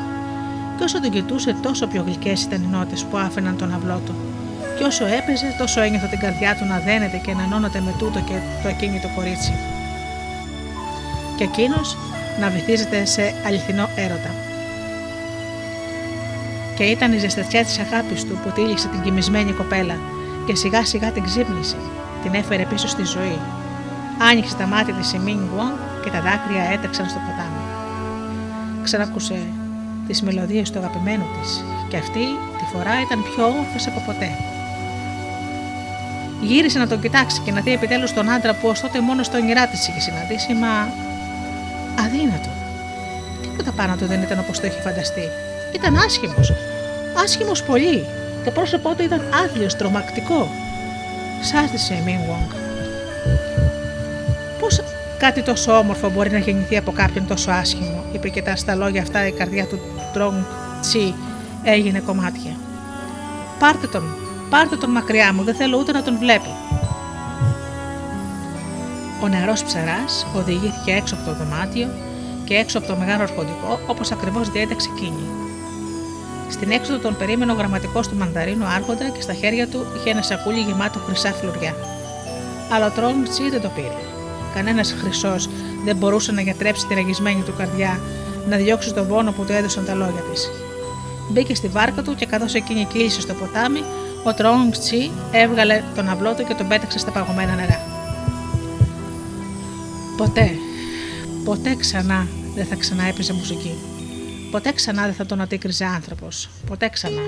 Και 0.76 0.84
όσο 0.84 1.00
τον 1.00 1.10
κοιτούσε, 1.10 1.56
τόσο 1.62 1.86
πιο 1.86 2.02
γλυκές 2.06 2.42
ήταν 2.42 2.62
οι 2.62 2.66
νότες 2.66 3.04
που 3.04 3.16
άφηναν 3.16 3.56
τον 3.56 3.74
αυλό 3.74 4.00
του. 4.06 4.14
Και 4.78 4.84
όσο 4.84 5.04
έπαιζε, 5.06 5.54
τόσο 5.58 5.80
ένιωθε 5.80 6.06
την 6.06 6.18
καρδιά 6.18 6.56
του 6.56 6.64
να 6.64 6.78
δένεται 6.78 7.16
και 7.16 7.34
να 7.34 7.42
ενώνεται 7.42 7.80
με 7.80 7.94
τούτο 7.98 8.20
και 8.28 8.36
το 8.62 8.68
ακίνητο 8.68 9.08
κορίτσι. 9.16 9.52
Και 11.36 11.44
εκείνος 11.44 11.96
να 12.40 12.48
βυθίζεται 12.48 13.04
σε 13.04 13.34
αληθινό 13.46 13.88
έρωτα. 13.96 14.32
Και 16.76 16.84
ήταν 16.84 17.12
η 17.12 17.18
ζεστασιά 17.18 17.64
της 17.64 17.78
αγάπης 17.78 18.24
του 18.24 18.38
που 18.42 18.50
τύλιξε 18.54 18.88
την 18.88 19.02
κοιμισμένη 19.02 19.52
κοπέλα 19.52 19.96
και 20.46 20.54
σιγά 20.54 20.84
σιγά 20.84 21.10
την 21.12 21.24
ξύπνησε, 21.24 21.76
την 22.22 22.34
έφερε 22.34 22.64
πίσω 22.64 22.88
στη 22.88 23.04
ζωή. 23.04 23.38
Άνοιξε 24.30 24.54
τα 24.56 24.66
μάτια 24.66 24.94
της 24.94 25.12
η 25.12 25.18
Μίνγκ 25.18 25.48
και 26.04 26.10
τα 26.10 26.20
δάκρυα 26.20 26.62
έτρεξαν 26.72 27.08
στο 27.08 27.18
ποτάμι. 27.26 27.62
Ξανακούσε 28.82 29.38
τις 30.06 30.22
μελωδίες 30.22 30.70
του 30.70 30.78
αγαπημένου 30.78 31.26
της 31.40 31.64
και 31.88 31.96
αυτή 31.96 32.24
τη 32.58 32.64
φορά 32.72 33.00
ήταν 33.00 33.22
πιο 33.22 33.44
όμορφες 33.44 33.86
από 33.86 34.02
ποτέ. 34.06 34.30
Γύρισε 36.40 36.78
να 36.78 36.86
τον 36.86 37.00
κοιτάξει 37.00 37.40
και 37.40 37.52
να 37.52 37.60
δει 37.60 37.72
επιτέλους 37.72 38.12
τον 38.12 38.30
άντρα 38.30 38.54
που 38.54 38.68
ως 38.68 38.80
τότε 38.80 39.00
μόνος 39.00 39.26
στο 39.26 39.36
όνειρά 39.36 39.66
της 39.66 39.88
είχε 39.88 40.00
συναντήσει, 40.00 40.52
μα. 40.52 40.74
αδύνατο. 42.04 42.48
Τίποτα 43.42 43.72
πάνω 43.72 43.96
του 43.96 44.06
δεν 44.06 44.22
ήταν 44.22 44.38
όπως 44.38 44.60
το 44.60 44.66
είχε 44.66 44.80
φανταστεί. 44.80 45.28
Ήταν 45.74 45.96
άσχημος. 45.96 46.52
Άσχημος 47.22 47.62
πολύ. 47.62 48.06
Το 48.44 48.50
πρόσωπό 48.50 48.94
του 48.94 49.02
ήταν 49.02 49.20
άδειο, 49.44 49.68
τρομακτικό. 49.78 50.48
Σάστησε 51.42 51.94
η 51.94 52.02
Μιν 52.04 52.18
Wong. 52.28 52.54
Πώς 54.60 54.80
κάτι 55.18 55.42
τόσο 55.42 55.78
όμορφο 55.78 56.10
μπορεί 56.10 56.30
να 56.30 56.38
γεννηθεί 56.38 56.76
από 56.76 56.92
κάποιον 56.92 57.26
τόσο 57.26 57.50
άσχημο, 57.50 58.04
είπε 58.12 58.28
και 58.28 58.42
τα 58.42 58.56
στα 58.56 58.74
λόγια 58.74 59.02
αυτά 59.02 59.26
η 59.26 59.32
καρδιά 59.32 59.66
του 59.66 59.80
Τρόγκ 60.12 60.32
Τσι 60.80 61.14
έγινε 61.62 62.00
κομμάτια. 62.00 62.56
Πάρτε 63.58 63.86
τον, 63.86 64.14
πάρτε 64.50 64.76
τον 64.76 64.90
μακριά 64.90 65.32
μου, 65.32 65.42
δεν 65.42 65.54
θέλω 65.54 65.78
ούτε 65.78 65.92
να 65.92 66.02
τον 66.02 66.18
βλέπω. 66.18 66.56
Ο 69.22 69.28
νεαρός 69.28 69.64
ψαράς 69.64 70.26
οδηγήθηκε 70.36 70.92
έξω 70.92 71.14
από 71.14 71.24
το 71.24 71.34
δωμάτιο 71.34 71.88
και 72.44 72.54
έξω 72.54 72.78
από 72.78 72.86
το 72.86 72.96
μεγάλο 72.96 73.22
αρχοντικό, 73.22 73.80
όπως 73.86 74.12
ακριβώς 74.12 74.50
διέταξε 74.50 74.88
εκείνη. 74.96 75.39
Στην 76.50 76.70
έξοδο 76.70 76.98
τον 76.98 77.16
περίμενε 77.16 77.52
ο 77.52 77.54
γραμματικός 77.54 78.08
του 78.08 78.16
μανταρίνου 78.16 78.64
άρχοντα 78.64 79.08
και 79.08 79.20
στα 79.20 79.32
χέρια 79.32 79.68
του 79.68 79.86
είχε 79.96 80.10
ένα 80.10 80.22
σακούλι 80.22 80.60
γεμάτο 80.60 80.98
χρυσά 80.98 81.32
φλουριά. 81.32 81.74
Αλλά 82.72 82.86
ο 82.86 82.90
Τρόγκ 82.90 83.24
Τσι 83.28 83.50
δεν 83.50 83.60
το 83.60 83.68
πήρε. 83.74 84.00
Κανένας 84.54 84.94
χρυσός 85.00 85.48
δεν 85.84 85.96
μπορούσε 85.96 86.32
να 86.32 86.40
γιατρέψει 86.40 86.86
τη 86.86 86.94
ραγισμένη 86.94 87.42
του 87.42 87.54
καρδιά, 87.58 88.00
να 88.48 88.56
διώξει 88.56 88.94
τον 88.94 89.08
πόνο 89.08 89.32
που 89.32 89.44
του 89.44 89.52
έδωσαν 89.52 89.84
τα 89.84 89.94
λόγια 89.94 90.20
της. 90.32 90.50
Μπήκε 91.30 91.54
στη 91.54 91.68
βάρκα 91.68 92.02
του 92.02 92.14
και 92.14 92.26
καθώς 92.26 92.54
εκείνη 92.54 92.84
κύλησε 92.84 93.20
στο 93.20 93.34
ποτάμι, 93.34 93.82
ο 94.24 94.34
Τρόγκ 94.34 94.72
Τσι 94.72 95.10
έβγαλε 95.32 95.82
τον 95.94 96.08
αυλό 96.08 96.34
του 96.34 96.44
και 96.44 96.54
τον 96.54 96.68
πέταξε 96.68 96.98
στα 96.98 97.10
παγωμένα 97.10 97.54
νερά. 97.54 97.80
Ποτέ, 100.16 100.50
ποτέ 101.44 101.74
ξανά 101.78 102.26
δεν 102.54 102.66
θα 102.66 102.74
ξανά 102.74 103.04
έπαιζε 103.04 103.32
μουσική. 103.32 103.74
Ποτέ 104.50 104.72
ξανά 104.72 105.02
δεν 105.04 105.14
θα 105.14 105.26
τον 105.26 105.40
αντίκριζε 105.40 105.84
άνθρωπος. 105.84 106.48
Ποτέ 106.66 106.88
ξανά. 106.88 107.22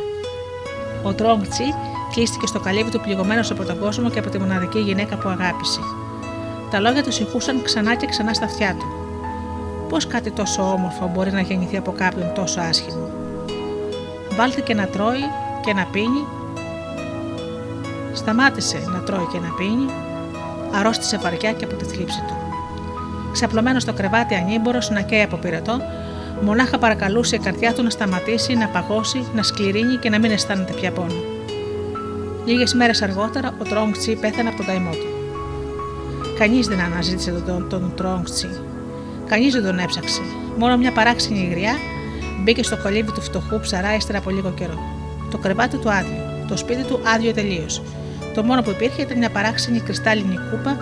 Ο 1.03 1.13
Τρόγκ 1.13 1.43
Τσι 1.43 1.75
κλείστηκε 2.13 2.47
στο 2.47 2.61
καλύβι 2.61 2.91
του 2.91 3.01
πληγωμένος 3.01 3.51
από 3.51 3.65
τον 3.65 3.79
κόσμο 3.79 4.11
και 4.11 4.19
από 4.19 4.31
τη 4.31 4.39
μοναδική 4.39 4.79
γυναίκα 4.79 5.17
που 5.17 5.29
αγάπησε. 5.29 5.81
Τα 6.71 6.81
λόγια 6.81 7.03
του 7.03 7.11
ηχούσαν 7.21 7.63
ξανά 7.63 7.95
και 7.95 8.07
ξανά 8.07 8.35
στα 8.35 8.45
αυτιά 8.45 8.77
του. 8.79 8.87
Πώς 9.89 10.07
κάτι 10.07 10.31
τόσο 10.31 10.73
όμορφο 10.73 11.11
μπορεί 11.15 11.33
να 11.33 11.41
γεννηθεί 11.41 11.77
από 11.77 11.93
κάποιον 11.93 12.35
τόσο 12.35 12.61
άσχημο; 12.61 13.09
Βάλτε 14.37 14.61
και 14.61 14.75
να 14.75 14.87
τρώει 14.87 15.25
και 15.65 15.73
να 15.73 15.85
πίνει. 15.85 16.25
Σταμάτησε 18.13 18.79
να 18.93 18.99
τρώει 18.99 19.27
και 19.33 19.39
να 19.39 19.49
πίνει. 19.49 19.91
Αρρώστησε 20.75 21.19
βαριά 21.19 21.53
και 21.53 21.65
από 21.65 21.75
τη 21.75 21.85
θλίψη 21.85 22.23
του. 22.29 22.35
Ξαπλωμένος 23.33 23.83
στο 23.83 23.93
κρεβάτι 23.93 24.35
ανήμπορος 24.35 24.91
να 24.91 25.01
καίει 25.01 25.23
από 25.23 25.37
πυρετό, 25.37 25.81
μονάχα 26.43 26.79
παρακαλούσε 26.79 27.37
η 27.37 27.39
καρδιά 27.39 27.73
του 27.73 27.83
να 27.83 27.91
σταματήσει, 27.91 28.55
να 28.55 28.69
παγώσει, 28.69 29.27
να 29.35 29.43
σκληρύνει 29.43 29.97
και 29.97 30.11
να 30.11 30.19
μην 30.19 30.31
αισθάνεται 30.31 30.73
πια 30.73 30.93
πόνο. 30.93 31.23
Λίγες 32.45 32.75
μέρες 32.75 33.03
αργότερα, 33.03 33.55
ο 33.61 33.65
Τρόγκ 33.65 33.93
Τσι 33.93 34.17
πέθανε 34.21 34.49
από 34.49 34.57
τον 34.57 34.67
καημό 34.67 34.91
του. 34.91 35.07
Κανείς 36.39 36.67
δεν 36.67 36.81
αναζήτησε 36.81 37.31
τον, 37.31 37.45
τον, 37.45 37.69
τον 37.69 37.93
Τρόγκ 37.97 38.25
Τσι. 38.25 38.49
Κανείς 39.27 39.53
δεν 39.53 39.65
τον 39.65 39.79
έψαξε. 39.79 40.21
Μόνο 40.59 40.77
μια 40.77 40.93
παράξενη 40.93 41.49
γριά 41.51 41.73
μπήκε 42.43 42.63
στο 42.63 42.77
κολύβι 42.77 43.13
του 43.13 43.21
φτωχού 43.21 43.61
ψαρά 43.61 43.95
ύστερα 43.95 44.19
από 44.19 44.31
λίγο 44.31 44.51
καιρό. 44.51 44.79
Το 45.31 45.39
κρεβάτι 45.39 45.77
του 45.77 45.91
άδειο, 45.91 46.45
το 46.49 46.57
σπίτι 46.57 46.83
του 46.83 47.01
άδειο 47.15 47.33
τελείω. 47.33 47.67
Το 48.35 48.43
μόνο 48.43 48.63
που 48.63 48.71
υπήρχε 48.71 49.03
ήταν 49.03 49.19
μια 49.19 49.31
παράξενη 49.31 49.81
κρυστάλλινη 49.81 50.39
κούπα 50.51 50.77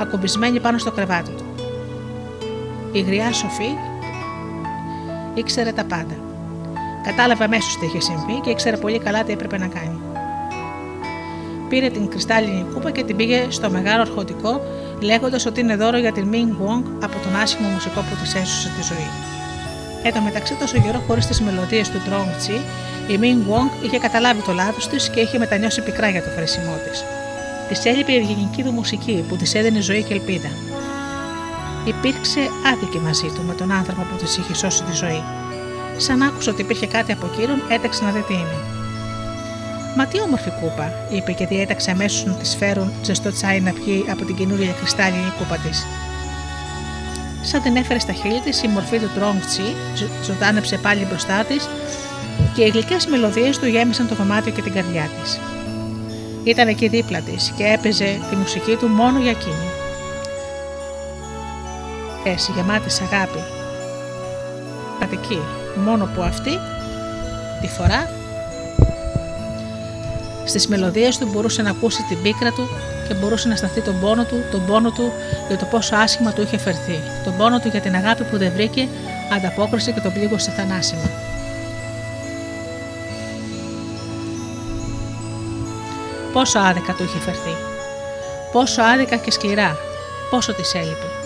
ακουμπισμένη 0.00 0.60
πάνω 0.60 0.78
στο 0.78 0.90
κρεβάτι 0.90 1.30
του. 1.30 1.44
Η 2.92 3.00
γριά 3.00 3.32
Σοφή 3.32 3.68
ήξερε 5.34 5.72
τα 5.72 5.84
πάντα. 5.84 6.14
Κατάλαβε 7.04 7.44
αμέσως 7.44 7.78
τι 7.78 7.86
είχε 7.86 8.00
συμβεί 8.00 8.40
και 8.42 8.50
ήξερε 8.50 8.76
πολύ 8.76 8.98
καλά 8.98 9.24
τι 9.24 9.32
έπρεπε 9.32 9.58
να 9.58 9.66
κάνει. 9.66 10.00
Πήρε 11.68 11.88
την 11.88 12.08
κρυστάλλινη 12.08 12.66
κούπα 12.74 12.90
και 12.90 13.02
την 13.02 13.16
πήγε 13.16 13.46
στο 13.48 13.70
μεγάλο 13.70 14.00
αρχοντικό, 14.00 14.60
λέγοντας 15.00 15.46
ότι 15.46 15.60
είναι 15.60 15.76
δώρο 15.76 15.98
για 15.98 16.12
την 16.12 16.28
Μινγκ 16.28 16.52
Wong 16.52 16.82
από 17.02 17.16
τον 17.24 17.36
άσχημο 17.42 17.68
μουσικό 17.68 18.00
που 18.00 18.16
της 18.22 18.34
έσωσε 18.34 18.68
τη 18.68 18.82
ζωή. 18.82 19.10
Εν 20.02 20.12
τω 20.12 20.20
μεταξύ, 20.20 20.54
τόσο 20.54 20.80
καιρό 20.80 21.02
χωρίς 21.06 21.26
τις 21.26 21.40
μελωδίες 21.40 21.90
του 21.90 22.00
Τρόγκ 22.04 22.36
Τσι, 22.38 22.60
η 23.08 23.18
Μινγκ 23.18 23.42
Wong 23.48 23.84
είχε 23.84 23.98
καταλάβει 23.98 24.42
το 24.42 24.52
λάθος 24.52 24.88
της 24.88 25.08
και 25.10 25.20
είχε 25.20 25.38
μετανιώσει 25.38 25.82
πικρά 25.82 26.08
για 26.08 26.22
το 26.22 26.28
χρήσιμό 26.36 26.76
της. 26.88 27.04
Της 27.68 27.84
έλειπε 27.84 28.12
η 28.12 28.16
ευγενική 28.16 28.62
του 28.62 28.72
μουσική 28.72 29.24
που 29.28 29.36
της 29.36 29.54
έδινε 29.54 29.80
ζωή 29.80 30.02
και 30.02 30.14
ελπίδα. 30.14 30.48
Υπήρξε 31.84 32.40
άδικη 32.72 32.98
μαζί 32.98 33.26
του 33.26 33.42
με 33.46 33.54
τον 33.54 33.72
άνθρωπο 33.72 34.02
που 34.02 34.16
της 34.16 34.36
είχε 34.36 34.54
σώσει 34.54 34.82
τη 34.82 34.92
ζωή. 34.92 35.22
Σαν 35.96 36.22
άκουσε 36.22 36.50
ότι 36.50 36.62
υπήρχε 36.62 36.86
κάτι 36.86 37.12
από 37.12 37.26
εκείνον, 37.32 37.62
έταξε 37.68 38.04
να 38.04 38.10
δει 38.10 38.20
τι 38.20 38.34
είναι. 38.34 38.58
Μα 39.96 40.06
τι 40.06 40.20
όμορφη 40.20 40.50
κούπα, 40.60 40.92
είπε 41.10 41.32
και 41.32 41.46
διέταξε 41.46 41.90
αμέσως 41.90 42.24
να 42.24 42.32
της 42.32 42.56
φέρουν 42.56 42.92
ζεστό 43.02 43.32
τσάι 43.32 43.60
να 43.60 43.72
πιει 43.72 44.04
από 44.10 44.24
την 44.24 44.36
καινούρια 44.36 44.72
κρυστάλλινη 44.72 45.32
κούπα 45.38 45.56
της. 45.56 45.86
Σαν 47.42 47.62
την 47.62 47.76
έφερε 47.76 47.98
στα 47.98 48.12
χείλη 48.12 48.40
της, 48.40 48.62
η 48.62 48.68
μορφή 48.68 48.98
του 48.98 49.10
Τρόγκ 49.14 49.40
Τσι 49.46 49.74
ζωντάνεψε 50.24 50.78
πάλι 50.78 51.04
μπροστά 51.04 51.44
της 51.44 51.68
και 52.54 52.62
οι 52.64 52.68
γλυκές 52.68 53.06
μελωδίες 53.06 53.58
του 53.58 53.66
γέμισαν 53.66 54.08
το 54.08 54.14
δωμάτιο 54.14 54.52
και 54.52 54.62
την 54.62 54.72
καρδιά 54.72 55.10
της. 55.22 55.40
Ήταν 56.44 56.68
εκεί 56.68 56.88
δίπλα 56.88 57.20
της 57.20 57.52
και 57.56 57.64
έπαιζε 57.64 58.20
τη 58.30 58.36
μουσική 58.36 58.76
του 58.76 58.86
μόνο 58.86 59.18
για 59.18 59.30
εκείνη. 59.30 59.79
Έσυ 62.24 62.52
γεμάτης 62.52 63.00
αγάπη. 63.00 63.38
Πατική, 64.98 65.40
μόνο 65.76 66.10
που 66.14 66.22
αυτή 66.22 66.58
τη 67.60 67.68
φορά 67.68 68.10
στις 70.44 70.68
μελωδίες 70.68 71.18
του 71.18 71.28
μπορούσε 71.32 71.62
να 71.62 71.70
ακούσει 71.70 72.02
την 72.08 72.22
πίκρα 72.22 72.50
του 72.50 72.68
και 73.08 73.14
μπορούσε 73.14 73.48
να 73.48 73.56
σταθεί 73.56 73.80
τον 73.80 74.00
πόνο 74.00 74.24
του, 74.24 74.44
τον 74.50 74.66
πόνο 74.66 74.90
του 74.90 75.12
για 75.48 75.56
το 75.56 75.64
πόσο 75.64 75.96
άσχημα 75.96 76.32
του 76.32 76.42
είχε 76.42 76.58
φερθεί, 76.58 77.00
τον 77.24 77.36
πόνο 77.36 77.58
του 77.60 77.68
για 77.68 77.80
την 77.80 77.94
αγάπη 77.94 78.24
που 78.24 78.38
δεν 78.38 78.52
βρήκε, 78.52 78.88
ανταπόκριση 79.36 79.92
και 79.92 80.00
τον 80.00 80.12
πλήγωσε 80.12 80.50
θανάσιμα. 80.50 81.10
Πόσο 86.32 86.58
άδικα 86.58 86.92
του 86.92 87.02
είχε 87.02 87.18
φερθεί. 87.18 87.54
Πόσο 88.52 88.82
άδικα 88.82 89.16
και 89.16 89.30
σκληρά. 89.30 89.76
Πόσο 90.30 90.54
της 90.54 90.74
έλειπε. 90.74 91.19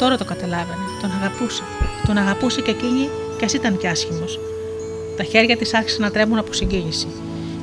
Τώρα 0.00 0.16
το 0.16 0.24
καταλάβαινε. 0.24 0.84
Τον 1.00 1.10
αγαπούσε. 1.10 1.62
Τον 2.06 2.16
αγαπούσε 2.16 2.60
και 2.60 2.70
εκείνη 2.70 3.08
κι 3.38 3.44
ας 3.44 3.52
ήταν 3.52 3.78
κι 3.78 3.86
άσχημος. 3.86 4.38
Τα 5.16 5.22
χέρια 5.22 5.56
της 5.56 5.74
άρχισαν 5.74 6.00
να 6.00 6.10
τρέμουν 6.10 6.38
από 6.38 6.52
συγκίνηση. 6.52 7.06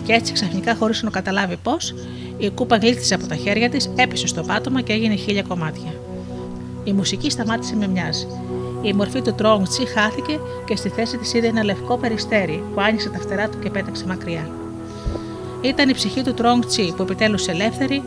Και 0.04 0.14
έτσι 0.14 0.34
ξαφνικά, 0.34 0.76
χωρίς 0.76 1.04
να 1.04 1.10
καταλάβει 1.10 1.58
πώς, 1.64 1.94
η 2.38 2.50
κούπα 2.50 2.78
γλίτσε 2.78 3.14
από 3.14 3.28
τα 3.28 3.36
χέρια 3.36 3.70
της, 3.70 3.90
έπεσε 3.96 4.28
στο 4.28 4.42
πάτωμα 4.44 4.82
και 4.82 4.94
έγινε 4.94 5.16
χίλια 5.16 5.42
κομμάτια. 5.42 5.94
Η 6.84 6.92
μουσική 6.94 7.30
σταμάτησε 7.30 7.76
με 7.76 7.88
μοιάζει. 7.88 8.28
Η 8.82 8.94
μορφή 8.94 9.22
του 9.22 9.34
Τρόγκτσι 9.34 9.86
χάθηκε 9.86 10.40
και 10.66 10.76
στη 10.76 10.90
θέση 10.90 11.18
της 11.18 11.34
είδε 11.34 11.48
ένα 11.48 11.64
λευκό 11.64 11.98
περιστέρι 11.98 12.64
που 12.74 12.82
άνοιξε 12.82 13.10
τα 13.10 13.20
φτερά 13.20 13.50
του 13.50 13.60
και 13.60 13.70
πέταξε 13.70 14.06
μακριά. 14.06 14.50
Ήταν 15.62 15.90
η 15.90 15.94
ψυχή 15.94 16.22
του 16.22 16.34
Τρόγκτσι 16.34 16.94
που 16.96 17.02
επιτέλους 17.02 17.48
ελεύθερη, 17.48 18.04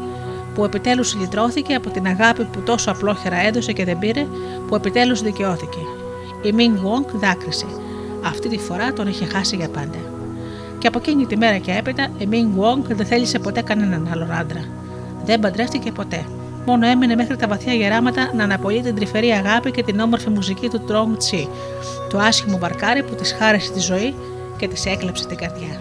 που 0.55 0.64
επιτέλους 0.64 1.16
λυτρώθηκε 1.16 1.74
από 1.74 1.90
την 1.90 2.07
αγάπη 2.07 2.44
που 2.44 2.61
τόσο 2.61 2.90
απλόχερα 2.90 3.46
έδωσε 3.46 3.72
και 3.72 3.84
δεν 3.84 3.98
πήρε, 3.98 4.26
που 4.68 4.74
επιτέλους 4.74 5.22
δικαιώθηκε. 5.22 5.78
Η 6.42 6.53
Μινγκ 6.53 6.76
Γουόγκ 6.82 7.05
δάκρυσε. 7.14 7.66
Αυτή 8.24 8.48
τη 8.48 8.59
φορά 8.59 8.92
τον 8.92 9.07
είχε 9.07 9.24
χάσει 9.24 9.57
για 9.57 9.68
πάντα. 9.68 9.98
Και 10.78 10.86
από 10.86 10.98
εκείνη 10.98 11.26
τη 11.26 11.36
μέρα 11.36 11.59
και 11.59 11.72
έπειτα 11.78 12.09
η 12.18 12.26
Μινγκ 12.26 12.55
Γουόγκ 12.57 12.84
δεν 12.86 13.07
θέλησε 13.07 13.38
ποτέ 13.38 13.62
κανέναν 13.62 14.09
άλλο 14.12 14.26
άντρα. 14.40 14.64
Δεν 15.24 15.40
παντρεύτηκε 15.40 15.92
ποτέ. 15.92 16.24
Μόνο 16.66 16.86
έμεινε 16.86 17.14
μέχρι 17.14 17.36
τα 17.36 17.48
βαθιά 17.48 17.72
γεράματα 17.72 18.30
να 18.34 18.44
αναπολύει 18.44 18.82
την 18.82 18.94
τρυφερή 18.94 19.30
αγάπη 19.30 19.70
και 19.70 19.82
την 19.82 20.01
όμορφη 20.01 20.30
μουσική 20.30 20.68
του 20.68 20.80
Τρόγκ 20.80 21.16
Τσι, 21.16 21.48
το 22.11 22.18
άσχημο 22.18 22.59
μπαρκάρι 22.59 23.03
που 23.03 23.14
της 23.14 23.32
χάρισε 23.38 23.72
τη 23.72 23.80
ζωή 23.80 24.14
και 24.57 24.68
της 24.68 24.86
έκλεψε 24.86 25.26
την 25.26 25.36
καρδιά. 25.36 25.80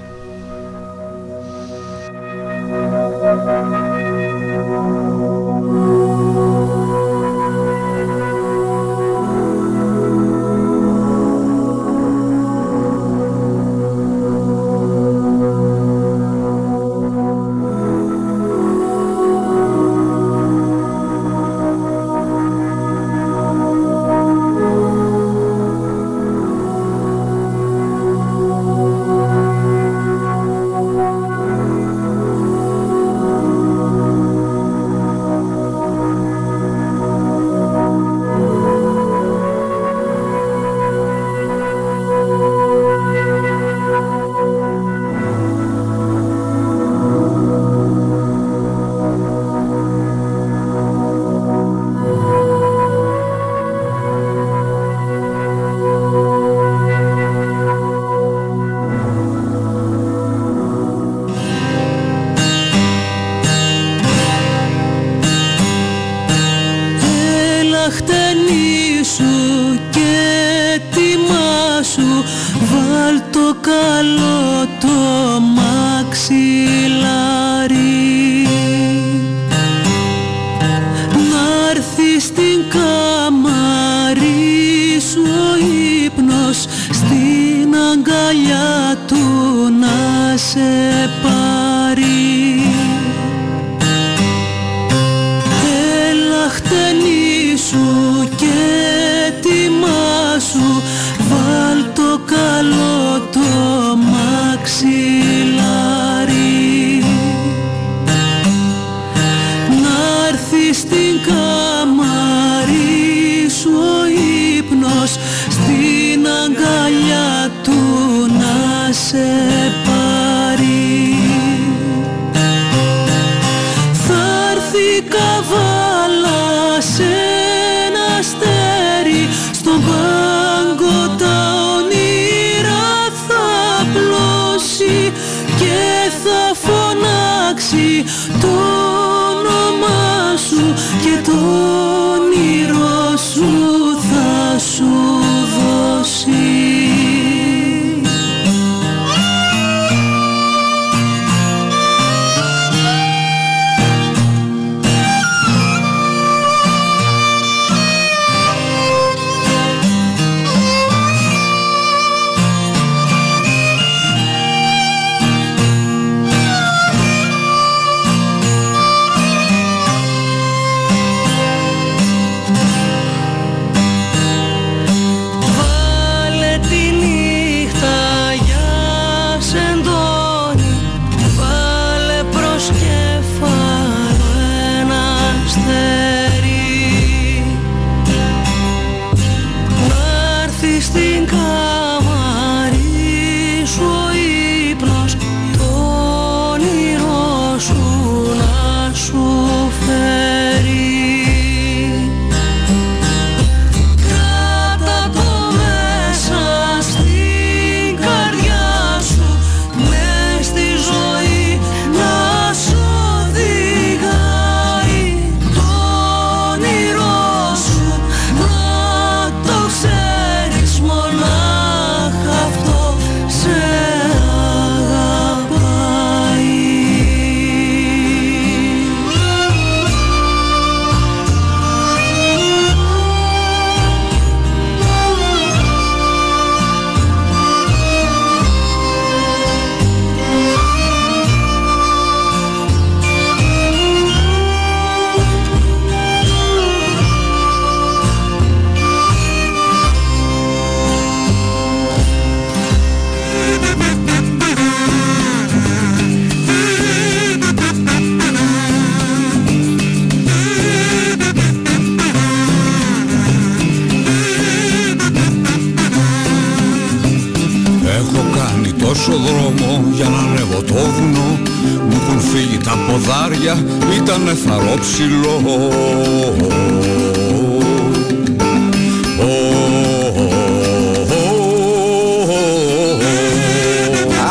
Θαρόψιλο 274.99 275.37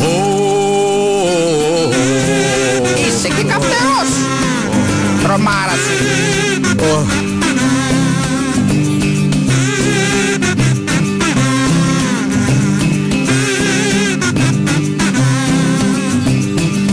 ω, 0.05 0.29
Είσαι 3.07 3.29
και 3.29 3.43
καυτερός. 3.43 4.11
Τρομάρας. 5.23 5.77
Σου 5.77 5.95
ω. 6.85 7.05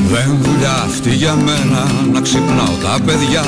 Δεν 0.09 0.37
δουλειά 0.41 0.71
αυτή 0.71 1.09
για 1.09 1.35
μένα 1.35 1.85
να 2.13 2.21
ξυπνάω 2.21 2.75
τα 2.83 2.99
παιδιά 3.05 3.43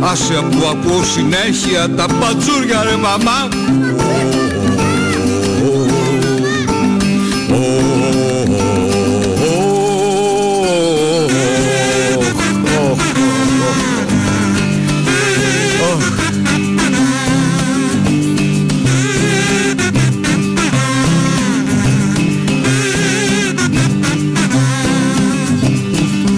Άσε 0.00 0.34
που 0.50 0.66
ακούω 0.70 1.04
συνέχεια 1.04 1.90
τα 1.90 2.06
πατζούρια 2.20 2.82
ρε 2.82 2.96
μαμά. 2.96 3.48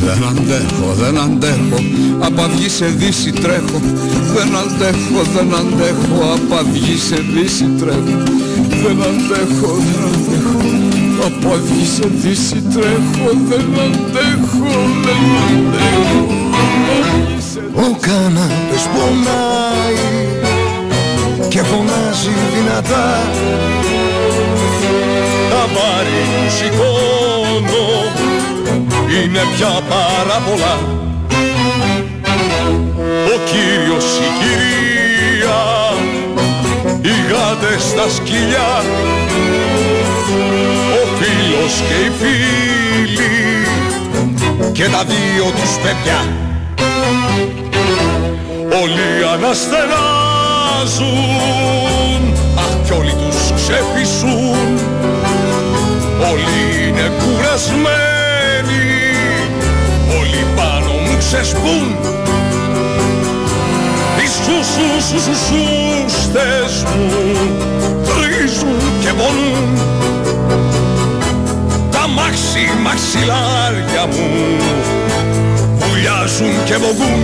Δεν 0.00 0.28
αντέχω, 0.28 0.94
δεν 0.94 1.18
αντέχω 1.18 1.87
Απ' 2.28 2.40
αυγή 2.40 2.68
σε 2.68 2.86
δύση 2.86 3.32
τρέχω. 3.32 3.80
Δεν 4.34 4.56
αντέχω, 4.62 5.20
δεν 5.34 5.54
αντέχω 5.60 6.18
Απ' 6.34 6.52
αυγή 6.58 6.98
σε 6.98 7.16
δύση 7.34 7.64
τρέχω. 7.78 8.18
Δεν 8.82 8.98
αντέχω, 9.10 9.70
δεν 9.88 10.02
αντέχω 10.12 10.60
Απ' 11.26 11.52
αυγή 11.52 11.86
σε 11.96 12.08
δύση 12.22 12.62
τρέχω. 12.74 13.28
Δεν 13.48 13.66
αντέχω, 13.84 14.70
δεν 15.04 15.22
αντέχω 15.46 16.20
Απ' 16.62 16.90
αυγή 17.00 17.40
σε 17.52 17.60
Ο 17.74 17.96
κανάπες 18.00 18.84
πονάει 18.94 20.02
και 21.48 21.62
φωνάζει 21.62 22.34
δυνατά. 22.54 23.20
Τα 25.50 25.66
βάρη 25.74 26.20
που 26.34 26.50
σηκώνω 26.56 27.86
είναι 29.22 29.40
πια 29.56 29.80
πάρα 29.88 30.42
πολλά 30.46 30.97
Ο 33.34 33.36
κύριος, 33.50 34.04
η 34.18 34.28
κυρία, 34.40 35.60
οι 37.00 37.14
γάτες 37.30 37.82
στα 37.82 38.08
σκυλιά 38.14 38.72
Ο 40.98 41.06
φίλος 41.18 41.74
και 41.88 41.94
οι 42.04 42.10
φίλοι 42.18 43.36
και 44.72 44.84
τα 44.84 45.04
δύο 45.04 45.44
τους 45.44 45.78
παιδιά. 45.82 46.20
Όλοι 48.82 49.24
αναστενάζουν 49.34 49.88
Αχ 52.56 52.72
κι 52.84 52.92
όλοι 52.92 53.12
τους 53.12 53.52
ξεφυσούν 53.54 54.78
Όλοι 56.30 56.58
είναι 56.88 57.06
κουρασμένοι 57.18 58.86
Όλοι 60.18 60.46
πάνω 60.56 60.92
μου 60.92 61.16
ξεσπούν 61.18 61.96
Τις 64.48 64.66
σουσου 64.66 65.20
σου 65.24 65.34
σου 65.34 65.54
σούστες 66.06 66.84
μου 66.84 67.36
Τρίζουν 68.04 68.80
και 69.00 69.08
πονούν 69.08 69.78
Τα 71.90 72.08
μάξι 72.08 72.70
μαξιλάρια 72.82 74.06
μου 74.06 74.56
Βουλιάζουν 75.78 76.64
και 76.64 76.76
βογούν. 76.76 77.22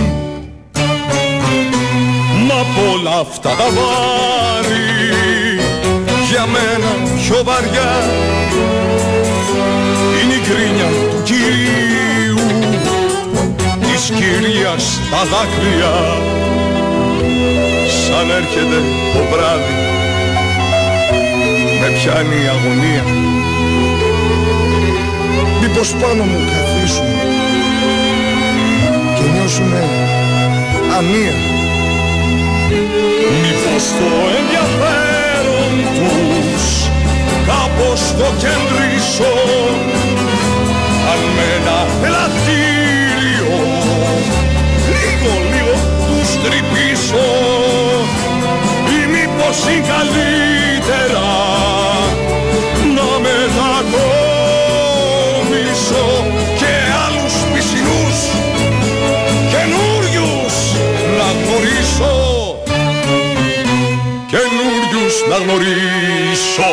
Μα 2.47 2.53
απ' 2.53 2.93
όλα 2.93 3.19
αυτά 3.19 3.49
τα 3.49 3.67
βάρη 3.75 4.85
για 6.29 6.45
μένα 6.45 7.09
πιο 7.15 7.43
βαριά 7.43 7.93
είναι 10.21 10.33
η 10.33 10.39
κρίνια 10.47 10.89
του 11.09 11.23
Κυρίου 11.23 12.39
της 13.79 14.11
κυρίας 14.15 14.99
τα 15.11 15.17
δάκρυα 15.31 15.93
σαν 18.17 18.29
έρχεται 18.29 18.79
το 19.13 19.21
βράδυ 19.31 19.75
με 21.79 21.87
πιάνει 21.87 22.37
η 22.43 22.47
αγωνία. 22.55 23.03
Μήπως 25.61 25.95
πάνω 26.01 26.23
μου 26.23 26.39
καθίσουν 26.51 27.13
και 29.15 29.25
νιώσουνε 29.33 29.83
ανία 30.97 31.35
Μήπως 33.41 33.83
το 33.99 34.09
ενδιαφέρον 34.39 35.73
τους 35.97 36.65
κάπως 37.47 38.01
το 38.19 38.27
κεντρήσω 38.41 39.33
αν 41.11 41.21
με 41.35 41.45
ένα 41.57 41.77
ελαττήριο 42.07 43.55
λίγο 44.91 45.33
λίγο 45.53 45.75
τους 46.07 46.29
τρυπήσω. 46.43 47.54
ή 47.54 47.54
μήπως 49.55 49.73
είναι 49.73 49.87
καλύτερα 49.87 51.27
να 52.95 53.07
μετακόμισω 53.25 53.75
και 56.57 56.73
άλλους 57.05 57.33
πισινούς 57.53 58.19
καινούριους 59.51 60.55
να 61.17 61.27
γνωρίσω 61.39 62.15
καινούριους 64.31 65.15
να 65.29 65.35
γνωρίσω 65.35 66.71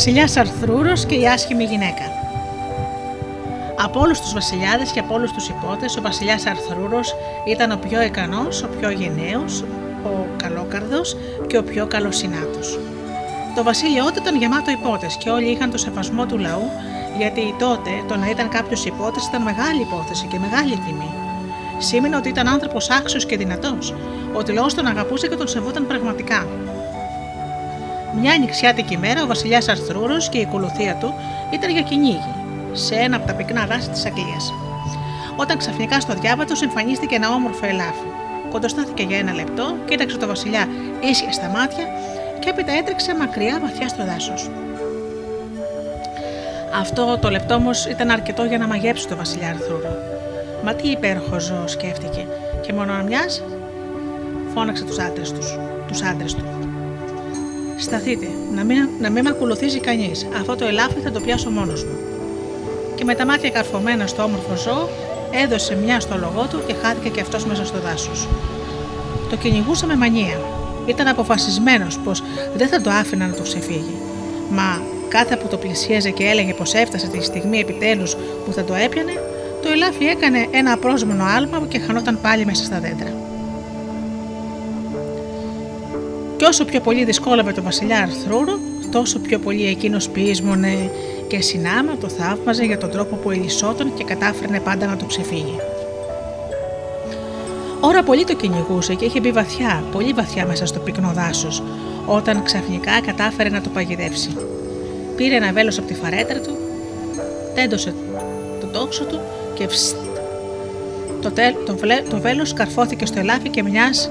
βασιλιάς 0.00 0.36
Αρθρούρος 0.36 1.04
και 1.04 1.14
η 1.14 1.26
άσχημη 1.26 1.64
γυναίκα. 1.64 2.04
Από 3.76 4.00
όλους 4.00 4.20
τους 4.20 4.32
βασιλιάδες 4.32 4.90
και 4.90 5.00
από 5.00 5.14
όλους 5.14 5.32
τους 5.32 5.48
υπότες, 5.48 5.96
ο 5.96 6.00
βασιλιάς 6.00 6.46
Αρθρούρος 6.46 7.14
ήταν 7.46 7.70
ο 7.70 7.76
πιο 7.76 8.02
ικανός, 8.02 8.62
ο 8.62 8.68
πιο 8.78 8.90
γενναίος, 8.90 9.64
ο 10.04 10.26
καλόκαρδος 10.36 11.16
και 11.46 11.58
ο 11.58 11.62
πιο 11.62 11.86
καλοσυνάτος. 11.86 12.78
Το 13.54 13.62
βασίλειό 13.62 14.04
του 14.04 14.18
ήταν 14.22 14.36
γεμάτο 14.36 14.70
υπότες 14.70 15.16
και 15.16 15.30
όλοι 15.30 15.50
είχαν 15.50 15.70
το 15.70 15.78
σεβασμό 15.78 16.26
του 16.26 16.38
λαού, 16.38 16.70
γιατί 17.16 17.54
τότε 17.58 17.90
το 18.08 18.16
να 18.16 18.30
ήταν 18.30 18.48
κάποιος 18.48 18.84
υπότης 18.84 19.26
ήταν 19.26 19.42
μεγάλη 19.42 19.80
υπόθεση 19.80 20.26
και 20.26 20.38
μεγάλη 20.38 20.74
τιμή. 20.86 21.12
Σήμαινε 21.78 22.16
ότι 22.16 22.28
ήταν 22.28 22.48
άνθρωπος 22.48 22.90
άξιος 22.90 23.26
και 23.26 23.36
δυνατός, 23.36 23.94
ότι 24.32 24.50
ο 24.50 24.54
λαό 24.54 24.66
τον 24.66 24.86
αγαπούσε 24.86 25.28
και 25.28 25.36
τον 25.36 25.48
σεβόταν 25.48 25.86
πραγματικά. 25.86 26.46
Μια 28.20 28.38
νηξιάτικη 28.38 28.96
μέρα 28.96 29.22
ο 29.22 29.26
βασιλιάς 29.26 29.68
Αρθρούρο 29.68 30.16
και 30.30 30.38
η 30.38 30.44
ακολουθία 30.48 30.94
του 30.94 31.14
ήταν 31.50 31.70
για 31.70 31.82
κυνήγι 31.82 32.34
σε 32.72 32.94
ένα 32.94 33.16
από 33.16 33.26
τα 33.26 33.32
πυκνά 33.32 33.66
δάση 33.66 33.90
της 33.90 34.06
Αγγλίας. 34.06 34.52
Όταν 35.36 35.58
ξαφνικά 35.58 36.00
στο 36.00 36.14
διάβατο 36.14 36.54
εμφανίστηκε 36.62 37.14
ένα 37.14 37.28
όμορφο 37.28 37.66
ελάφι. 37.66 38.08
Κοντοστάθηκε 38.50 39.02
για 39.02 39.18
ένα 39.18 39.32
λεπτό, 39.32 39.74
κοίταξε 39.84 40.16
το 40.16 40.26
βασιλιά 40.26 40.68
ίσια 41.00 41.32
στα 41.32 41.48
μάτια 41.48 41.84
και 42.38 42.48
έπειτα 42.48 42.72
έτρεξε 42.72 43.14
μακριά 43.14 43.58
βαθιά 43.60 43.88
στο 43.88 44.04
δάσος. 44.04 44.50
Αυτό 46.80 47.18
το 47.18 47.30
λεπτό 47.30 47.54
όμως 47.54 47.86
ήταν 47.86 48.10
αρκετό 48.10 48.44
για 48.44 48.58
να 48.58 48.66
μαγέψει 48.66 49.08
το 49.08 49.16
βασιλιά 49.16 49.48
Αρθρούρο. 49.48 49.92
Μα 50.64 50.74
τι 50.74 50.88
υπέροχο 50.88 51.40
ζώο, 51.40 51.66
σκέφτηκε, 51.66 52.26
και 52.60 52.72
μόνο 52.72 53.02
μιας 53.02 53.42
φώναξε 54.54 54.84
τους 54.84 54.98
άντρες 54.98 55.32
τους. 55.32 55.58
Τους 55.88 56.02
άντρες 56.02 56.34
του. 56.34 56.49
Σταθείτε, 57.90 58.28
να 58.54 58.64
μην, 58.64 58.88
να 59.00 59.10
μην 59.10 59.22
με 59.24 59.30
ακολουθήσει 59.30 59.80
κανείς. 59.80 60.26
Αυτό 60.40 60.56
το 60.56 60.64
ελάφι 60.64 61.00
θα 61.04 61.10
το 61.10 61.20
πιάσω 61.20 61.50
μόνος 61.50 61.84
μου. 61.84 61.98
Και 62.94 63.04
με 63.04 63.14
τα 63.14 63.26
μάτια 63.26 63.50
καρφωμένα 63.50 64.06
στο 64.06 64.22
όμορφο 64.22 64.56
ζώο, 64.56 64.88
έδωσε 65.44 65.76
μια 65.76 66.00
στο 66.00 66.16
λογό 66.18 66.46
του 66.50 66.62
και 66.66 66.74
χάθηκε 66.82 67.08
και 67.08 67.20
αυτός 67.20 67.44
μέσα 67.44 67.64
στο 67.64 67.78
δάσος. 67.80 68.28
Το 69.30 69.36
κυνηγούσε 69.36 69.86
με 69.86 69.96
μανία. 69.96 70.40
Ήταν 70.86 71.08
αποφασισμένος 71.08 71.98
πως 71.98 72.22
δεν 72.56 72.68
θα 72.68 72.80
το 72.80 72.90
άφηνα 72.90 73.26
να 73.26 73.34
το 73.34 73.42
ξεφύγει. 73.42 73.96
Μα 74.50 74.82
κάθε 75.08 75.36
που 75.36 75.48
το 75.48 75.56
πλησίαζε 75.56 76.10
και 76.10 76.24
έλεγε 76.24 76.54
πως 76.54 76.74
έφτασε 76.74 77.06
τη 77.06 77.24
στιγμή 77.24 77.58
επιτέλους 77.58 78.16
που 78.44 78.52
θα 78.52 78.64
το 78.64 78.74
έπιανε, 78.74 79.12
το 79.62 79.68
ελάφι 79.72 80.04
έκανε 80.04 80.46
ένα 80.50 80.72
απρόσμενο 80.72 81.24
άλμα 81.24 81.66
και 81.68 81.78
χανόταν 81.78 82.18
πάλι 82.22 82.44
μέσα 82.44 82.64
στα 82.64 82.80
δέντρα. 82.80 83.29
Όσο 86.50 86.64
πιο 86.64 86.80
πολύ 86.80 87.04
δυσκόλαβε 87.04 87.52
το 87.52 87.62
βασιλιά 87.62 87.98
Αρθρούρο, 87.98 88.58
τόσο 88.90 89.18
πιο 89.18 89.38
πολύ 89.38 89.66
εκείνος 89.66 90.08
πείσμονε 90.08 90.90
και 91.26 91.40
συνάμα 91.40 91.96
το 91.96 92.08
θαύμαζε 92.08 92.64
για 92.64 92.78
τον 92.78 92.90
τρόπο 92.90 93.16
που 93.16 93.30
ελισσόταν 93.30 93.94
και 93.94 94.04
κατάφερνε 94.04 94.60
πάντα 94.60 94.86
να 94.86 94.96
το 94.96 95.04
ξεφύγει. 95.04 95.56
Ώρα 97.80 98.02
πολύ 98.02 98.24
το 98.24 98.34
κυνηγούσε 98.34 98.94
και 98.94 99.04
είχε 99.04 99.20
μπει 99.20 99.32
βαθιά, 99.32 99.84
πολύ 99.92 100.12
βαθιά 100.12 100.46
μέσα 100.46 100.66
στο 100.66 100.78
πυκνό 100.78 101.12
δάσος, 101.14 101.62
όταν 102.06 102.42
ξαφνικά 102.42 103.00
κατάφερε 103.00 103.48
να 103.48 103.60
το 103.60 103.68
παγιδεύσει. 103.68 104.30
Πήρε 105.16 105.34
ένα 105.34 105.52
βέλος 105.52 105.78
από 105.78 105.86
τη 105.86 105.94
φαρέτρα 105.94 106.40
του, 106.40 106.56
τέντωσε 107.54 107.94
το 108.60 108.66
τόξο 108.66 109.04
του 109.04 109.20
και 109.54 109.68
φστ. 109.68 109.96
Το, 111.22 111.30
τέλ, 111.30 111.54
το, 111.66 111.74
το 112.10 112.20
βέλος 112.20 112.52
καρφώθηκε 112.52 113.06
στο 113.06 113.18
ελάφι 113.18 113.48
και 113.48 113.62
μιας 113.62 114.10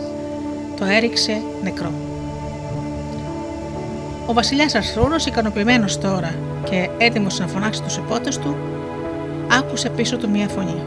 το 0.79 0.85
έριξε 0.85 1.41
νεκρό. 1.63 2.08
Ο 4.29 4.33
βασιλιάς 4.33 4.75
Αρθρούνο, 4.75 5.15
ικανοποιημένος 5.27 5.97
τώρα 5.97 6.35
και 6.69 6.89
έτοιμος 6.97 7.39
να 7.39 7.47
φωνάξει 7.47 7.81
τους 7.81 7.97
υπότες 7.97 8.37
του, 8.37 8.57
άκουσε 9.59 9.89
πίσω 9.89 10.17
του 10.17 10.29
μία 10.29 10.47
φωνή. 10.47 10.81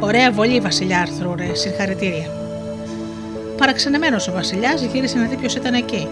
Ωραία 0.00 0.32
βολή, 0.32 0.60
Βασιλιά 0.60 1.00
Αρθρούρε, 1.00 1.54
συγχαρητήρια. 1.54 2.26
Παραξενεμένος 3.56 4.28
ο 4.28 4.32
Βασιλιάς 4.32 4.82
γύρισε 4.82 5.18
να 5.18 5.26
δει 5.26 5.36
ποιος 5.36 5.54
ήταν 5.54 5.74
εκεί, 5.74 6.08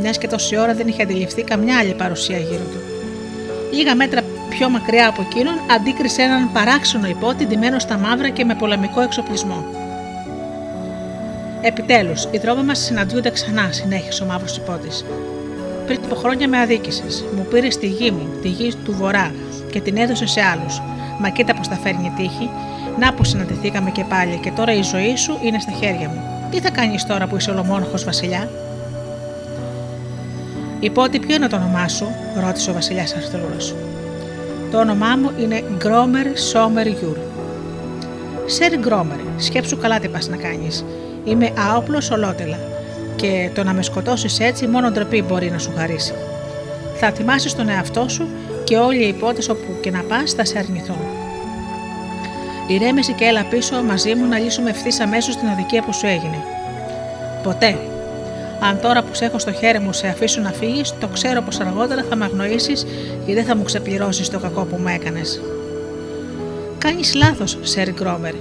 μιας 0.00 0.18
και 0.18 0.28
τόση 0.28 0.56
ώρα 0.56 0.74
δεν 0.74 0.88
είχε 0.88 1.02
αντιληφθεί 1.02 1.42
καμιά 1.42 1.78
άλλη 1.78 1.94
παρουσία 1.94 2.38
γύρω 2.38 2.64
του. 2.72 2.80
Λίγα 3.72 3.94
μέτρα 3.94 4.22
πιο 4.48 4.68
μακριά 4.68 5.08
από 5.08 5.22
εκείνον 5.30 5.54
αντίκρισε 5.70 6.22
έναν 6.22 6.52
παράξενο 6.52 7.06
υπότι 7.08 7.46
ντυμένο 7.46 7.78
στα 7.78 7.98
μαύρα 7.98 8.28
και 8.28 8.44
με 8.44 8.54
πολεμικό 8.54 9.00
εξοπλισμό. 9.00 9.64
Επιτέλους, 11.62 12.28
οι 12.30 12.38
δρόμοι 12.38 12.62
μας 12.62 12.78
συναντιούνται 12.78 13.30
ξανά, 13.30 13.68
συνέχισε 13.72 14.22
ο 14.22 14.26
μαύρος 14.26 14.56
υπότης 14.56 15.04
πριν 15.90 16.04
από 16.04 16.14
χρόνια 16.14 16.48
με 16.48 16.58
αδίκησες. 16.58 17.24
Μου 17.36 17.46
πήρε 17.50 17.68
τη 17.68 17.86
γη 17.86 18.10
μου, 18.10 18.28
τη 18.42 18.48
γη 18.48 18.74
του 18.84 18.92
βορρά, 18.92 19.32
και 19.70 19.80
την 19.80 19.96
έδωσε 19.96 20.26
σε 20.26 20.40
άλλους. 20.40 20.80
Μα 21.18 21.28
κοίτα 21.28 21.54
πώ 21.54 21.68
τα 21.68 21.74
φέρνει 21.74 22.06
η 22.06 22.12
τύχη. 22.16 22.50
Να 22.98 23.14
που 23.14 23.24
συναντηθήκαμε 23.24 23.90
και 23.90 24.04
πάλι, 24.04 24.38
και 24.42 24.50
τώρα 24.50 24.72
η 24.72 24.82
ζωή 24.82 25.16
σου 25.16 25.38
είναι 25.42 25.58
στα 25.60 25.72
χέρια 25.72 26.08
μου. 26.08 26.22
Τι 26.50 26.60
θα 26.60 26.70
κάνεις 26.70 27.06
τώρα 27.06 27.26
που 27.26 27.36
είσαι 27.36 27.50
ολομόναχος 27.50 27.94
Βασιλιά; 28.04 28.50
Ιππότη 30.80 31.18
ποιο 31.18 31.34
είναι 31.34 31.48
το 31.48 31.56
όνομά 31.56 31.88
σου, 31.88 32.06
ρώτησε 32.44 32.70
ο 32.70 32.72
Βασιλιάς 32.72 33.14
Αρθούρος. 33.14 33.56
Το 34.70 34.78
όνομά 34.78 35.16
μου 35.16 35.30
είναι 35.40 35.64
Γκρόμερ 35.76 36.38
Σόμερ 36.38 36.86
Γιούρ. 36.86 37.16
Σερ 38.46 38.78
Γκρόμερ, 38.78 39.18
σκέψου 39.36 39.78
καλά 39.78 39.98
τι 39.98 40.08
πας 40.08 40.28
να 40.28 40.36
κάνεις. 40.36 40.84
Είμαι 41.24 41.52
άοπλος 41.72 42.10
ολότελα 42.10 42.58
και 43.20 43.50
το 43.54 43.64
να 43.64 43.72
με 43.72 43.82
σκοτώσεις 43.82 44.40
έτσι 44.40 44.66
μόνο 44.66 44.90
ντροπή 44.90 45.22
μπορεί 45.22 45.50
να 45.50 45.58
σου 45.58 45.72
χαρίσει. 45.76 46.12
Θα 46.94 47.10
ατιμάσεις 47.10 47.54
τον 47.54 47.68
εαυτό 47.68 48.08
σου 48.08 48.28
και 48.64 48.76
όλοι 48.76 49.04
οι 49.04 49.08
ιππότες 49.08 49.52
όπου 49.52 49.80
και 49.80 49.90
να 49.90 50.02
πας 50.02 50.32
θα 50.32 50.44
σε 50.44 50.58
αρνηθούν. 50.58 50.98
Ηρέμησε 52.66 53.12
και 53.12 53.24
έλα 53.24 53.44
πίσω 53.44 53.82
μαζί 53.82 54.14
μου 54.14 54.28
να 54.28 54.38
λύσουμε 54.38 54.70
ευθύς 54.70 55.00
αμέσως 55.00 55.36
την 55.36 55.48
αδικία 55.48 55.82
που 55.82 55.92
σου 55.92 56.06
έγινε. 56.06 56.44
Ποτέ. 57.42 57.78
Αν 58.60 58.80
τώρα 58.80 59.02
που 59.02 59.14
σε 59.14 59.24
έχω 59.24 59.38
στο 59.38 59.52
χέρι 59.52 59.78
μου 59.78 59.92
σε 59.92 60.06
αφήσω 60.06 60.40
να 60.40 60.50
φύγεις, 60.50 60.94
το 61.00 61.06
ξέρω 61.06 61.42
πως 61.42 61.60
αργότερα 61.60 62.04
θα 62.08 62.16
με 62.16 62.24
αγνοήσεις 62.24 62.86
και 63.26 63.34
δεν 63.34 63.44
θα 63.44 63.56
μου 63.56 63.62
ξεπληρώσεις 63.62 64.28
το 64.28 64.38
κακό 64.38 64.64
που 64.64 64.76
μου 64.76 64.88
έκανες. 64.88 65.40
Κάνεις 66.78 67.14
λάθος, 67.14 67.58
Σερ 67.62 67.90
Γκρόμερ. 67.90 68.34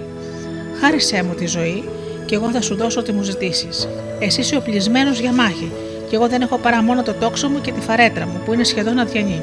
Χάρισέ 0.82 1.24
μου 1.24 1.34
τη 1.34 1.46
ζωή 1.46 1.84
και 2.30 2.36
εγώ 2.36 2.52
θα 2.52 2.62
σου 2.62 2.76
δώσω 2.76 3.00
ό,τι 3.00 3.12
μου 3.12 3.22
ζητήσεις. 3.22 3.88
Εσύ 4.20 4.40
είσαι 4.40 4.56
οπλισμένο 4.56 5.12
για 5.12 5.34
μάχη, 5.34 5.72
και 6.10 6.16
εγώ 6.16 6.28
δεν 6.28 6.42
έχω 6.42 6.58
παρά 6.58 6.84
μόνο 6.84 7.04
το 7.04 7.14
τόξο 7.14 7.50
μου 7.50 7.62
και 7.62 7.72
τη 7.72 7.80
φαρέτρα 7.80 8.26
μου, 8.26 8.42
που 8.46 8.54
είναι 8.54 8.64
σχεδόν 8.64 9.00
αδιανή. 9.00 9.42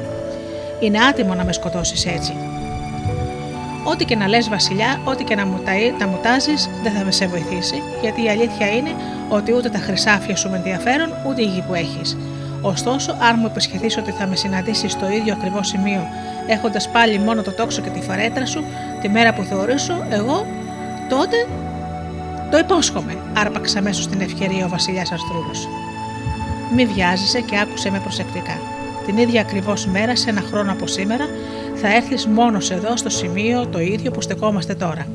Είναι 0.79 0.99
άτιμο 1.09 1.33
να 1.33 1.43
με 1.43 1.53
σκοτώσεις 1.53 2.05
έτσι. 2.05 2.33
Ό,τι 3.83 4.05
και 4.05 4.15
να 4.15 4.27
λες, 4.27 4.49
Βασιλιά, 4.49 5.01
ό,τι 5.03 5.23
και 5.23 5.35
να 5.35 5.45
μου 5.45 5.59
τα 5.99 6.07
μουτάζεις, 6.07 6.69
δεν 6.83 6.91
θα 6.91 7.03
με 7.03 7.11
σε 7.11 7.27
βοηθήσει, 7.27 7.81
γιατί 8.01 8.23
η 8.23 8.29
αλήθεια 8.29 8.69
είναι 8.69 8.91
ότι 9.29 9.53
ούτε 9.53 9.69
τα 9.69 9.77
χρυσάφια 9.77 10.35
σου 10.35 10.49
με 10.49 10.57
ενδιαφέρουν, 10.57 11.13
ούτε 11.27 11.41
η 11.41 11.45
γη 11.45 11.63
που 11.67 11.73
έχεις. 11.73 12.17
Ωστόσο, 12.61 13.11
αν 13.11 13.35
μου 13.39 13.45
υπεσχεθεί 13.45 13.99
ότι 13.99 14.11
θα 14.11 14.27
με 14.27 14.35
συναντήσεις 14.35 14.91
στο 14.91 15.09
ίδιο 15.09 15.33
ακριβώ 15.33 15.63
σημείο, 15.63 16.07
έχοντας 16.47 16.89
πάλι 16.89 17.19
μόνο 17.19 17.41
το 17.41 17.51
τόξο 17.51 17.81
και 17.81 17.89
τη 17.89 18.01
φαρέτρα 18.01 18.45
σου, 18.45 18.63
τη 19.01 19.09
μέρα 19.09 19.33
που 19.33 19.43
θεωρήσω, 19.43 20.05
εγώ, 20.09 20.45
τότε 21.09 21.47
το 22.51 22.57
υπόσχομαι, 22.57 23.17
άρπαξε 23.37 23.77
αμέσως 23.77 24.07
την 24.07 24.21
ευκαιρία 24.21 24.65
ο 24.65 24.69
Βασιλιάς 24.69 25.11
Αρθρούλος. 25.11 25.67
Μη 26.75 26.85
βιάζεσαι 26.85 27.41
και 27.41 27.59
άκουσε 27.59 27.91
με 27.91 27.99
προσεκτικά. 27.99 28.59
Την 29.05 29.17
ίδια 29.17 29.41
ακριβώς 29.41 29.85
μέρα, 29.85 30.15
σε 30.15 30.29
ένα 30.29 30.41
χρόνο 30.41 30.71
από 30.71 30.87
σήμερα, 30.87 31.25
θα 31.75 31.95
έρθεις 31.95 32.27
μόνος 32.27 32.71
εδώ 32.71 32.97
στο 32.97 33.09
σημείο 33.09 33.67
το 33.67 33.79
ίδιο 33.79 34.11
που 34.11 34.21
στεκόμαστε 34.21 34.75
τώρα, 34.75 35.07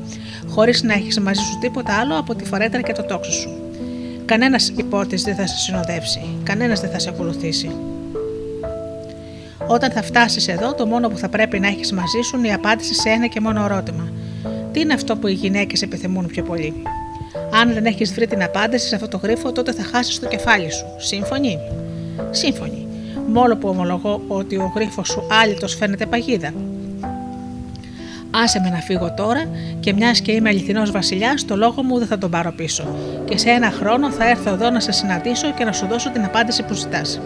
χωρίς 0.47 0.83
να 0.83 0.93
έχεις 0.93 1.19
μαζί 1.19 1.41
σου 1.41 1.57
τίποτα 1.59 1.93
άλλο 1.93 2.17
από 2.17 2.35
τη 2.35 2.45
φορέτρα 2.45 2.81
και 2.81 2.93
το 2.93 3.03
τόξο 3.03 3.31
σου. 3.31 3.49
Κανένας 4.25 4.73
υπότης 4.77 5.23
δεν 5.23 5.35
θα 5.35 5.47
σε 5.47 5.57
συνοδεύσει, 5.57 6.21
κανένας 6.43 6.79
δεν 6.79 6.89
θα 6.89 6.99
σε 6.99 7.09
ακολουθήσει. 7.09 7.71
Όταν 9.67 9.91
θα 9.91 10.01
φτάσεις 10.03 10.47
εδώ, 10.47 10.73
το 10.73 10.85
μόνο 10.85 11.09
που 11.09 11.17
θα 11.17 11.29
πρέπει 11.29 11.59
να 11.59 11.67
έχεις 11.67 11.91
μαζί 11.91 12.21
σου 12.23 12.37
είναι 12.37 12.47
η 12.47 12.53
απάντηση 12.53 12.93
σε 12.93 13.09
ένα 13.09 13.27
και 13.27 13.39
μόνο 13.39 13.63
ερώτημα. 13.63 14.11
Τι 14.71 14.79
είναι 14.79 14.93
αυτό 14.93 15.15
που 15.15 15.27
οι 15.27 15.33
γυναίκες 15.33 15.81
επιθυμούν 15.81 16.27
πιο 16.27 16.43
πολύ; 16.43 16.73
Αν 17.61 17.73
δεν 17.73 17.85
έχεις 17.85 18.13
βρει 18.13 18.27
την 18.27 18.43
απάντηση 18.43 18.87
σε 18.87 18.95
αυτό 18.95 19.07
το 19.07 19.19
γρίφο, 19.23 19.51
τότε 19.51 19.71
θα 19.73 19.83
χάσεις 19.83 20.19
το 20.19 20.27
κεφάλι 20.27 20.71
σου. 20.71 20.85
Σύμφωνοι; 20.97 21.59
Σύμφωνοι. 22.31 22.87
Μόνο 23.27 23.55
που 23.55 23.67
ομολογώ 23.67 24.21
ότι 24.27 24.55
ο 24.55 24.71
γρίφος 24.75 25.07
σου 25.07 25.23
άλυτος 25.43 25.75
φαίνεται 25.75 26.05
παγίδα. 26.05 26.53
Άσε 28.31 28.59
με 28.59 28.69
να 28.69 28.77
φύγω 28.77 29.13
τώρα 29.13 29.45
και 29.79 29.93
μιας 29.93 30.21
και 30.21 30.31
είμαι 30.31 30.49
αληθινός 30.49 30.91
βασιλιάς, 30.91 31.45
το 31.45 31.55
λόγο 31.55 31.83
μου 31.83 31.97
δεν 31.97 32.07
θα 32.07 32.17
τον 32.17 32.29
πάρω 32.29 32.51
πίσω. 32.51 32.95
Και 33.25 33.37
σε 33.37 33.49
ένα 33.49 33.71
χρόνο 33.71 34.11
θα 34.11 34.29
έρθω 34.29 34.49
εδώ 34.49 34.69
να 34.69 34.79
σε 34.79 34.91
συναντήσω 34.91 35.51
και 35.51 35.63
να 35.63 35.71
σου 35.71 35.87
δώσω 35.87 36.09
την 36.09 36.23
απάντηση 36.23 36.63
που 36.63 36.73
ζητάς. 36.73 37.19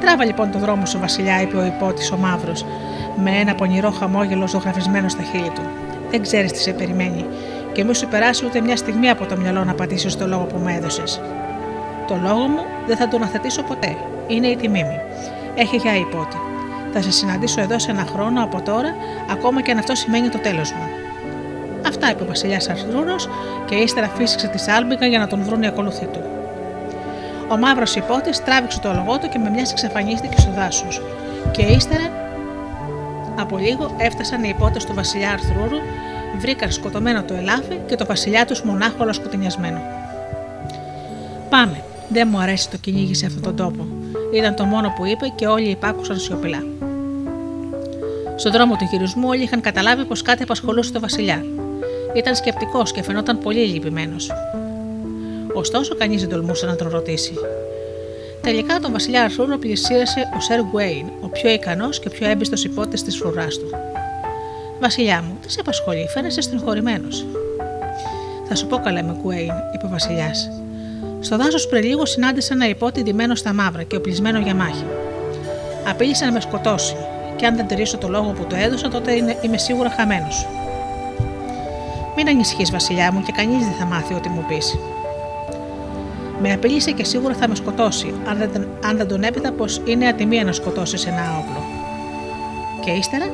Τράβα 0.00 0.24
λοιπόν 0.24 0.50
το 0.50 0.58
δρόμο 0.58 0.86
σου, 0.86 0.98
Βασιλιά, 0.98 1.42
είπε 1.42 1.56
ο 1.56 1.64
υπότης 1.64 2.10
ο 2.10 2.16
Μαύρος, 2.16 2.64
με 3.22 3.30
ένα 3.30 3.54
πονηρό 3.54 3.90
χαμόγελο 3.90 4.48
ζωγραφισμένο 4.48 5.08
στα 5.08 5.22
χείλη 5.22 5.50
του. 5.54 5.62
Δεν 6.10 6.22
ξέρεις 6.22 6.52
τι 6.52 6.58
σε 6.58 6.72
περιμένει 6.72 7.24
και 7.72 7.84
μη 7.84 7.94
σου 7.94 8.08
περάσει 8.08 8.46
ούτε 8.46 8.60
μια 8.60 8.76
στιγμή 8.76 9.10
από 9.10 9.26
το 9.26 9.36
μυαλό 9.36 9.64
να 9.64 9.74
πατήσει 9.74 10.18
το 10.18 10.26
λόγο 10.26 10.44
που 10.44 10.58
μου 10.58 10.68
έδωσες. 10.68 11.20
Το 12.06 12.18
λόγο 12.22 12.46
μου 12.46 12.60
δεν 12.86 12.96
θα 12.96 13.08
τον 13.08 13.22
αθετήσω 13.22 13.62
ποτέ. 13.62 13.96
Είναι 14.26 14.46
η 14.46 14.56
τιμή 14.56 14.84
μου. 14.84 15.00
Έχει 15.54 15.76
για 15.76 15.96
υπότι. 15.96 16.36
Θα 16.92 17.02
σε 17.02 17.10
συναντήσω 17.10 17.60
εδώ 17.60 17.78
σε 17.78 17.90
ένα 17.90 18.04
χρόνο 18.12 18.44
από 18.44 18.62
τώρα, 18.62 18.94
ακόμα 19.30 19.62
και 19.62 19.70
αν 19.70 19.78
αυτό 19.78 19.94
σημαίνει 19.94 20.28
το 20.28 20.38
τέλος 20.38 20.72
μου. 20.72 20.88
Αυτά 21.86 22.10
είπε 22.10 22.22
ο 22.22 22.26
Βασιλιάς 22.26 22.68
Αρθούρο 22.68 23.16
και 23.64 23.74
ύστερα 23.74 24.08
φύσηξε 24.08 24.46
τη 24.46 24.70
Άλμπικα 24.70 25.06
για 25.06 25.18
να 25.18 25.26
τον 25.26 25.42
βρουν 25.42 25.62
οι 25.62 25.66
ακολουθοί 25.66 26.06
του. 26.06 26.22
Ο 27.48 27.56
μαύρος 27.56 27.96
υπότης 27.96 28.44
τράβηξε 28.44 28.80
το 28.80 28.92
λογό 28.92 29.18
του 29.18 29.28
και 29.28 29.38
με 29.38 29.50
μιας 29.50 29.70
εξαφανίστηκε 29.70 30.40
στο 30.40 30.50
δάσος. 30.52 31.02
Και 31.50 31.62
ύστερα 31.62 32.10
από 33.38 33.58
λίγο 33.58 33.94
έφτασαν 33.96 34.44
οι 34.44 34.48
υπότες 34.56 34.84
του 34.84 34.94
Βασιλιά 34.94 35.30
Αρθρούρου 35.30 35.78
βρήκαν 36.38 36.72
σκοτωμένο 36.72 37.22
το 37.22 37.34
ελάφι 37.34 37.78
και 37.86 37.96
το 37.96 38.06
βασιλιά 38.06 38.44
τους 38.44 38.62
μονάχο 38.62 39.12
σκοτεινιασμένο. 39.12 39.80
Πάμε, 41.50 41.82
Δεν 42.08 42.28
μου 42.30 42.38
αρέσει 42.38 42.70
το 42.70 42.76
κυνήγι 42.76 43.14
σε 43.14 43.26
αυτόν 43.26 43.42
τον 43.42 43.56
τόπο. 43.56 43.86
Ήταν 44.34 44.54
το 44.54 44.64
μόνο 44.64 44.92
που 44.96 45.06
είπε 45.06 45.32
και 45.34 45.46
όλοι 45.46 45.68
υπάκουσαν 45.68 46.18
σιωπηλά. 46.18 46.62
Στον 48.36 48.52
δρόμο 48.52 48.76
του 48.76 48.84
γυρισμού 48.90 49.28
όλοι 49.28 49.42
είχαν 49.42 49.60
καταλάβει 49.60 50.04
πως 50.04 50.22
κάτι 50.22 50.42
απασχολούσε 50.42 50.92
τον 50.92 51.00
Βασιλιά. 51.00 51.44
Ήταν 52.14 52.34
σκεπτικός 52.34 52.92
και 52.92 53.02
φαινόταν 53.02 53.38
πολύ 53.38 53.60
λυπημένος. 53.60 54.30
Ωστόσο, 55.52 55.94
κανείς 55.96 56.20
δεν 56.20 56.30
τολμούσε 56.30 56.66
να 56.66 56.76
τον 56.76 56.88
ρωτήσει. 56.88 57.34
Τελικά 58.40 58.78
τον 58.78 58.92
Βασιλιά 58.92 59.22
Αρθούρο 59.22 59.58
πλησίασε 59.58 60.20
ο 60.36 60.40
Σερ 60.40 60.60
Γκουέιν, 60.62 61.06
ο 61.20 61.28
πιο 61.28 61.50
ικανός 61.50 62.00
και 62.00 62.10
πιο 62.10 62.28
έμπιστος 62.28 62.64
υπότης 62.64 63.02
της 63.02 63.16
φρουράς 63.16 63.58
του. 63.58 63.70
Βασιλιά 64.80 65.22
μου, 65.22 65.38
τι 65.42 65.52
σε 65.52 65.60
απασχολεί, 65.60 66.06
φαίνεσαι 66.14 66.40
στενοχωρημένος. 66.40 67.26
Θα 68.48 68.54
σου 68.54 68.66
πω 68.66 68.76
καλά 68.76 69.02
με 69.02 69.16
Γκουέιν, 69.20 69.52
είπε 69.74 69.86
ο 69.86 69.88
Βασιλιάς. 69.88 70.50
Στο 71.20 71.36
δάσος 71.36 71.68
πριν 71.68 71.84
λίγο 71.84 72.06
συνάντησα 72.06 72.54
ένα 72.54 72.68
υπότι 72.68 73.02
ντυμένο 73.02 73.34
στα 73.34 73.52
μαύρα 73.52 73.82
και 73.82 73.96
οπλισμένο 73.96 74.38
για 74.38 74.54
μάχη. 74.54 74.84
Απείλησε 75.88 76.24
να 76.24 76.32
με 76.32 76.40
σκοτώσει, 76.40 76.96
και 77.36 77.46
αν 77.46 77.56
δεν 77.56 77.66
τηρήσω 77.66 77.98
το 77.98 78.08
λόγο 78.08 78.30
που 78.30 78.44
του 78.44 78.54
έδωσα, 78.58 78.88
τότε 78.88 79.12
είναι, 79.12 79.36
είμαι 79.40 79.58
σίγουρα 79.58 79.90
χαμένος. 79.90 80.46
Μην 82.16 82.28
ανησυχείς, 82.28 82.70
Βασιλιά 82.70 83.12
μου, 83.12 83.22
και 83.22 83.32
κανείς 83.36 83.64
δεν 83.64 83.74
θα 83.78 83.84
μάθει 83.84 84.14
ό,τι 84.14 84.28
μου 84.28 84.44
πεις. 84.48 84.78
Με 86.42 86.52
απείλησε 86.52 86.90
και 86.90 87.04
σίγουρα 87.04 87.34
θα 87.34 87.48
με 87.48 87.54
σκοτώσει, 87.54 88.14
αν 88.28 88.38
δεν, 88.38 88.68
αν 88.84 88.96
δεν 88.96 89.08
τον 89.08 89.22
έπειτα 89.22 89.52
πως 89.52 89.80
είναι 89.84 90.06
ατιμία 90.06 90.44
να 90.44 90.52
σκοτώσεις 90.52 91.06
ένα 91.06 91.22
όπλο. 91.38 91.64
Και 92.84 92.90
ύστερα, 92.90 93.26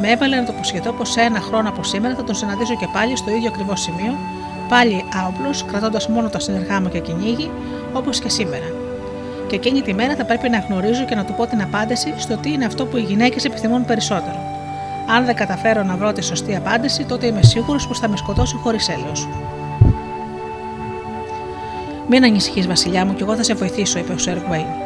με 0.00 0.10
έβαλε 0.10 0.36
να 0.36 0.44
το 0.44 0.52
προσχετώ 0.52 0.92
πως 0.92 1.10
σε 1.10 1.20
ένα 1.20 1.40
χρόνο 1.40 1.68
από 1.68 1.82
σήμερα 1.82 2.14
θα 2.14 2.24
τον 2.24 2.34
συναντήσω 2.34 2.76
και 2.76 2.88
πάλι 2.92 3.16
στο 3.16 3.30
ίδιο 3.30 3.48
ακριβώς 3.48 3.80
σημείο, 3.80 4.18
πάλι 4.68 5.04
άοπλος, 5.24 5.64
κρατώντας 5.64 6.08
μόνο 6.08 6.28
τα 6.28 6.38
συνεργά 6.38 6.80
μου 6.80 6.88
και 6.88 6.98
κυνήγι, 6.98 7.50
όπως 7.92 8.18
και 8.20 8.28
σήμερα. 8.28 8.64
Και 9.46 9.56
εκείνη 9.56 9.82
τη 9.82 9.94
μέρα 9.94 10.14
θα 10.14 10.24
πρέπει 10.24 10.48
να 10.48 10.58
γνωρίζω 10.58 11.04
και 11.04 11.14
να 11.14 11.24
του 11.24 11.34
πω 11.34 11.46
την 11.46 11.62
απάντηση 11.62 12.14
στο 12.16 12.36
τι 12.36 12.52
είναι 12.52 12.64
αυτό 12.64 12.86
που 12.86 12.96
οι 12.96 13.00
γυναίκες 13.00 13.44
επιθυμούν 13.44 13.84
περισσότερο. 13.84 14.38
Αν 15.16 15.24
δεν 15.24 15.34
καταφέρω 15.34 15.82
να 15.82 15.96
βρω 15.96 16.12
τη 16.12 16.24
σωστή 16.24 16.56
απάντηση, 16.56 17.04
τότε 17.04 17.26
είμαι 17.26 17.42
σίγουρος 17.42 17.86
πως 17.86 17.98
θα 17.98 18.08
με 18.08 18.16
σκοτώσει 18.16 18.56
χωρίς 18.56 18.88
έλεος. 18.88 19.28
Μην 22.08 22.24
ανησυχείς, 22.24 22.66
Βασιλιά 22.66 23.04
μου, 23.04 23.14
και 23.14 23.22
εγώ 23.22 23.36
θα 23.36 23.42
σε 23.42 23.54
βοηθήσω, 23.54 23.98
είπε 23.98 24.12
ο 24.12 24.18
Σερ 24.18 24.36
Γκουέιν. 24.46 24.83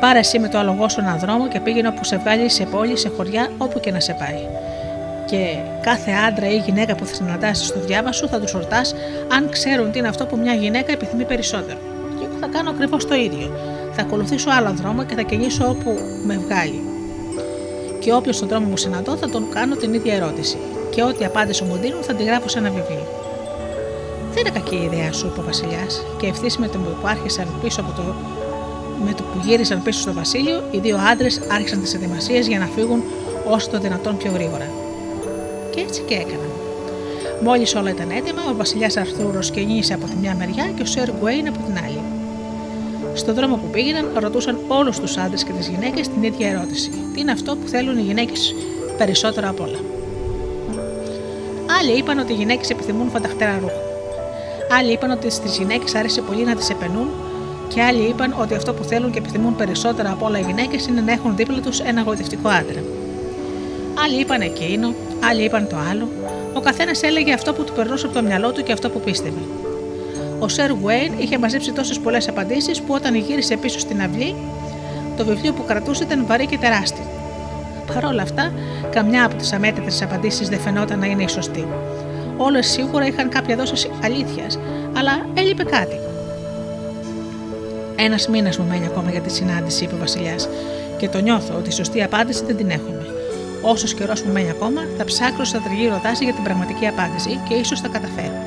Πάρε 0.00 0.18
εσύ 0.18 0.38
με 0.38 0.48
το 0.48 0.58
αλογό 0.58 0.88
σου 0.88 1.00
έναν 1.00 1.18
δρόμο 1.18 1.48
και 1.48 1.60
πήγαινε 1.60 1.88
όπου 1.88 2.04
σε 2.04 2.16
βγάλει 2.16 2.50
σε 2.50 2.64
πόλη, 2.64 2.96
σε 2.96 3.08
χωριά, 3.16 3.50
όπου 3.58 3.80
και 3.80 3.90
να 3.90 4.00
σε 4.00 4.12
πάει. 4.12 4.46
Και 5.26 5.56
κάθε 5.80 6.10
άντρα 6.28 6.48
ή 6.48 6.56
γυναίκα 6.56 6.94
που 6.94 7.06
θα 7.06 7.14
συναντάσει 7.14 7.64
στο 7.64 7.80
διάβα 7.80 8.12
σου 8.12 8.28
θα 8.28 8.40
τους 8.40 8.52
ρωτάς 8.52 8.94
αν 9.32 9.48
ξέρουν 9.50 9.90
τι 9.90 9.98
είναι 9.98 10.08
αυτό 10.08 10.26
που 10.26 10.36
μια 10.36 10.54
γυναίκα 10.54 10.92
επιθυμεί 10.92 11.24
περισσότερο. 11.24 11.78
Και 12.18 12.24
εγώ 12.24 12.36
θα 12.40 12.46
κάνω 12.46 12.70
ακριβώς 12.70 13.06
το 13.06 13.14
ίδιο. 13.14 13.56
Θα 13.92 14.02
ακολουθήσω 14.02 14.50
άλλο 14.50 14.72
δρόμο 14.72 15.04
και 15.04 15.14
θα 15.14 15.22
κινήσω 15.22 15.68
όπου 15.68 15.98
με 16.24 16.36
βγάλει. 16.36 16.82
Και 17.98 18.12
όποιος 18.12 18.36
στον 18.36 18.48
δρόμο 18.48 18.66
μου 18.66 18.76
συναντώ 18.76 19.16
θα 19.16 19.28
τον 19.28 19.48
κάνω 19.50 19.74
την 19.74 19.94
ίδια 19.94 20.14
ερώτηση. 20.14 20.58
Και 20.90 21.02
ό,τι 21.02 21.24
απάντηση 21.24 21.64
μου 21.64 21.76
δίνουν 21.76 22.02
θα 22.02 22.14
τη 22.14 22.24
γράφω 22.24 22.48
σε 22.48 22.58
ένα 22.58 22.70
βιβλίο. 22.70 23.06
Δεν 24.32 24.46
είναι 24.46 24.50
κακή 24.50 24.76
η 24.76 24.84
ιδέα 24.92 25.12
σου, 25.12 25.26
είπε 25.26 25.40
ο 25.40 25.42
Βασιλιάς, 25.42 26.04
και 26.18 26.26
ευθύς 26.26 26.58
με 26.58 26.68
το 26.68 26.78
που 26.78 27.06
άρχισαν 27.06 27.46
πίσω 27.62 27.80
από 27.80 27.92
το. 27.92 28.02
Με 29.04 29.12
το 29.12 29.22
που 29.22 29.40
γύρισαν 29.44 29.82
πίσω 29.82 30.00
στο 30.00 30.12
βασίλειο, 30.12 30.62
οι 30.70 30.78
δύο 30.78 30.96
άντρες 31.10 31.40
άρχισαν 31.48 31.80
τις 31.80 31.94
ετοιμασίες 31.94 32.46
για 32.46 32.58
να 32.58 32.66
φύγουν 32.66 33.02
όσο 33.50 33.70
το 33.70 33.78
δυνατόν 33.78 34.16
πιο 34.16 34.30
γρήγορα. 34.30 34.68
Και 35.70 35.80
έτσι 35.80 36.02
και 36.02 36.14
έκαναν. 36.14 36.50
Μόλις 37.42 37.74
όλα 37.74 37.90
ήταν 37.90 38.10
έτοιμα, 38.10 38.42
ο 38.50 38.54
Βασιλιάς 38.54 38.96
Αρθούρο 38.96 39.38
κινήσε 39.38 39.94
από 39.94 40.06
τη 40.06 40.16
μια 40.20 40.34
μεριά 40.34 40.70
και 40.76 40.82
ο 40.82 40.84
Σερ 40.84 41.10
Γκουέιν 41.12 41.48
από 41.48 41.58
την 41.66 41.78
άλλη. 41.84 42.00
Στον 43.14 43.34
δρόμο 43.34 43.56
που 43.56 43.70
πήγαιναν, 43.72 44.10
ρωτούσαν 44.14 44.58
όλους 44.68 44.98
τους 44.98 45.16
άντρες 45.16 45.44
και 45.44 45.52
τις 45.52 45.68
γυναίκες 45.68 46.08
την 46.08 46.22
ίδια 46.22 46.48
ερώτηση: 46.48 46.90
Τι 47.14 47.20
είναι 47.20 47.32
αυτό 47.32 47.56
που 47.56 47.68
θέλουν 47.68 47.98
οι 47.98 48.02
γυναίκες 48.02 48.54
περισσότερο 48.98 49.48
απ' 49.48 49.60
όλα; 49.60 49.78
Άλλοι 51.78 51.98
είπαν 51.98 52.18
ότι 52.18 52.32
οι 52.32 52.36
γυναίκες 52.36 52.70
επιθυμούν 52.70 53.10
φανταχτέρα 53.10 53.58
ρούχα. 53.60 53.82
Άλλοι 54.78 54.92
είπαν 54.92 55.10
ότι 55.10 55.30
στις 55.30 55.56
γυναίκες 55.56 55.94
άρεσε 55.94 56.20
πολύ 56.20 56.44
να 56.44 56.54
τις 56.54 56.70
επενούν 56.70 57.08
και 57.74 57.82
άλλοι 57.82 58.02
είπαν 58.02 58.34
ότι 58.40 58.54
αυτό 58.54 58.74
που 58.74 58.84
θέλουν 58.84 59.10
και 59.10 59.18
επιθυμούν 59.18 59.56
περισσότερα 59.56 60.10
από 60.10 60.26
όλα 60.26 60.38
οι 60.38 60.42
γυναίκες 60.42 60.86
είναι 60.86 61.00
να 61.00 61.12
έχουν 61.12 61.36
δίπλα 61.36 61.60
τους 61.60 61.80
ένα 61.80 62.02
γοητευτικό 62.02 62.48
άντρα. 62.48 62.82
Άλλοι 64.04 64.20
είπαν 64.20 64.40
εκείνο, 64.40 64.94
άλλοι 65.28 65.42
είπαν 65.42 65.66
το 65.68 65.76
άλλο. 65.90 66.08
Ο 66.54 66.60
καθένας 66.60 67.02
έλεγε 67.02 67.32
αυτό 67.32 67.52
που 67.52 67.64
του 67.64 67.72
περνούσε 67.72 68.06
από 68.06 68.14
το 68.14 68.22
μυαλό 68.22 68.52
του 68.52 68.62
και 68.62 68.72
αυτό 68.72 68.90
που 68.90 69.00
πίστευε. 69.00 69.40
Ο 70.38 70.48
Σερ 70.48 70.70
Γουέιν 70.70 71.12
είχε 71.18 71.38
μαζέψει 71.38 71.72
τόσες 71.72 71.98
πολλές 71.98 72.28
απαντήσεις 72.28 72.80
που 72.80 72.94
όταν 72.94 73.14
γύρισε 73.14 73.56
πίσω 73.56 73.78
στην 73.78 74.02
αυλή, 74.02 74.34
το 75.16 75.24
βιβλίο 75.24 75.52
που 75.52 75.64
κρατούσε 75.64 76.04
ήταν 76.04 76.26
βαρύ 76.26 76.46
και 76.46 76.58
τεράστιο. 76.58 77.04
Παρ' 77.94 78.04
όλα 78.04 78.22
αυτά, 78.22 78.52
καμιά 78.90 79.24
από 79.24 79.34
τις 79.34 79.52
αμέτρητες 79.52 80.02
απαντήσεις 80.02 80.48
δεν 80.48 80.60
φαινόταν 80.60 80.98
να 80.98 81.06
είναι 81.06 81.22
η 81.22 81.28
σωστή. 81.28 81.66
Όλες 82.36 82.66
σίγουρα 82.66 83.06
είχαν 83.06 83.28
κάποια 83.28 83.56
δόση 83.56 83.90
αλήθειας, 84.04 84.58
αλλά 84.96 85.26
έλειπε 85.34 85.62
κάτι. 85.62 86.09
Ένας 88.04 88.28
μήνας 88.28 88.58
μου 88.58 88.66
μένει 88.68 88.86
ακόμα 88.86 89.10
για 89.10 89.20
τη 89.20 89.30
συνάντηση, 89.30 89.84
είπε 89.84 89.94
ο 89.94 89.98
Βασιλιάς, 89.98 90.48
και 90.98 91.08
το 91.08 91.20
νιώθω 91.20 91.54
ότι 91.56 91.68
η 91.68 91.72
σωστή 91.72 92.02
απάντηση 92.02 92.44
δεν 92.44 92.56
την 92.56 92.70
έχουμε. 92.70 93.06
Όσος 93.62 93.94
καιρός 93.94 94.22
μου 94.22 94.32
μένει 94.32 94.50
ακόμα, 94.50 94.80
θα 94.98 95.04
ψάχνω 95.04 95.44
στα 95.44 95.60
τριγύρω 95.60 96.00
δάση 96.02 96.24
για 96.24 96.32
την 96.32 96.42
πραγματική 96.42 96.86
απάντηση 96.86 97.40
και 97.48 97.54
ίσως 97.54 97.80
θα 97.80 97.88
καταφέρω. 97.88 98.38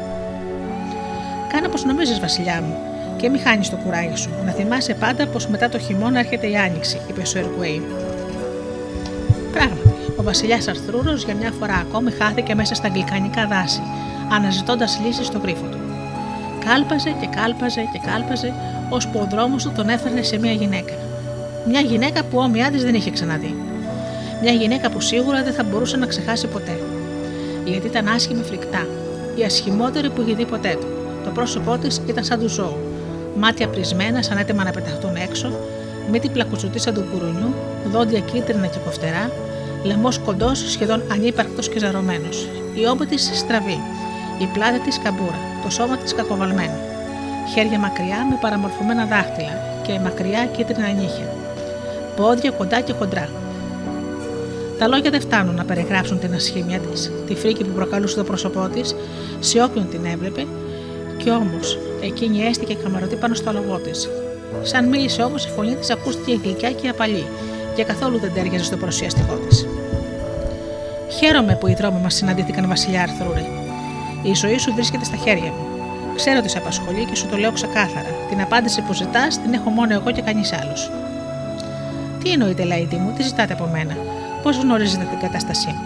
Κάνε 1.52 1.68
όπως 1.68 1.84
νομίζεις, 1.84 2.20
Βασιλιά 2.20 2.62
μου, 2.62 2.78
και 3.18 3.30
μην 3.30 3.42
χάνεις 3.42 3.70
το 3.70 3.76
κουράγιο 3.76 4.16
σου. 4.16 4.30
Να 4.46 4.52
θυμάσαι 4.52 4.94
πάντα 4.94 5.28
πως 5.28 5.48
μετά 5.48 5.70
το 5.70 5.80
χειμώνα 5.80 6.20
έρχεται 6.20 6.48
η 6.50 6.56
άνοιξη, 6.58 7.02
είπε 7.10 7.22
ο 7.22 7.26
Σερκουέιν. 7.26 7.84
Πράγματι, 9.52 9.90
ο 10.16 10.24
Βασιλιάς 10.24 10.68
Αρθρούρος 10.68 11.24
για 11.24 11.36
μια 11.36 11.52
φορά 11.60 11.76
ακόμη 11.76 12.12
χάθηκε 12.12 12.56
μέσα 12.56 12.76
στα 12.76 12.88
αγγλικανικά 12.88 13.48
δάση, 13.48 13.82
αναζητώντας 14.32 15.00
λύσεις 15.06 15.26
στο 15.26 15.40
γρίφο 15.40 15.66
του. 15.72 15.78
Κάλπαζε 16.66 17.16
και 17.20 17.28
κάλπαζε 17.36 17.82
και 17.92 18.00
κάλπαζε, 18.06 18.54
ώσπου 18.94 19.20
ο 19.20 19.28
δρόμος 19.32 19.64
του 19.64 19.72
τον 19.76 19.90
έφερνε 19.90 20.22
σε 20.22 20.40
μια 20.40 20.52
γυναίκα. 20.52 20.94
Μια 21.68 21.80
γυναίκα 21.80 22.24
που 22.24 22.38
όμοιά 22.38 22.72
της 22.72 22.84
δεν 22.84 22.94
είχε 22.94 23.12
ξαναδεί. 23.12 23.56
Μια 24.42 24.52
γυναίκα 24.52 24.90
που 24.90 25.00
σίγουρα 25.02 25.44
δεν 25.44 25.54
θα 25.54 25.64
μπορούσε 25.64 25.98
να 25.98 26.06
ξεχάσει 26.06 26.48
ποτέ. 26.48 26.80
Γιατί 27.66 27.88
ήταν 27.88 28.08
άσχημη 28.08 28.44
φρικτά, 28.44 28.88
η 29.36 29.44
ασχημότερη 29.44 30.10
που 30.10 30.22
είχε 30.22 30.34
δει 30.34 30.46
ποτέ 30.46 30.78
του. 30.80 30.88
Το 31.24 31.30
πρόσωπό 31.30 31.78
της 31.78 32.02
ήταν 32.08 32.24
σαν 32.24 32.40
του 32.40 32.50
ζώου. 32.50 32.78
Μάτια 33.38 33.68
πρισμένα, 33.68 34.22
σαν 34.22 34.38
έτοιμα 34.38 34.64
να 34.64 34.72
πεταχτούν 34.72 35.16
έξω, 35.16 35.52
μύτη 36.12 36.30
πλακουτσουτή 36.30 36.80
σαν 36.80 36.94
του 36.94 37.06
κουρουνιού, 37.12 37.54
δόντια 37.92 38.20
κίτρινα 38.20 38.68
και 38.68 38.78
κοφτερά, 38.86 39.32
λαιμός 39.84 40.18
κοντός, 40.18 40.72
σχεδόν 40.72 41.04
ανύπαρκτος 41.12 41.70
και 41.70 41.80
ζαρωμένος. 41.80 42.48
Η 42.74 42.88
όμπη 42.88 43.06
της 43.06 43.32
στραβή, 43.34 43.80
η 44.40 44.46
πλάτη 44.54 44.80
της 44.80 45.00
καμπούρα, 45.04 45.40
το 45.64 45.70
σώμα 45.70 45.98
της 45.98 46.14
κακοβαλμένο. 46.14 46.93
Χέρια 47.52 47.80
μακριά 47.80 48.26
με 48.30 48.38
παραμορφωμένα 48.42 49.06
δάχτυλα 49.06 49.56
και 49.86 50.00
μακριά 50.00 50.46
κίτρινα 50.46 50.88
νύχια. 50.88 51.34
Πόδια 52.16 52.52
κοντά 52.52 52.82
και 52.82 52.94
χοντρά. 52.94 53.30
Τα 54.80 54.88
λόγια 54.88 55.10
δεν 55.10 55.22
φτάνουν 55.22 55.56
να 55.56 55.64
περιγράψουν 55.64 56.20
την 56.20 56.34
ασχήμια 56.34 56.80
της, 56.80 57.12
τη 57.28 57.36
φρίκη 57.36 57.64
που 57.64 57.72
προκαλούσε 57.72 58.16
το 58.16 58.24
πρόσωπό 58.24 58.68
της 58.74 58.96
σε 59.40 59.64
όποιον 59.64 59.90
την 59.90 60.06
έβλεπε, 60.06 60.46
κι 61.18 61.30
όμως 61.30 61.78
εκείνη 62.02 62.46
έστηκε 62.46 62.74
καμαρωτή 62.74 63.16
πάνω 63.16 63.34
στο 63.34 63.52
λογό 63.52 63.78
της. 63.78 64.10
Σαν 64.62 64.88
μίλησε 64.88 65.22
όμως, 65.22 65.46
η 65.46 65.50
φωνή 65.50 65.76
της 65.76 65.90
ακούστηκε 65.90 66.40
γλυκιά 66.44 66.72
και 66.72 66.90
απαλή 66.90 67.26
και 67.76 67.84
καθόλου 67.84 68.20
δεν 68.20 68.34
τέριαζε 68.34 68.64
στο 68.64 68.78
παρουσιαστικό 68.78 69.34
της. 69.34 69.68
Χαίρομαι 71.20 71.58
που 71.60 71.68
οι 71.68 71.74
δρόμοι 71.74 72.00
μας 72.02 72.14
συναντήθηκαν, 72.14 72.68
Βασιλιά 72.68 73.02
Αρθρούρη. 73.02 73.46
Η 74.24 74.34
ζωή 74.34 74.58
σου 74.58 74.74
βρίσκεται 74.74 75.04
στα 75.04 75.16
χέρια 75.16 75.52
μου. 75.52 75.73
Ξέρω 76.16 76.40
ότι 76.40 76.50
σε 76.50 76.58
απασχολεί 76.58 77.06
και 77.06 77.16
σου 77.16 77.28
το 77.28 77.38
λέω 77.38 77.52
ξεκάθαρα. 77.52 78.10
Την 78.30 78.42
απάντηση 78.42 78.82
που 78.82 78.94
ζητάς 78.94 79.42
την 79.42 79.54
έχω 79.54 79.70
μόνο 79.70 79.94
εγώ 79.94 80.12
και 80.12 80.22
κανείς 80.22 80.54
άλλος. 80.54 80.92
Τι 82.24 82.32
εννοείται, 82.32 82.64
Λαϊτή 82.64 82.96
μου, 82.96 83.14
τι 83.18 83.24
ζητάτε 83.24 83.54
από 83.54 83.70
μένα, 83.72 83.98
πώς 84.44 84.58
γνωρίζετε 84.58 85.04
την 85.10 85.20
κατάστασή 85.20 85.68
μου; 85.68 85.82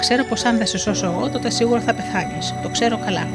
Ξέρω 0.00 0.24
πως 0.24 0.44
αν 0.44 0.56
δεν 0.56 0.66
σε 0.66 0.78
σώσω 0.78 1.06
εγώ, 1.06 1.28
τότε 1.28 1.50
σίγουρα 1.50 1.80
θα 1.80 1.94
πεθάνεις. 1.94 2.54
Το 2.62 2.68
ξέρω 2.68 2.98
καλά. 2.98 3.26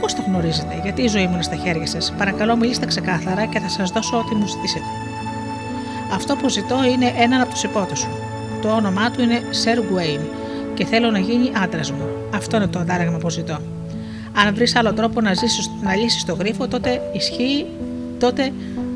Πώς 0.00 0.14
το 0.14 0.22
γνωρίζετε, 0.26 0.80
γιατί 0.82 1.02
η 1.02 1.08
ζωή 1.08 1.26
μου 1.26 1.32
είναι 1.32 1.42
στα 1.42 1.56
χέρια 1.56 1.86
σας; 1.86 2.12
Παρακαλώ, 2.18 2.56
μιλήστε 2.56 2.86
ξεκάθαρα 2.86 3.44
και 3.46 3.58
θα 3.58 3.68
σας 3.68 3.90
δώσω 3.90 4.18
ό,τι 4.18 4.34
μου 4.34 4.46
ζητήσετε. 4.46 4.84
Αυτό 6.14 6.36
που 6.36 6.48
ζητώ 6.48 6.84
είναι 6.84 7.12
έναν 7.16 7.40
από 7.40 7.50
τους 7.50 7.62
υπότες 7.62 7.98
σου. 7.98 8.08
Το 8.62 8.68
όνομά 8.68 9.10
του 9.10 9.22
είναι 9.22 9.42
Σερ 9.50 9.82
Γκουέιν 9.82 10.20
και 10.74 10.84
θέλω 10.84 11.10
να 11.10 11.18
γίνει 11.18 11.52
άντρας 11.62 11.90
μου. 11.92 12.08
Αυτό 12.34 12.56
είναι 12.56 12.66
το 12.66 12.78
αντάραγμα 12.78 13.18
που 13.18 13.30
ζητώ. 13.30 13.58
Αν 14.36 14.54
βρεις 14.54 14.76
άλλο 14.76 14.92
τρόπο 14.92 15.20
να, 15.20 15.34
ζήσεις, 15.34 15.70
να 15.82 15.94
λύσεις 15.94 16.24
το 16.24 16.34
γρίφο, 16.34 16.68
τότε 16.68 17.00
ισχύει, 17.12 17.66
τότε 18.18 18.52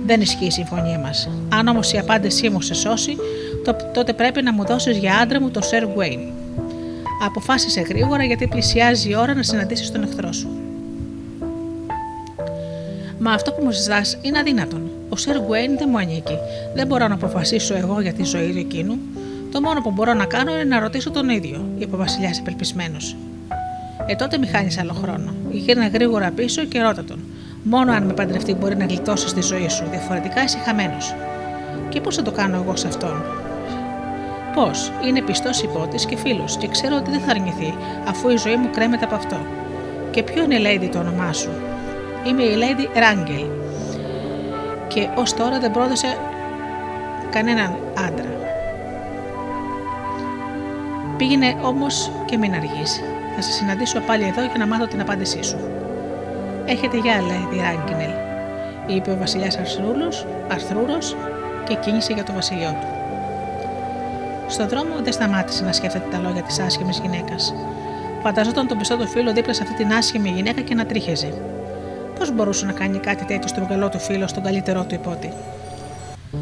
δεν 0.07 0.21
ισχύει 0.21 0.47
η 0.47 0.51
συμφωνία 0.51 0.99
μας. 0.99 1.29
Αν 1.49 1.69
όμως 1.69 1.93
η 1.93 1.99
απάντησή 1.99 2.49
μου 2.49 2.61
σε 2.61 2.75
σώσει, 2.75 3.17
τότε 3.95 4.13
πρέπει 4.13 4.43
να 4.43 4.53
μου 4.53 4.65
δώσεις 4.65 4.97
για 4.97 5.17
άντρα 5.17 5.41
μου 5.41 5.51
τον 5.51 5.63
Σερ 5.63 5.87
Γκουέιν. 5.87 6.21
Αποφάσισε 7.25 7.81
γρήγορα 7.81 8.25
γιατί 8.25 8.47
πλησιάζει 8.47 9.11
η 9.11 9.17
ώρα 9.17 9.35
να 9.35 9.43
συναντήσεις 9.43 9.91
τον 9.91 10.03
εχθρό 10.03 10.33
σου. 10.33 10.49
Μα 13.19 13.33
αυτό 13.33 13.53
που 13.53 13.65
μου 13.65 13.71
ζητάς 13.71 14.19
είναι 14.23 14.39
αδύνατον. 14.39 14.91
Ο 15.09 15.17
Σερ 15.17 15.41
Γκουέιν 15.41 15.79
δεν 15.79 15.89
μου 15.91 15.99
ανήκει. 15.99 16.39
Δεν 16.75 16.87
μπορώ 16.87 17.09
να 17.09 17.15
αποφασίσω 17.15 17.75
εγώ 17.75 18.01
για 18.01 18.13
τη 18.13 18.25
ζωή 18.25 18.53
του 18.53 18.59
εκείνου. 18.59 18.99
Το 19.53 19.61
μόνο 19.61 19.81
που 19.81 19.91
μπορώ 19.91 20.15
να 20.15 20.25
κάνω 20.25 20.53
είναι 20.53 20.65
να 20.65 20.81
ρωτήσω 20.81 21.11
τον 21.11 21.29
ίδιο, 21.29 21.65
είπε 21.79 21.95
ο 21.95 21.99
Βασιλιάς 21.99 22.39
απελπισμένο. 22.39 22.97
Ε, 24.11 24.15
τότε 24.15 24.39
μη 24.39 24.47
χάνεις 24.47 24.79
άλλο 24.79 24.93
χρόνο. 24.93 25.35
Γύρνα 25.51 25.87
γρήγορα 25.87 26.31
πίσω 26.31 26.65
και 26.65 26.83
ρώτα 26.83 27.05
τον. 27.05 27.19
Μόνο 27.63 27.93
αν 27.93 28.03
με 28.03 28.13
παντρευτεί 28.13 28.55
μπορεί 28.55 28.77
να 28.77 28.85
γλιτώσεις 28.85 29.33
τη 29.33 29.43
ζωή 29.43 29.69
σου. 29.69 29.85
Διαφορετικά 29.91 30.43
είσαι 30.43 30.59
χαμένος. 30.59 31.15
Και 31.89 32.01
πώς 32.01 32.17
θα 32.17 32.23
το 32.23 32.31
κάνω 32.31 32.57
εγώ 32.57 32.77
σε 32.77 32.87
αυτόν; 32.87 33.23
Πώς, 34.55 34.93
είναι 35.07 35.21
πιστός 35.21 35.63
υπότης 35.63 36.07
και 36.07 36.17
φίλος 36.17 36.57
και 36.57 36.69
ξέρω 36.69 36.97
ότι 36.97 37.11
δεν 37.11 37.21
θα 37.21 37.31
αρνηθεί, 37.31 37.75
αφού 38.09 38.29
η 38.29 38.37
ζωή 38.37 38.57
μου 38.57 38.71
κρέμεται 38.71 39.05
από 39.05 39.15
αυτό. 39.15 39.37
Και 40.11 40.23
ποιο 40.23 40.43
είναι, 40.43 40.59
Lady, 40.63 40.89
το 40.93 40.99
όνομά 40.99 41.33
σου; 41.33 41.51
Είμαι 42.27 42.43
η 42.43 42.57
Lady 42.57 42.99
Ράγκελ. 42.99 43.47
Και 44.89 45.09
ως 45.15 45.35
τώρα 45.35 45.61
δεν 45.61 45.71
πρόδωσε 45.71 46.17
κανέναν 47.31 47.77
άντρα. 48.07 48.37
Πήγαινε 51.17 51.57
όμως 51.63 52.11
και 52.27 52.37
μην 52.37 52.55
αργήσει. 52.55 53.03
Θα 53.41 53.47
σε 53.47 53.53
συναντήσω 53.53 54.01
πάλι 54.01 54.25
εδώ 54.25 54.41
για 54.41 54.59
να 54.59 54.67
μάθω 54.67 54.87
την 54.87 55.01
απάντησή 55.01 55.43
σου. 55.43 55.59
Έχετε 56.67 56.97
γεια, 56.97 57.21
Lady 57.21 57.57
Ράγκελ, 57.57 58.11
είπε 58.87 59.11
ο 59.11 59.17
βασιλιάς 59.17 59.59
Αρθρούρος 60.49 61.17
και 61.69 61.75
κίνησε 61.75 62.13
για 62.13 62.25
το 62.25 62.33
βασιλιό 62.33 62.77
του. 62.81 62.87
Στον 64.49 64.69
δρόμο 64.69 64.95
δεν 65.03 65.13
σταμάτησε 65.13 65.65
να 65.65 65.73
σκέφτεται 65.73 66.05
τα 66.11 66.19
λόγια 66.19 66.43
της 66.43 66.59
άσχημης 66.59 66.99
γυναίκας. 66.99 67.55
Φανταζόταν 68.23 68.67
τον 68.67 68.79
πιστό 68.79 68.97
του 68.97 69.09
φίλο 69.09 69.33
δίπλα 69.33 69.53
σε 69.53 69.63
αυτή 69.63 69.75
την 69.75 69.93
άσχημη 69.93 70.29
γυναίκα 70.29 70.61
και 70.61 70.75
να 70.75 70.87
τρίχεζε. 70.87 71.33
Πώς 72.19 72.33
μπορούσε 72.33 72.67
να 72.67 72.73
κάνει 72.73 72.99
κάτι 72.99 73.25
τέτοιο 73.25 73.49
στον 73.49 73.69
καλό 73.69 73.89
του 73.89 73.99
φίλο, 73.99 74.27
στον 74.27 74.43
καλύτερό 74.43 74.85
του 74.85 74.95
υπότη; 74.95 75.33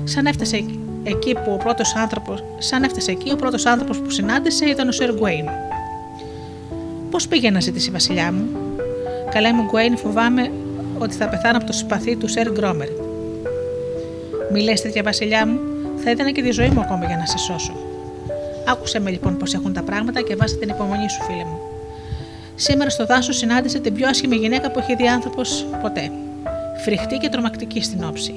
Σαν 0.04 0.26
έφτασε 0.26 0.56
εκεί 1.04 1.34
που 1.34 1.52
ο 1.52 1.56
πρώτος 1.56 1.94
άνθρωπο, 1.96 2.34
σαν 2.58 2.82
έφτασε 2.82 3.10
εκεί, 3.10 3.32
ο 3.32 3.36
πρώτος 3.36 3.66
άνθρωπος 3.66 3.98
που 3.98 4.10
συνάντησε 4.10 4.64
ήταν 4.64 4.88
ο 4.88 4.92
Σερ 4.92 5.14
Γκουέιν. 5.14 5.48
Πώς 7.10 7.28
πήγε 7.28 7.50
να 7.50 7.60
ζητήσει 7.60 7.88
η 7.88 7.92
βασιλιά 7.92 8.32
μου, 8.32 8.66
Καλά 9.30 9.54
μου 9.54 9.62
Γκουέιν, 9.62 9.96
φοβάμαι 9.96 10.50
ότι 10.98 11.14
θα 11.14 11.28
πεθάνω 11.28 11.56
από 11.56 11.66
το 11.66 11.72
συμπαθή 11.72 12.16
του 12.16 12.28
Σερ 12.28 12.50
Γκρόμερ. 12.50 12.88
Μη 14.52 14.60
λες 14.60 14.80
τέτοια 14.80 15.02
βασιλιά 15.02 15.46
μου, 15.46 15.58
θα 15.96 16.10
έδινα 16.10 16.30
και 16.30 16.42
τη 16.42 16.50
ζωή 16.50 16.68
μου 16.68 16.80
ακόμα 16.80 17.04
για 17.04 17.16
να 17.16 17.26
σε 17.26 17.38
σώσω. 17.38 17.72
Άκουσε 18.68 19.00
με 19.00 19.10
λοιπόν 19.10 19.36
πώς 19.36 19.54
έχουν 19.54 19.72
τα 19.72 19.82
πράγματα 19.82 20.20
και 20.20 20.36
βάσε 20.36 20.56
την 20.56 20.68
υπομονή 20.68 21.10
σου, 21.10 21.22
φίλε 21.22 21.44
μου. 21.44 21.58
Σήμερα 22.54 22.90
στο 22.90 23.06
δάσος 23.06 23.36
συνάντησε 23.36 23.78
την 23.78 23.94
πιο 23.94 24.08
άσχημη 24.08 24.36
γυναίκα 24.36 24.70
που 24.70 24.78
έχει 24.78 24.94
δει 24.94 25.06
άνθρωπος 25.06 25.66
ποτέ. 25.82 26.10
Φρικτή 26.84 27.16
και 27.16 27.28
τρομακτική 27.28 27.82
στην 27.82 28.04
όψη. 28.04 28.34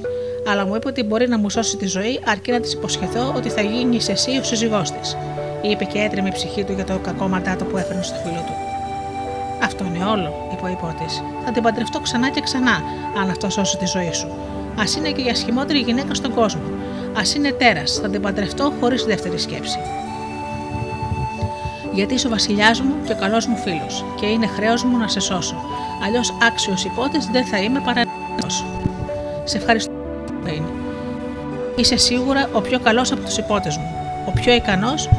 Αλλά 0.48 0.66
μου 0.66 0.76
είπε 0.76 0.88
ότι 0.88 1.04
μπορεί 1.04 1.28
να 1.28 1.38
μου 1.38 1.50
σώσει 1.50 1.78
τη 1.78 1.86
ζωή 1.86 2.20
αρκεί 2.26 2.52
να 2.52 2.60
της 2.60 2.74
υποσχεθώ 2.74 3.34
ότι 3.36 3.50
θα 3.50 3.62
γίνει 3.62 3.98
εσύ 4.08 4.38
ο 4.40 4.44
σύζυγός 4.44 4.91
της. 4.91 5.18
Είπε 5.61 5.84
και 5.84 5.99
έτρεμε 5.99 6.27
η 6.27 6.31
ψυχή 6.31 6.64
του 6.64 6.73
για 6.73 6.86
το 6.86 6.98
κακό 6.98 7.27
μαντάτο 7.27 7.65
που 7.65 7.77
έφερνε 7.77 8.03
στο 8.03 8.15
φίλο 8.15 8.44
του. 8.45 8.53
Αυτό 9.64 9.86
είναι 9.86 10.06
όλο, 10.06 10.49
είπε 10.53 10.65
ο 10.65 10.69
υπότη. 10.69 11.06
Θα 11.45 11.52
την 11.52 11.64
παντρευτώ 11.64 11.99
ξανά 11.99 12.30
και 12.30 12.41
ξανά, 12.41 12.81
αν 13.22 13.30
αυτό 13.30 13.49
σώσει 13.49 13.77
τη 13.77 13.86
ζωή 13.86 14.11
σου. 14.14 14.27
Α 14.76 14.84
είναι 14.98 15.11
και 15.11 15.22
η 15.22 15.30
ασχημότερη 15.30 15.80
γυναίκα 15.80 16.14
στον 16.14 16.34
κόσμο. 16.34 16.61
Α 17.14 17.22
είναι 17.36 17.52
τέρας, 17.52 17.99
θα 18.02 18.10
την 18.10 18.22
παντρευτώ 18.22 18.73
χωρίς 18.80 19.03
δεύτερη 19.03 19.40
σκέψη 19.40 19.80
γιατί 21.99 22.14
είσαι 22.14 22.27
ο 22.27 22.30
βασιλιάς 22.30 22.81
μου 22.81 22.94
και 23.06 23.11
ο 23.11 23.15
καλός 23.15 23.45
μου 23.48 23.56
φίλος, 23.56 24.06
και 24.19 24.26
είναι 24.26 24.48
χρέος 24.48 24.84
μου 24.84 24.98
να 24.98 25.07
σε 25.07 25.19
σώσω. 25.19 25.56
Αλλιώς 26.06 26.34
άξιος 26.48 26.84
υπότη 26.86 27.18
δεν 27.31 27.45
θα 27.45 27.57
είμαι 27.57 27.80
παρά 27.80 28.02
Σε 29.44 29.57
ευχαριστώ, 29.57 29.91
Μπέιν. 30.44 30.64
Είσαι 31.76 31.98
σίγουρα 31.98 32.49
ο 32.53 32.61
πιο 32.61 32.80
καλός 32.80 33.11
από 33.11 33.22
τους 33.22 33.38
υπότε 33.38 33.69
μου, 33.80 33.91
ο 34.27 34.31
πιο 34.31 34.53
ικανός 34.53 35.10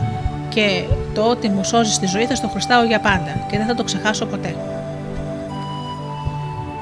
και 0.54 0.82
το 1.14 1.22
ότι 1.22 1.48
μου 1.48 1.64
σώζεις 1.64 1.98
τη 1.98 2.06
ζωή 2.06 2.26
θα 2.26 2.34
στο 2.34 2.48
χρωστάω 2.48 2.84
για 2.84 3.00
πάντα 3.00 3.46
και 3.50 3.56
δεν 3.56 3.66
θα 3.66 3.74
το 3.74 3.84
ξεχάσω 3.84 4.26
ποτέ. 4.26 4.54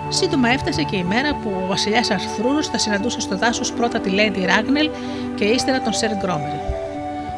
Σύντομα 0.08 0.48
έφτασε 0.48 0.82
και 0.82 0.96
η 0.96 1.04
μέρα 1.04 1.34
που 1.34 1.50
ο 1.64 1.66
βασιλιάς 1.66 2.10
Αρθρούρος 2.10 2.68
θα 2.68 2.78
συναντούσε 2.78 3.20
στο 3.20 3.36
δάσος 3.36 3.72
πρώτα 3.72 4.00
τη 4.00 4.10
Lady 4.14 4.44
Ράγνελ 4.46 4.90
και 5.34 5.44
ύστερα 5.44 5.80
τον 5.80 5.92
Σερ 5.92 6.10
Γκρόμερ. 6.16 6.56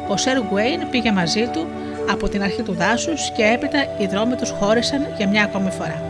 Ο 0.07 0.17
Σερ 0.17 0.41
Γκουέιν 0.41 0.89
πήγε 0.89 1.11
μαζί 1.11 1.49
του 1.53 1.67
από 2.11 2.29
την 2.29 2.43
αρχή 2.43 2.61
του 2.61 2.73
δάσους 2.73 3.31
και 3.31 3.43
έπειτα 3.43 3.77
οι 3.99 4.05
δρόμοι 4.05 4.35
τους 4.35 4.49
χώρισαν 4.49 5.07
για 5.17 5.27
μια 5.27 5.43
ακόμη 5.43 5.71
φορά. 5.71 6.01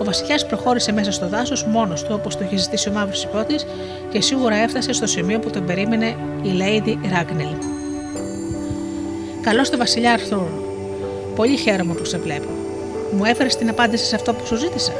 Ο 0.00 0.04
Βασιλιάς 0.04 0.46
προχώρησε 0.46 0.92
μέσα 0.92 1.12
στο 1.12 1.28
δάσος 1.28 1.64
μόνος 1.64 2.02
του 2.02 2.12
όπως 2.18 2.36
το 2.36 2.44
είχε 2.44 2.56
ζητήσει 2.56 2.88
ο 2.88 2.92
μαύρος 2.92 3.24
υπότης 3.24 3.66
και 4.10 4.20
σίγουρα 4.20 4.54
έφτασε 4.54 4.92
στο 4.92 5.06
σημείο 5.06 5.38
που 5.38 5.50
τον 5.50 5.66
περίμενε 5.66 6.06
η 6.42 6.50
Lady 6.58 6.94
Ragnell. 7.12 7.79
Καλώ 9.42 9.62
το 9.62 9.76
Βασιλιά 9.76 10.12
Αρθούρ. 10.12 10.48
Πολύ 11.34 11.56
χαίρομαι 11.56 11.94
που 11.94 12.04
σε 12.04 12.18
βλέπω. 12.18 12.48
Μου 13.16 13.24
έφερες 13.24 13.56
την 13.56 13.68
απάντηση 13.68 14.04
σε 14.04 14.14
αυτό 14.14 14.32
που 14.34 14.46
σου 14.46 14.56
ζήτησα. 14.56 14.92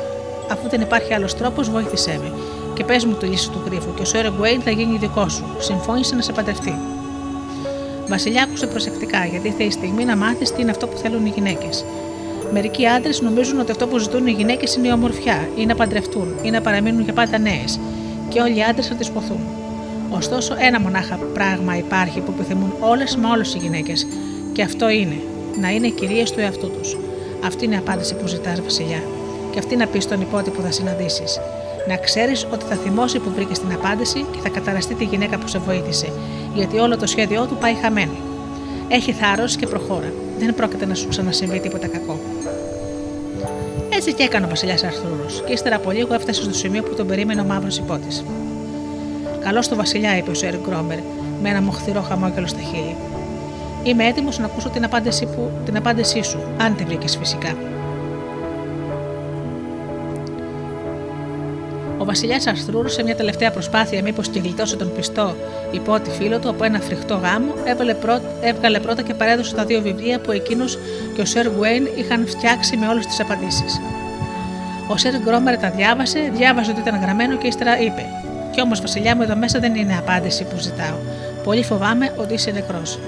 Αφού 0.51 0.69
δεν 0.69 0.81
υπάρχει 0.81 1.15
άλλος 1.15 1.35
τρόπος, 1.37 1.71
βοήθησέ 1.71 2.21
με 2.23 2.33
και 2.75 2.85
πες 2.85 3.05
μου 3.05 3.15
τη 3.15 3.27
λύση 3.27 3.51
του 3.51 3.63
γρίφου 3.67 3.95
και 3.95 4.03
ο 4.03 4.05
Σόρε 4.05 4.31
Γκουέιν 4.31 4.61
θα 4.61 4.71
γίνει 4.71 4.99
δικό 4.99 5.29
σου. 5.29 5.45
Συμφώνησε 5.59 6.15
να 6.15 6.23
σε 6.23 6.33
παντρευτεί. 6.33 6.75
Βασιλιά, 8.09 8.43
άκουσε 8.43 8.67
προσεκτικά, 8.67 9.25
γιατί 9.25 9.49
ήρθε 9.49 9.63
η 9.63 9.71
στιγμή 9.71 10.05
να 10.05 10.17
μάθεις 10.17 10.53
τι 10.53 10.61
είναι 10.61 10.71
αυτό 10.71 10.87
που 10.87 10.97
θέλουν 10.97 11.27
οι 11.27 11.33
γυναίκες. 11.35 11.85
Μερικοί 12.53 12.87
άντρες 12.87 13.21
νομίζουν 13.21 13.61
ότι 13.61 13.71
αυτό 13.71 13.87
που 13.87 13.99
ζητούν 13.99 14.27
οι 14.27 14.31
γυναίκες 14.31 14.75
είναι 14.75 14.89
η 14.89 14.93
ομορφιά, 14.93 15.49
ή 15.57 15.67
να 15.67 15.75
παντρευτούν, 15.75 16.35
ή 16.43 16.51
να 16.51 16.61
παραμείνουν 16.61 17.01
για 17.01 17.13
πάντα 17.13 17.39
νέες, 17.39 17.79
και 18.29 18.41
όλοι 18.41 18.59
οι 18.59 18.63
άντρες 18.63 18.87
θα 18.87 18.95
τις 18.95 19.11
ποθούν. 19.11 19.41
Ωστόσο, 20.11 20.55
ένα 20.59 20.81
μονάχα 20.81 21.19
πράγμα 21.35 21.77
υπάρχει 21.77 22.21
που 22.21 22.33
επιθυμούν 22.39 22.75
όλες 22.81 23.17
μα 23.17 23.31
όλες 23.31 23.55
οι 23.55 23.59
γυναίκες, 23.59 24.07
και 24.53 24.63
αυτό 24.63 24.89
είναι 24.89 25.17
να 25.61 25.71
είναι 25.71 25.89
κυρίες 25.89 26.31
του 26.31 26.41
εαυτού 26.41 26.71
τους. 26.71 26.97
Αυτή 27.45 27.65
είναι 27.65 27.75
η 27.75 27.79
απάντηση 27.79 28.15
που 28.15 28.27
ζητά, 28.27 28.55
Βασιλιά, 28.63 29.03
και 29.51 29.59
αυτή 29.59 29.77
να 29.77 29.87
πεις 29.87 30.05
στον 30.05 30.21
υπότι 30.21 30.51
που 30.51 30.63
θα 30.63 30.71
συναντήσεις. 30.71 31.41
Να 31.89 31.97
ξέρεις 31.97 32.47
ότι 32.53 32.65
θα 32.65 32.75
θυμώσει 32.75 33.19
που 33.19 33.31
βρήκες 33.35 33.59
την 33.59 33.73
απάντηση 33.73 34.25
και 34.33 34.39
θα 34.43 34.49
καταραστεί 34.49 34.95
τη 34.95 35.05
γυναίκα 35.05 35.39
που 35.39 35.49
σε 35.49 35.59
βοήθησε, 35.59 36.13
γιατί 36.55 36.79
όλο 36.79 36.97
το 36.97 37.07
σχέδιό 37.07 37.47
του 37.47 37.57
πάει 37.61 37.75
χαμένο. 37.75 38.13
Έχει 38.89 39.13
θάρρος 39.13 39.57
και 39.57 39.67
προχώρα. 39.67 40.13
Δεν 40.39 40.55
πρόκειται 40.55 40.87
να 40.87 40.95
σου 40.95 41.09
ξανασυμβεί 41.09 41.61
τίποτα 41.61 41.87
κακό. 41.87 42.19
Έτσι 43.93 44.13
και 44.13 44.23
έκανε 44.23 44.47
ο 44.47 44.49
Βασιλιάς 44.49 44.85
Αρθούρο, 44.85 45.27
και 45.47 45.53
ύστερα 45.53 45.77
από 45.77 45.91
λίγο 45.91 46.15
έφτασε 46.15 46.43
στο 46.43 46.55
σημείο 46.55 46.83
που 46.83 46.95
τον 46.95 47.07
περίμενε 47.07 47.41
ο 47.41 47.45
μαύρος 47.45 47.79
υπότης. 47.79 48.25
Καλώς 49.41 49.69
το 49.69 49.77
Βασιλιά, 49.77 50.17
είπε 50.17 50.31
ο 50.31 50.35
Σέρ 50.35 50.55
Γκρόμερ, 50.57 50.99
με 51.43 51.49
ένα 51.49 51.63
μοχθηρό 51.63 52.01
χαμόγελο 52.01 52.47
στα 52.47 52.61
χείλη. 52.61 52.97
Είμαι 53.83 54.05
έτοιμος 54.05 54.39
να 54.39 54.45
ακούσω 54.45 54.69
την 54.69 54.85
απάντησή, 54.85 55.27
που, 55.27 55.51
την 55.65 55.77
απάντησή 55.77 56.23
σου, 56.23 56.41
αν 56.59 56.77
τη 56.77 56.85
βρήκες 56.85 57.17
φυσικά. 57.17 57.57
Ο 61.99 62.05
βασιλιάς 62.05 62.47
Αρθρούρ, 62.47 62.91
σε 62.91 63.03
μια 63.03 63.17
τελευταία 63.17 63.51
προσπάθεια 63.51 64.03
μήπως 64.03 64.29
και 64.29 64.41
γλιτώσει 64.41 64.77
τον 64.77 64.93
πιστό 64.97 65.35
υπότι 65.71 66.11
φίλο 66.11 66.39
του 66.39 66.49
από 66.49 66.65
ένα 66.65 66.81
φρικτό 66.81 67.15
γάμο, 67.15 67.53
έβγαλε 68.41 68.79
πρώτα 68.81 69.03
και 69.03 69.15
παρέδωσε 69.15 69.55
τα 69.55 69.65
δύο 69.65 69.81
βιβλία 69.81 70.21
που 70.21 70.33
εκείνος 70.33 70.79
και 71.15 71.21
ο 71.21 71.25
Σερ 71.25 71.51
Γκουέιν 71.51 71.89
είχαν 71.97 72.27
φτιάξει 72.27 72.77
με 72.77 72.89
όλες 72.89 73.07
τις 73.07 73.21
απαντήσεις. 73.21 73.81
Ο 74.89 74.97
Σερ 74.97 75.19
Γκρόμερ 75.19 75.59
τα 75.59 75.71
διάβασε, 75.71 76.31
διάβασε 76.35 76.71
ότι 76.71 76.81
ήταν 76.81 77.01
γραμμένο 77.01 77.37
και 77.37 77.47
ύστερα 77.47 77.81
είπε: 77.81 78.05
Κι 78.51 78.61
όμως, 78.61 78.81
Βασιλιά 78.81 79.17
μου, 79.17 79.23
εδώ 79.23 79.37
μέσα 79.37 79.59
δεν 79.59 79.75
είναι 79.75 79.97
απάντηση 79.99 80.45
που 80.45 80.59
ζητάω. 80.59 80.97
Πολύ 81.45 81.65
φοβάμαι 81.65 82.15
ότι 82.17 82.35
είσαι 82.35 82.51
νεκρός. 82.51 82.99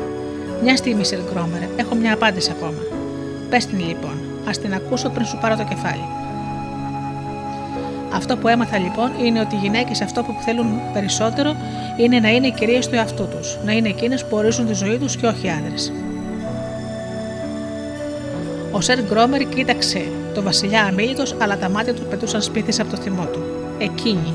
Μια 0.62 0.76
στιγμή, 0.76 1.04
Σερ 1.04 1.18
Γκρόμερ, 1.18 1.62
έχω 1.76 1.94
μια 1.94 2.12
απάντηση 2.12 2.50
ακόμα. 2.56 2.78
Πες 3.50 3.66
την 3.66 3.78
λοιπόν, 3.78 4.16
ας 4.48 4.58
την 4.58 4.74
ακούσω 4.74 5.08
πριν 5.08 5.26
σου 5.26 5.38
πάρω 5.40 5.56
το 5.56 5.64
κεφάλι. 5.64 6.04
Αυτό 8.14 8.36
που 8.36 8.48
έμαθα 8.48 8.78
λοιπόν 8.78 9.10
είναι 9.24 9.40
ότι 9.40 9.54
οι 9.54 9.58
γυναίκες 9.58 10.00
αυτό 10.00 10.22
που 10.22 10.34
θέλουν 10.44 10.80
περισσότερο 10.92 11.56
είναι 11.96 12.18
να 12.18 12.28
είναι 12.28 12.50
κυρίες 12.50 12.88
του 12.88 12.94
εαυτού 12.94 13.28
τους, 13.28 13.58
να 13.64 13.72
είναι 13.72 13.88
εκείνες 13.88 14.24
που 14.24 14.36
ορίζουν 14.36 14.66
τη 14.66 14.72
ζωή 14.72 14.98
τους 14.98 15.16
και 15.16 15.26
όχι 15.26 15.50
άντρε. 15.50 15.74
Ο 18.70 18.80
Σερ 18.80 19.02
Γκρόμερ 19.02 19.48
κοίταξε 19.48 20.02
τον 20.34 20.44
βασιλιά 20.44 20.84
αμήλυτος, 20.84 21.34
αλλά 21.38 21.58
τα 21.58 21.68
μάτια 21.68 21.94
του 21.94 22.02
πετούσαν 22.10 22.42
σπίτι 22.42 22.80
από 22.80 22.90
το 22.90 22.96
θυμό 22.96 23.26
του. 23.26 23.42
Εκείνη, 23.78 24.34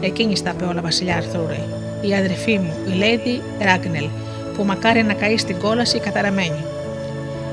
εκείνη 0.00 0.36
στα 0.36 0.50
είπε 0.50 0.64
όλα 0.64 0.80
βασιλιά 0.80 1.16
Αρθούρε, 1.16 1.60
η 2.00 2.14
αδερφή 2.14 2.58
μου, 2.58 2.74
η 2.86 3.00
Lady 3.00 3.64
Ράγνελ, 3.64 4.08
που 4.56 4.64
μακάρι 4.64 5.02
να 5.02 5.12
καεί 5.12 5.38
στην 5.38 5.58
κόλαση 5.58 5.98
καταραμένη. 5.98 6.64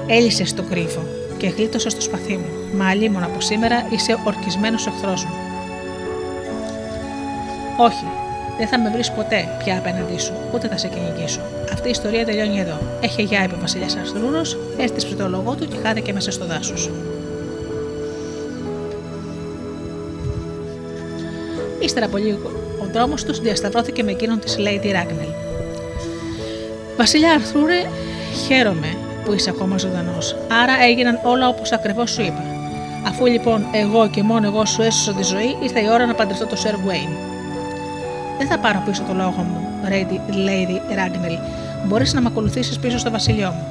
Έλυσε 0.08 0.46
στον 0.46 0.70
κρύφο 0.70 1.02
και 1.38 1.48
γλίτωσε 1.48 1.90
στο 1.90 2.02
σπαθί 2.02 2.38
μου, 2.38 2.78
μα 2.78 2.90
αλίμον 2.90 3.24
από 3.24 3.42
σήμερα 3.42 3.86
είσαι 3.90 4.18
ορκισμένος 4.26 4.88
εχθρός 4.88 5.26
μου. 5.26 5.34
Όχι, 7.78 8.06
δεν 8.58 8.68
θα 8.68 8.80
με 8.80 8.90
βρεις 8.90 9.12
ποτέ 9.12 9.48
πια 9.64 9.78
απέναντί 9.78 10.20
σου, 10.20 10.34
ούτε 10.54 10.68
θα 10.68 10.78
σε 10.78 10.88
κυνηγήσω. 10.88 11.40
Αυτή 11.74 11.88
η 11.88 11.92
ιστορία 11.92 12.26
τελειώνει 12.26 12.60
εδώ. 12.60 12.78
Έχει 13.02 13.22
γεια, 13.22 13.44
είπε 13.44 13.56
ο 13.56 13.60
Βασιλιάς 13.62 13.96
Αρθούρο, 13.96 14.42
έστειψε 14.78 15.16
το 15.16 15.28
λόγο 15.28 15.56
του 15.56 15.68
και 15.68 15.78
χάθηκε 15.84 16.14
μέσα 16.14 16.32
στο 16.32 16.46
δάσος. 16.46 16.90
Ύστερα 21.80 22.06
από 22.06 22.18
λίγο, 22.18 22.52
ο 22.82 22.86
δρόμος 22.94 23.24
του 23.24 23.34
διασταυρώθηκε 23.42 24.04
με 24.04 24.12
εκείνον 24.12 24.40
της 24.40 24.58
Lady 24.60 24.86
Ragnell. 24.86 25.49
Βασιλιά 27.00 27.32
Αρθούρε, 27.32 27.82
χαίρομαι 28.48 28.98
που 29.26 29.34
είσαι 29.34 29.50
ακόμα 29.50 29.78
ζωντανός. 29.78 30.36
Άρα 30.64 30.74
έγιναν 30.84 31.20
όλα 31.24 31.48
όπως 31.48 31.72
ακριβώς 31.72 32.12
σου 32.12 32.22
είπα. 32.22 32.44
Αφού 33.08 33.26
λοιπόν 33.26 33.66
εγώ 33.72 34.10
και 34.10 34.24
μόνο 34.24 34.48
εγώ 34.48 34.66
σου 34.66 34.82
έσωσα 34.82 35.14
τη 35.14 35.24
ζωή, 35.24 35.58
ήρθε 35.64 35.80
η 35.80 35.88
ώρα 35.92 36.06
να 36.06 36.14
παντρευτώ 36.14 36.46
το 36.46 36.58
Sir 36.64 36.74
Wayne. 36.74 37.16
Δεν 38.38 38.48
θα 38.48 38.60
πάρω 38.60 38.84
πίσω 38.86 39.04
το 39.08 39.14
λόγο 39.14 39.42
μου, 39.50 39.68
Lady 40.48 40.94
Ragnell. 40.98 41.40
Μπορείς 41.86 42.14
να 42.14 42.22
με 42.22 42.28
ακολουθήσεις 42.32 42.80
πίσω 42.80 42.98
στο 42.98 43.12
βασιλιό 43.12 43.50
μου. 43.50 43.66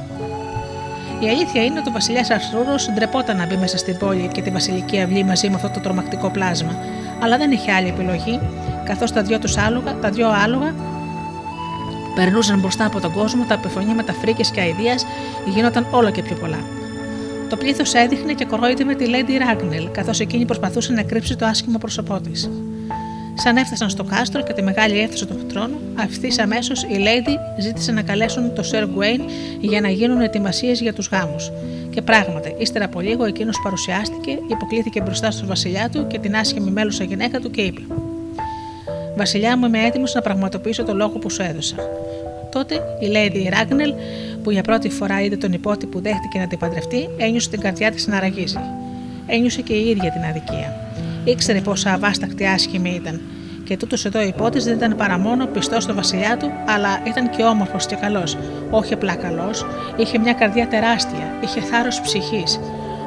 Η 1.21 1.29
αλήθεια 1.29 1.65
είναι 1.65 1.79
ότι 1.79 1.89
ο 1.89 1.93
βασιλιάς 1.93 2.31
Αρθούρο 2.31 2.75
ντρεπόταν 2.95 3.37
να 3.37 3.47
μπει 3.47 3.57
μέσα 3.57 3.77
στην 3.77 3.97
πόλη 3.99 4.29
και 4.33 4.43
τη 4.43 4.51
βασιλική 4.51 5.01
αυλή 5.01 5.25
μαζί 5.25 5.49
με 5.49 5.55
αυτό 5.55 5.69
το 5.69 5.81
τρομακτικό 5.81 6.31
πλάσμα, 6.31 6.77
αλλά 7.23 7.37
δεν 7.37 7.51
είχε 7.51 7.73
άλλη 7.73 7.89
επιλογή, 7.89 8.41
καθώς 8.85 9.13
τα 9.13 9.23
δυο 9.23 9.39
τους 9.39 9.57
άλογα, 9.57 9.95
τα 10.01 10.11
δυο 10.11 10.29
άλογα 10.45 10.75
περνούσαν 12.19 12.59
μπροστά 12.59 12.86
από 12.86 13.01
τον 13.01 13.12
κόσμο, 13.12 13.45
τα 13.45 13.55
επιφωνήματα 13.55 14.12
φρίκες 14.12 14.51
και 14.51 14.61
αηδία 14.61 14.95
γίνονταν 15.55 15.86
όλο 15.90 16.11
και 16.11 16.23
πιο 16.23 16.36
πολλά. 16.36 16.59
Το 17.49 17.57
πλήθος 17.57 17.95
έδειχνε 17.95 18.32
και 18.32 18.45
κορόιδευε 18.45 18.95
τη 18.95 19.05
Lady 19.09 19.31
Ragnell, 19.43 19.89
καθώς 19.93 20.20
εκείνη 20.20 20.45
προσπαθούσε 20.45 20.93
να 20.93 21.03
κρύψει 21.03 21.36
το 21.36 21.47
άσχημο 21.47 21.78
πρόσωπό 21.78 22.20
της. 22.20 22.51
Σαν 23.35 23.57
έφτασαν 23.57 23.90
στο 23.90 24.05
κάστρο 24.05 24.43
και 24.43 24.53
τη 24.53 24.62
μεγάλη 24.62 25.01
αίθουσα 25.01 25.27
του 25.27 25.36
θρόνου, 25.49 25.81
ευθύ 26.03 26.40
αμέσως 26.43 26.82
η 26.82 26.97
Lady 26.99 27.61
ζήτησε 27.61 27.93
να 27.93 28.03
καλέσουν 28.03 28.55
το 28.55 28.62
Sir 28.73 28.82
Gawain 28.82 29.20
για 29.61 29.81
να 29.81 29.89
γίνουν 29.89 30.20
ετοιμασίες 30.20 30.81
για 30.81 30.93
τους 30.93 31.09
γάμους. 31.09 31.51
Και 31.90 32.03
πράγματι, 32.03 32.55
ύστερα 32.59 32.85
από 32.85 33.01
λίγο 33.01 33.24
εκείνος 33.24 33.61
παρουσιάστηκε, 33.62 34.39
υποκλήθηκε 34.49 35.01
μπροστά 35.01 35.31
στο 35.31 35.47
βασιλιά 35.47 35.89
του 35.93 36.07
και 36.07 36.19
την 36.19 36.36
άσχημη 36.36 36.70
μέλουσα 36.70 37.05
γυναίκα 37.05 37.40
του 37.40 37.51
και 37.51 37.61
είπε: 37.61 37.81
Βασιλιά 39.16 39.57
μου, 39.57 39.66
είμαι 39.66 39.85
έτοιμος 39.85 40.15
να 40.15 40.20
πραγματοποιήσω 40.20 40.85
το 40.85 40.95
λόγο 40.95 41.19
που 41.19 41.31
σου 41.31 41.43
έδωσα. 41.43 41.77
Τότε 42.51 42.75
η 42.75 43.11
Lady 43.12 43.53
Ragnell, 43.55 43.95
που 44.43 44.51
για 44.51 44.62
πρώτη 44.62 44.89
φορά 44.91 45.20
είδε 45.20 45.37
τον 45.37 45.53
υπότι 45.53 45.87
που 45.87 46.01
δέχτηκε 46.01 46.39
να 46.39 46.47
την 46.47 46.59
παντρευτεί, 46.59 47.09
ένιωσε 47.16 47.51
την 47.51 47.61
καρδιά 47.61 47.91
της 47.91 48.07
να 48.07 48.20
ραγίζει. 48.20 48.59
Ένιωσε 49.27 49.62
και 49.62 49.73
η 49.73 49.89
ίδια 49.89 50.11
την 50.11 50.23
αδικία. 50.25 50.93
Ήξερε 51.25 51.61
πόσα 51.61 51.93
αβάστακτη 51.93 52.47
άσχημη 52.47 52.91
ήταν. 52.95 53.20
Και 53.65 53.77
τούτος 53.77 54.05
εδώ 54.05 54.23
υπότης 54.23 54.65
δεν 54.65 54.75
ήταν 54.75 54.97
παρά 54.97 55.19
μόνο 55.19 55.47
πιστός 55.47 55.83
στο 55.83 55.95
βασιλιά 55.95 56.37
του, 56.37 56.51
αλλά 56.66 57.01
ήταν 57.07 57.31
και 57.31 57.43
όμορφος 57.43 57.87
και 57.87 57.95
καλός. 57.95 58.37
Όχι 58.70 58.95
απλά 58.95 59.15
καλός, 59.15 59.66
είχε 59.97 60.19
μια 60.19 60.33
καρδιά 60.33 60.69
τεράστια, 60.69 61.35
είχε 61.45 61.61
θάρρος 61.61 62.01
ψυχής. 62.01 62.61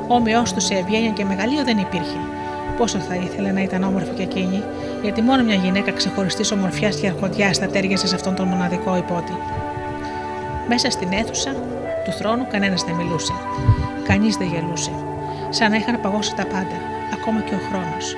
Όμοιός 0.08 0.54
του 0.54 0.62
σε 0.62 0.74
ευγένεια 0.74 1.10
και 1.10 1.26
μεγαλείο 1.26 1.64
δεν 1.64 1.78
υπήρχε. 1.78 2.18
Πόσο 2.78 2.98
θα 3.00 3.16
ήθελε 3.16 3.52
να 3.52 3.62
ήταν 3.62 3.84
όμορφη 3.84 4.10
και 4.10 4.24
εκείνη, 4.24 4.64
γιατί 5.02 5.22
μόνο 5.22 5.44
μια 5.44 5.56
γυναίκα 5.56 5.92
ξεχωριστής 5.92 6.52
ομορφιάς 6.52 6.96
και 6.96 7.08
αρχοντιάς 7.08 7.58
θα 7.58 7.68
τέριαζε 7.68 8.08
σε 8.08 8.16
αυτόν 8.16 8.36
τον 8.36 8.48
μοναδικό 8.48 8.98
υπότη. 8.98 9.34
Μέσα 10.68 10.90
στην 10.90 11.12
αίθουσα 11.12 11.52
του 12.06 12.12
θρόνου 12.12 12.48
κανένας 12.48 12.84
δεν 12.84 12.96
μιλούσε. 12.96 13.34
Κανείς 14.08 14.36
δεν 14.36 14.48
γελούσε. 14.48 14.92
Σαν 15.50 15.70
να 15.72 15.76
είχαν 15.78 16.02
παγώσει 16.02 16.36
τα 16.36 16.46
πάντα 16.46 16.78
ακόμα 17.14 17.42
και 17.42 17.56
ο 17.56 17.60
χρόνος. 17.70 18.16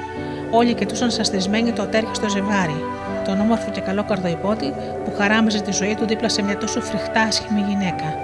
Όλοι 0.51 0.73
κοιτούσαν 0.73 1.11
σαστισμένοι 1.11 1.71
το 1.71 1.81
ατέριαστο 1.81 2.29
ζευγάρι, 2.29 2.83
τον 3.25 3.39
όμορφο 3.39 3.71
και 3.71 3.81
καλό 3.81 4.03
καρδοϊπότη 4.03 4.73
που 5.05 5.13
χαράμιζε 5.17 5.61
τη 5.61 5.71
ζωή 5.71 5.95
του 5.95 6.05
δίπλα 6.05 6.29
σε 6.29 6.41
μια 6.41 6.57
τόσο 6.57 6.81
φρικτά 6.81 7.21
άσχημη 7.21 7.61
γυναίκα, 7.67 8.15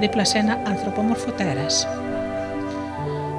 δίπλα 0.00 0.24
σε 0.24 0.38
ένα 0.38 0.58
ανθρωπόμορφο 0.66 1.30
τέρας. 1.30 1.86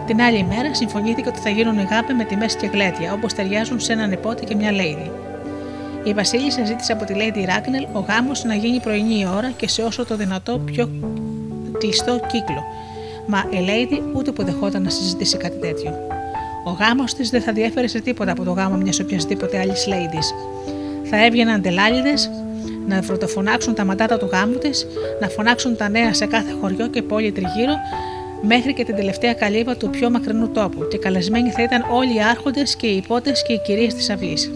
Την 0.09 0.21
άλλη 0.21 0.43
μέρα 0.43 0.73
συμφωνήθηκε 0.75 1.29
ότι 1.29 1.39
θα 1.39 1.49
γίνουν 1.49 1.77
οι 1.77 1.87
γάπε 1.91 2.13
με 2.13 2.23
τιμέ 2.23 2.45
και 2.45 2.67
γλέτια, 2.67 3.13
όπως 3.13 3.33
ταιριάζουν 3.33 3.79
σε 3.79 3.93
έναν 3.93 4.11
υπότη 4.11 4.45
και 4.45 4.55
μια 4.55 4.71
lady. 4.71 5.09
Η 6.03 6.13
Βασίλισσα 6.13 6.65
ζήτησε 6.65 6.91
από 6.91 7.05
τη 7.05 7.13
Lady 7.17 7.45
Ράκνελ 7.45 7.85
ο 7.93 7.99
γάμος 7.99 8.43
να 8.43 8.53
γίνει 8.53 8.79
πρωινή 8.79 9.27
ώρα 9.27 9.49
και 9.49 9.67
σε 9.67 9.81
όσο 9.81 10.05
το 10.05 10.15
δυνατό 10.15 10.57
πιο 10.57 10.89
κλειστό 11.77 12.19
κύκλο. 12.31 12.63
Μα 13.25 13.45
η 13.49 13.57
Lady 13.67 14.15
ούτε 14.15 14.31
που 14.31 14.43
δεχόταν 14.43 14.81
να 14.81 14.89
συζητήσει 14.89 15.37
κάτι 15.37 15.57
τέτοιο. 15.57 15.91
Ο 16.65 16.71
γάμος 16.71 17.13
της 17.13 17.29
δεν 17.29 17.41
θα 17.41 17.51
διέφερε 17.51 17.87
σε 17.87 17.99
τίποτα 17.99 18.31
από 18.31 18.43
το 18.43 18.51
γάμο 18.51 18.75
μιας 18.75 18.99
οποιασδήποτε 18.99 19.59
άλλης 19.59 19.87
ladies. 19.87 20.25
Θα 21.03 21.25
έβγαιναν 21.25 21.61
τελάλιδε 21.61 22.13
να 22.87 23.01
φροντοφωνάξουν 23.01 23.75
τα 23.75 23.85
ματάτα 23.85 24.17
του 24.17 24.29
γάμου 24.31 24.57
της, 24.57 24.87
να 25.21 25.27
φωνάξουν 25.27 25.75
τα 25.75 25.89
νέα 25.89 26.13
σε 26.13 26.25
κάθε 26.25 26.55
χωριό 26.61 26.87
και 26.87 27.01
πόλη 27.01 27.31
τριγύρω, 27.31 27.73
μέχρι 28.41 28.73
και 28.73 28.85
την 28.85 28.95
τελευταία 28.95 29.33
καλύβα 29.33 29.75
του 29.75 29.89
πιο 29.89 30.09
μακρινού 30.09 30.49
τόπου, 30.49 30.87
και 30.87 30.97
καλεσμένοι 30.97 31.49
θα 31.49 31.63
ήταν 31.63 31.85
όλοι 31.91 32.15
οι 32.15 32.21
άρχοντες 32.21 32.75
και 32.75 32.87
οι 32.87 32.95
υπότες 32.95 33.43
και 33.43 33.53
οι 33.53 33.59
κυρίες 33.59 33.93
της 33.93 34.09
αυλής. 34.09 34.51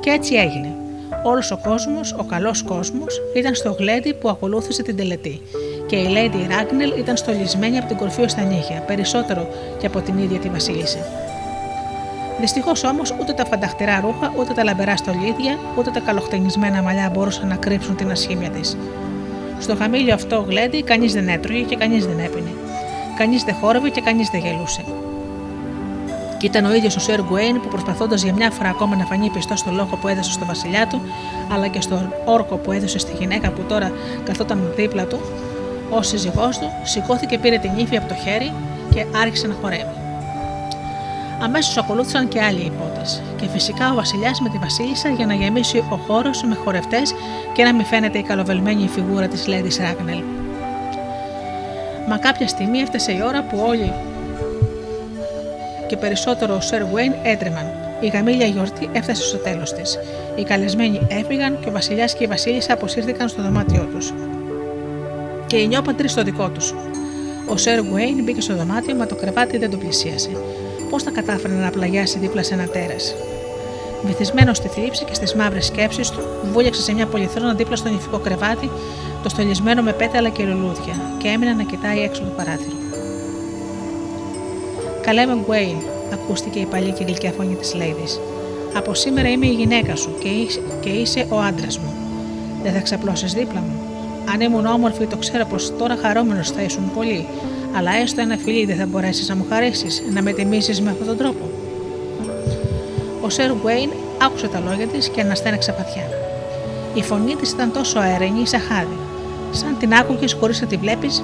Και 0.00 0.10
έτσι 0.10 0.34
έγινε. 0.34 0.74
Όλος 1.22 1.50
ο 1.50 1.58
κόσμος, 1.62 2.14
ο 2.18 2.24
καλός 2.24 2.62
κόσμος, 2.62 3.20
ήταν 3.36 3.54
στο 3.54 3.76
γλέντι 3.78 4.14
που 4.14 4.28
ακολούθησε 4.28 4.82
την 4.82 4.96
τελετή 4.96 5.40
και 5.86 5.96
η 5.96 6.06
Lady 6.08 6.50
Ragnell 6.50 6.98
ήταν 6.98 7.16
στολισμένη 7.16 7.78
από 7.78 7.88
την 7.88 7.96
κορφή 7.96 8.22
ως 8.22 8.34
τα 8.34 8.42
νύχια, 8.42 8.80
περισσότερο 8.86 9.48
και 9.78 9.86
από 9.86 10.00
την 10.00 10.18
ίδια 10.18 10.38
τη 10.38 10.48
Βασίλισσα. 10.48 10.98
Δυστυχώς 12.40 12.84
όμως 12.84 13.14
ούτε 13.20 13.32
τα 13.32 13.44
φανταχτερά 13.44 14.00
ρούχα, 14.00 14.32
ούτε 14.38 14.52
τα 14.52 14.64
λαμπερά 14.64 14.96
στολίδια, 14.96 15.58
ούτε 15.78 15.90
τα 15.90 16.00
καλοχτενισμένα 16.00 16.82
μαλλιά 16.82 17.10
μπορούσαν 17.14 17.48
να 17.48 17.56
κρύψουν 17.56 17.96
την 17.96 18.10
ασχήμια 18.10 18.50
της. 18.50 18.76
Στο 19.62 19.76
χαμήλιο 19.76 20.14
αυτό 20.14 20.44
γλέντι 20.48 20.82
κανείς 20.82 21.12
δεν 21.12 21.28
έτρωγε 21.28 21.62
και 21.62 21.76
κανείς 21.76 22.06
δεν 22.06 22.18
έπινε. 22.18 22.50
Κανείς 23.18 23.42
δεν 23.42 23.54
χόρευε 23.54 23.88
και 23.88 24.00
κανείς 24.00 24.28
δεν 24.28 24.40
γελούσε. 24.40 24.84
Και 26.38 26.46
ήταν 26.46 26.64
ο 26.64 26.74
ίδιος 26.74 26.96
ο 26.96 27.00
Σερ 27.00 27.22
Γκουέιν 27.22 27.60
που 27.60 27.68
προσπαθώντας 27.68 28.22
για 28.22 28.32
μια 28.32 28.50
φορά 28.50 28.68
ακόμα 28.68 28.96
να 28.96 29.04
φανεί 29.04 29.30
πιστός 29.30 29.58
στο 29.58 29.70
λόγο 29.70 29.96
που 29.96 30.08
έδωσε 30.08 30.32
στο 30.32 30.44
βασιλιά 30.44 30.86
του, 30.86 31.00
αλλά 31.52 31.66
και 31.66 31.80
στον 31.80 32.12
όρκο 32.24 32.56
που 32.56 32.72
έδωσε 32.72 32.98
στη 32.98 33.12
γυναίκα 33.18 33.50
που 33.50 33.62
τώρα 33.68 33.92
καθόταν 34.24 34.72
δίπλα 34.76 35.04
του, 35.04 35.20
ο 35.90 36.02
σύζυγός 36.02 36.58
του 36.58 36.70
σηκώθηκε, 36.82 37.38
πήρε 37.38 37.58
την 37.58 37.70
ύφη 37.76 37.96
από 37.96 38.08
το 38.08 38.14
χέρι 38.14 38.52
και 38.94 39.04
άρχισε 39.22 39.46
να 39.46 39.54
χορεύει. 39.60 40.01
Αμέσως 41.42 41.76
ακολούθησαν 41.76 42.28
και 42.28 42.40
άλλοι 42.40 42.60
υπότε, 42.60 43.02
και 43.36 43.46
φυσικά 43.48 43.92
ο 43.92 43.94
Βασιλιάς 43.94 44.40
με 44.40 44.48
τη 44.48 44.58
Βασίλισσα 44.58 45.08
για 45.08 45.26
να 45.26 45.34
γεμίσει 45.34 45.78
ο 45.78 45.96
χώρος 45.96 46.42
με 46.42 46.54
χορευτές 46.54 47.14
και 47.52 47.64
να 47.64 47.74
μην 47.74 47.84
φαίνεται 47.84 48.18
η 48.18 48.22
καλοβελμένη 48.22 48.88
φιγούρα 48.88 49.28
της 49.28 49.46
Λέδης 49.46 49.78
Ράγνελ. 49.78 50.22
Μα 52.08 52.18
κάποια 52.18 52.48
στιγμή 52.48 52.78
έφτασε 52.78 53.12
η 53.12 53.22
ώρα 53.26 53.42
που 53.42 53.64
όλοι 53.66 53.92
και 55.88 55.96
περισσότερο 55.96 56.54
ο 56.54 56.60
Σερ 56.60 56.82
Γουέιν 56.82 57.12
έτρεμαν. 57.22 57.66
Η 58.00 58.06
γαμήλια 58.06 58.46
γιορτή 58.46 58.88
έφτασε 58.92 59.22
στο 59.22 59.36
τέλος 59.36 59.72
της. 59.72 59.98
Οι 60.36 60.42
καλεσμένοι 60.42 61.06
έφυγαν 61.08 61.58
και 61.60 61.68
ο 61.68 61.72
Βασιλιάς 61.72 62.14
και 62.14 62.24
η 62.24 62.26
Βασίλισσα 62.26 62.72
αποσύρθηκαν 62.72 63.28
στο 63.28 63.42
δωμάτιό 63.42 63.88
τους 63.94 64.12
και 65.46 65.56
οι 65.56 65.66
νιώπαντροι 65.66 66.08
στο 66.08 66.22
δικό 66.22 66.48
τους. 66.48 66.74
Ο 67.48 67.56
Σερ 67.56 67.78
Γουέιν 67.78 68.22
μπήκε 68.24 68.40
στο 68.40 68.54
δωμάτιο, 68.54 68.94
μα 68.94 69.06
το 69.06 69.14
κρεβάτι 69.14 69.58
δεν 69.58 69.70
το 69.70 69.76
πλησίασε. 69.76 70.30
Πώς 70.92 71.02
θα 71.02 71.10
κατάφερε 71.10 71.54
να 71.54 71.70
πλαγιάσει 71.70 72.18
δίπλα 72.18 72.42
σε 72.42 72.54
ένα 72.54 72.66
τέρας. 72.66 73.14
Βυθισμένος 74.04 74.56
στη 74.56 74.68
θλίψη 74.68 75.04
και 75.04 75.14
στις 75.14 75.34
μαύρες 75.34 75.66
σκέψεις 75.66 76.10
του, 76.10 76.20
βούλιαξε 76.52 76.82
σε 76.82 76.92
μια 76.92 77.06
πολυθρόνα 77.06 77.54
δίπλα 77.54 77.76
στο 77.76 77.88
νηφικό 77.88 78.18
κρεβάτι, 78.18 78.70
το 79.22 79.28
στολισμένο 79.28 79.82
με 79.82 79.92
πέταλα 79.92 80.28
και 80.28 80.44
λουλούδια, 80.44 80.94
και 81.18 81.28
έμεινε 81.28 81.52
να 81.52 81.62
κοιτάει 81.62 82.02
έξω 82.02 82.22
το 82.22 82.30
παράθυρο. 82.36 82.76
Καλέ 85.00 85.26
με 85.26 85.38
Γκουέιν, 85.44 85.76
ακούστηκε 86.12 86.58
η 86.58 86.64
παλιά 86.64 86.92
και 86.92 87.04
γλυκιά 87.04 87.30
φωνή 87.30 87.54
της 87.54 87.74
Λέιδης. 87.74 88.20
Από 88.74 88.94
σήμερα 88.94 89.28
είμαι 89.28 89.46
η 89.46 89.52
γυναίκα 89.52 89.96
σου 89.96 90.14
και 90.18 90.28
είσαι, 90.28 90.60
και 90.80 90.88
είσαι 90.88 91.26
ο 91.28 91.38
άντρας 91.38 91.78
μου. 91.78 91.92
Δεν 92.62 92.72
θα 92.72 92.80
ξαπλώσεις 92.80 93.32
δίπλα 93.32 93.60
μου. 93.60 93.80
Αν 94.32 94.40
ήμουν 94.40 94.66
όμορφη, 94.66 95.06
το 95.06 95.16
ξέρω 95.16 95.44
πως 95.44 95.72
τώρα 95.78 95.96
χαρούμενο 95.96 96.42
θα 96.42 96.62
ήσουν 96.62 96.90
πολύ, 96.94 97.26
αλλά 97.76 97.94
έστω 97.94 98.20
ένα 98.20 98.36
φιλί 98.36 98.64
δεν 98.64 98.76
θα 98.76 98.86
μπορέσεις 98.86 99.28
να 99.28 99.36
μου 99.36 99.46
χαρίσεις, 99.48 100.02
να 100.12 100.22
με 100.22 100.32
τιμήσεις 100.32 100.80
με 100.80 100.90
αυτόν 100.90 101.06
τον 101.06 101.16
τρόπο. 101.16 101.50
Ο 103.20 103.28
Σερ 103.30 103.52
Γκουέιν 103.54 103.90
άκουσε 104.22 104.48
τα 104.48 104.60
λόγια 104.60 104.86
της 104.86 105.08
και 105.08 105.20
αναστέναξε 105.20 105.74
βαθιά. 105.78 106.08
Η 106.94 107.02
φωνή 107.02 107.34
της 107.34 107.50
ήταν 107.50 107.72
τόσο 107.72 107.98
αερενή 107.98 108.46
σαν 108.46 108.60
χάδι. 108.60 108.96
Σαν 109.50 109.76
την 109.78 109.94
άκουγες 109.94 110.32
χωρίς 110.32 110.60
να 110.60 110.66
τη 110.66 110.76
βλέπεις, 110.76 111.22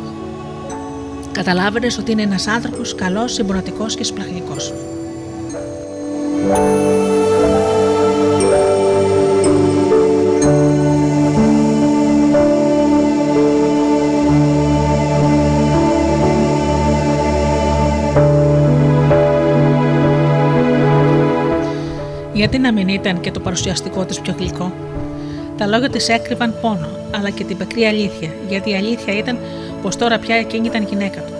καταλάβαινες 1.33 1.99
ότι 1.99 2.13
είναι 2.13 2.23
ένας 2.23 2.47
άνθρωπος 2.47 2.95
καλός, 2.95 3.33
συμπονατικό 3.33 3.87
και 3.87 4.05
σπλαχνικό. 4.05 4.38
Γιατί 22.51 22.63
να 22.63 22.73
μην 22.73 22.89
ήταν 22.89 23.21
και 23.21 23.31
το 23.31 23.41
παρουσιαστικό 23.41 24.05
της 24.05 24.21
πιο 24.21 24.35
γλυκό; 24.39 24.73
Τα 25.57 25.67
λόγια 25.67 25.91
της 25.91 26.09
έκρυβαν 26.09 26.55
πόνο, 26.61 26.89
αλλά 27.15 27.31
και 27.31 27.45
την 27.45 27.57
πεκρή 27.57 27.85
αλήθεια, 27.85 28.31
γιατί 28.49 28.71
η 28.71 28.75
αλήθεια 28.75 29.19
ήταν 29.19 29.39
πως 29.83 29.97
τώρα 29.97 30.19
πια 30.19 30.37
εκείνη 30.37 30.67
ήταν 30.67 30.83
γυναίκα 30.83 31.21
του. 31.21 31.33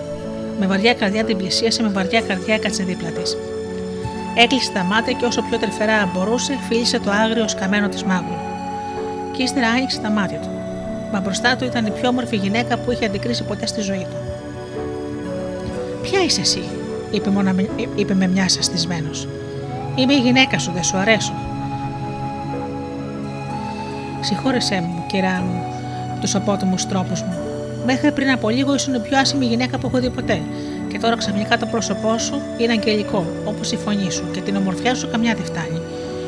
Με 0.59 0.67
βαριά 0.67 0.93
καρδιά 0.93 1.23
την 1.23 1.37
πλησίασε, 1.37 1.83
με 1.83 1.89
βαριά 1.89 2.21
καρδιά 2.21 2.53
έκατσε 2.53 2.83
δίπλα 2.83 3.09
της. 3.09 3.37
Έκλεισε 4.35 4.71
τα 4.71 4.83
μάτια 4.83 5.13
και 5.13 5.25
όσο 5.25 5.41
πιο 5.41 5.57
τρυφερά 5.57 6.09
μπορούσε, 6.13 6.57
φίλησε 6.69 6.99
το 6.99 7.11
άγριο 7.11 7.47
σκαμμένο 7.47 7.89
της 7.89 8.03
μάγουλ. 8.03 8.37
Και 9.31 9.43
ύστερα 9.43 9.67
άνοιξε 9.67 9.99
τα 9.99 10.09
μάτια 10.09 10.39
του. 10.39 10.49
Μα 11.11 11.19
μπροστά 11.19 11.55
του 11.55 11.65
ήταν 11.65 11.85
η 11.85 11.91
πιο 11.91 12.09
όμορφη 12.09 12.35
γυναίκα 12.35 12.77
που 12.77 12.91
είχε 12.91 13.05
αντικρίσει 13.05 13.43
ποτέ 13.43 13.65
στη 13.65 13.81
ζωή 13.81 14.07
του. 14.09 14.17
Ποια 16.01 16.23
είσαι 16.23 16.41
εσύ, 16.41 16.63
είπε, 17.11 17.29
μονα... 17.29 17.55
είπε 17.95 18.13
με 18.13 18.27
μια 18.27 18.49
σαστισμένος. 18.49 19.27
Είμαι 19.99 20.13
η 20.13 20.19
γυναίκα 20.19 20.59
σου, 20.59 20.71
δεν 20.71 20.83
σου 20.83 20.97
αρέσω. 20.97 21.33
Συγχώρεσέ 24.19 24.83
μου, 24.87 25.03
κυρά 25.07 25.43
μου, 25.47 25.63
τους 26.21 26.35
απότομους 26.35 26.85
τρόπους 26.85 27.21
μου. 27.21 27.37
Μέχρι 27.85 28.11
πριν 28.11 28.29
από 28.31 28.49
λίγο 28.49 28.73
ήσουν 28.73 28.93
η 28.93 28.99
πιο 28.99 29.17
άσημη 29.17 29.45
γυναίκα 29.45 29.77
που 29.77 29.87
έχω 29.87 29.99
δει 29.99 30.09
ποτέ. 30.09 30.41
Και 30.87 30.99
τώρα 30.99 31.17
ξαφνικά 31.17 31.57
το 31.57 31.65
πρόσωπό 31.65 32.17
σου 32.17 32.41
είναι 32.57 32.71
αγγελικό, 32.71 33.25
όπως 33.45 33.71
η 33.71 33.77
φωνή 33.77 34.11
σου, 34.11 34.23
και 34.31 34.41
την 34.41 34.55
ομορφιά 34.55 34.95
σου 34.95 35.09
καμιά 35.11 35.35
τη 35.35 35.43
φτάνει. 35.43 35.81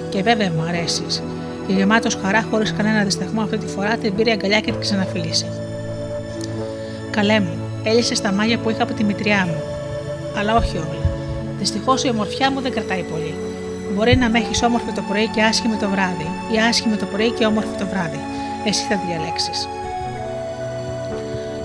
Και 0.10 0.22
βέβαια 0.22 0.52
μου 0.52 0.62
αρέσεις. 0.68 1.24
Και 1.68 1.74
γεμάτος 1.74 2.18
χαρά, 2.24 2.46
χωρίς 2.52 2.74
κανένα 2.74 3.04
δισταγμό 3.04 3.42
αυτή 3.42 3.58
τη 3.58 3.68
φορά, 3.68 3.98
την 3.98 4.16
πήρε 4.16 4.32
αγκαλιά 4.32 4.60
και 4.60 4.72
την 4.72 4.80
ξαναφίλησε. 4.80 5.46
Καλέ 7.10 7.40
μου, 7.40 7.54
έλυσες 7.84 8.22
τα 8.22 8.32
μάγια 8.32 8.58
που 8.58 8.70
είχα 8.70 8.84
από 8.84 8.94
τη 8.94 9.04
μητριά 9.04 9.46
μου. 9.48 9.62
Αλλά 10.40 10.56
όχι 10.56 10.78
όλα. 10.78 11.06
Δυστυχώς 11.60 12.04
η 12.04 12.10
ομορφιά 12.10 12.52
μου 12.52 12.62
δεν 12.62 12.72
κρατάει 12.72 13.04
πολύ. 13.04 13.34
Μπορεί 13.94 14.16
να 14.16 14.30
με 14.30 14.40
έχεις 14.40 14.64
όμορφη 14.64 14.92
το 14.92 15.02
πρωί 15.10 15.28
και 15.28 15.42
άσχημη 15.42 15.76
το 15.76 15.90
βράδυ, 15.90 16.28
ή 16.54 16.58
άσχημη 16.70 16.96
το 16.96 17.06
πρωί 17.06 17.32
και 17.32 17.46
όμορφη 17.46 17.76
το 17.80 17.86
βράδυ. 17.88 18.20
Εσύ 18.66 18.84
θα 18.90 19.00
διαλέξεις. 19.08 19.68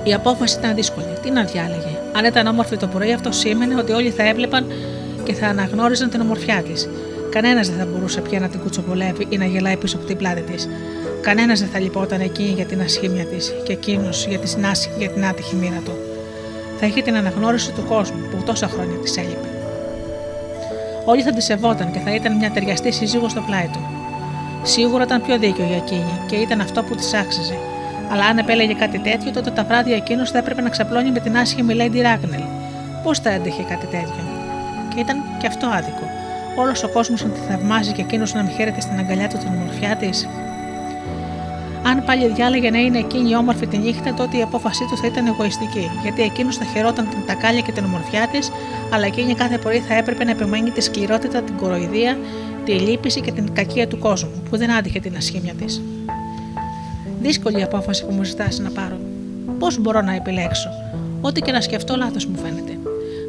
Η 0.05 0.15
απόφαση 0.15 0.59
ήταν 0.59 0.75
δύσκολη. 0.75 1.07
Τι 1.23 1.31
να 1.31 1.45
διάλεγε. 1.45 1.99
Αν 2.13 2.25
ήταν 2.25 2.47
όμορφη 2.47 2.77
το 2.77 2.87
πρωί, 2.87 3.13
αυτό 3.13 3.33
σήμαινε 3.33 3.75
ότι 3.77 3.93
όλοι 3.93 4.11
θα 4.11 4.29
έβλεπαν 4.29 4.67
και 5.25 5.33
θα 5.33 5.47
αναγνώριζαν 5.47 6.11
την 6.11 6.21
ομορφιά 6.21 6.63
της. 6.63 6.89
Κανένας 7.31 7.69
δεν 7.69 7.79
θα 7.79 7.87
μπορούσε 7.87 8.21
πια 8.21 8.41
να 8.41 8.49
την 8.49 8.61
κουτσοπολεύει 8.61 9.27
ή 9.29 9.37
να 9.37 9.45
γελάει 9.45 9.77
πίσω 9.77 9.97
από 9.97 10.07
την 10.07 10.17
πλάτη 10.17 10.41
της. 10.41 10.69
Κανένας 11.21 11.61
δεν 11.61 11.69
θα 11.69 11.79
λυπόταν 11.79 12.21
εκεί 12.21 12.53
για 12.57 12.65
την 12.65 12.81
ασχήμια 12.81 13.25
της 13.25 13.55
και 13.65 13.73
εκείνος 13.73 14.27
για, 14.27 14.41
για 14.99 15.11
την 15.11 15.25
άτυχη 15.25 15.57
μοίρα 15.57 15.81
του. 15.85 15.93
Θα 16.81 16.87
είχε 16.87 17.03
την 17.03 17.17
αναγνώριση 17.17 17.73
του 17.73 17.85
κόσμου 17.89 18.21
που 18.31 18.43
τόσα 18.45 18.69
χρόνια 18.69 18.97
της 18.97 19.17
έλειπε. 19.17 19.56
Όλοι 21.09 21.23
θα 21.23 21.33
τη 21.33 21.41
σεβόταν 21.43 21.91
και 21.91 21.99
θα 21.99 22.15
ήταν 22.15 22.37
μια 22.37 22.51
ταιριαστή 22.51 22.93
σύζυγος 22.93 23.31
στο 23.31 23.41
πλάι 23.41 23.69
του. 23.73 23.81
Σίγουρα 24.63 25.03
ήταν 25.03 25.23
πιο 25.23 25.39
δίκαιο 25.39 25.67
για 25.67 25.77
εκείνη 25.77 26.21
και 26.27 26.37
ήταν 26.37 26.61
αυτό 26.61 26.83
που 26.83 26.95
της 26.95 27.15
άξιζε. 27.15 27.59
Αλλά 28.11 28.25
αν 28.25 28.39
επέλεγε 28.39 28.75
κάτι 28.75 28.99
τέτοιο, 28.99 29.31
τότε 29.31 29.51
τα 29.51 29.65
βράδια 29.65 29.97
εκείνος 29.97 30.31
θα 30.31 30.39
έπρεπε 30.39 30.61
να 30.61 30.69
ξαπλώνει 30.69 31.11
με 31.11 31.21
την 31.21 31.37
άσχημη 31.37 31.75
Lady 31.79 32.01
Ράγνελ. 32.03 32.43
Πώς 33.03 33.19
θα 33.19 33.31
έντεχε 33.31 33.63
κάτι 33.63 33.87
τέτοιο; 33.87 34.23
Και 34.95 35.01
ήταν 35.01 35.23
και 35.41 35.47
αυτό 35.47 35.67
άδικο. 35.67 36.07
Όλος 36.57 36.83
ο 36.83 36.89
κόσμος 36.89 37.25
να 37.25 37.31
τη 37.31 37.41
θαυμάζει 37.49 37.93
και 37.93 38.03
εκείνος 38.03 38.35
να 38.35 38.43
μην 38.43 38.53
χαίρεται 38.53 38.81
στην 38.81 38.99
αγκαλιά 38.99 39.29
του 39.29 39.39
την 39.39 39.49
ομορφιά 39.49 39.97
της. 39.97 40.29
Αν 41.91 42.05
πάλι 42.05 42.33
διάλεγε 42.33 42.71
να 42.71 42.79
είναι 42.79 42.99
εκείνη 42.99 43.31
η 43.31 43.37
όμορφη 43.37 43.67
τη 43.67 43.79
νύχτα, 43.79 44.15
τότε 44.15 44.37
η 44.37 44.43
απόφασή 44.43 44.85
του 44.91 44.97
θα 44.97 45.07
ήταν 45.07 45.27
εγωιστική, 45.27 45.91
γιατί 46.03 46.23
εκείνος 46.23 46.57
θα 46.57 46.65
χαιρόταν 46.65 47.09
την 47.09 47.19
τακάλια 47.27 47.61
και 47.61 47.73
την 47.73 47.85
ομορφιά 47.85 48.29
της, 48.33 48.51
αλλά 48.93 49.07
εκείνη 49.07 49.35
κάθε 49.35 49.59
πρωί 49.59 49.79
θα 49.79 49.95
έπρεπε 49.95 50.25
να 50.25 50.31
επιμένει 50.31 50.71
τη 50.71 50.81
σκληρότητα, 50.81 51.43
την 51.43 51.57
κοροϊδία, 51.57 52.19
τη 52.65 52.73
λύπηση 52.73 53.21
και 53.21 53.33
την 53.33 53.55
κακία 53.55 53.89
του 53.89 53.99
κόσμου, 53.99 54.43
που 54.51 54.57
δεν 54.57 54.73
άντυχε 54.73 55.01
την 55.01 55.17
ασχήμια 55.17 55.55
της. 55.55 55.83
Δύσκολη 57.21 57.59
η 57.59 57.63
απόφαση 57.63 58.07
που 58.07 58.13
μου 58.13 58.25
ζητάς 58.25 58.59
να 58.59 58.71
πάρω. 58.71 58.99
Πώς 59.59 59.79
μπορώ 59.79 60.01
να 60.01 60.15
επιλέξω; 60.15 60.69
Ό,τι 61.21 61.41
και 61.41 61.53
να 61.53 61.61
σκεφτώ, 61.61 61.97
λάθος 61.97 62.27
μου 62.27 62.37
φαίνεται. 62.37 62.79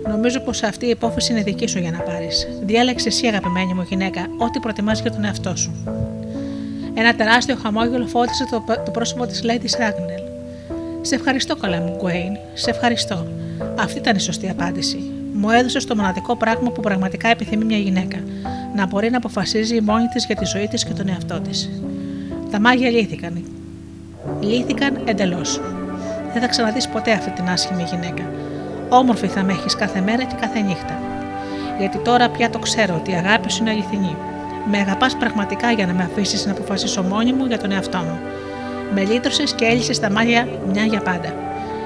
Νομίζω 0.08 0.40
πως 0.40 0.64
αυτή 0.64 0.86
η 0.86 0.90
υπόθεση 0.90 1.32
είναι 1.32 1.42
δική 1.42 1.68
σου 1.68 1.80
για 1.80 1.92
να 1.92 2.00
πάρεις. 2.00 2.48
Διάλεξε 2.64 3.08
εσύ, 3.08 3.28
αγαπημένη 3.28 3.74
μου 3.74 3.86
γυναίκα, 3.90 4.22
ό,τι 4.38 4.60
προτιμάς 4.60 5.02
για 5.02 5.12
τον 5.12 5.24
εαυτό 5.24 5.56
σου. 5.56 5.72
Ένα 7.00 7.16
τεράστιο 7.16 7.56
χαμόγελο 7.62 8.08
φώτισε 8.08 8.46
το, 8.52 8.64
το 8.86 8.92
πρόσωπο 8.92 9.26
της 9.26 9.42
Lady 9.44 9.66
Σάγνελ. 9.66 10.22
Σε 11.02 11.16
ευχαριστώ, 11.16 11.56
καλά 11.56 11.78
μου, 11.78 11.96
Γκουέιν. 11.98 12.38
Σε 12.54 12.70
ευχαριστώ. 12.70 13.28
Αυτή 13.80 13.98
ήταν 13.98 14.16
η 14.16 14.20
σωστή 14.20 14.50
απάντηση. 14.50 15.12
Μου 15.34 15.50
έδωσε 15.50 15.88
το 15.88 15.96
μοναδικό 15.96 16.36
πράγμα 16.36 16.70
που 16.70 16.82
πραγματικά 16.82 17.30
επιθυμεί 17.30 17.66
μια 17.66 17.78
γυναίκα. 17.78 18.18
Να 18.76 18.86
μπορεί 18.86 19.10
να 19.10 19.18
αποφασίζει 19.18 19.82
μόνη 19.82 20.08
της 20.08 20.26
για 20.26 20.36
τη 20.36 20.46
ζωή 20.46 20.68
της 20.68 20.84
και 20.86 20.94
τον 20.94 21.08
εαυτό 21.08 21.40
της. 21.40 21.70
Τα 22.52 22.60
μάγια 22.60 22.90
λύθηκαν. 22.90 23.44
Λύθηκαν 24.42 25.02
εντελώς. 25.06 25.62
Δεν 26.34 26.42
θα 26.42 26.48
ξαναδείς 26.48 26.88
ποτέ 26.88 27.12
αυτή 27.12 27.32
την 27.32 27.50
άσχημη 27.50 27.84
γυναίκα. 27.84 28.24
Όμορφη 28.90 29.28
θα 29.28 29.44
με 29.44 29.52
έχεις 29.52 29.76
κάθε 29.76 30.02
μέρα 30.02 30.24
και 30.24 30.36
κάθε 30.40 30.60
νύχτα. 30.60 31.00
Γιατί 31.80 31.98
τώρα 31.98 32.30
πια 32.30 32.50
το 32.50 32.60
ξέρω 32.60 32.96
ότι 32.96 33.12
η 33.12 33.14
αγάπη 33.14 33.52
σου 33.52 33.62
είναι 33.62 33.72
αληθινή. 33.72 34.16
Με 34.72 34.78
αγαπάς 34.78 35.16
πραγματικά 35.16 35.72
για 35.72 35.86
να 35.86 35.94
με 35.94 36.04
αφήσεις 36.04 36.46
να 36.46 36.52
αποφασίσω 36.52 37.04
μόνη 37.04 37.34
μου 37.34 37.46
για 37.46 37.58
τον 37.58 37.72
εαυτό 37.72 37.98
μου. 37.98 38.20
Με 38.94 39.04
λύτρωσες 39.04 39.54
και 39.54 39.66
έλυσες 39.66 40.00
τα 40.00 40.12
μάτια 40.12 40.48
μια 40.72 40.84
για 40.84 41.02
πάντα. 41.02 41.34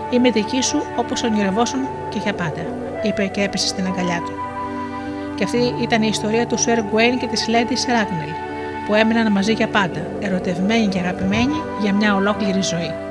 Είμαι 0.09 0.29
δική 0.29 0.61
σου 0.61 0.83
όπως 0.95 1.23
ονειρευόσουν 1.23 1.79
και 2.09 2.19
για 2.23 2.33
πάντα, 2.33 2.65
είπε 3.01 3.25
και 3.25 3.41
έπεσε 3.41 3.67
στην 3.67 3.85
αγκαλιά 3.85 4.21
του. 4.25 4.31
Και 5.35 5.43
αυτή 5.43 5.75
ήταν 5.81 6.01
η 6.01 6.07
ιστορία 6.11 6.47
του 6.47 6.57
Σερ 6.57 6.83
Γκουέιν 6.83 7.17
και 7.19 7.27
της 7.27 7.47
Λέντι 7.47 7.75
Σεράγνελ, 7.75 8.29
που 8.87 8.93
έμειναν 8.93 9.31
μαζί 9.31 9.53
για 9.53 9.67
πάντα, 9.67 9.99
ερωτευμένοι 10.19 10.87
και 10.87 10.99
αγαπημένοι 10.99 11.61
για 11.81 11.93
μια 11.93 12.15
ολόκληρη 12.15 12.61
ζωή. 12.61 13.10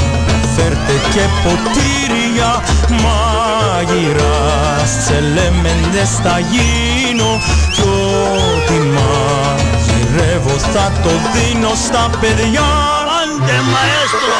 φέρτε 0.55 0.95
και 1.13 1.25
ποτήρια 1.43 2.51
Μάγειρας 3.03 4.91
τσελέμεντες 5.03 6.11
θα 6.23 6.39
γίνω 6.51 7.31
Κι 7.73 7.81
ό,τι 7.81 8.77
μαγειρεύω 8.95 10.55
θα 10.73 10.91
το 11.03 11.13
δίνω 11.33 11.71
στα 11.85 12.09
παιδιά 12.19 12.69
Άντε 13.19 13.57
μαέστρο! 13.71 14.39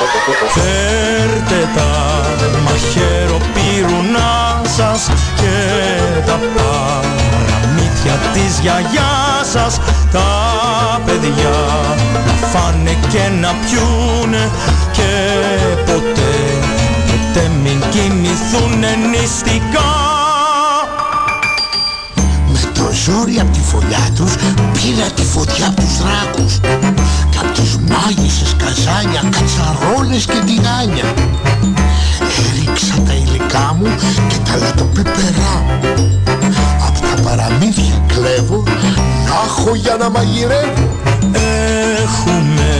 Φέρτε 0.55 1.69
τα 1.75 1.91
μαχαίρο 2.65 3.37
πυρουνά 3.53 4.61
σας 4.77 5.09
και 5.35 5.55
τα 6.25 6.39
παραμύθια 8.01 8.31
της 8.33 8.59
γιαγιάς 8.59 9.47
σας. 9.51 9.79
Τα 10.11 11.01
παιδιά 11.05 11.55
να 12.25 12.47
φάνε 12.47 12.97
και 13.09 13.29
να 13.41 13.47
πιούνε 13.47 14.49
και 14.91 15.09
ποτέ 15.85 16.33
ποτέ 17.07 17.51
μην 17.63 17.79
κοιμηθούνε 17.89 18.91
νηστικά. 19.11 19.89
Με 22.47 22.59
το 22.73 22.89
ζόρι 23.03 23.39
απ' 23.39 23.53
τη 23.53 23.59
φωλιά 23.59 24.05
τους 24.15 24.33
πήρα 24.73 25.07
τη 25.15 25.21
φωτιά 25.21 25.67
απ' 25.67 25.75
τους 25.75 25.97
δράκους 25.97 26.53
Κι 27.29 27.37
απ' 27.37 27.53
τις 27.53 27.77
μάγισσες 27.89 28.55
καζάνια, 28.57 29.21
κατσαρόλες 29.35 30.25
και 30.25 30.39
τηγάνια 30.45 31.13
Έριξα 32.45 32.95
τα 33.05 33.13
υλικά 33.13 33.75
μου 33.79 33.87
και 34.27 34.37
τα 34.45 34.55
λατοπίπερά 34.57 35.53
μου 35.65 35.79
Απ' 36.25 36.55
τα 36.55 36.70
παραμύθια 37.23 38.01
κλέβω 38.07 38.63
να 39.25 39.35
έχω 39.45 39.75
για 39.75 39.95
να 39.99 40.09
μαγειρεύω. 40.09 40.99
Έχουμε, 42.03 42.71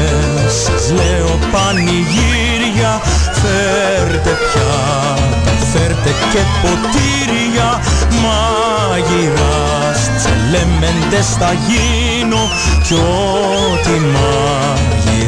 σας 0.63 0.91
λέω 0.91 1.39
πανηγύρια 1.51 3.01
Φέρτε 3.41 4.37
πιάτα, 4.43 5.51
φέρτε 5.71 6.11
και 6.31 6.41
ποτήρια 6.61 7.81
Μάγειρας, 8.23 9.99
τσελέμεντες 10.17 11.27
θα 11.39 11.51
γίνω 11.67 12.49
Κι 12.83 12.93
ό,τι 12.93 13.95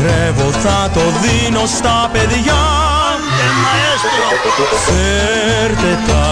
μαγειρεύω 0.04 0.52
θα 0.52 0.90
το 0.94 1.02
δίνω 1.22 1.66
στα 1.66 2.10
παιδιά. 2.12 2.62
Φέρτε 4.86 6.00
τα 6.08 6.26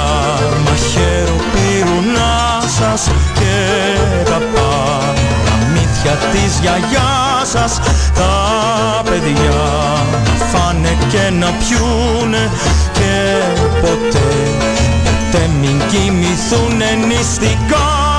μαχαίρο 0.66 1.36
πυρουνά 1.52 2.62
σας 2.80 3.10
και 3.34 3.58
τα 4.26 4.42
παραμύθια 4.54 6.12
της 6.32 6.60
γιαγιάς 6.62 7.50
σας. 7.50 7.80
Τα 8.16 9.02
παιδιά 9.04 9.62
να 10.24 10.46
φάνε 10.52 10.98
και 11.10 11.30
να 11.40 11.48
πιούνε 11.48 12.50
και 12.92 13.42
ποτέ 13.82 14.32
ποτέ 15.32 15.50
μην 15.60 15.82
κοιμηθούνε 15.90 17.06
νηστικά 17.08 18.11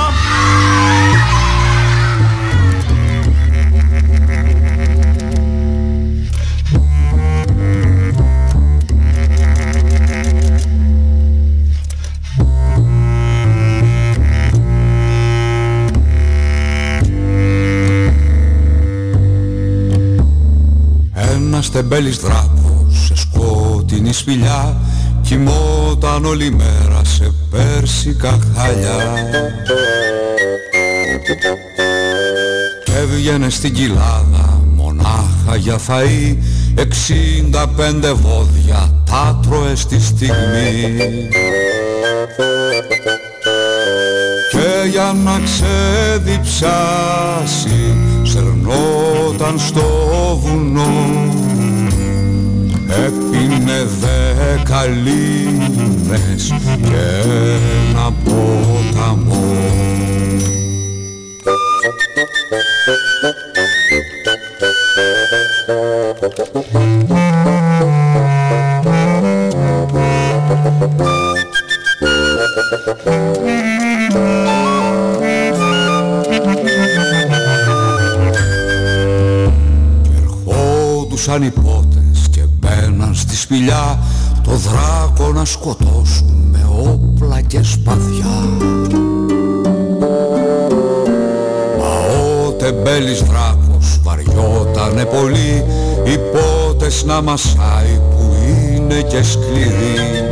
Ένας 21.65 21.75
τεμπέλης 21.75 22.17
δράκος 22.17 23.07
σε 23.07 23.17
σκότεινη 23.17 24.13
σπηλιά. 24.13 24.77
Κοιμόταν 25.23 26.25
όλη 26.25 26.51
μέρα 26.51 27.05
σε 27.05 27.33
πέρσικα 27.51 28.39
χαλιά. 28.57 29.15
Έβγαινε 32.97 33.51
στην 33.51 33.75
κοιλάδα 33.75 34.61
μονάχα 34.77 35.57
για 35.57 35.79
φαΐ 35.89 36.37
εξήντα 36.75 37.69
πέντε 37.69 38.13
βόδια 38.13 39.03
τα 39.11 39.41
τρώε 39.43 39.75
στη 39.75 40.01
στιγμή. 40.01 40.97
Και 44.51 44.89
για 44.91 45.15
να 45.25 45.41
ξεδιψάσει 45.45 47.97
σερνόταν 48.23 49.59
στο 49.59 49.83
βουνό 50.43 51.51
έπινε 53.05 53.87
δέκα 54.01 54.85
λίμνες 54.85 56.53
και 56.83 57.23
ένα 57.91 58.13
ποταμό. 58.25 59.41
Ερχόντουσαν 80.17 81.43
οι 81.43 81.51
πότες 81.51 81.92
και 82.93 82.99
μπαίναν 82.99 83.15
στη 83.15 83.37
σπηλιά 83.37 83.99
το 84.43 84.51
δράκο 84.51 85.33
να 85.33 85.45
σκοτώσουν 85.45 86.47
με 86.51 86.67
όπλα 86.83 87.41
και 87.41 87.63
σπαθιά. 87.63 88.49
Μα 91.79 91.87
ο 92.47 92.51
τεμπέλης 92.51 93.23
δράκος 93.23 94.01
βαριότανε 94.03 95.05
πολύ 95.05 95.65
οι 96.05 96.19
πότες 96.33 97.05
να 97.05 97.23
μασάει 97.23 98.01
που 98.11 98.35
είναι 98.45 99.03
και 99.03 99.23
σκληροί. 99.23 100.29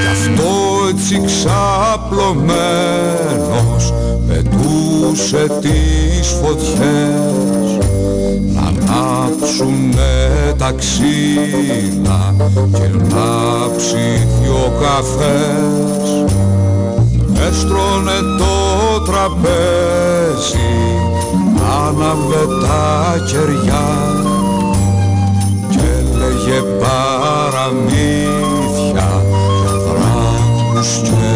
Κι 0.00 0.06
αυτό 0.12 0.42
έτσι 0.88 1.20
ξαπλωμένος 1.26 3.94
πετούσε 4.28 5.46
τις 5.60 6.28
φωτιές 6.28 7.73
να 8.94 9.00
ανάψουνε 9.00 10.54
τα 10.58 10.72
ξύλα 10.72 12.34
και 12.72 12.88
να 13.14 13.28
ψήθει 13.76 14.48
ο 14.48 14.72
καφές 14.80 16.08
έστρωνε 17.48 18.18
το 18.38 18.54
τραπέζι 19.00 20.74
άναβε 21.86 22.44
τα 22.62 23.24
κεριά. 23.26 23.88
Και 25.70 25.78
έλεγε 25.98 26.60
παραμύθια 26.80 27.88
για 29.60 29.74
δράκους 29.86 30.90
και 31.02 31.26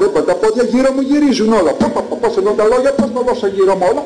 ε, 0.00 0.06
πα, 0.06 0.20
πα, 0.20 0.20
πα, 0.20 0.22
δεν 0.22 0.24
πα, 0.26 0.32
τα 0.32 0.34
πόδια 0.34 0.62
γύρω 0.62 0.92
μου 0.92 1.00
γυρίζουν 1.00 1.52
όλα. 1.52 1.72
Πα, 1.72 1.86
πα, 1.88 2.00
πα, 2.00 2.14
πώς 2.16 2.36
εννοώ 2.36 2.52
τα 2.52 2.64
λόγια, 2.64 2.92
πώς 2.92 3.12
τα 3.14 3.20
δώσω 3.26 3.46
γύρω 3.46 3.74
μου 3.76 3.86
όλα. 3.90 4.04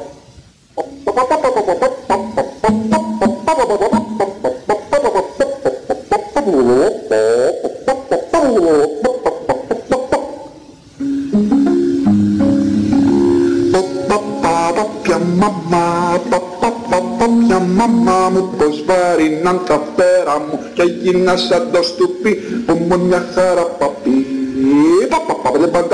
Παπαπαπαπια 13.75 15.19
μαμά, 15.19 16.21
παπαπαπαπια 16.31 17.59
μαμά 17.59 18.29
μου 18.33 18.43
πως 18.59 18.85
βάριναν 18.87 19.61
τα 19.67 19.79
πέρα 19.97 20.39
μου 20.39 20.59
και 20.75 20.83
έγινα 20.83 21.37
σαν 21.37 21.69
το 21.73 21.83
στουπί 21.83 22.35
που 22.67 22.73
μου 22.89 22.99
μια 23.07 23.25
χαρά 23.35 23.65
παπί. 23.79 24.14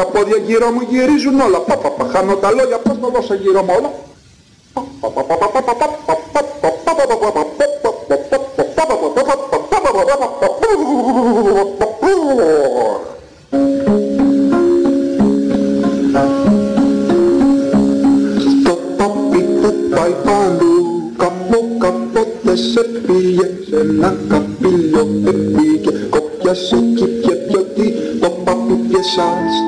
Παπαπαπα, 0.00 0.06
δεν 0.06 0.06
πάνε 0.06 0.06
τα 0.06 0.06
πόδια 0.06 0.36
γύρω 0.36 0.70
μου 0.70 0.80
γυρίζουν 0.88 1.40
όλα. 1.40 1.58
Παπαπα, 1.58 2.08
χάνω 2.12 2.34
τα 2.34 2.50
λόγια, 2.50 2.78
πώς 2.78 3.00
τα 3.00 3.08
δώσω 3.08 3.34
γύρω 3.34 3.62
μου 3.62 3.74
όλα. 3.78 3.90
Το 18.64 18.78
παπί 18.96 19.42
που 19.42 19.74
πάει 19.90 20.14
παντού 20.24 21.12
Καπό 21.16 21.68
κάποτε 21.78 22.56
σε 22.56 22.80
πήγε 22.80 23.50
σε 23.68 23.76
ένα 23.76 24.16
καπήλιο 24.28 25.08
επήγε 25.26 25.92
Κόπιασε 26.10 26.76
κι 26.76 27.04
και 27.04 27.32
πιωτή 27.32 27.94
το 28.20 28.30
παπούδι 28.30 29.02
σας 29.02 29.59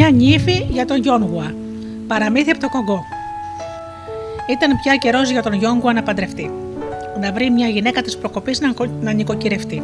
Μια 0.00 0.10
νύφη 0.10 0.66
για 0.70 0.84
τον 0.84 0.96
Γιόνγουα. 0.96 1.54
Παραμύθι 2.06 2.50
από 2.50 2.60
το 2.60 2.68
Κογκό. 2.68 3.04
Ήταν 4.50 4.78
πια 4.82 4.96
καιρός 4.96 5.30
για 5.30 5.42
τον 5.42 5.52
Γιόνγουα 5.52 5.92
να 5.92 6.02
παντρευτεί. 6.02 6.50
Να 7.20 7.32
βρει 7.32 7.50
μια 7.50 7.68
γυναίκα 7.68 8.02
της 8.02 8.18
προκοπής 8.18 8.60
να, 8.60 8.72
κο- 8.72 8.90
να 9.00 9.12
νοικοκυρευτεί. 9.12 9.82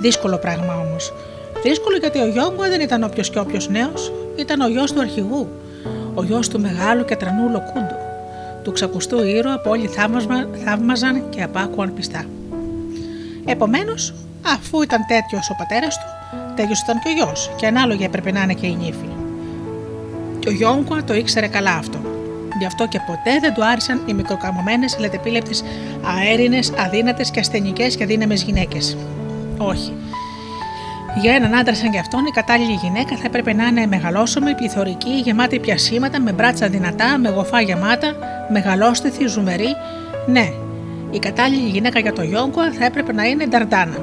Δύσκολο 0.00 0.36
πράγμα 0.36 0.74
όμως. 0.86 1.12
Δύσκολο 1.62 1.96
γιατί 1.96 2.18
ο 2.18 2.26
Γιόνγουα 2.26 2.68
δεν 2.68 2.80
ήταν 2.80 3.02
όποιος 3.02 3.30
και 3.30 3.38
όποιος 3.38 3.68
νέος, 3.68 4.12
ήταν 4.36 4.60
ο 4.60 4.68
γιος 4.68 4.92
του 4.92 5.00
αρχηγού. 5.00 5.48
Ο 6.14 6.22
γιος 6.22 6.48
του 6.48 6.60
μεγάλου 6.60 7.04
και 7.04 7.16
τρανού 7.16 7.48
Λοκούντου. 7.48 7.96
Του 8.62 8.72
ξακουστού 8.72 9.24
ήρωα 9.24 9.60
που 9.60 9.70
όλοι 9.70 9.86
θαύμασμα- 9.86 10.48
θαύμαζαν 10.64 11.22
και 11.30 11.42
απάκουαν 11.42 11.94
πιστά. 11.94 12.24
Επομένως, 13.44 14.14
αφού 14.46 14.82
ήταν 14.82 15.00
τέτοιος 15.08 15.50
ο 15.50 15.54
πατέρας 15.58 15.98
του, 15.98 16.36
τέτοιος 16.56 16.80
ήταν 16.80 16.98
και 16.98 17.08
ο 17.08 17.12
γιος, 17.12 17.50
και 17.56 17.66
ανάλογα 17.66 18.04
έπρεπε 18.04 18.32
να 18.32 18.42
είναι 18.42 18.54
και 18.54 18.66
η 18.66 18.76
νύφη. 18.76 19.08
Και 20.40 20.48
ο 20.48 20.52
Γιόγκουα 20.52 21.04
το 21.04 21.14
ήξερε 21.14 21.46
καλά 21.46 21.74
αυτό. 21.74 21.98
Γι' 22.58 22.66
αυτό 22.66 22.86
και 22.88 23.00
ποτέ 23.06 23.38
δεν 23.40 23.54
του 23.54 23.64
άρεσαν 23.64 24.02
οι 24.06 24.12
μικροκαμωμένες, 24.12 24.96
λετεπίλεπτες, 24.98 25.64
αέρινες, 26.02 26.72
αδύνατες 26.78 27.30
και 27.30 27.40
ασθενικές 27.40 27.96
και 27.96 28.04
αδύναμες 28.04 28.42
γυναίκες. 28.42 28.96
Όχι. 29.58 29.92
Για 31.20 31.34
έναν 31.34 31.54
άντρα 31.54 31.74
σαν 31.74 31.90
κι 31.90 31.98
αυτόν, 31.98 32.26
η 32.26 32.30
κατάλληλη 32.30 32.72
γυναίκα 32.72 33.16
θα 33.16 33.22
έπρεπε 33.26 33.52
να 33.52 33.66
είναι 33.66 33.86
μεγαλόσωμη, 33.86 34.54
πληθωρική, 34.54 35.10
γεμάτη 35.10 35.58
πιασίματα, 35.58 36.20
με 36.20 36.32
μπράτσα 36.32 36.68
δυνατά, 36.68 37.18
με 37.18 37.28
γοφά 37.28 37.60
γεμάτα, 37.60 38.16
μεγαλόστιθη, 38.52 39.26
ζουμερή. 39.26 39.74
Ναι, 40.26 40.52
η 41.10 41.18
κατάλληλη 41.18 41.68
γυναίκα 41.68 41.98
για 41.98 42.12
το 42.12 42.22
Γιόγκουα 42.22 42.72
θα 42.78 42.84
έπρεπε 42.84 43.12
να 43.12 43.24
είναι 43.24 43.46
νταρντάνα. 43.46 43.96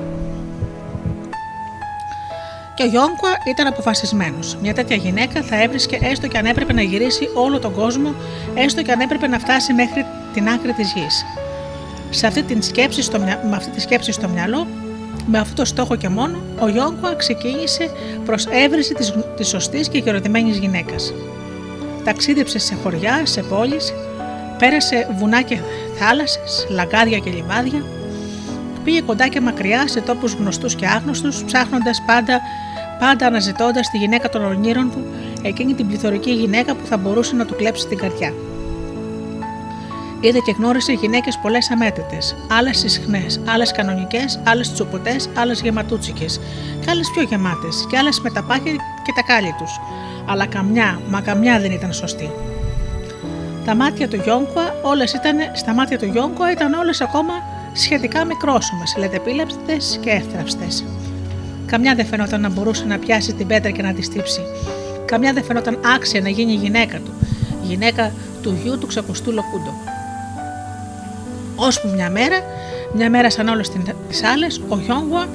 Και 2.77 2.83
ο 2.83 2.85
Γιόγκουα 2.85 3.33
ήταν 3.47 3.67
αποφασισμένος. 3.67 4.57
Μια 4.61 4.73
τέτοια 4.73 4.95
γυναίκα 4.95 5.41
θα 5.41 5.61
έβρισκε 5.63 5.99
έστω 6.01 6.27
και 6.27 6.37
αν 6.37 6.45
έπρεπε 6.45 6.73
να 6.73 6.81
γυρίσει 6.81 7.29
όλο 7.33 7.59
τον 7.59 7.73
κόσμο, 7.73 8.13
έστω 8.53 8.81
και 8.81 8.91
αν 8.91 8.99
έπρεπε 8.99 9.27
να 9.27 9.39
φτάσει 9.39 9.73
μέχρι 9.73 10.05
την 10.33 10.49
άκρη 10.49 10.73
της 10.73 10.93
γης. 10.93 11.25
Σε 12.09 12.27
αυτή 12.27 12.43
την 12.43 12.61
σκέψη 12.61 13.01
στο, 13.01 13.19
μυα- 13.19 13.39
με 13.49 13.55
αυτή 13.55 13.71
τη 13.71 13.81
σκέψη 13.81 14.11
στο 14.11 14.27
μυαλό, 14.27 14.67
με 15.25 15.39
αυτό 15.39 15.55
το 15.55 15.65
στόχο 15.65 15.95
και 15.95 16.09
μόνο, 16.09 16.37
ο 16.59 16.67
Γιόγκουα 16.67 17.15
ξεκίνησε 17.15 17.91
προς 18.25 18.45
έβριση 18.45 18.93
της, 18.93 19.13
της 19.37 19.47
σωστής 19.47 19.89
και 19.89 19.97
γεροδημένης 19.97 20.57
γυναίκας. 20.57 21.13
Ταξίδεψε 22.03 22.59
σε 22.59 22.75
χωριά, 22.83 23.21
σε 23.25 23.41
πόλεις, 23.41 23.93
πέρασε 24.57 25.07
βουνά 25.17 25.41
και 25.41 25.57
θάλασσες, 25.99 26.67
λαγκάδια 26.69 27.17
και 27.17 27.29
λιβάδια, 27.29 27.85
πήγε 28.83 29.01
κοντά 29.01 29.27
και 29.27 29.41
μακριά 29.41 29.87
σε 29.87 30.01
τόπους 30.01 30.33
γνωστούς 30.33 30.75
και 30.75 30.87
άγνωστους, 30.87 31.43
ψάχνοντας 31.43 32.03
πάντα, 32.05 32.41
πάντα 32.99 33.25
αναζητώντας 33.25 33.89
τη 33.89 33.97
γυναίκα 33.97 34.29
των 34.29 34.43
ονείρων 34.43 34.91
του, 34.91 35.05
εκείνη 35.41 35.73
την 35.73 35.87
πληθωρική 35.87 36.31
γυναίκα 36.31 36.75
που 36.75 36.85
θα 36.85 36.97
μπορούσε 36.97 37.35
να 37.35 37.45
του 37.45 37.55
κλέψει 37.55 37.87
την 37.87 37.97
καρδιά. 37.97 38.33
Είδε 40.19 40.39
και 40.39 40.55
γνώρισε 40.57 40.91
γυναίκες 40.91 41.39
πολλές 41.41 41.71
αμέτρητες, 41.71 42.35
άλλες 42.51 42.83
ισχνές, 42.83 43.41
άλλες 43.45 43.71
κανονικές, 43.71 44.39
άλλες 44.43 44.73
τσουποτέ, 44.73 45.15
άλλες 45.35 45.61
γεματούτσικες, 45.61 46.39
και 46.79 46.89
άλλες 46.89 47.11
πιο 47.13 47.23
γεμάτες, 47.23 47.85
και 47.89 47.97
άλλες 47.97 48.19
με 48.19 48.29
τα 48.31 48.43
πάχια 48.43 48.71
και 49.03 49.11
τα 49.15 49.21
κάλλη 49.21 49.55
τους. 49.57 49.79
Αλλά 50.25 50.45
καμιά, 50.45 50.99
μα 51.09 51.21
καμιά 51.21 51.59
δεν 51.59 51.71
ήταν 51.71 51.93
σωστή. 51.93 52.31
Τα 53.65 53.75
μάτια 53.75 54.07
του 54.07 54.15
Γιόγκουα, 54.23 54.73
όλες 54.83 55.13
ήταν, 55.13 55.37
στα 55.53 55.73
μάτια 55.73 55.97
του 55.97 56.05
Γιόγκουα 56.05 56.51
ήταν 56.51 56.73
όλες 56.73 57.01
ακόμα 57.01 57.33
σχετικά 57.73 58.25
μικρόσωμες, 58.25 58.95
λετεπίλαψτε 58.97 59.77
και 60.01 60.09
εύθραυστες. 60.09 60.83
Καμιά 61.67 61.95
δεν 61.95 62.05
φαινόταν 62.05 62.41
να 62.41 62.49
μπορούσε 62.49 62.85
να 62.85 62.97
πιάσει 62.97 63.33
την 63.33 63.47
πέτρα 63.47 63.69
και 63.69 63.81
να 63.81 63.93
τη 63.93 64.01
στύψει. 64.01 64.41
Καμιά 65.05 65.33
δεν 65.33 65.43
φαινόταν 65.43 65.79
άξια 65.95 66.21
να 66.21 66.29
γίνει 66.29 66.51
η 66.51 66.55
γυναίκα 66.55 66.97
του, 66.97 67.13
γυναίκα 67.63 68.11
του 68.41 68.57
γιου 68.63 68.77
του 68.77 68.87
ξακουστού 68.87 69.31
Λοκούντο. 69.31 69.73
Ώσπου 71.55 71.87
μια 71.95 72.09
μέρα, 72.09 72.35
μια 72.93 73.09
μέρα 73.09 73.29
σαν 73.29 73.47
όλες 73.47 73.69
τις 74.09 74.23
άλλες, 74.23 74.61
ο 74.67 74.77
Γιόγκουα 74.77 75.27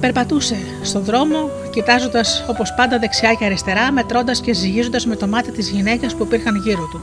περπατούσε 0.00 0.56
στον 0.82 1.04
δρόμο, 1.04 1.50
κοιτάζοντας 1.70 2.44
όπως 2.48 2.74
πάντα 2.76 2.98
δεξιά 2.98 3.34
και 3.38 3.44
αριστερά, 3.44 3.92
μετρώντας 3.92 4.40
και 4.40 4.52
ζυγίζοντας 4.52 5.06
με 5.06 5.16
το 5.16 5.26
μάτι 5.26 5.50
τις 5.50 5.68
γυναίκες 5.68 6.14
που 6.14 6.24
υπήρχαν 6.24 6.56
γύρω 6.56 6.88
του. 6.92 7.00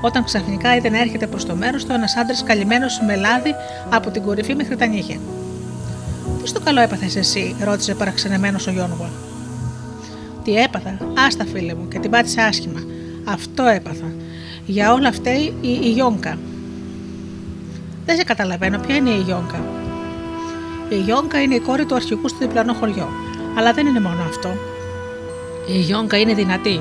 Όταν 0.00 0.24
ξαφνικά 0.24 0.76
είδε 0.76 0.88
να 0.88 1.00
έρχεται 1.00 1.26
προς 1.26 1.44
το 1.44 1.54
μέρος 1.54 1.84
του 1.84 1.92
ένας 1.92 2.16
άντρας 2.16 2.42
καλυμμένος 2.42 3.00
με 3.06 3.16
λάδι 3.16 3.54
από 3.90 4.10
την 4.10 4.22
κορυφή 4.22 4.54
μέχρι 4.54 4.76
τα 4.76 4.86
νύχια. 4.86 5.18
Τι 6.44 6.50
στο 6.50 6.60
καλό 6.60 6.80
έπαθες 6.80 7.16
εσύ, 7.16 7.56
ρώτησε 7.64 7.94
παραξενεμένος 7.94 8.66
ο 8.66 8.70
Γιόγκουα. 8.70 9.10
Τι 10.44 10.56
έπαθα, 10.56 10.96
άστα 11.26 11.44
φίλε 11.52 11.74
μου, 11.74 11.88
και 11.88 11.98
την 11.98 12.10
πάτησα 12.10 12.44
άσχημα. 12.44 12.80
Αυτό 13.24 13.62
έπαθα. 13.62 14.12
Για 14.66 14.92
όλα 14.92 15.08
αυτά 15.08 15.34
η, 15.34 15.52
η 15.60 15.90
Γιόνκα. 15.90 16.38
Δεν 18.06 18.16
σε 18.16 18.22
καταλαβαίνω, 18.24 18.78
ποια 18.78 18.96
είναι 18.96 19.10
η 19.10 19.20
Γιόνκα. 19.20 19.64
Η 20.88 20.94
Γιόνκα 20.96 21.42
είναι 21.42 21.54
η 21.54 21.60
κόρη 21.60 21.84
του 21.84 21.94
αρχικού 21.94 22.28
στο 22.28 22.38
διπλανό 22.40 22.72
χωριό. 22.72 23.08
Αλλά 23.58 23.72
δεν 23.72 23.86
είναι 23.86 24.00
μόνο 24.00 24.22
αυτό. 24.28 24.48
Η 25.68 25.78
Γιόνκα 25.78 26.18
είναι 26.18 26.34
δυνατή. 26.34 26.80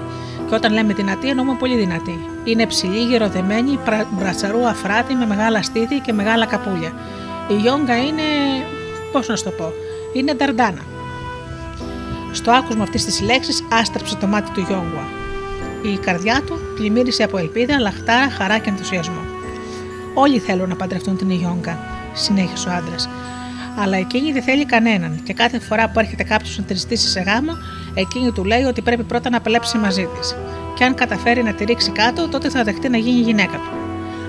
Και 0.49 0.55
όταν 0.55 0.73
λέμε 0.73 0.93
δυνατή, 0.93 1.29
εννοούμε 1.29 1.55
πολύ 1.59 1.75
δυνατή. 1.77 2.19
Είναι 2.43 2.65
ψηλή, 2.65 3.03
γεροδεμένη, 3.03 3.79
πρα- 3.85 4.07
μπρατσαρού 4.11 4.67
αφράτη 4.67 5.13
με 5.13 5.25
μεγάλα 5.25 5.61
στήθη 5.61 5.99
και 5.99 6.13
μεγάλα 6.13 6.45
καπούλια. 6.45 6.93
Η 7.47 7.53
Γιόνκα 7.53 7.97
είναι. 7.97 8.21
Πώς 9.13 9.27
να 9.27 9.35
σου 9.35 9.43
το 9.43 9.49
πω, 9.49 9.73
είναι 10.13 10.33
νταρντάνα. 10.33 10.81
Στο 12.31 12.51
άκουσμα 12.51 12.83
αυτής 12.83 13.05
της 13.05 13.21
λέξης 13.21 13.63
άστραψε 13.71 14.15
το 14.15 14.27
μάτι 14.27 14.51
του 14.51 14.59
Γιόγκουα. 14.67 15.07
Η 15.93 15.97
καρδιά 15.97 16.41
του 16.45 16.59
πλημμύρισε 16.75 17.23
από 17.23 17.37
ελπίδα, 17.37 17.79
λαχτάρα, 17.79 18.29
χαρά 18.29 18.57
και 18.57 18.69
ενθουσιασμό. 18.69 19.21
Όλοι 20.13 20.39
θέλουν 20.39 20.69
να 20.69 20.75
παντρευτούν 20.75 21.17
την 21.17 21.29
Ιόγκα, 21.29 21.79
συνέχισε 22.13 22.69
ο 22.69 22.71
άντρας. 22.71 23.09
Αλλά 23.77 23.97
εκείνη 23.97 24.31
δεν 24.31 24.43
θέλει 24.43 24.65
κανέναν 24.65 25.19
και 25.23 25.33
κάθε 25.33 25.59
φορά 25.59 25.89
που 25.89 25.99
έρχεται 25.99 26.23
κάποιος 26.23 26.57
να 26.57 26.63
τη 26.63 26.73
ζητήσει 26.73 27.07
σε 27.07 27.21
γάμο, 27.21 27.51
Εκείνη 27.95 28.31
του 28.31 28.43
λέει 28.43 28.63
ότι 28.63 28.81
πρέπει 28.81 29.03
πρώτα 29.03 29.29
να 29.29 29.41
παλέψει 29.41 29.77
μαζί 29.77 30.09
της. 30.19 30.35
Και 30.75 30.83
αν 30.83 30.93
καταφέρει 30.93 31.43
να 31.43 31.53
τη 31.53 31.63
ρίξει 31.63 31.91
κάτω, 31.91 32.27
τότε 32.27 32.49
θα 32.49 32.63
δεχτεί 32.63 32.89
να 32.89 32.97
γίνει 32.97 33.19
γυναίκα 33.21 33.57
του. 33.57 33.71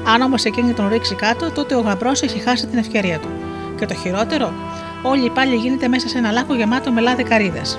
Αν 0.07 0.23
όμως 0.23 0.45
εκείνη 0.45 0.73
τον 0.73 0.89
ρίξει 0.89 1.15
κάτω, 1.15 1.51
τότε 1.51 1.75
ο 1.75 1.81
γαμπρός 1.81 2.23
έχει 2.23 2.39
χάσει 2.39 2.67
την 2.67 2.79
ευκαιρία 2.79 3.19
του. 3.19 3.29
Και 3.79 3.87
το 3.87 3.95
χειρότερο, 3.95 4.53
όλη 5.07 5.25
η 5.25 5.31
πάλι 5.31 5.55
γίνεται 5.57 5.89
μέσα 5.89 6.09
σε 6.09 6.19
ένα 6.19 6.31
λάκκο 6.31 6.55
γεμάτο 6.55 6.93
με 6.93 7.01
λάδι 7.01 7.23
καρύδας. 7.23 7.79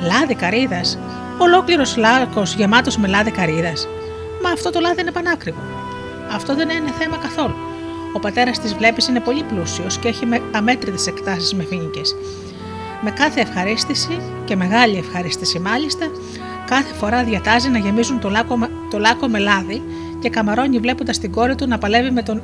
Λάδι 0.00 0.34
καρύδας; 0.34 0.98
Ολόκληρος 1.38 1.96
λάκκος 1.96 2.54
γεμάτος 2.54 2.96
με 2.96 3.08
λάδι 3.08 3.30
καρύδας. 3.30 3.88
Μα 4.42 4.50
αυτό 4.50 4.70
το 4.70 4.80
λάδι 4.80 5.00
είναι 5.00 5.10
πανάκριβο. 5.10 5.60
Αυτό 6.34 6.54
δεν 6.54 6.68
είναι 6.68 6.92
θέμα 6.98 7.16
καθόλου. 7.16 7.54
Ο 8.12 8.18
πατέρας 8.18 8.58
της 8.60 8.74
βλέπεις 8.74 9.08
είναι 9.08 9.20
πολύ 9.20 9.42
πλούσιος 9.42 9.98
και 9.98 10.08
έχει 10.08 10.26
αμέτρητες 10.54 11.06
εκτάσεις 11.06 11.54
με 11.54 11.64
φίνικε. 11.64 12.00
Με 13.00 13.10
κάθε 13.10 13.40
ευχαρίστηση 13.40 14.18
και 14.44 14.56
μεγάλη 14.56 14.96
ευχαρίστηση 14.96 15.58
μάλιστα, 15.58 16.06
κάθε 16.66 16.94
φορά 16.94 17.24
διατάζει 17.24 17.68
να 17.68 17.78
γεμίζουν 17.78 18.20
το 18.20 18.30
λάκκο, 18.30 18.68
το 18.90 18.98
λάκκο 18.98 19.28
με 19.28 19.38
λάδι 19.38 19.82
και 20.18 20.30
καμαρώνει 20.30 20.78
βλέποντας 20.78 21.18
την 21.18 21.30
κόρη 21.30 21.54
του 21.54 21.66
να 21.66 21.78
παλεύει 21.78 22.10
με 22.10 22.22
τον 22.22 22.42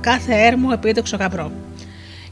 κάθε 0.00 0.34
έρμο 0.34 0.68
επίδοξο 0.72 1.16
γαμπρό. 1.16 1.52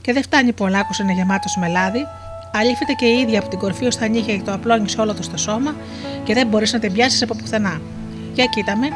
Και 0.03 0.13
δεν 0.13 0.23
φτάνει 0.23 0.53
που 0.53 0.65
ο 0.65 0.69
λάκκο 0.69 0.91
είναι 1.03 1.13
γεμάτο 1.13 1.49
με 1.61 1.69
λάδι, 1.69 2.07
αλήφεται 2.55 2.93
και 2.93 3.07
η 3.07 3.19
ίδια 3.19 3.39
από 3.39 3.49
την 3.49 3.59
κορφή 3.59 3.87
ως 3.87 3.97
τα 3.97 4.09
νύχια 4.09 4.37
και 4.37 4.43
το 4.43 4.53
απλώνεις 4.53 4.99
όλο 4.99 5.15
το 5.15 5.23
στο 5.23 5.37
σώμα 5.37 5.75
και 6.25 6.35
δεν 6.35 6.47
μπορείς 6.47 6.73
να 6.73 6.79
την 6.79 6.93
πιάσεις 6.93 7.23
από 7.23 7.35
πουθενά. 7.35 7.81
Για 8.35 8.45
κοίτα 8.45 8.77
με, 8.77 8.89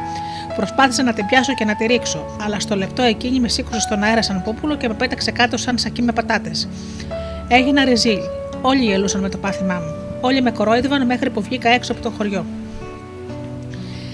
προσπάθησα 0.55 1.03
να 1.03 1.13
την 1.13 1.25
πιάσω 1.25 1.53
και 1.53 1.65
να 1.65 1.75
τη 1.75 1.85
ρίξω, 1.85 2.25
αλλά 2.45 2.59
στο 2.59 2.75
λεπτό 2.75 3.01
εκείνη 3.01 3.39
με 3.39 3.47
σήκωσε 3.47 3.79
στον 3.79 4.03
αέρα 4.03 4.21
σαν 4.21 4.41
πούπουλο 4.43 4.75
και 4.75 4.87
με 4.87 4.93
πέταξε 4.93 5.31
κάτω 5.31 5.57
σαν 5.57 5.77
σακί 5.77 6.01
με 6.01 6.11
πατάτες. 6.11 6.67
Έγινα 7.47 7.85
ρεζίλ. 7.85 8.19
Όλοι 8.61 8.83
γελούσαν 8.83 9.21
με 9.21 9.29
το 9.29 9.37
πάθημά 9.37 9.73
μου. 9.73 10.19
Όλοι 10.21 10.41
με 10.41 10.51
κορόιδευαν 10.51 11.05
μέχρι 11.05 11.29
που 11.29 11.41
βγήκα 11.41 11.69
έξω 11.69 11.91
από 11.91 12.01
το 12.01 12.09
χωριό. 12.09 12.45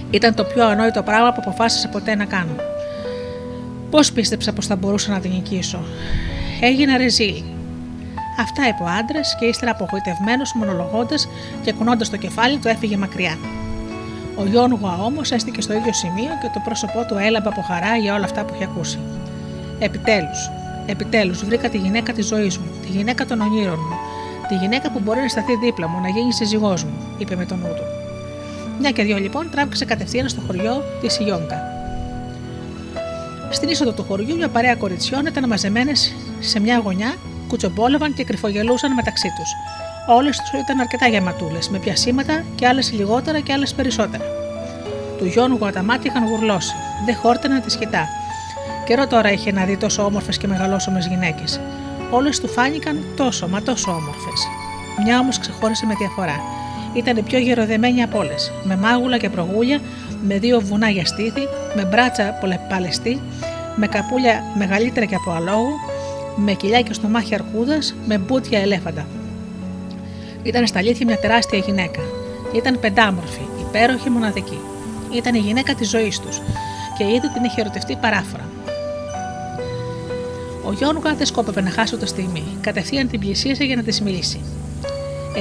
Ήταν 0.09 0.33
το 0.35 0.43
πιο 0.43 0.67
ανόητο 0.67 1.03
πράγμα 1.03 1.33
που 1.33 1.41
αποφάσισα 1.45 1.87
ποτέ 1.87 2.15
να 2.15 2.25
κάνω. 2.25 2.55
Πώς 3.89 4.11
πίστεψα 4.11 4.53
πως 4.53 4.65
θα 4.65 4.75
μπορούσα 4.75 5.11
να 5.11 5.19
την 5.19 5.31
νικήσω; 5.31 5.83
Έγινα 6.65 6.97
ρεζίλ. 6.97 7.43
Αυτά 8.39 8.67
είπε 8.67 8.83
ο 8.83 8.85
άντρας 8.99 9.35
και 9.39 9.45
ύστερα 9.45 9.71
απογοητευμένος, 9.71 10.53
μονολογώντα 10.53 11.15
και 11.63 11.73
κουνώντας 11.73 12.09
το 12.09 12.17
κεφάλι 12.17 12.57
του 12.57 12.67
έφυγε 12.67 12.97
μακριά. 12.97 13.37
Ο 14.35 14.45
Γιώργο 14.45 14.87
όμω 15.05 15.21
έστηκε 15.31 15.61
στο 15.61 15.73
ίδιο 15.73 15.93
σημείο 15.93 16.31
και 16.41 16.49
το 16.53 16.61
πρόσωπό 16.63 17.05
του 17.05 17.17
έλαμπε 17.17 17.49
από 17.49 17.61
χαρά 17.61 17.95
για 17.97 18.13
όλα 18.13 18.23
αυτά 18.25 18.43
που 18.43 18.53
είχε 18.53 18.63
ακούσει. 18.63 18.99
Επιτέλους, 19.79 20.49
επιτέλους 20.85 21.45
βρήκα 21.45 21.69
τη 21.69 21.77
γυναίκα 21.77 22.13
της 22.13 22.25
ζωής 22.25 22.57
μου, 22.57 22.71
τη 22.81 22.87
γυναίκα 22.87 23.25
των 23.25 23.41
ονείρων 23.41 23.79
μου, 23.89 23.97
τη 24.47 24.55
γυναίκα 24.55 24.91
που 24.91 24.99
μπορεί 24.99 25.19
να 25.19 25.27
σταθεί 25.27 25.55
δίπλα 25.55 25.87
μου, 25.87 26.01
να 26.01 26.09
γίνει 26.09 26.33
σύζυγός 26.33 26.83
μου, 26.83 26.97
είπε 27.17 27.35
με 27.35 27.45
τον 27.45 27.59
νου 27.59 27.73
του. 27.75 27.83
Μια 28.79 28.91
και 28.91 29.03
δυο 29.03 29.17
λοιπόν 29.17 29.49
τράβηξε 29.51 29.85
κατευθείαν 29.85 30.29
στο 30.29 30.41
χωριό 30.47 30.83
της 31.01 31.19
Ιόγκα. 31.19 31.72
Στην 33.53 33.69
είσοδο 33.69 33.91
του 33.91 34.05
χωριού, 34.07 34.35
μια 34.35 34.49
παρέα 34.49 34.75
κοριτσιών 34.75 35.25
ήταν 35.25 35.47
μαζεμένες 35.47 36.15
σε 36.39 36.59
μια 36.59 36.81
γωνιά, 36.83 37.15
κουτσομπόλευαν 37.47 38.13
και 38.13 38.23
κρυφογελούσαν 38.23 38.93
μεταξύ 38.93 39.27
τους. 39.37 39.49
Όλες 40.15 40.37
τους 40.37 40.59
ήταν 40.61 40.79
αρκετά 40.79 41.07
γεματούλες, 41.07 41.69
με 41.69 41.79
πιασίματα 41.79 42.43
και 42.55 42.67
άλλες 42.67 42.91
λιγότερα 42.91 43.39
και 43.39 43.53
άλλες 43.53 43.73
περισσότερα. 43.73 44.23
Του 45.17 45.25
Γιώργου 45.25 45.69
τα 45.73 45.83
μάτια 45.83 46.11
είχαν 46.15 46.29
γουρλώσει, 46.29 46.73
δεν 47.05 47.15
χόρτεναν 47.15 47.61
τη 47.61 47.71
σκητά. 47.71 48.07
Καιρό 48.85 49.07
τώρα 49.07 49.31
είχε 49.31 49.51
να 49.51 49.65
δει 49.65 49.77
τόσο 49.77 50.03
όμορφες 50.03 50.37
και 50.37 50.47
μεγαλόσωμε 50.47 50.99
γυναίκες. 51.09 51.59
Όλες 52.11 52.39
του 52.39 52.47
φάνηκαν 52.47 53.03
τόσο 53.15 53.47
μα 53.47 53.61
τόσο 53.61 53.91
όμορφες. 53.91 54.47
Μια 55.03 55.19
όμως 55.19 55.39
ξεχώρισε 55.39 55.85
με 55.85 55.93
διαφορά. 55.95 56.39
Ήταν 56.93 57.17
η 57.17 57.21
πιο 57.21 57.39
γεροδεμένη 57.39 58.03
από 58.03 58.17
όλες, 58.17 58.51
με 58.63 58.75
μάγουλα 58.75 59.17
και 59.17 59.29
προγούλια, 59.29 59.81
με 60.27 60.39
δύο 60.39 60.61
βουνά 60.61 60.89
για 60.89 61.05
στήθη, 61.05 61.47
με 61.75 61.85
μπράτσα 61.85 62.39
παλαιστή, 62.69 63.21
με 63.75 63.87
καπούλια 63.87 64.43
μεγαλύτερα 64.57 65.05
και 65.05 65.15
από 65.15 65.31
αλόγου, 65.31 65.73
με 66.35 66.53
κοιλιά 66.53 66.81
και 66.81 66.93
στο 66.93 67.07
μάχη 67.07 67.33
αρκούδας, 67.33 67.95
με 68.07 68.17
μπούτια 68.17 68.59
ελέφαντα. 68.59 69.07
Ήταν 70.43 70.67
στα 70.67 70.79
αλήθεια 70.79 71.05
μια 71.05 71.17
τεράστια 71.17 71.59
γυναίκα. 71.59 71.99
Ήταν 72.55 72.79
πεντάμορφη, 72.79 73.41
υπέροχη, 73.59 74.09
μοναδική. 74.09 74.59
Ήταν 75.13 75.35
η 75.35 75.39
γυναίκα 75.39 75.75
της 75.75 75.89
ζωής 75.89 76.19
τους 76.19 76.41
και 76.97 77.03
ήδη 77.03 77.29
την 77.33 77.43
είχε 77.43 77.61
ερωτευτεί 77.61 77.95
παράφορα. 77.95 78.49
Ο 80.65 80.71
Γιώργο 80.71 81.15
δεν 81.15 81.25
σκόπευε 81.25 81.61
να 81.61 81.69
χάσει 81.69 81.97
το 81.97 82.05
στιγμή. 82.05 82.43
Κατευθείαν 82.61 83.07
την 83.07 83.19
πλησίασε 83.19 83.63
για 83.63 83.75
να 83.75 83.83
της 83.83 84.01
μιλήσει. 84.01 84.41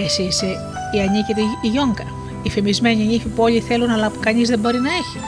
Εσύ 0.04 0.22
είσαι 0.22 0.46
η 0.94 1.00
ανίκητη 1.00 1.42
Ιόγκα, 1.74 2.06
η 2.42 2.50
φημισμένη 2.50 3.04
νύφη 3.04 3.28
που 3.28 3.42
όλοι 3.42 3.60
θέλουν 3.60 3.90
αλλά 3.90 4.10
που 4.10 4.18
κανείς 4.20 4.48
δεν 4.48 4.58
μπορεί 4.58 4.78
να 4.80 4.90
έχει. 4.90 5.18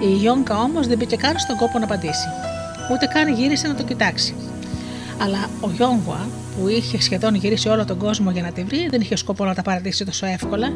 Η 0.00 0.20
Ιόγκα 0.22 0.58
όμως 0.58 0.86
δεν 0.86 0.98
μπήκε 0.98 1.16
καν 1.16 1.38
στον 1.38 1.56
κόπο 1.56 1.78
να 1.78 1.84
απαντήσει. 1.84 2.28
Ούτε 2.92 3.06
καν 3.06 3.34
γύρισε 3.34 3.68
να 3.68 3.74
το 3.74 3.82
κοιτάξει. 3.82 4.34
Αλλά 5.22 5.48
ο 5.60 5.70
Γιόγκουα, 5.70 6.26
που 6.56 6.68
είχε 6.68 7.02
σχεδόν 7.02 7.34
γυρίσει 7.34 7.68
όλο 7.68 7.84
τον 7.84 7.98
κόσμο 7.98 8.30
για 8.30 8.42
να 8.42 8.52
τη 8.52 8.62
βρει, 8.62 8.88
δεν 8.90 9.00
είχε 9.00 9.16
σκοπό 9.16 9.44
να 9.44 9.54
τα 9.54 9.62
παρατήσει 9.62 10.04
τόσο 10.04 10.26
εύκολα 10.26 10.72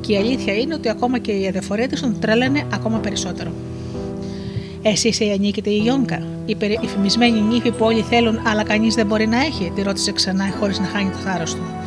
και 0.00 0.12
η 0.12 0.16
αλήθεια 0.16 0.54
είναι 0.54 0.74
ότι 0.74 0.88
ακόμα 0.88 1.18
και 1.18 1.32
η 1.32 1.46
αδιαφορία 1.46 1.88
της 1.88 2.00
τον 2.00 2.20
τρέλανε 2.20 2.66
ακόμα 2.72 2.98
περισσότερο. 2.98 3.52
Εσύ 4.82 5.08
είσαι 5.08 5.24
η 5.24 5.30
ανίκητη 5.30 5.82
Ιόγκα, 5.84 6.22
η, 6.46 6.54
περι... 6.54 6.78
η 6.82 6.86
φημισμένη 6.86 7.40
νύφη 7.40 7.70
που 7.70 7.84
όλοι 7.84 8.00
θέλουν 8.00 8.40
αλλά 8.46 8.62
κανείς 8.62 8.94
δεν 8.94 9.06
μπορεί 9.06 9.26
να 9.26 9.40
έχει, 9.40 9.72
τη 9.74 9.82
ρώτησε 9.82 10.12
ξανά 10.12 10.54
χωρίς 10.58 10.78
να 10.78 10.86
χάνει 10.86 11.10
το 11.10 11.16
θάρρος 11.16 11.54
του. 11.54 11.79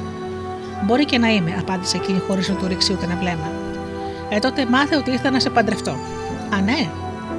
Μπορεί 0.86 1.06
και 1.06 1.18
να 1.18 1.28
είμαι, 1.30 1.56
απάντησε 1.60 1.98
εκείνη 1.98 2.20
χωρίς 2.28 2.50
να 2.50 2.56
του 2.56 2.68
ρίξει 2.68 2.94
ούτε 2.94 3.06
ένα 3.06 3.16
βλέμμα. 3.16 3.52
Ε, 4.30 4.40
τότε 4.40 4.66
μάθε 4.66 4.96
ότι 4.96 5.12
ήρθα 5.12 5.32
να 5.32 5.40
σε 5.40 5.50
παντρευτώ. 5.50 5.92
Α, 6.56 6.62
ναι. 6.62 6.90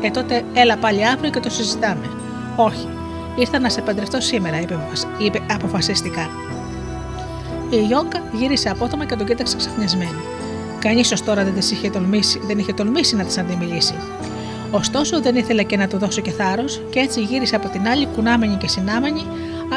Ε, 0.01 0.11
τότε 0.11 0.45
έλα 0.55 0.77
πάλι 0.77 1.07
αύριο 1.07 1.31
και 1.31 1.41
το 1.41 1.51
συζητάμε. 1.51 2.11
Όχι. 2.57 2.89
Ήρθα 3.37 3.59
να 3.59 3.69
σε 3.69 3.81
παντρευτώ 3.81 4.21
σήμερα, 4.21 4.61
είπε, 4.61 4.79
είπε 5.19 5.41
αποφασιστικά. 5.51 6.29
Η 7.71 7.87
Ιόγκα 7.91 8.23
γύρισε 8.33 8.69
απότομα 8.69 9.05
και 9.05 9.16
τον 9.16 9.27
κοίταξε 9.27 9.57
ξαφνισμένη. 9.57 10.23
Κανείς 10.79 11.12
ως 11.12 11.25
τώρα 11.25 11.45
δεν, 11.45 11.55
είχε 11.57 11.91
τολμήσει, 11.91 12.41
δεν 12.47 12.59
είχε 12.59 12.73
τολμήσει 12.73 13.16
να 13.16 13.25
της 13.25 13.39
αντιμιλήσει. 13.39 13.95
Ωστόσο 14.71 15.21
δεν 15.21 15.37
ήθελε 15.37 15.62
και 15.62 15.77
να 15.77 15.89
του 15.89 15.99
δώσω 15.99 16.21
και 16.21 16.31
θάρρος, 16.31 16.83
και 16.91 16.99
έτσι 16.99 17.21
γύρισε 17.21 17.57
από 17.57 17.69
την 17.69 17.89
άλλη 17.89 18.07
κουνάμενη 18.07 18.57
και 18.57 18.69
συνάμενη, 18.69 19.23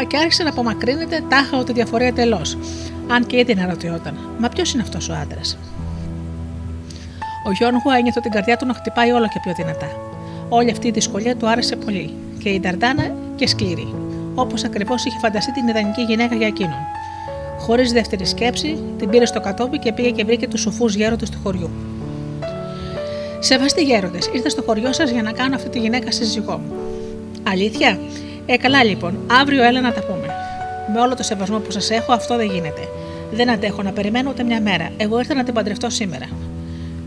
και 0.07 0.17
άρχισε 0.17 0.43
να 0.43 0.49
απομακρύνεται 0.49 1.23
τάχα 1.29 1.57
ότι 1.57 1.73
διαφορεί 1.73 2.05
εντελώς, 2.05 2.57
αν 3.07 3.25
και 3.25 3.37
ήδη 3.37 3.51
αναρωτιόταν. 3.51 4.19
Μα 4.39 4.49
ποιος 4.49 4.73
είναι 4.73 4.81
αυτός 4.81 5.09
ο 5.09 5.13
άντρας; 5.13 5.57
Ο 7.47 7.51
Γιώργο 7.51 7.91
ένιωθε 7.97 8.19
την 8.19 8.31
καρδιά 8.31 8.57
του 8.57 8.65
να 8.65 8.73
χτυπάει 8.73 9.11
όλο 9.11 9.27
και 9.27 9.39
πιο 9.43 9.53
δυνατά. 9.53 9.87
Όλη 10.49 10.71
αυτή 10.71 10.87
η 10.87 10.91
δυσκολία 10.91 11.35
του 11.35 11.49
άρεσε 11.49 11.75
πολύ 11.75 12.13
και 12.39 12.49
η 12.49 12.59
Νταρντάνα 12.59 13.11
και 13.35 13.47
σκληρή, 13.47 13.93
όπως 14.35 14.63
ακριβώς 14.63 15.05
είχε 15.05 15.17
φανταστεί 15.19 15.51
την 15.51 15.67
ιδανική 15.67 16.01
γυναίκα 16.01 16.35
για 16.35 16.47
εκείνον. 16.47 16.79
Χωρίς 17.59 17.91
δεύτερη 17.91 18.25
σκέψη, 18.25 18.79
την 18.97 19.09
πήρε 19.09 19.25
στο 19.25 19.39
κατόπι 19.39 19.79
και 19.79 19.93
πήγε 19.93 20.09
και 20.09 20.23
βρήκε 20.23 20.47
τους 20.47 20.61
σοφού 20.61 20.85
γέροντες 20.85 21.29
του 21.29 21.39
χωριού. 21.43 21.69
Σεβαστοί 23.39 23.83
γέροντες, 23.83 24.29
ήρθα 24.33 24.49
στο 24.49 24.61
χωριό 24.61 24.93
σας 24.93 25.09
για 25.09 25.21
να 25.21 25.31
κάνω 25.31 25.55
αυτή 25.55 25.69
τη 25.69 25.79
γυναίκα 25.79 26.11
σύζυγό 26.11 26.57
μου. 26.57 26.73
Αλήθεια; 27.43 27.99
Ε, 28.49 28.57
καλά 28.57 28.83
λοιπόν, 28.83 29.19
αύριο 29.41 29.63
έλα 29.63 29.81
να 29.81 29.93
τα 29.93 30.01
πούμε. 30.03 30.27
Με 30.93 30.99
όλο 30.99 31.15
το 31.15 31.23
σεβασμό 31.23 31.59
που 31.59 31.71
σας 31.71 31.89
έχω, 31.89 32.13
αυτό 32.13 32.35
δεν 32.35 32.51
γίνεται. 32.51 32.81
Δεν 33.31 33.49
αντέχω 33.49 33.81
να 33.81 33.91
περιμένω 33.91 34.29
ούτε 34.29 34.43
μια 34.43 34.61
μέρα. 34.61 34.89
Εγώ 34.97 35.19
ήρθα 35.19 35.33
να 35.33 35.43
την 35.43 35.53
παντρευτώ 35.53 35.89
σήμερα. 35.89 36.25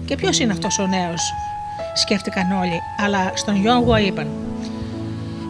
Και 0.05 0.17
ποιος 0.17 0.39
είναι 0.39 0.53
αυτός 0.53 0.79
ο 0.79 0.87
νέος, 0.87 1.35
σκέφτηκαν 1.95 2.53
όλοι, 2.61 2.81
αλλά 3.05 3.33
στον 3.35 3.57
Γιόγκουα 3.57 4.01
είπαν: 4.01 4.27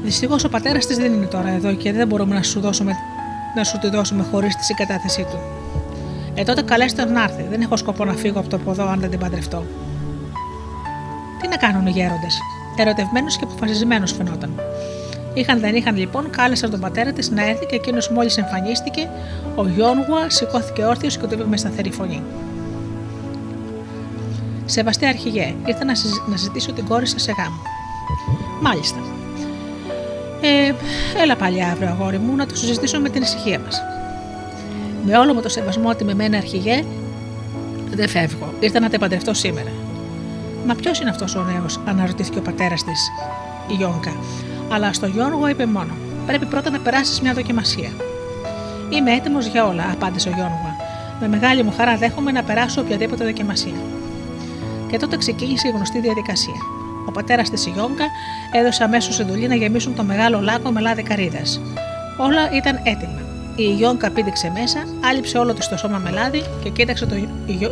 Δυστυχώς 0.02 0.44
ο 0.44 0.48
πατέρας 0.48 0.86
της 0.86 0.96
δεν 0.96 1.12
είναι 1.12 1.26
τώρα 1.26 1.48
εδώ 1.48 1.74
και 1.74 1.92
δεν 1.92 2.06
μπορούμε 2.06 2.34
να 2.34 2.42
σου, 2.42 2.60
δώσουμε, 2.60 2.92
να 3.54 3.64
σου 3.64 3.78
τη 3.78 3.88
δώσουμε 3.88 4.24
χωρίς 4.30 4.56
τη 4.56 4.64
συγκατάθεσή 4.64 5.22
του. 5.30 5.38
Ε, 6.34 6.42
τότε 6.42 6.62
καλέστε 6.62 7.02
τον 7.02 7.12
να 7.12 7.22
έρθει. 7.22 7.46
Δεν 7.50 7.60
έχω 7.60 7.76
σκοπό 7.76 8.04
να 8.04 8.12
φύγω 8.12 8.38
από 8.38 8.48
το 8.48 8.58
ποδό 8.58 8.86
αν 8.88 9.00
δεν 9.00 9.10
την 9.10 9.18
παντρευτώ. 9.18 9.64
Τι 11.40 11.48
να 11.48 11.56
κάνουν 11.56 11.86
οι 11.86 11.90
γέροντες; 11.90 12.38
Ερωτευμένος 12.76 13.36
και 13.36 13.44
αποφασισμένος 13.44 14.12
φαινόταν. 14.12 14.50
Είχαν 15.40 15.60
δεν 15.60 15.74
είχαν 15.74 15.96
λοιπόν, 15.96 16.30
κάλεσαν 16.30 16.70
τον 16.70 16.80
πατέρα 16.80 17.12
της 17.12 17.30
να 17.30 17.48
έρθει 17.48 17.66
και 17.66 17.74
εκείνος 17.74 18.08
μόλις 18.08 18.36
εμφανίστηκε, 18.36 19.08
ο 19.54 19.68
Γιόνγουα 19.68 20.30
σηκώθηκε 20.30 20.84
όρθιος 20.84 21.16
και 21.16 21.26
του 21.26 21.34
είπε 21.34 21.44
με 21.46 21.56
σταθερή 21.56 21.90
φωνή. 21.90 22.22
Σεβαστέ 24.64 25.06
αρχηγέ, 25.06 25.54
ήρθα 25.64 25.84
να, 25.84 25.92
να 26.30 26.36
ζητήσω 26.36 26.72
την 26.72 26.86
κόρη 26.86 27.06
σας 27.06 27.22
σε 27.22 27.32
γάμο. 27.38 27.62
Μάλιστα. 28.60 28.98
Ε, 30.40 30.72
έλα 31.22 31.36
πάλι 31.36 31.64
αύριο, 31.64 31.88
αγόρι 31.88 32.18
μου, 32.18 32.36
να 32.36 32.46
το 32.46 32.56
συζητήσω 32.56 33.00
με 33.00 33.08
την 33.08 33.22
ησυχία 33.22 33.58
μας. 33.58 33.82
Με 35.04 35.16
όλο 35.16 35.34
μου 35.34 35.40
το 35.40 35.48
σεβασμό 35.48 35.88
ότι 35.88 36.04
με 36.04 36.14
μένα 36.14 36.36
αρχηγέ, 36.36 36.84
δεν 37.90 38.08
φεύγω. 38.08 38.54
Ήρθα 38.60 38.80
να 38.80 38.88
te 38.90 38.96
παντρευτώ 38.98 39.34
σήμερα. 39.34 39.70
Μα 40.66 40.74
ποιος 40.74 41.00
είναι 41.00 41.10
αυτός 41.10 41.34
ο 41.34 41.42
νέος, 41.42 41.80
αναρωτήθηκε 41.86 42.38
ο 42.38 42.42
πατέρας 42.42 42.84
της, 42.84 43.08
η 43.70 43.74
Γιόνκα. 43.74 44.12
Αλλά 44.72 44.92
στο 44.92 45.06
Γιώργο 45.06 45.48
είπε 45.48 45.66
μόνο: 45.66 45.92
Πρέπει 46.26 46.46
πρώτα 46.46 46.70
να 46.70 46.78
περάσεις 46.78 47.20
μια 47.20 47.32
δοκιμασία. 47.32 47.90
Είμαι 48.90 49.12
έτοιμος 49.12 49.46
για 49.46 49.66
όλα, 49.66 49.90
απάντησε 49.92 50.28
ο 50.28 50.32
Γιώργο. 50.34 50.76
Με 51.20 51.28
μεγάλη 51.28 51.62
μου 51.62 51.72
χαρά 51.76 51.96
δέχομαι 51.96 52.32
να 52.32 52.42
περάσω 52.42 52.80
οποιαδήποτε 52.80 53.24
δοκιμασία. 53.24 53.80
Και 54.90 54.96
τότε 54.96 55.16
ξεκίνησε 55.16 55.68
η 55.68 55.70
γνωστή 55.70 56.00
διαδικασία. 56.00 56.60
Ο 57.06 57.12
πατέρας 57.12 57.50
της 57.50 57.66
Ιόγκα 57.66 58.04
έδωσε 58.52 58.84
αμέσως 58.84 59.20
εντολή 59.20 59.48
να 59.48 59.54
γεμίσουν 59.54 59.94
το 59.94 60.02
μεγάλο 60.02 60.40
λάκκο 60.40 60.70
με 60.70 60.80
λάδι 60.80 61.02
καρύδας. 61.02 61.60
Όλα 62.18 62.50
ήταν 62.52 62.80
έτοιμα. 62.82 63.20
Η 63.56 63.76
Ιόγκα 63.80 64.10
πήδηξε 64.10 64.52
μέσα, 64.54 64.84
άλυψε 65.04 65.38
όλο 65.38 65.54
της 65.54 65.68
το 65.68 65.76
σώμα 65.76 65.98
με 65.98 66.10
λάδι 66.10 66.42
και 66.62 66.70
κοίταξε 66.70 67.06
τον, 67.06 67.28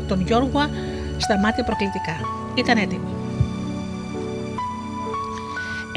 τον 0.09 0.21
Γιώργο 0.27 0.61
στα 1.17 1.39
μάτια 1.39 1.65
προκλητικά. 1.65 2.17
Ήταν 2.55 2.77
έτοιμη. 2.77 3.18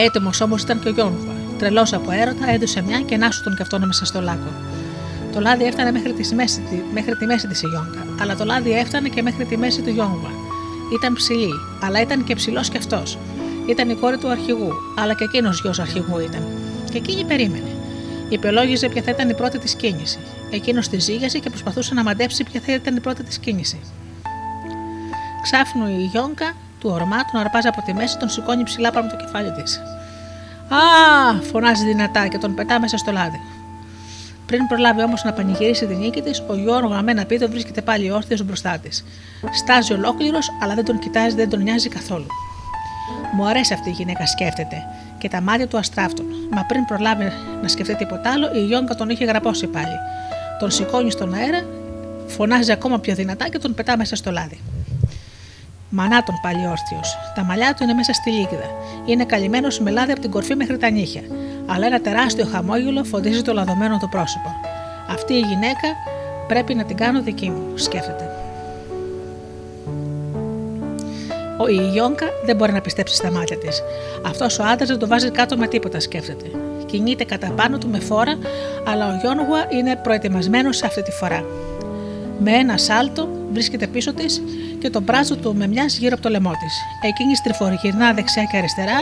Έτοιμος 0.06 0.42
όμως 0.42 0.62
ήταν 0.62 0.80
και 0.80 0.88
ο 0.88 0.92
Γιώργο. 0.92 1.18
Τρελός 1.58 1.94
από 1.94 2.12
έρωτα, 2.12 2.52
έδωσε 2.52 2.82
μια 2.82 3.02
και 3.02 3.18
να 3.18 3.32
σου 3.32 3.44
τον 3.44 3.56
καυτόνα 3.56 3.86
μέσα 3.86 4.06
στο 4.06 4.22
λάκκο. 4.22 4.52
Το 5.34 5.40
λάδι 5.40 5.64
έφτανε 5.64 5.92
μέχρι 5.92 6.14
τη 6.14 6.36
μέση, 6.36 6.64
μέχρι 6.94 7.16
τη 7.16 7.26
μέση 7.26 7.48
της 7.48 7.62
Ιόγκα, 7.62 8.06
αλλά 8.22 8.36
το 8.36 8.46
λάδι 8.46 8.72
έφτανε 8.72 9.10
και 9.10 9.22
μέχρι 9.22 9.46
τη 9.46 9.58
μέση 9.58 9.82
του 9.82 9.90
Γιόγκουα. 9.90 10.32
Ήταν 10.94 11.14
ψηλή, 11.14 11.54
αλλά 11.82 12.02
ήταν 12.02 12.24
και 12.24 12.36
ψηλός 12.36 12.70
κι 12.70 12.78
αυτός. 12.78 13.18
Ήταν 13.70 13.90
η 13.90 13.96
κόρη 13.96 14.18
του 14.18 14.30
αρχηγού, 14.30 14.72
αλλά 14.98 15.14
και 15.14 15.24
εκείνος 15.24 15.62
γιος 15.62 15.80
αρχηγού 15.80 16.20
ήταν. 16.20 16.48
Και 16.92 16.98
εκείνη 16.98 17.24
περίμενε. 17.24 17.76
Υπελόγιζε 18.30 18.90
ποια 18.90 19.02
θα 19.02 19.12
ήταν 19.12 19.30
η 19.30 19.34
πρώτη 19.34 19.58
της 19.60 19.76
κίνηση. 19.76 20.20
Εκείνος 20.52 20.88
τη 20.88 21.00
ζήγασε 21.00 21.40
και 21.40 21.50
προσπαθούσε 21.50 21.94
να 21.94 22.04
μαντέψει 22.04 22.44
ποια 22.44 22.62
θα 22.66 22.74
ήταν 22.74 22.96
η 22.96 23.00
πρώτη 23.00 23.24
της 23.24 23.38
κίνηση. 23.38 23.80
Ξάφνου 25.42 25.88
η 25.88 26.10
Γιόνκα 26.12 26.54
του 26.82 26.90
ορμά 26.94 27.26
τον 27.32 27.42
αρπάζει 27.42 27.68
από 27.68 27.82
τη 27.82 27.94
μέση, 27.94 28.18
τον 28.18 28.30
σηκώνει 28.30 28.64
ψηλά 28.64 28.92
πάνω 28.92 29.08
από 29.08 29.18
το 29.18 29.24
κεφάλι 29.24 29.52
της. 29.52 29.82
Α! 30.70 31.42
φωνάζει 31.52 31.86
δυνατά 31.86 32.28
και 32.28 32.38
τον 32.38 32.56
πετά 32.56 32.80
μέσα 32.80 32.98
στο 32.98 33.12
λάδι. 33.12 33.40
Πριν 34.46 34.68
προλάβει 34.68 35.02
όμως 35.04 35.24
να 35.24 35.34
πανηγυρίσει 35.34 35.86
τη 35.86 35.96
νίκη 35.96 36.22
της, 36.22 36.44
ο 36.48 36.56
Γιώργο 36.56 36.88
γαμμένα 36.88 37.26
πίτο 37.26 37.50
βρίσκεται 37.50 37.82
πάλι 37.82 38.12
όρθιος 38.12 38.44
μπροστά 38.44 38.78
της. 38.78 39.04
Στάζει 39.52 39.94
ολόκληρος, 39.94 40.50
αλλά 40.62 40.76
δεν 40.76 40.86
τον 40.86 41.00
κοιτάζει, 41.00 41.36
δεν 41.36 41.50
τον 41.50 41.62
νοιάζει 41.62 41.90
καθόλου. 41.90 42.26
Μου 43.34 43.48
αρέσει 43.48 43.74
αυτή 43.74 43.90
η 43.90 43.92
γυναίκα, 43.92 44.26
σκέφτεται, 44.26 44.84
και 45.18 45.30
τα 45.30 45.42
μάτια 45.42 45.68
του 45.68 45.78
αστράφτουν. 45.78 46.26
Μα 46.52 46.64
πριν 46.64 46.86
προλάβει 46.86 47.32
να 47.62 47.68
σκεφτεί 47.68 47.96
τίποτα 47.96 48.32
άλλο, 48.32 48.52
η 48.54 48.66
Γιόνκα 48.66 48.96
τον 48.96 49.10
είχε 49.10 49.26
γραπώσει 49.26 49.68
πάλι. 49.68 49.96
Τον 50.60 50.72
σηκώνει 50.72 51.12
στον 51.12 51.34
αέρα, 51.34 51.66
φωνάζει 52.28 52.72
ακόμα 52.72 53.00
πιο 53.00 53.16
δυνατά 53.16 53.50
και 53.50 53.58
τον 53.58 53.74
πετά 53.74 53.98
μέσα 53.98 54.16
στο 54.16 54.32
λάδι. 54.32 54.60
Μανά 55.94 56.24
τον 56.24 56.36
πάλι 56.42 56.68
όρθιος. 56.68 57.18
Τα 57.36 57.44
μαλλιά 57.44 57.74
του 57.74 57.84
είναι 57.84 57.94
μέσα 57.94 58.14
στη 58.14 58.30
λίγδα. 58.30 58.70
Είναι 59.06 59.26
καλυμμένος 59.26 59.80
με 59.80 59.92
λάδι 59.92 60.12
από 60.12 60.22
την 60.22 60.32
κορφή 60.32 60.56
μέχρι 60.56 60.78
τα 60.78 60.90
νύχια. 60.90 61.22
Αλλά 61.66 61.86
ένα 61.86 62.02
τεράστιο 62.02 62.46
χαμόγελο 62.46 63.04
φωτίζει 63.04 63.42
το 63.42 63.54
λαδωμένο 63.54 63.98
του 63.98 64.10
πρόσωπο. 64.10 64.50
Αυτή 65.10 65.34
η 65.34 65.40
γυναίκα 65.40 65.88
πρέπει 66.48 66.74
να 66.74 66.84
την 66.84 66.98
κάνω 66.98 67.22
δική 67.22 67.50
μου, 67.50 67.78
σκέφτεται. 67.78 68.30
Ο 71.58 71.68
Ιόνκα 71.96 72.26
δεν 72.46 72.56
μπορεί 72.56 72.72
να 72.72 72.82
πιστέψει 72.82 73.16
στα 73.16 73.32
μάτια 73.32 73.58
της. 73.58 73.82
Αυτός 74.26 74.60
ο 74.60 74.64
άντρας 74.64 74.90
δεν 74.90 75.00
το 75.00 75.08
βάζει 75.08 75.32
κάτω 75.32 75.58
με 75.58 75.68
τίποτα, 75.68 76.00
σκέφτεται. 76.00 76.46
Κινείται 76.86 77.24
κατά 77.24 77.52
πάνω 77.52 77.78
του 77.78 77.88
με 77.88 78.00
φόρα, 78.00 78.38
αλλά 78.88 79.08
ο 79.08 79.18
Γιόνγουα 79.22 79.66
είναι 79.70 79.96
προετοιμασμένος 79.96 80.84
αυτή 80.84 81.04
τη 81.04 81.12
φορά. 81.12 81.46
Με 82.40 82.52
ένα 82.52 82.78
σάλτο 82.78 83.30
βρίσκεται 83.52 83.88
πίσω 83.88 84.14
της 84.14 84.42
και 84.82 84.90
το 84.90 85.02
μπράζο 85.02 85.36
του 85.36 85.56
με 85.56 85.68
μια 85.68 85.86
γύρω 85.86 86.14
από 86.14 86.22
το 86.22 86.30
λαιμό 86.30 86.52
της. 86.52 86.74
Εκείνη 87.02 87.36
στριφοργυρνά 87.36 88.14
δεξιά 88.14 88.44
και 88.44 88.58
αριστερά, 88.58 89.02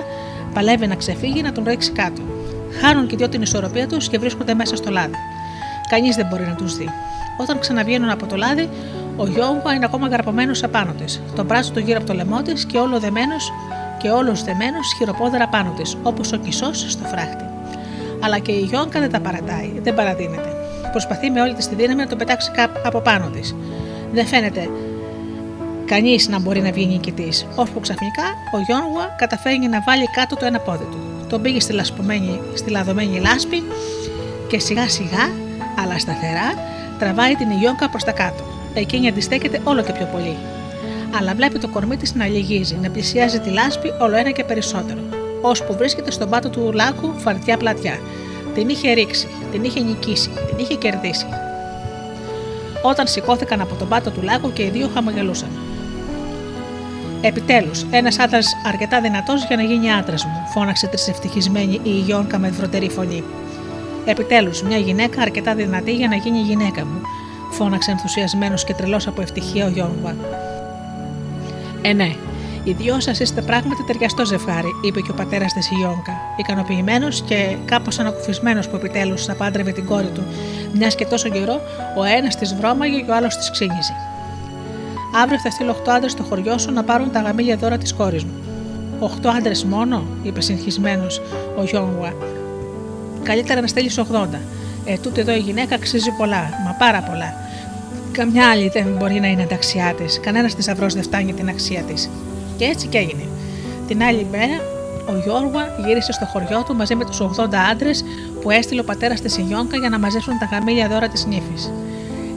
παλεύει 0.54 0.88
να 0.88 0.96
ξεφύγει 0.96 1.42
να 1.42 1.52
τον 1.52 1.64
ρίξει 1.68 1.92
κάτω. 1.92 2.22
Χάνουν 2.82 3.08
και 3.08 3.16
δυο 3.16 3.30
την 3.30 3.42
ισορροπία 3.42 3.88
τους 3.88 4.10
και 4.10 4.20
βρίσκονται 4.20 4.54
μέσα 4.54 4.76
στο 4.76 4.92
λάδι. 4.92 5.16
Κανείς 5.90 6.16
δεν 6.16 6.28
μπορεί 6.30 6.46
να 6.46 6.56
τους 6.56 6.78
δει. 6.78 6.90
Όταν 7.38 7.60
ξαναβγαίνουν 7.60 8.10
από 8.10 8.26
το 8.26 8.36
λάδι, 8.36 8.70
ο 9.16 9.26
Γιώργο 9.28 9.72
είναι 9.76 9.86
ακόμα 9.86 10.08
γραπωμένο 10.08 10.54
απάνω 10.64 10.92
της. 10.92 11.22
Το 11.36 11.44
μπράζο 11.44 11.72
του 11.72 11.80
γύρω 11.80 11.98
από 11.98 12.08
το 12.08 12.14
λαιμό 12.14 12.42
της 12.42 12.66
και 12.66 12.78
όλο 12.78 13.00
δεμένος 13.00 13.52
και 14.02 14.10
όλος 14.10 14.44
δεμένος 14.44 14.94
χειροπόδερα 14.98 15.48
πάνω 15.48 15.74
της, 15.78 15.98
όπως 16.04 16.32
ο 16.32 16.38
κισός 16.38 16.86
στο 16.90 17.06
φράχτη. 17.06 17.44
Αλλά 18.20 18.40
και 18.40 18.52
η 18.52 18.60
Γιόνκα 18.60 19.00
δεν 19.00 19.12
τα 19.12 19.20
παρατάει, 19.20 19.72
δεν 19.84 19.94
παραδίνεται. 19.94 20.54
Προσπαθεί 20.92 21.30
με 21.30 21.42
όλη 21.42 21.54
της 21.54 21.68
τη 21.68 21.76
δύναμη 21.76 22.02
να 22.02 22.08
το 22.08 22.16
πετάξει 22.16 22.52
από 22.84 23.00
πάνω 23.00 23.30
της. 23.30 23.56
Δεν 24.14 24.26
φαίνεται 24.26 24.70
κανείς 25.90 26.28
να 26.28 26.40
μπορεί 26.40 26.62
να 26.62 26.72
βγει 26.72 26.86
νικητής, 26.86 27.48
ώσπου 27.56 27.80
ξαφνικά 27.80 28.24
ο 28.56 28.60
Γιώργο 28.68 29.02
καταφέρνει 29.18 29.68
να 29.68 29.82
βάλει 29.86 30.06
κάτω 30.16 30.36
το 30.36 30.46
ένα 30.46 30.60
πόδι 30.60 30.88
του. 30.92 31.00
Τον 31.30 31.42
πήγε 31.42 31.60
στη, 31.60 31.74
στη 32.54 32.70
λαδωμένη 32.70 33.20
λάσπη 33.20 33.64
και 34.48 34.60
σιγά 34.60 34.90
σιγά, 34.90 35.24
αλλά 35.82 36.00
σταθερά, 36.00 36.50
τραβάει 37.00 37.36
την 37.36 37.50
Ιόνκα 37.64 37.90
προς 37.90 38.04
τα 38.04 38.12
κάτω. 38.12 38.44
Εκείνη 38.74 39.08
αντιστέκεται 39.08 39.62
όλο 39.64 39.82
και 39.82 39.92
πιο 39.92 40.06
πολύ. 40.06 40.36
Αλλά 41.20 41.34
βλέπει 41.36 41.60
το 41.60 41.68
κορμί 41.68 41.98
της 41.98 42.16
να 42.16 42.26
λυγίζει, 42.26 42.76
να 42.82 42.90
πλησιάζει 42.90 43.40
τη 43.40 43.50
λάσπη 43.50 43.94
όλο 44.00 44.16
ένα 44.16 44.32
και 44.32 44.44
περισσότερο, 44.44 45.00
ώσπου 45.42 45.74
βρίσκεται 45.78 46.12
στον 46.12 46.30
πάτο 46.30 46.50
του 46.50 46.72
λάκου 46.74 47.14
φαρτιά 47.18 47.58
πλατιά. 47.58 48.00
Την 48.54 48.70
είχε 48.70 48.92
ρίξει, 48.92 49.28
την 49.52 49.64
είχε 49.64 49.80
νικήσει, 49.80 50.30
την 50.30 50.58
είχε 50.58 50.76
κερδίσει. 50.76 51.26
Όταν 52.82 53.08
σηκώθηκαν 53.08 53.62
από 53.62 53.76
τον 53.76 53.88
πάτο 53.88 54.10
του 54.10 54.22
λάκου 54.22 54.54
και 54.54 54.64
οι 54.64 54.70
δύο 54.70 54.90
χαμογελούσαν. 54.94 55.69
Επιτέλους, 57.22 57.86
ένας 57.92 58.20
άντρας 58.20 58.56
αρκετά 58.66 59.02
δυνατός 59.02 59.46
για 59.46 59.56
να 59.56 59.64
γίνει 59.64 59.92
άντρας 59.92 60.26
μου, 60.26 60.44
φώναξε 60.54 60.88
τρισευτυχισμένη 60.88 61.80
η 61.84 62.06
Ιόνκα 62.08 62.38
με 62.38 62.50
βροντερή 62.50 62.90
φωνή. 62.90 63.24
Επιτέλους, 64.06 64.62
μια 64.64 64.78
γυναίκα 64.78 65.22
αρκετά 65.22 65.56
δυνατή 65.56 65.96
για 65.96 66.08
να 66.08 66.16
γίνει 66.16 66.40
γυναίκα 66.40 66.86
μου, 66.86 67.02
φώναξε 67.52 67.92
ενθουσιασμένος 67.92 68.64
και 68.64 68.74
τρελός 68.74 69.08
από 69.08 69.22
ευτυχία 69.22 69.66
ο 69.66 69.70
Γιόνγουα. 69.70 70.16
Ε, 71.82 71.94
ναι, 71.94 72.16
οι 72.64 72.72
δυο 72.72 73.00
σας 73.00 73.20
είστε 73.20 73.42
πράγματι 73.42 73.84
ταιριαστό 73.84 74.26
ζευγάρι, 74.26 74.70
είπε 74.86 75.00
και 75.00 75.12
ο 75.12 75.14
πατέρας 75.14 75.54
της 75.54 75.70
Ιόνκα, 75.82 76.14
ικανοποιημένος 76.38 77.22
και 77.22 77.56
κάπως 77.66 78.00
ανακουφισμένος 78.00 78.68
που 78.68 78.76
επιτέλους 78.76 79.26
θα 79.26 79.36
πάντρευε 79.36 79.72
την 79.72 79.86
κόρη 79.86 80.10
του, 80.14 80.24
μιας 80.74 80.96
και 80.96 81.06
τόσο 81.06 81.30
καιρό 81.30 81.62
ο 81.98 82.04
ένας 82.04 82.36
της 82.36 82.56
βρώμαγε 82.56 83.00
και 83.00 83.12
ο 83.12 83.16
άλλος 83.16 83.38
της 83.38 83.52
ξύνιζε. 83.52 84.09
Αύριο 85.16 85.40
θα 85.40 85.50
στείλω 85.50 85.76
8 85.86 85.90
άντρες 85.90 86.12
στο 86.12 86.24
χωριό 86.24 86.58
σου 86.58 86.72
να 86.72 86.84
πάρουν 86.84 87.12
τα 87.12 87.22
γαμίλια 87.22 87.56
δώρα 87.56 87.78
της 87.78 87.94
κόρης 87.94 88.24
μου. 88.24 88.34
Οχτώ 89.00 89.30
άντρες 89.30 89.64
μόνο, 89.64 90.04
είπε 90.24 90.42
συγχυσμένο 90.42 91.06
ο 91.58 91.64
Γιόνγουα. 91.64 92.14
Καλύτερα 93.24 93.62
να 93.62 93.68
στείλει 93.68 93.92
80. 93.96 94.40
Ε, 94.86 94.98
τούτη 94.98 95.20
εδώ 95.20 95.36
η 95.36 95.40
γυναίκα 95.40 95.76
αξίζει 95.76 96.12
πολλά, 96.18 96.50
μα 96.66 96.72
πάρα 96.72 97.02
πολλά. 97.02 97.34
Καμιά 98.12 98.50
άλλη 98.50 98.70
δεν 98.70 98.96
μπορεί 98.98 99.20
να 99.20 99.28
είναι 99.28 99.44
ανταξιά 99.44 99.94
της. 99.94 100.20
Κανένας 100.20 100.54
θησαυρός 100.54 100.94
δεν 100.94 101.04
φτάνει 101.04 101.34
την 101.34 101.50
αξία 101.50 101.82
της. 101.82 102.10
Και 102.58 102.66
έτσι 102.66 102.88
και 102.88 102.98
έγινε. 102.98 103.24
Την 103.88 104.04
άλλη 104.04 104.28
μέρα, 104.32 104.62
ο 105.10 105.22
Γιώργο 105.24 105.60
γύρισε 105.86 106.12
στο 106.12 106.26
χωριό 106.26 106.64
του 106.64 106.76
μαζί 106.76 106.96
με 106.96 107.06
τους 107.06 107.20
80 107.20 107.54
άντρες 107.72 108.04
που 108.42 108.52
έστειλε 108.52 108.82
ο 108.82 108.84
πατέρας 108.84 109.22
της 109.22 109.38
Ιόνκα 109.38 109.78
για 109.78 109.90
να 109.90 110.00
μαζέψουν 110.00 110.38
τα 110.40 110.46
γαμίλια 110.52 110.88
δώρα 110.88 111.08
της 111.08 111.26
νύφης. 111.26 111.72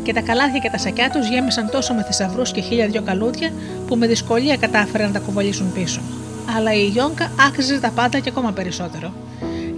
Και 0.02 0.12
τα 0.12 0.20
καλάθια 0.20 0.58
και 0.58 0.70
τα 0.70 0.78
σακιά 0.78 1.10
τους 1.10 1.28
γέμισαν 1.28 1.70
τόσο 1.70 1.94
με 1.94 2.02
θησαυρούς 2.02 2.52
και 2.52 2.60
χίλια 2.60 2.86
δυο 2.86 3.02
καλούδια 3.02 3.52
που 3.86 3.96
με 3.96 4.06
δυσκολία 4.06 4.56
κατάφεραν 4.56 5.06
να 5.06 5.12
τα 5.12 5.24
κουβαλήσουν 5.24 5.72
πίσω. 5.72 6.00
Αλλά 6.56 6.72
η 6.72 6.92
Ιόνκα 6.96 7.30
άξιζε 7.48 7.80
τα 7.80 7.90
πάντα 7.90 8.18
και 8.18 8.28
ακόμα 8.28 8.52
περισσότερο. 8.52 9.12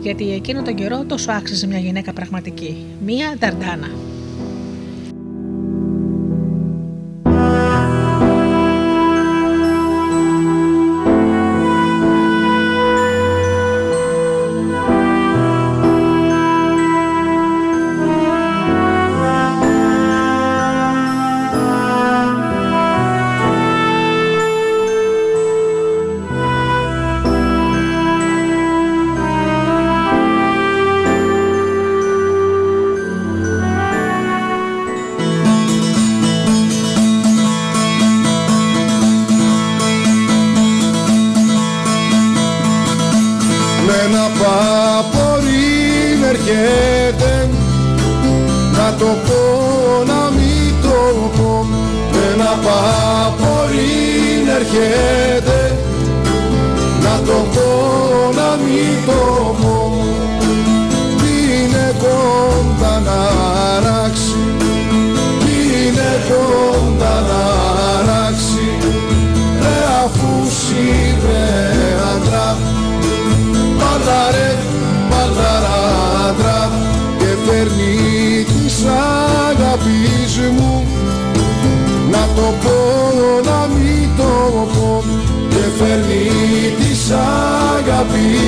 Γιατί 0.01 0.33
εκείνο 0.33 0.63
τον 0.63 0.75
καιρό 0.75 1.05
τόσο 1.05 1.33
άξιζε 1.33 1.67
μια 1.67 1.79
γυναίκα 1.79 2.13
πραγματική. 2.13 2.85
Μία 3.05 3.35
Νταρντάνα. 3.39 4.14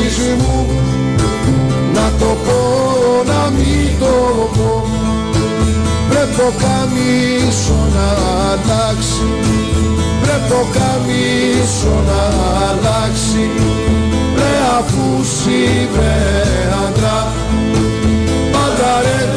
Πεις 0.07 0.19
μου. 0.19 0.67
Να 1.95 2.13
το 2.19 2.37
πω 2.45 2.61
να 3.27 3.51
μην 3.51 3.99
το 3.99 4.15
πω. 4.57 4.85
Πρέπει 6.09 6.35
το 6.37 6.53
καμίσο 6.65 7.79
να 7.95 8.09
αλλάξει. 8.51 9.29
Πρέπει 10.23 10.49
το 10.49 10.61
καμίσο 10.79 12.03
να 12.09 12.23
αλλάξει. 12.69 13.51
Ρε 14.37 14.55
αφού 14.79 15.07
βρε 15.93 16.23
άντρα. 16.87 17.33
Πάντα 18.53 19.01
ρε, 19.03 19.29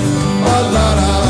πάντα 0.45 1.28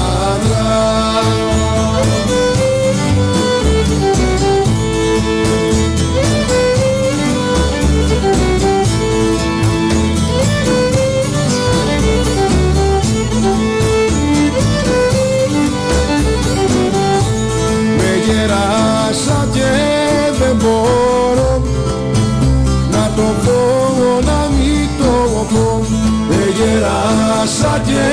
γεράσα 27.59 27.81
και 27.85 28.05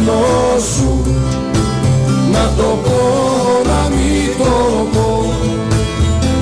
λιχνό 0.06 0.58
σου. 0.74 1.04
Να 2.32 2.52
το 2.56 2.78
πω 2.84 3.00
να 3.70 3.88
μην 3.88 4.30
το 4.38 4.86
πω. 4.92 5.34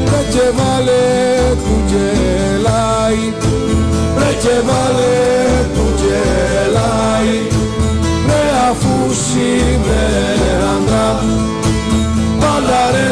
Ρε 0.05 0.23
και 0.33 0.47
βάλε 0.57 1.55
του 1.65 1.75
γελάει. 1.91 3.23
Ρε 4.19 4.33
και 4.43 4.57
βάλε 4.67 5.17
του 5.75 5.87
γελάει. 6.01 7.37
Ρε 8.27 8.43
αφού 8.71 9.15
σήμερα 9.29 10.73
Πάντα 12.41 12.91
ρε, 12.93 13.11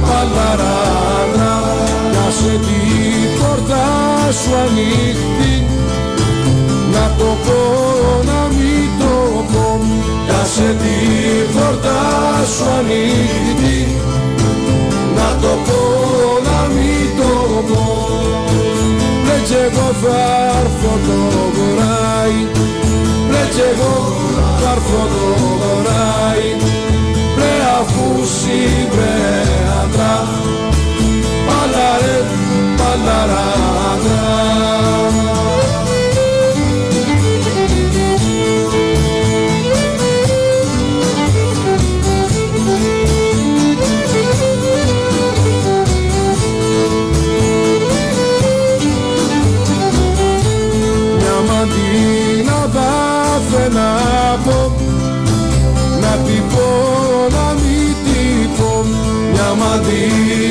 πάντα 0.00 0.48
ράντα 0.60 2.30
σε 2.30 2.50
την 2.50 3.28
πόρτα 3.38 3.86
σου 4.32 4.50
ανοιχτή. 4.56 5.64
Να 6.92 7.14
το 7.18 7.24
πω 7.24 7.99
σου 12.54 12.64
ανοιχτή 12.78 13.80
Να 15.16 15.28
το 15.42 15.52
πω 15.66 15.80
να 16.48 16.58
μην 16.74 17.06
το 17.18 17.32
πω. 17.68 17.84
Ρε 19.26 19.38
κι 19.46 19.54
εγώ 19.66 19.86
θα 20.02 20.18
έρθω 20.60 20.92
το 21.06 21.18
βράδυ 21.56 22.42
Ρε 23.30 23.44
κι 23.54 23.62
εγώ 23.70 23.94
θα 24.60 24.70
έρθω 24.70 25.02
το 25.12 25.26
βράδυ 25.82 26.50
Ρε 27.38 27.54
αφού 27.80 28.24
σύμπρε 28.38 29.14
άντρα 29.82 30.16
Πάντα 31.46 31.88
ρε, 32.02 32.18
πάντα 32.78 33.18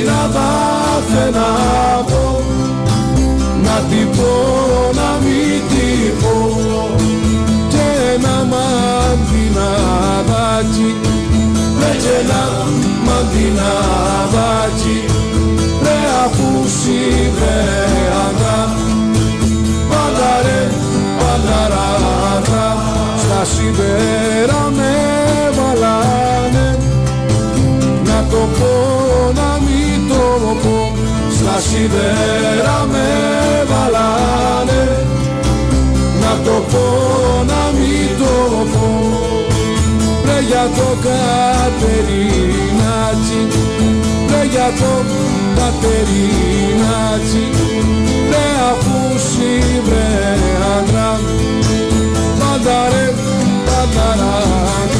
να 0.05 0.27
δάθε 0.27 1.25
να 1.37 1.49
πω 2.03 2.41
να 3.63 3.75
την 3.89 4.07
πω. 4.17 4.31
Να 4.93 5.09
μην 5.23 5.61
την 5.69 6.11
πω 6.21 6.35
και 7.69 7.85
ένα 8.13 8.35
μαντιναδάκι 8.51 9.59
ρε 11.79 11.91
και 12.01 12.13
ένα 12.21 12.43
μαντιναδάκι 13.05 14.97
ρε 15.83 15.99
αφού 16.25 16.49
σιβρε 16.67 17.61
αγά 18.25 18.59
πάντα 19.89 20.31
ρε 20.43 20.61
πάντα 21.19 21.59
στα 21.69 22.18
σιδέρα 23.53 24.61
με 24.77 24.93
βαλάνε 25.57 26.77
να 28.09 28.19
το 28.29 28.41
πω 28.57 28.73
να 29.39 29.49
μην 29.65 29.97
το 30.09 30.23
πω. 30.63 30.77
Στα 31.37 31.55
σιδέρα 31.67 32.77
με 32.91 33.07
βαλάνε 33.71 34.83
Να 36.21 36.33
το 36.43 36.55
πω 36.71 36.85
να 37.51 37.61
μην 37.77 38.09
το 38.19 38.33
πω. 38.73 38.87
Ρε 40.25 40.39
για 40.47 40.65
το 40.75 40.87
Κατερινάτσι. 41.05 42.11
Ρε 44.31 44.43
για 44.51 44.69
το 44.79 44.93
Κατερινάτσι. 45.57 47.43
Ρε 48.29 48.47
αφού 48.71 48.97
βρε 49.85 50.11
άντρα. 50.77 51.11
Πάντα 52.39 52.77
ρε, 52.89 53.05
πάντα 53.95 54.29
Αγαπημένοι 54.37 54.98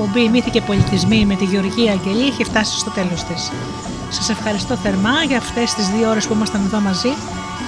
εκπομπή 0.00 0.28
Μύθοι 0.28 0.50
και 0.50 0.60
Πολιτισμοί 0.60 1.26
με 1.26 1.34
τη 1.34 1.44
Γεωργία 1.44 1.92
Αγγελή 1.92 2.26
έχει 2.26 2.44
φτάσει 2.44 2.78
στο 2.78 2.90
τέλος 2.90 3.24
της. 3.24 3.50
Σας 4.08 4.28
ευχαριστώ 4.28 4.74
θερμά 4.76 5.22
για 5.26 5.36
αυτές 5.38 5.74
τις 5.74 5.88
δύο 5.88 6.08
ώρες 6.10 6.26
που 6.26 6.32
ήμασταν 6.34 6.60
εδώ 6.64 6.80
μαζί 6.80 7.12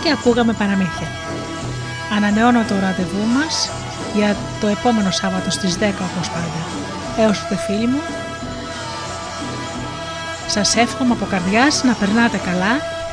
και 0.02 0.10
ακούγαμε 0.10 0.52
παραμύθια. 0.52 1.08
Ανανεώνω 2.16 2.62
το 2.68 2.74
ραντεβού 2.80 3.24
μας 3.36 3.70
για 4.14 4.36
το 4.60 4.66
επόμενο 4.66 5.10
Σάββατο 5.10 5.50
στις 5.50 5.76
10 5.78 5.82
όπως 6.08 6.28
πάντα. 6.34 6.60
Έως 7.18 7.38
τότε 7.40 7.56
φίλοι 7.66 7.86
μου, 7.86 8.00
σας 10.46 10.76
εύχομαι 10.76 11.12
από 11.12 11.24
καρδιάς 11.24 11.82
να 11.84 11.92
περνάτε 11.92 12.36
καλά, 12.36 12.72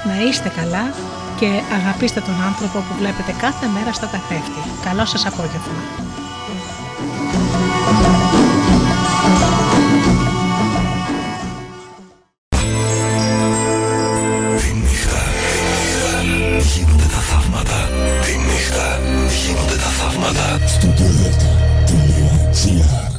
να 0.09 0.15
είστε 0.27 0.49
καλά 0.59 0.93
και 1.39 1.49
αγαπήστε 1.79 2.19
τον 2.19 2.43
άνθρωπο 2.49 2.77
που 2.79 2.93
βλέπετε 2.99 3.31
κάθε 3.39 3.65
μέρα 3.75 3.91
στο 3.93 4.07
καθρέφτη. 4.13 4.61
Καλό 4.83 5.05
σας 5.05 5.25
απόγευμα. 5.25 5.77